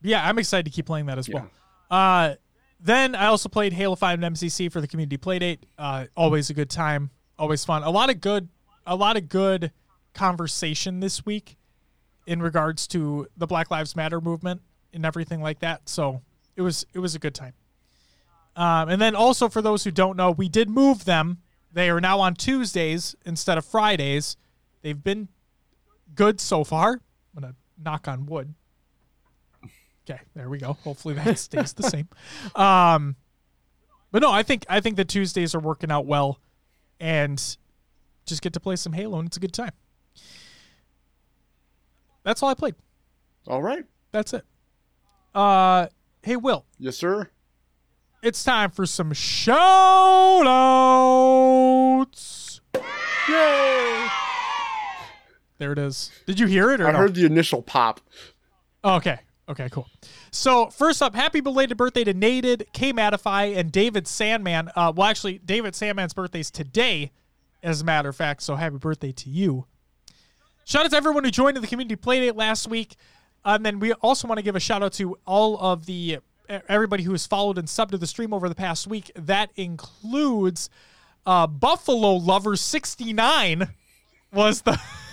yeah, 0.01 0.27
I'm 0.27 0.38
excited 0.38 0.65
to 0.65 0.72
keep 0.72 0.85
playing 0.85 1.07
that 1.07 1.17
as 1.17 1.27
well. 1.30 1.49
Uh, 1.89 2.35
then 2.80 3.15
I 3.15 3.27
also 3.27 3.49
played 3.49 3.73
Halo 3.73 3.95
5 3.95 4.22
and 4.22 4.35
MCC 4.35 4.72
for 4.72 4.81
the 4.81 4.88
community 4.88 5.17
playdate. 5.17 5.59
Uh, 5.77 6.05
always 6.15 6.49
a 6.49 6.53
good 6.53 6.69
time, 6.69 7.09
always 7.39 7.65
fun. 7.65 7.84
A 7.84 7.89
lot 7.89 8.09
of 8.09 8.22
good, 8.22 8.49
a 8.85 8.95
lot 8.95 9.17
of 9.17 9.30
good 9.30 9.72
conversation 10.13 10.99
this 10.99 11.26
week 11.26 11.57
in 12.27 12.41
regards 12.41 12.88
to 12.88 13.27
the 13.38 13.47
Black 13.47 13.72
Lives 13.72 13.95
Matter 13.95 14.19
movement 14.19 14.61
and 14.93 15.05
everything 15.05 15.41
like 15.41 15.59
that. 15.59 15.88
So 15.89 16.22
it 16.55 16.61
was 16.61 16.85
it 16.93 16.99
was 16.99 17.15
a 17.15 17.19
good 17.19 17.35
time. 17.35 17.53
Um, 18.55 18.89
and 18.89 19.01
then 19.01 19.15
also 19.15 19.49
for 19.49 19.61
those 19.61 19.84
who 19.84 19.91
don't 19.91 20.15
know, 20.15 20.31
we 20.31 20.47
did 20.47 20.69
move 20.69 21.05
them. 21.05 21.39
They 21.73 21.89
are 21.89 21.99
now 21.99 22.22
on 22.22 22.35
Tuesdays 22.35 23.15
instead 23.26 23.57
of 23.57 23.65
Fridays. 23.65 24.38
They've 24.81 25.03
been 25.03 25.27
good 26.13 26.39
so 26.39 26.63
far. 26.63 27.01
I'm 27.35 27.41
gonna 27.41 27.55
knock 27.81 28.07
on 28.07 28.26
wood. 28.26 28.53
Okay, 30.10 30.19
there 30.35 30.49
we 30.49 30.57
go. 30.60 30.73
Hopefully 30.84 31.15
that 31.15 31.38
stays 31.45 31.73
the 31.73 31.84
same. 31.84 32.07
Um, 32.56 33.15
but 34.11 34.22
no, 34.22 34.31
I 34.31 34.43
think 34.43 34.65
I 34.69 34.80
think 34.81 34.95
the 34.97 35.06
Tuesdays 35.06 35.56
are 35.56 35.60
working 35.60 35.91
out 35.91 36.06
well, 36.06 36.39
and 36.99 37.38
just 38.26 38.41
get 38.41 38.53
to 38.53 38.60
play 38.60 38.76
some 38.76 38.93
Halo, 38.93 39.18
and 39.19 39.27
it's 39.27 39.38
a 39.38 39.39
good 39.39 39.53
time. 39.53 39.72
That's 42.23 42.41
all 42.43 42.49
I 42.49 42.53
played. 42.53 42.76
All 43.47 43.61
right. 43.61 43.85
That's 44.11 44.34
it. 44.34 44.43
Uh, 45.34 45.88
hey 46.23 46.35
Will, 46.38 46.65
Yes, 46.80 46.95
sir. 46.97 47.30
it's 48.23 48.43
time 48.43 48.72
for 48.72 48.85
some 48.85 49.11
shout 49.14 50.47
outs. 52.06 52.61
Yay! 53.27 54.07
There 55.57 55.72
it 55.72 55.80
is. 55.80 56.11
Did 56.26 56.40
you 56.40 56.48
hear 56.48 56.72
it 56.72 56.82
or 56.82 56.88
I 56.88 56.91
no? 56.91 56.98
heard 56.98 57.15
the 57.15 57.26
initial 57.26 57.61
pop. 57.61 58.02
Oh, 58.84 58.95
okay. 58.95 59.19
Okay, 59.48 59.69
cool. 59.69 59.88
So 60.32 60.68
first 60.69 61.02
up, 61.02 61.14
happy 61.14 61.40
belated 61.40 61.77
birthday 61.77 62.03
to 62.03 62.14
Nated, 62.14 62.64
K 62.73 62.91
Matify, 62.91 63.56
and 63.56 63.72
David 63.72 64.07
Sandman. 64.07 64.69
Uh, 64.76 64.91
well, 64.95 65.07
actually, 65.07 65.38
David 65.38 65.76
Sandman's 65.76 66.14
birthday 66.14 66.40
is 66.40 66.49
today, 66.49 67.11
as 67.61 67.82
a 67.82 67.86
matter 67.86 68.10
of 68.10 68.15
fact. 68.15 68.41
So 68.41 68.56
happy 68.56 68.77
birthday 68.77 69.11
to 69.11 69.30
you. 69.30 69.65
Shout 70.65 70.86
out 70.86 70.91
to 70.91 70.98
everyone 70.98 71.23
who 71.23 71.32
joined 71.32 71.57
in 71.57 71.61
the 71.61 71.68
community 71.68 71.95
playdate 71.95 72.36
last 72.36 72.68
week. 72.68 72.95
And 73.44 73.64
then 73.64 73.80
we 73.80 73.94
also 73.94 74.27
want 74.27 74.40
to 74.40 74.44
give 74.44 74.56
a 74.56 74.60
shout 74.60 74.82
out 74.82 74.94
to 74.94 75.18
all 75.26 75.60
of 75.60 75.86
the 75.86 76.19
everybody 76.68 77.03
who 77.03 77.11
has 77.11 77.26
followed 77.27 77.57
and 77.57 77.68
subbed 77.68 77.91
to 77.91 77.98
the 77.98 78.07
stream 78.07 78.34
over 78.34 78.49
the 78.49 78.56
past 78.56 78.88
week. 78.88 79.11
That 79.15 79.52
includes 79.56 80.69
uh, 81.26 81.45
Buffalo 81.45 82.14
Lover 82.15 82.56
69 82.56 83.68
was 84.34 84.61
the 84.61 84.80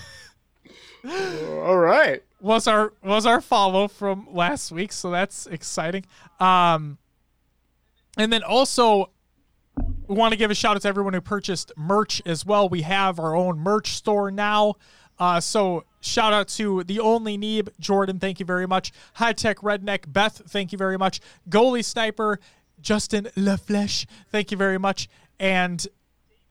All 1.64 1.78
right. 1.78 2.22
was 2.40 2.66
our 2.68 2.92
was 3.02 3.26
our 3.26 3.40
follow 3.40 3.88
from 3.88 4.28
last 4.32 4.70
week, 4.70 4.92
so 4.92 5.10
that's 5.10 5.46
exciting. 5.46 6.04
Um, 6.38 6.98
and 8.16 8.32
then 8.32 8.42
also 8.42 9.10
we 10.06 10.14
want 10.14 10.32
to 10.32 10.38
give 10.38 10.50
a 10.50 10.54
shout 10.54 10.76
out 10.76 10.82
to 10.82 10.88
everyone 10.88 11.14
who 11.14 11.20
purchased 11.20 11.72
merch 11.76 12.22
as 12.26 12.46
well. 12.46 12.68
We 12.68 12.82
have 12.82 13.18
our 13.18 13.34
own 13.34 13.58
merch 13.58 13.92
store 13.92 14.30
now. 14.30 14.74
Uh, 15.18 15.40
so 15.40 15.84
shout 16.00 16.32
out 16.32 16.48
to 16.48 16.84
the 16.84 17.00
only 17.00 17.36
Neeb, 17.36 17.68
Jordan, 17.78 18.18
thank 18.18 18.40
you 18.40 18.46
very 18.46 18.66
much. 18.66 18.92
High 19.14 19.32
Tech 19.32 19.58
Redneck, 19.58 20.12
Beth, 20.12 20.42
thank 20.48 20.72
you 20.72 20.78
very 20.78 20.98
much. 20.98 21.20
Goalie 21.48 21.84
Sniper, 21.84 22.40
Justin 22.80 23.28
LaFleche, 23.36 24.06
thank 24.30 24.50
you 24.50 24.56
very 24.56 24.78
much. 24.78 25.08
And 25.38 25.86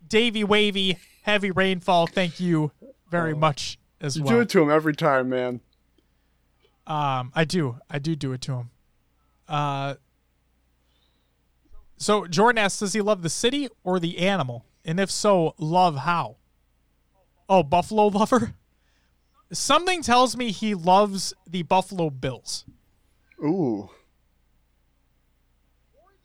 Davy 0.07 0.44
Wavy, 0.44 0.98
Heavy 1.23 1.52
Rainfall, 1.52 2.07
thank 2.07 2.40
you 2.40 2.72
very 3.10 3.34
much 3.34 3.78
as 4.02 4.18
You 4.18 4.23
well. 4.23 4.34
do 4.36 4.40
it 4.41 4.49
to 4.49 4.61
him 4.61 4.69
every 4.69 4.95
time, 4.95 5.30
man. 5.30 5.61
Um, 6.88 7.32
I 7.36 7.45
do. 7.45 7.78
I 7.90 7.99
do 7.99 8.15
do 8.15 8.34
it 8.34 8.41
to 8.41 8.53
him. 8.53 8.69
Uh, 9.48 9.95
so 11.98 12.26
Jordan 12.28 12.57
asks, 12.57 12.80
does 12.80 12.94
he 12.94 13.02
love 13.02 13.22
the 13.22 13.30
city 13.30 13.69
or 13.84 13.99
the 13.99 14.18
animal? 14.19 14.65
And 14.84 14.99
if 14.99 15.11
so, 15.11 15.53
love 15.57 15.98
how? 15.98 16.38
Oh, 17.48 17.64
Buffalo 17.64 18.07
lover? 18.07 18.56
Something 19.53 20.02
tells 20.02 20.36
me 20.36 20.52
he 20.52 20.73
loves 20.73 21.34
the 21.48 21.64
Buffalo 21.64 22.10
Bills. 22.10 22.65
Ooh. 23.44 23.90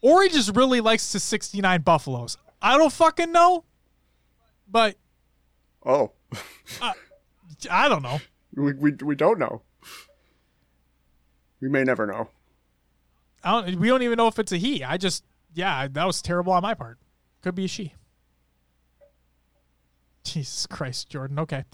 Or 0.01 0.23
he 0.23 0.29
just 0.29 0.55
really 0.55 0.81
likes 0.81 1.13
the 1.13 1.19
69 1.21 1.83
Buffaloes. 1.83 2.37
I 2.63 2.79
don't 2.79 2.93
fucking 2.93 3.33
know. 3.33 3.65
But 4.71 4.97
Oh. 5.85 6.13
I 7.71 7.89
don't 7.89 8.03
know. 8.03 8.21
we, 8.55 8.73
we, 8.75 8.93
we 8.93 9.15
don't 9.15 9.39
know. 9.39 9.63
We 11.61 11.69
may 11.69 11.85
never 11.85 12.07
know. 12.07 12.29
I 13.43 13.63
don't, 13.63 13.79
we 13.81 13.89
don't 13.89 14.03
even 14.03 14.17
know 14.17 14.29
if 14.29 14.39
it's 14.39 14.53
a 14.53 14.57
he. 14.57 14.83
I 14.85 14.97
just, 14.97 15.25
yeah, 15.55 15.89
that 15.89 16.05
was 16.05 16.21
terrible 16.21 16.53
on 16.53 16.63
my 16.63 16.75
part. 16.75 16.99
Could 17.43 17.55
be 17.55 17.65
a 17.65 17.69
she. 17.69 17.95
Jesus 20.25 20.67
Christ, 20.67 21.09
Jordan. 21.09 21.39
Okay. 21.39 21.65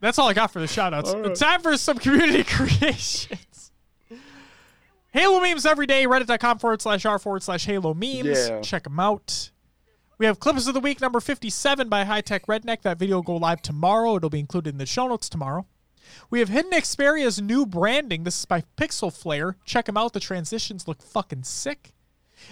That's 0.00 0.18
all 0.18 0.28
I 0.28 0.34
got 0.34 0.50
for 0.50 0.60
the 0.60 0.66
shout 0.66 0.92
outs. 0.94 1.12
All 1.12 1.20
right. 1.20 1.34
Time 1.34 1.60
for 1.60 1.76
some 1.76 1.98
community 1.98 2.44
creations. 2.48 3.72
Halo 5.10 5.40
memes 5.40 5.64
every 5.64 5.86
day, 5.86 6.04
reddit.com 6.04 6.58
forward 6.58 6.82
slash 6.82 7.06
r 7.06 7.18
forward 7.18 7.42
slash 7.42 7.64
Halo 7.64 7.94
memes. 7.94 8.48
Yeah. 8.48 8.60
Check 8.60 8.84
them 8.84 9.00
out. 9.00 9.50
We 10.18 10.26
have 10.26 10.40
clips 10.40 10.66
of 10.66 10.74
the 10.74 10.80
week 10.80 11.00
number 11.00 11.20
57 11.20 11.88
by 11.88 12.02
High 12.02 12.22
Tech 12.22 12.46
Redneck. 12.46 12.82
That 12.82 12.98
video 12.98 13.16
will 13.16 13.22
go 13.22 13.36
live 13.36 13.62
tomorrow. 13.62 14.16
It'll 14.16 14.28
be 14.28 14.40
included 14.40 14.70
in 14.70 14.78
the 14.78 14.84
show 14.84 15.06
notes 15.06 15.28
tomorrow. 15.28 15.64
We 16.28 16.40
have 16.40 16.48
Hidden 16.48 16.72
Xperia's 16.72 17.40
new 17.40 17.64
branding. 17.64 18.24
This 18.24 18.40
is 18.40 18.44
by 18.44 18.64
Pixel 18.76 19.12
Flare. 19.12 19.56
Check 19.64 19.84
them 19.84 19.96
out. 19.96 20.14
The 20.14 20.20
transitions 20.20 20.88
look 20.88 21.02
fucking 21.02 21.44
sick. 21.44 21.92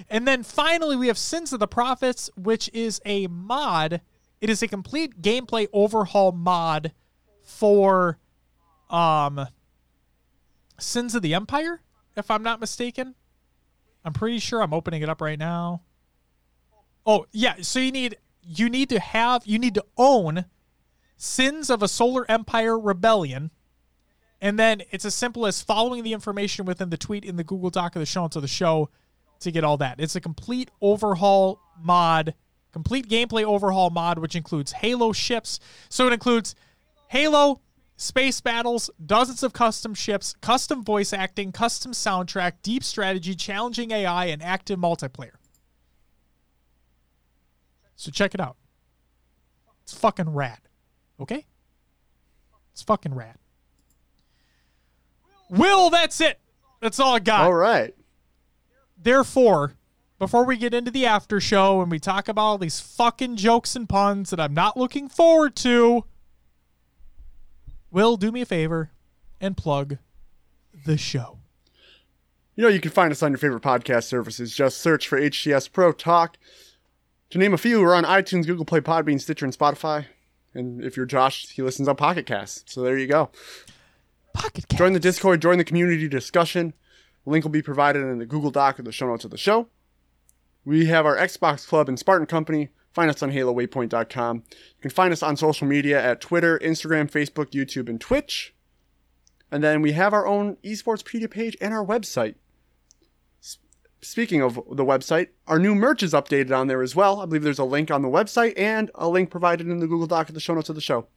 And 0.09 0.29
then 0.29 0.45
finally, 0.45 0.95
we 0.95 1.09
have 1.09 1.19
Sins 1.19 1.53
of 1.53 1.59
the 1.59 1.67
Prophets, 1.67 2.31
which 2.37 2.71
is 2.73 3.01
a 3.05 3.27
mod. 3.27 4.01
It 4.41 4.49
is 4.49 4.63
a 4.63 4.69
complete 4.69 5.21
gameplay 5.21 5.67
overhaul 5.73 6.31
mod 6.31 6.93
for 7.43 8.19
um 8.91 9.49
Sins 10.79 11.17
of 11.17 11.23
the 11.23 11.35
Empire, 11.35 11.81
if 12.17 12.31
I'm 12.31 12.45
not 12.45 12.61
mistaken. 12.61 13.17
I'm 14.05 14.13
pretty 14.13 14.39
sure 14.39 14.63
I'm 14.63 14.75
opening 14.75 15.03
it 15.03 15.09
up 15.09 15.21
right 15.21 15.39
now. 15.39 15.81
Oh, 17.07 17.27
yeah, 17.31 17.57
so 17.61 17.79
you 17.79 17.93
need 17.93 18.17
you 18.43 18.69
need 18.69 18.89
to 18.91 19.01
have 19.01 19.47
you 19.47 19.59
need 19.59 19.75
to 19.75 19.85
own 19.97 20.47
Sins 21.17 21.71
of 21.71 21.83
a 21.83 21.89
Solar 21.89 22.31
Empire 22.31 22.79
Rebellion. 22.79 23.51
And 24.41 24.59
then 24.59 24.83
it's 24.91 25.05
as 25.05 25.15
simple 25.15 25.47
as 25.47 25.63
following 25.63 26.03
the 26.03 26.13
information 26.13 26.67
within 26.67 26.91
the 26.91 26.99
tweet 26.99 27.25
in 27.25 27.37
the 27.37 27.45
Google 27.45 27.71
Doc 27.71 27.97
of 27.97 28.01
the 28.01 28.07
show 28.07 28.25
of 28.25 28.33
the 28.33 28.47
show 28.47 28.91
to 29.41 29.51
get 29.51 29.65
all 29.65 29.79
that. 29.79 29.99
It's 29.99 30.17
a 30.17 30.21
complete 30.21 30.71
overhaul 30.83 31.59
mod, 31.81 32.35
complete 32.73 33.09
gameplay 33.09 33.45
overhaul 33.45 33.91
mod, 33.91 34.19
which 34.19 34.37
includes 34.37 34.73
Halo 34.73 35.13
ships. 35.13 35.59
So 35.89 36.07
it 36.07 36.13
includes 36.13 36.55
Halo, 37.09 37.61
space 37.97 38.41
battles, 38.43 38.91
dozens 39.05 39.43
of 39.43 39.53
custom 39.53 39.95
ships, 39.95 40.35
custom 40.43 40.85
voice 40.85 41.13
acting, 41.13 41.51
custom 41.51 41.93
soundtrack, 41.93 42.55
deep 42.63 42.85
strategy, 42.85 43.35
challenging 43.35 43.91
AI, 43.91 44.27
and 44.27 44.43
active 44.43 44.79
multiplayer. 44.79 45.37
So 47.97 48.11
check 48.11 48.35
it 48.35 48.41
out. 48.41 48.57
It's 49.83 49.95
fucking 49.95 50.35
rad. 50.35 50.61
Okay? 51.21 51.47
It's 52.73 52.83
fucking 52.83 53.15
rad. 53.15 53.37
Will, 55.49 55.91
that's 55.91 56.21
it. 56.21 56.39
That's 56.81 57.01
all 57.01 57.15
I 57.15 57.19
got. 57.21 57.43
All 57.43 57.55
right. 57.55 57.95
Therefore, 59.01 59.75
before 60.19 60.45
we 60.45 60.57
get 60.57 60.75
into 60.75 60.91
the 60.91 61.07
after 61.07 61.41
show 61.41 61.81
and 61.81 61.91
we 61.91 61.99
talk 61.99 62.29
about 62.29 62.43
all 62.43 62.59
these 62.59 62.81
fucking 62.81 63.37
jokes 63.37 63.77
and 63.77 63.89
puns 63.89 64.31
that 64.31 64.41
I'm 64.41 64.55
not 64.55 64.77
looking 64.77 65.09
forward 65.09 65.57
to, 65.57 66.05
Will, 67.91 68.17
do 68.17 68.33
me 68.33 68.43
a 68.43 68.47
favor 68.47 68.91
and 69.41 69.57
plug 69.57 69.99
the 70.85 70.99
show. 70.99 71.39
You 72.55 72.63
know, 72.65 72.69
you 72.69 72.81
can 72.81 72.91
find 72.91 73.13
us 73.13 73.23
on 73.23 73.31
your 73.31 73.39
favorite 73.39 73.63
podcast 73.63 74.05
services. 74.05 74.55
Just 74.55 74.79
search 74.79 75.09
for 75.09 75.21
HCS 75.21 75.71
Pro 75.73 75.93
Talk. 75.93 76.37
To 77.31 77.39
name 77.39 77.53
a 77.53 77.59
few, 77.59 77.81
we're 77.81 77.95
on 77.95 78.05
iTunes, 78.05 78.47
Google 78.47 78.65
Play, 78.65 78.81
Podbean, 78.81 79.21
Stitcher, 79.21 79.45
and 79.45 79.57
Spotify. 79.57 80.07
And 80.55 80.83
if 80.83 80.97
you're 80.97 81.07
Josh, 81.07 81.49
he 81.49 81.63
listens 81.63 81.89
on 81.89 81.97
Pocket 81.97 82.25
Cast. 82.25 82.71
So 82.71 82.83
there 82.83 82.97
you 82.97 83.09
go. 83.09 83.31
Pocket 84.33 84.69
Cast. 84.69 84.79
Join 84.79 84.93
the 84.93 85.01
Discord, 85.01 85.43
join 85.43 85.59
the 85.59 85.65
community 85.65 86.09
discussion. 86.09 86.73
Link 87.27 87.45
will 87.45 87.51
be 87.51 87.63
provided 87.63 88.03
in 88.03 88.19
the 88.19 88.27
Google 88.27 88.53
Doc 88.53 88.79
or 88.79 88.85
the 88.85 88.93
show 88.93 89.09
notes 89.09 89.25
of 89.25 89.33
the 89.33 89.37
show. 89.37 89.69
We 90.65 90.87
have 90.87 91.05
our 91.05 91.17
Xbox 91.17 91.67
Club 91.67 91.89
and 91.89 91.99
Spartan 91.99 92.27
Company. 92.27 92.71
Find 92.93 93.11
us 93.11 93.23
on 93.23 93.33
HaloWaypoint.com. 93.33 94.37
You 94.49 94.81
can 94.81 94.91
find 94.91 95.13
us 95.13 95.23
on 95.23 95.37
social 95.37 95.67
media 95.67 96.03
at 96.03 96.21
Twitter, 96.21 96.59
Instagram, 96.61 97.11
Facebook, 97.11 97.51
YouTube, 97.51 97.89
and 97.89 98.01
Twitch. 98.01 98.55
And 99.51 99.63
then 99.63 99.83
we 99.83 99.93
have 99.93 100.13
our 100.15 100.27
own 100.27 100.57
esportspedia 100.65 101.31
page 101.31 101.57
and 101.61 101.75
our 101.75 101.85
website. 101.85 102.37
Speaking 104.07 104.41
of 104.41 104.55
the 104.55 104.85
website, 104.85 105.31
our 105.49 105.59
new 105.59 105.75
merch 105.75 106.01
is 106.01 106.13
updated 106.13 106.57
on 106.57 106.69
there 106.69 106.81
as 106.81 106.95
well. 106.95 107.21
I 107.21 107.27
believe 107.27 107.43
there's 107.43 107.59
a 107.59 107.65
link 107.65 107.91
on 107.91 108.03
the 108.03 108.09
website 108.09 108.55
and 108.57 108.89
a 108.95 109.09
link 109.09 109.31
provided 109.31 109.67
in 109.67 109.81
the 109.81 109.89
Google 109.89 110.07
Doc 110.07 110.29
at 110.29 110.35
the 110.35 110.41
show 110.41 110.55
notes 110.55 110.69
of 110.69 110.77
the 110.77 110.81
show. 110.81 111.09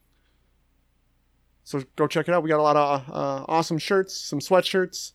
so 1.64 1.84
go 1.96 2.08
check 2.08 2.28
it 2.28 2.34
out. 2.34 2.42
We 2.42 2.50
got 2.50 2.60
a 2.60 2.64
lot 2.64 2.76
of 2.76 3.10
uh, 3.10 3.46
awesome 3.48 3.78
shirts, 3.78 4.20
some 4.20 4.40
sweatshirts, 4.40 5.12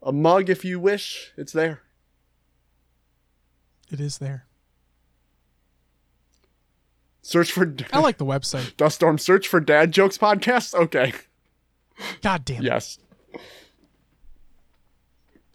a 0.00 0.12
mug 0.12 0.48
if 0.48 0.64
you 0.64 0.78
wish. 0.78 1.32
It's 1.36 1.52
there. 1.52 1.82
It 3.90 3.98
is 3.98 4.18
there. 4.18 4.46
Search 7.20 7.50
for 7.50 7.74
I 7.92 7.98
like 7.98 8.18
the 8.18 8.26
website. 8.26 8.76
Dust 8.76 8.94
Storm. 8.94 9.18
Search 9.18 9.48
for 9.48 9.58
Dad 9.58 9.90
Jokes 9.90 10.18
podcast. 10.18 10.72
Okay. 10.72 11.12
God 12.22 12.44
damn 12.44 12.58
it. 12.58 12.66
Yes. 12.66 13.00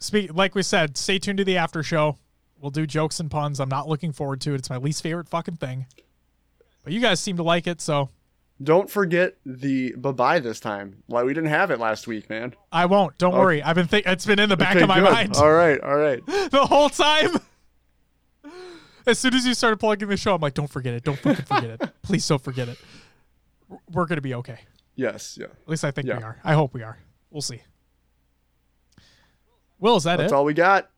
Speak 0.04 0.34
like 0.34 0.54
we 0.54 0.62
said, 0.62 0.96
stay 0.98 1.18
tuned 1.18 1.38
to 1.38 1.44
the 1.44 1.56
after 1.56 1.82
show. 1.82 2.18
We'll 2.60 2.70
do 2.70 2.86
jokes 2.86 3.20
and 3.20 3.30
puns. 3.30 3.58
I'm 3.58 3.68
not 3.70 3.88
looking 3.88 4.12
forward 4.12 4.40
to 4.42 4.52
it. 4.52 4.56
It's 4.56 4.68
my 4.70 4.76
least 4.76 5.02
favorite 5.02 5.28
fucking 5.28 5.56
thing. 5.56 5.86
But 6.82 6.92
you 6.92 7.00
guys 7.00 7.20
seem 7.20 7.36
to 7.38 7.42
like 7.42 7.66
it, 7.66 7.80
so 7.80 8.10
Don't 8.62 8.90
forget 8.90 9.36
the 9.46 9.92
bye 9.96 10.12
bye 10.12 10.38
this 10.40 10.60
time. 10.60 11.02
Like 11.08 11.24
we 11.24 11.32
didn't 11.32 11.48
have 11.50 11.70
it 11.70 11.78
last 11.78 12.06
week, 12.06 12.28
man. 12.28 12.54
I 12.70 12.84
won't. 12.86 13.16
Don't 13.16 13.32
worry. 13.34 13.62
I've 13.62 13.76
been 13.76 13.86
think 13.86 14.06
it's 14.06 14.26
been 14.26 14.38
in 14.38 14.50
the 14.50 14.56
back 14.58 14.76
Okay, 14.76 14.82
of 14.82 14.88
my 14.88 15.00
good. 15.00 15.10
mind 15.12 15.36
All 15.36 15.52
right, 15.52 15.80
all 15.80 15.96
right. 15.96 16.24
the 16.26 16.66
whole 16.66 16.90
time. 16.90 17.30
As 19.06 19.18
soon 19.18 19.34
as 19.34 19.46
you 19.46 19.54
started 19.54 19.78
plugging 19.78 20.08
the 20.08 20.16
show, 20.16 20.34
I'm 20.34 20.40
like, 20.40 20.54
don't 20.54 20.70
forget 20.70 20.94
it. 20.94 21.02
Don't 21.04 21.18
fucking 21.18 21.44
forget 21.46 21.80
it. 21.80 21.90
Please 22.02 22.26
don't 22.28 22.42
forget 22.42 22.68
it. 22.68 22.78
We're 23.92 24.06
gonna 24.06 24.20
be 24.20 24.34
okay. 24.34 24.60
Yes, 24.96 25.36
yeah. 25.40 25.46
At 25.46 25.68
least 25.68 25.84
I 25.84 25.90
think 25.90 26.06
Yeah. 26.08 26.18
we 26.18 26.24
are. 26.24 26.38
I 26.44 26.52
hope 26.54 26.72
we 26.74 26.82
are. 26.82 26.98
We'll 27.30 27.42
see. 27.42 27.60
Will, 29.84 29.96
is 29.96 30.04
that 30.04 30.16
That's 30.16 30.32
it? 30.32 30.34
all 30.34 30.46
we 30.46 30.54
got. 30.54 30.88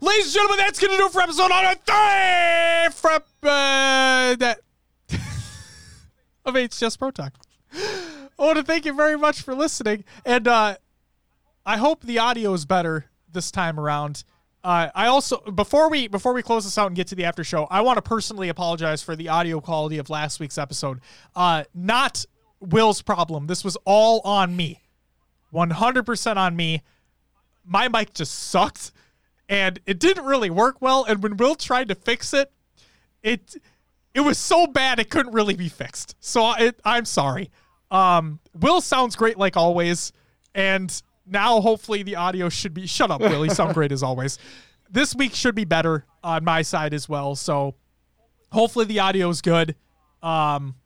Ladies 0.00 0.24
and 0.24 0.32
gentlemen, 0.32 0.56
that's 0.60 0.80
going 0.80 0.92
to 0.92 0.96
do 0.96 1.10
for 1.10 1.20
episode 1.20 1.50
103 1.50 2.90
for, 2.94 3.10
uh, 3.46 4.34
that 4.36 4.60
of 6.46 6.54
HCS 6.54 6.98
Pro 6.98 7.10
Talk. 7.10 7.34
I 7.74 8.18
want 8.38 8.56
to 8.56 8.62
thank 8.62 8.86
you 8.86 8.94
very 8.94 9.18
much 9.18 9.42
for 9.42 9.54
listening. 9.54 10.04
And 10.24 10.48
uh, 10.48 10.76
I 11.66 11.76
hope 11.76 12.02
the 12.02 12.18
audio 12.18 12.54
is 12.54 12.64
better 12.64 13.10
this 13.30 13.50
time 13.50 13.78
around. 13.78 14.24
Uh, 14.64 14.88
I 14.94 15.08
also 15.08 15.40
before 15.40 15.90
we 15.90 16.08
before 16.08 16.32
we 16.32 16.42
close 16.42 16.64
this 16.64 16.78
out 16.78 16.86
and 16.86 16.96
get 16.96 17.08
to 17.08 17.14
the 17.14 17.26
after 17.26 17.44
show, 17.44 17.66
I 17.70 17.82
want 17.82 17.98
to 17.98 18.02
personally 18.02 18.48
apologize 18.48 19.02
for 19.02 19.14
the 19.16 19.28
audio 19.28 19.60
quality 19.60 19.98
of 19.98 20.08
last 20.08 20.40
week's 20.40 20.56
episode. 20.56 21.02
Uh, 21.36 21.64
not 21.74 22.24
Will's 22.58 23.02
problem. 23.02 23.48
This 23.48 23.62
was 23.62 23.76
all 23.84 24.22
on 24.24 24.56
me. 24.56 24.80
100% 25.52 26.36
on 26.38 26.56
me. 26.56 26.82
My 27.64 27.88
mic 27.88 28.14
just 28.14 28.34
sucked 28.34 28.92
and 29.48 29.78
it 29.84 29.98
didn't 29.98 30.24
really 30.24 30.48
work 30.48 30.80
well. 30.80 31.04
And 31.04 31.22
when 31.22 31.36
Will 31.36 31.54
tried 31.54 31.88
to 31.88 31.94
fix 31.94 32.32
it, 32.32 32.50
it 33.22 33.56
it 34.14 34.20
was 34.20 34.38
so 34.38 34.66
bad 34.66 34.98
it 34.98 35.10
couldn't 35.10 35.32
really 35.32 35.54
be 35.54 35.68
fixed. 35.68 36.16
So 36.20 36.54
it, 36.54 36.80
I'm 36.84 37.04
sorry. 37.04 37.50
Um, 37.90 38.40
Will 38.58 38.80
sounds 38.80 39.14
great 39.14 39.36
like 39.36 39.56
always, 39.56 40.12
and 40.54 41.02
now 41.26 41.60
hopefully 41.60 42.02
the 42.02 42.16
audio 42.16 42.48
should 42.48 42.72
be. 42.72 42.86
Shut 42.86 43.10
up, 43.10 43.20
Will. 43.20 43.44
You 43.44 43.50
sound 43.50 43.74
great 43.74 43.92
as 43.92 44.02
always. 44.02 44.38
This 44.90 45.14
week 45.14 45.34
should 45.34 45.54
be 45.54 45.64
better 45.64 46.06
on 46.24 46.44
my 46.44 46.62
side 46.62 46.94
as 46.94 47.08
well. 47.08 47.34
So 47.34 47.74
hopefully 48.50 48.86
the 48.86 49.00
audio 49.00 49.28
is 49.28 49.42
good. 49.42 49.74
Um, 50.22 50.76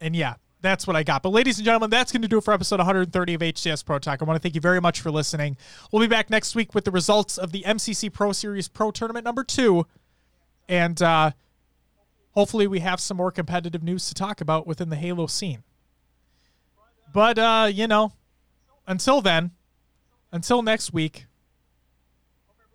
and 0.00 0.14
yeah, 0.14 0.34
that's 0.62 0.86
what 0.86 0.96
I 0.96 1.02
got. 1.02 1.22
But 1.22 1.30
ladies 1.30 1.58
and 1.58 1.64
gentlemen, 1.64 1.90
that's 1.90 2.12
going 2.12 2.22
to 2.22 2.28
do 2.28 2.38
it 2.38 2.44
for 2.44 2.52
episode 2.52 2.78
130 2.78 3.34
of 3.34 3.40
HCS 3.40 3.84
Pro 3.84 3.98
Talk. 3.98 4.20
I 4.20 4.24
want 4.24 4.36
to 4.36 4.42
thank 4.42 4.54
you 4.54 4.60
very 4.60 4.80
much 4.80 5.00
for 5.00 5.10
listening. 5.10 5.56
We'll 5.90 6.00
be 6.00 6.08
back 6.08 6.30
next 6.30 6.54
week 6.54 6.74
with 6.74 6.84
the 6.84 6.90
results 6.90 7.38
of 7.38 7.52
the 7.52 7.62
MCC 7.62 8.12
Pro 8.12 8.32
Series 8.32 8.68
Pro 8.68 8.90
Tournament 8.90 9.24
number 9.24 9.44
two, 9.44 9.86
and 10.68 11.00
uh, 11.00 11.32
hopefully 12.32 12.66
we 12.66 12.80
have 12.80 13.00
some 13.00 13.16
more 13.16 13.30
competitive 13.30 13.82
news 13.82 14.08
to 14.08 14.14
talk 14.14 14.40
about 14.40 14.66
within 14.66 14.90
the 14.90 14.96
Halo 14.96 15.26
scene. 15.26 15.62
But 17.12 17.38
uh, 17.38 17.68
you 17.72 17.86
know, 17.86 18.12
until 18.86 19.20
then, 19.20 19.52
until 20.30 20.62
next 20.62 20.92
week, 20.92 21.26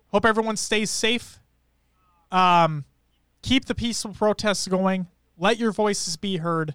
hope 0.08 0.26
everyone 0.26 0.56
stays 0.56 0.90
safe. 0.90 1.38
Um, 2.32 2.84
keep 3.42 3.66
the 3.66 3.74
peaceful 3.74 4.12
protests 4.12 4.66
going. 4.66 5.06
Let 5.38 5.58
your 5.58 5.70
voices 5.70 6.16
be 6.16 6.38
heard. 6.38 6.74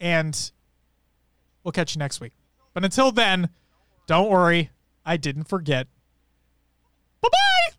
And 0.00 0.50
we'll 1.62 1.72
catch 1.72 1.94
you 1.94 1.98
next 1.98 2.20
week. 2.20 2.32
But 2.72 2.84
until 2.84 3.12
then, 3.12 3.50
don't 4.06 4.30
worry, 4.30 4.70
I 5.04 5.16
didn't 5.16 5.44
forget. 5.44 5.88
Bye 7.20 7.28
bye! 7.30 7.76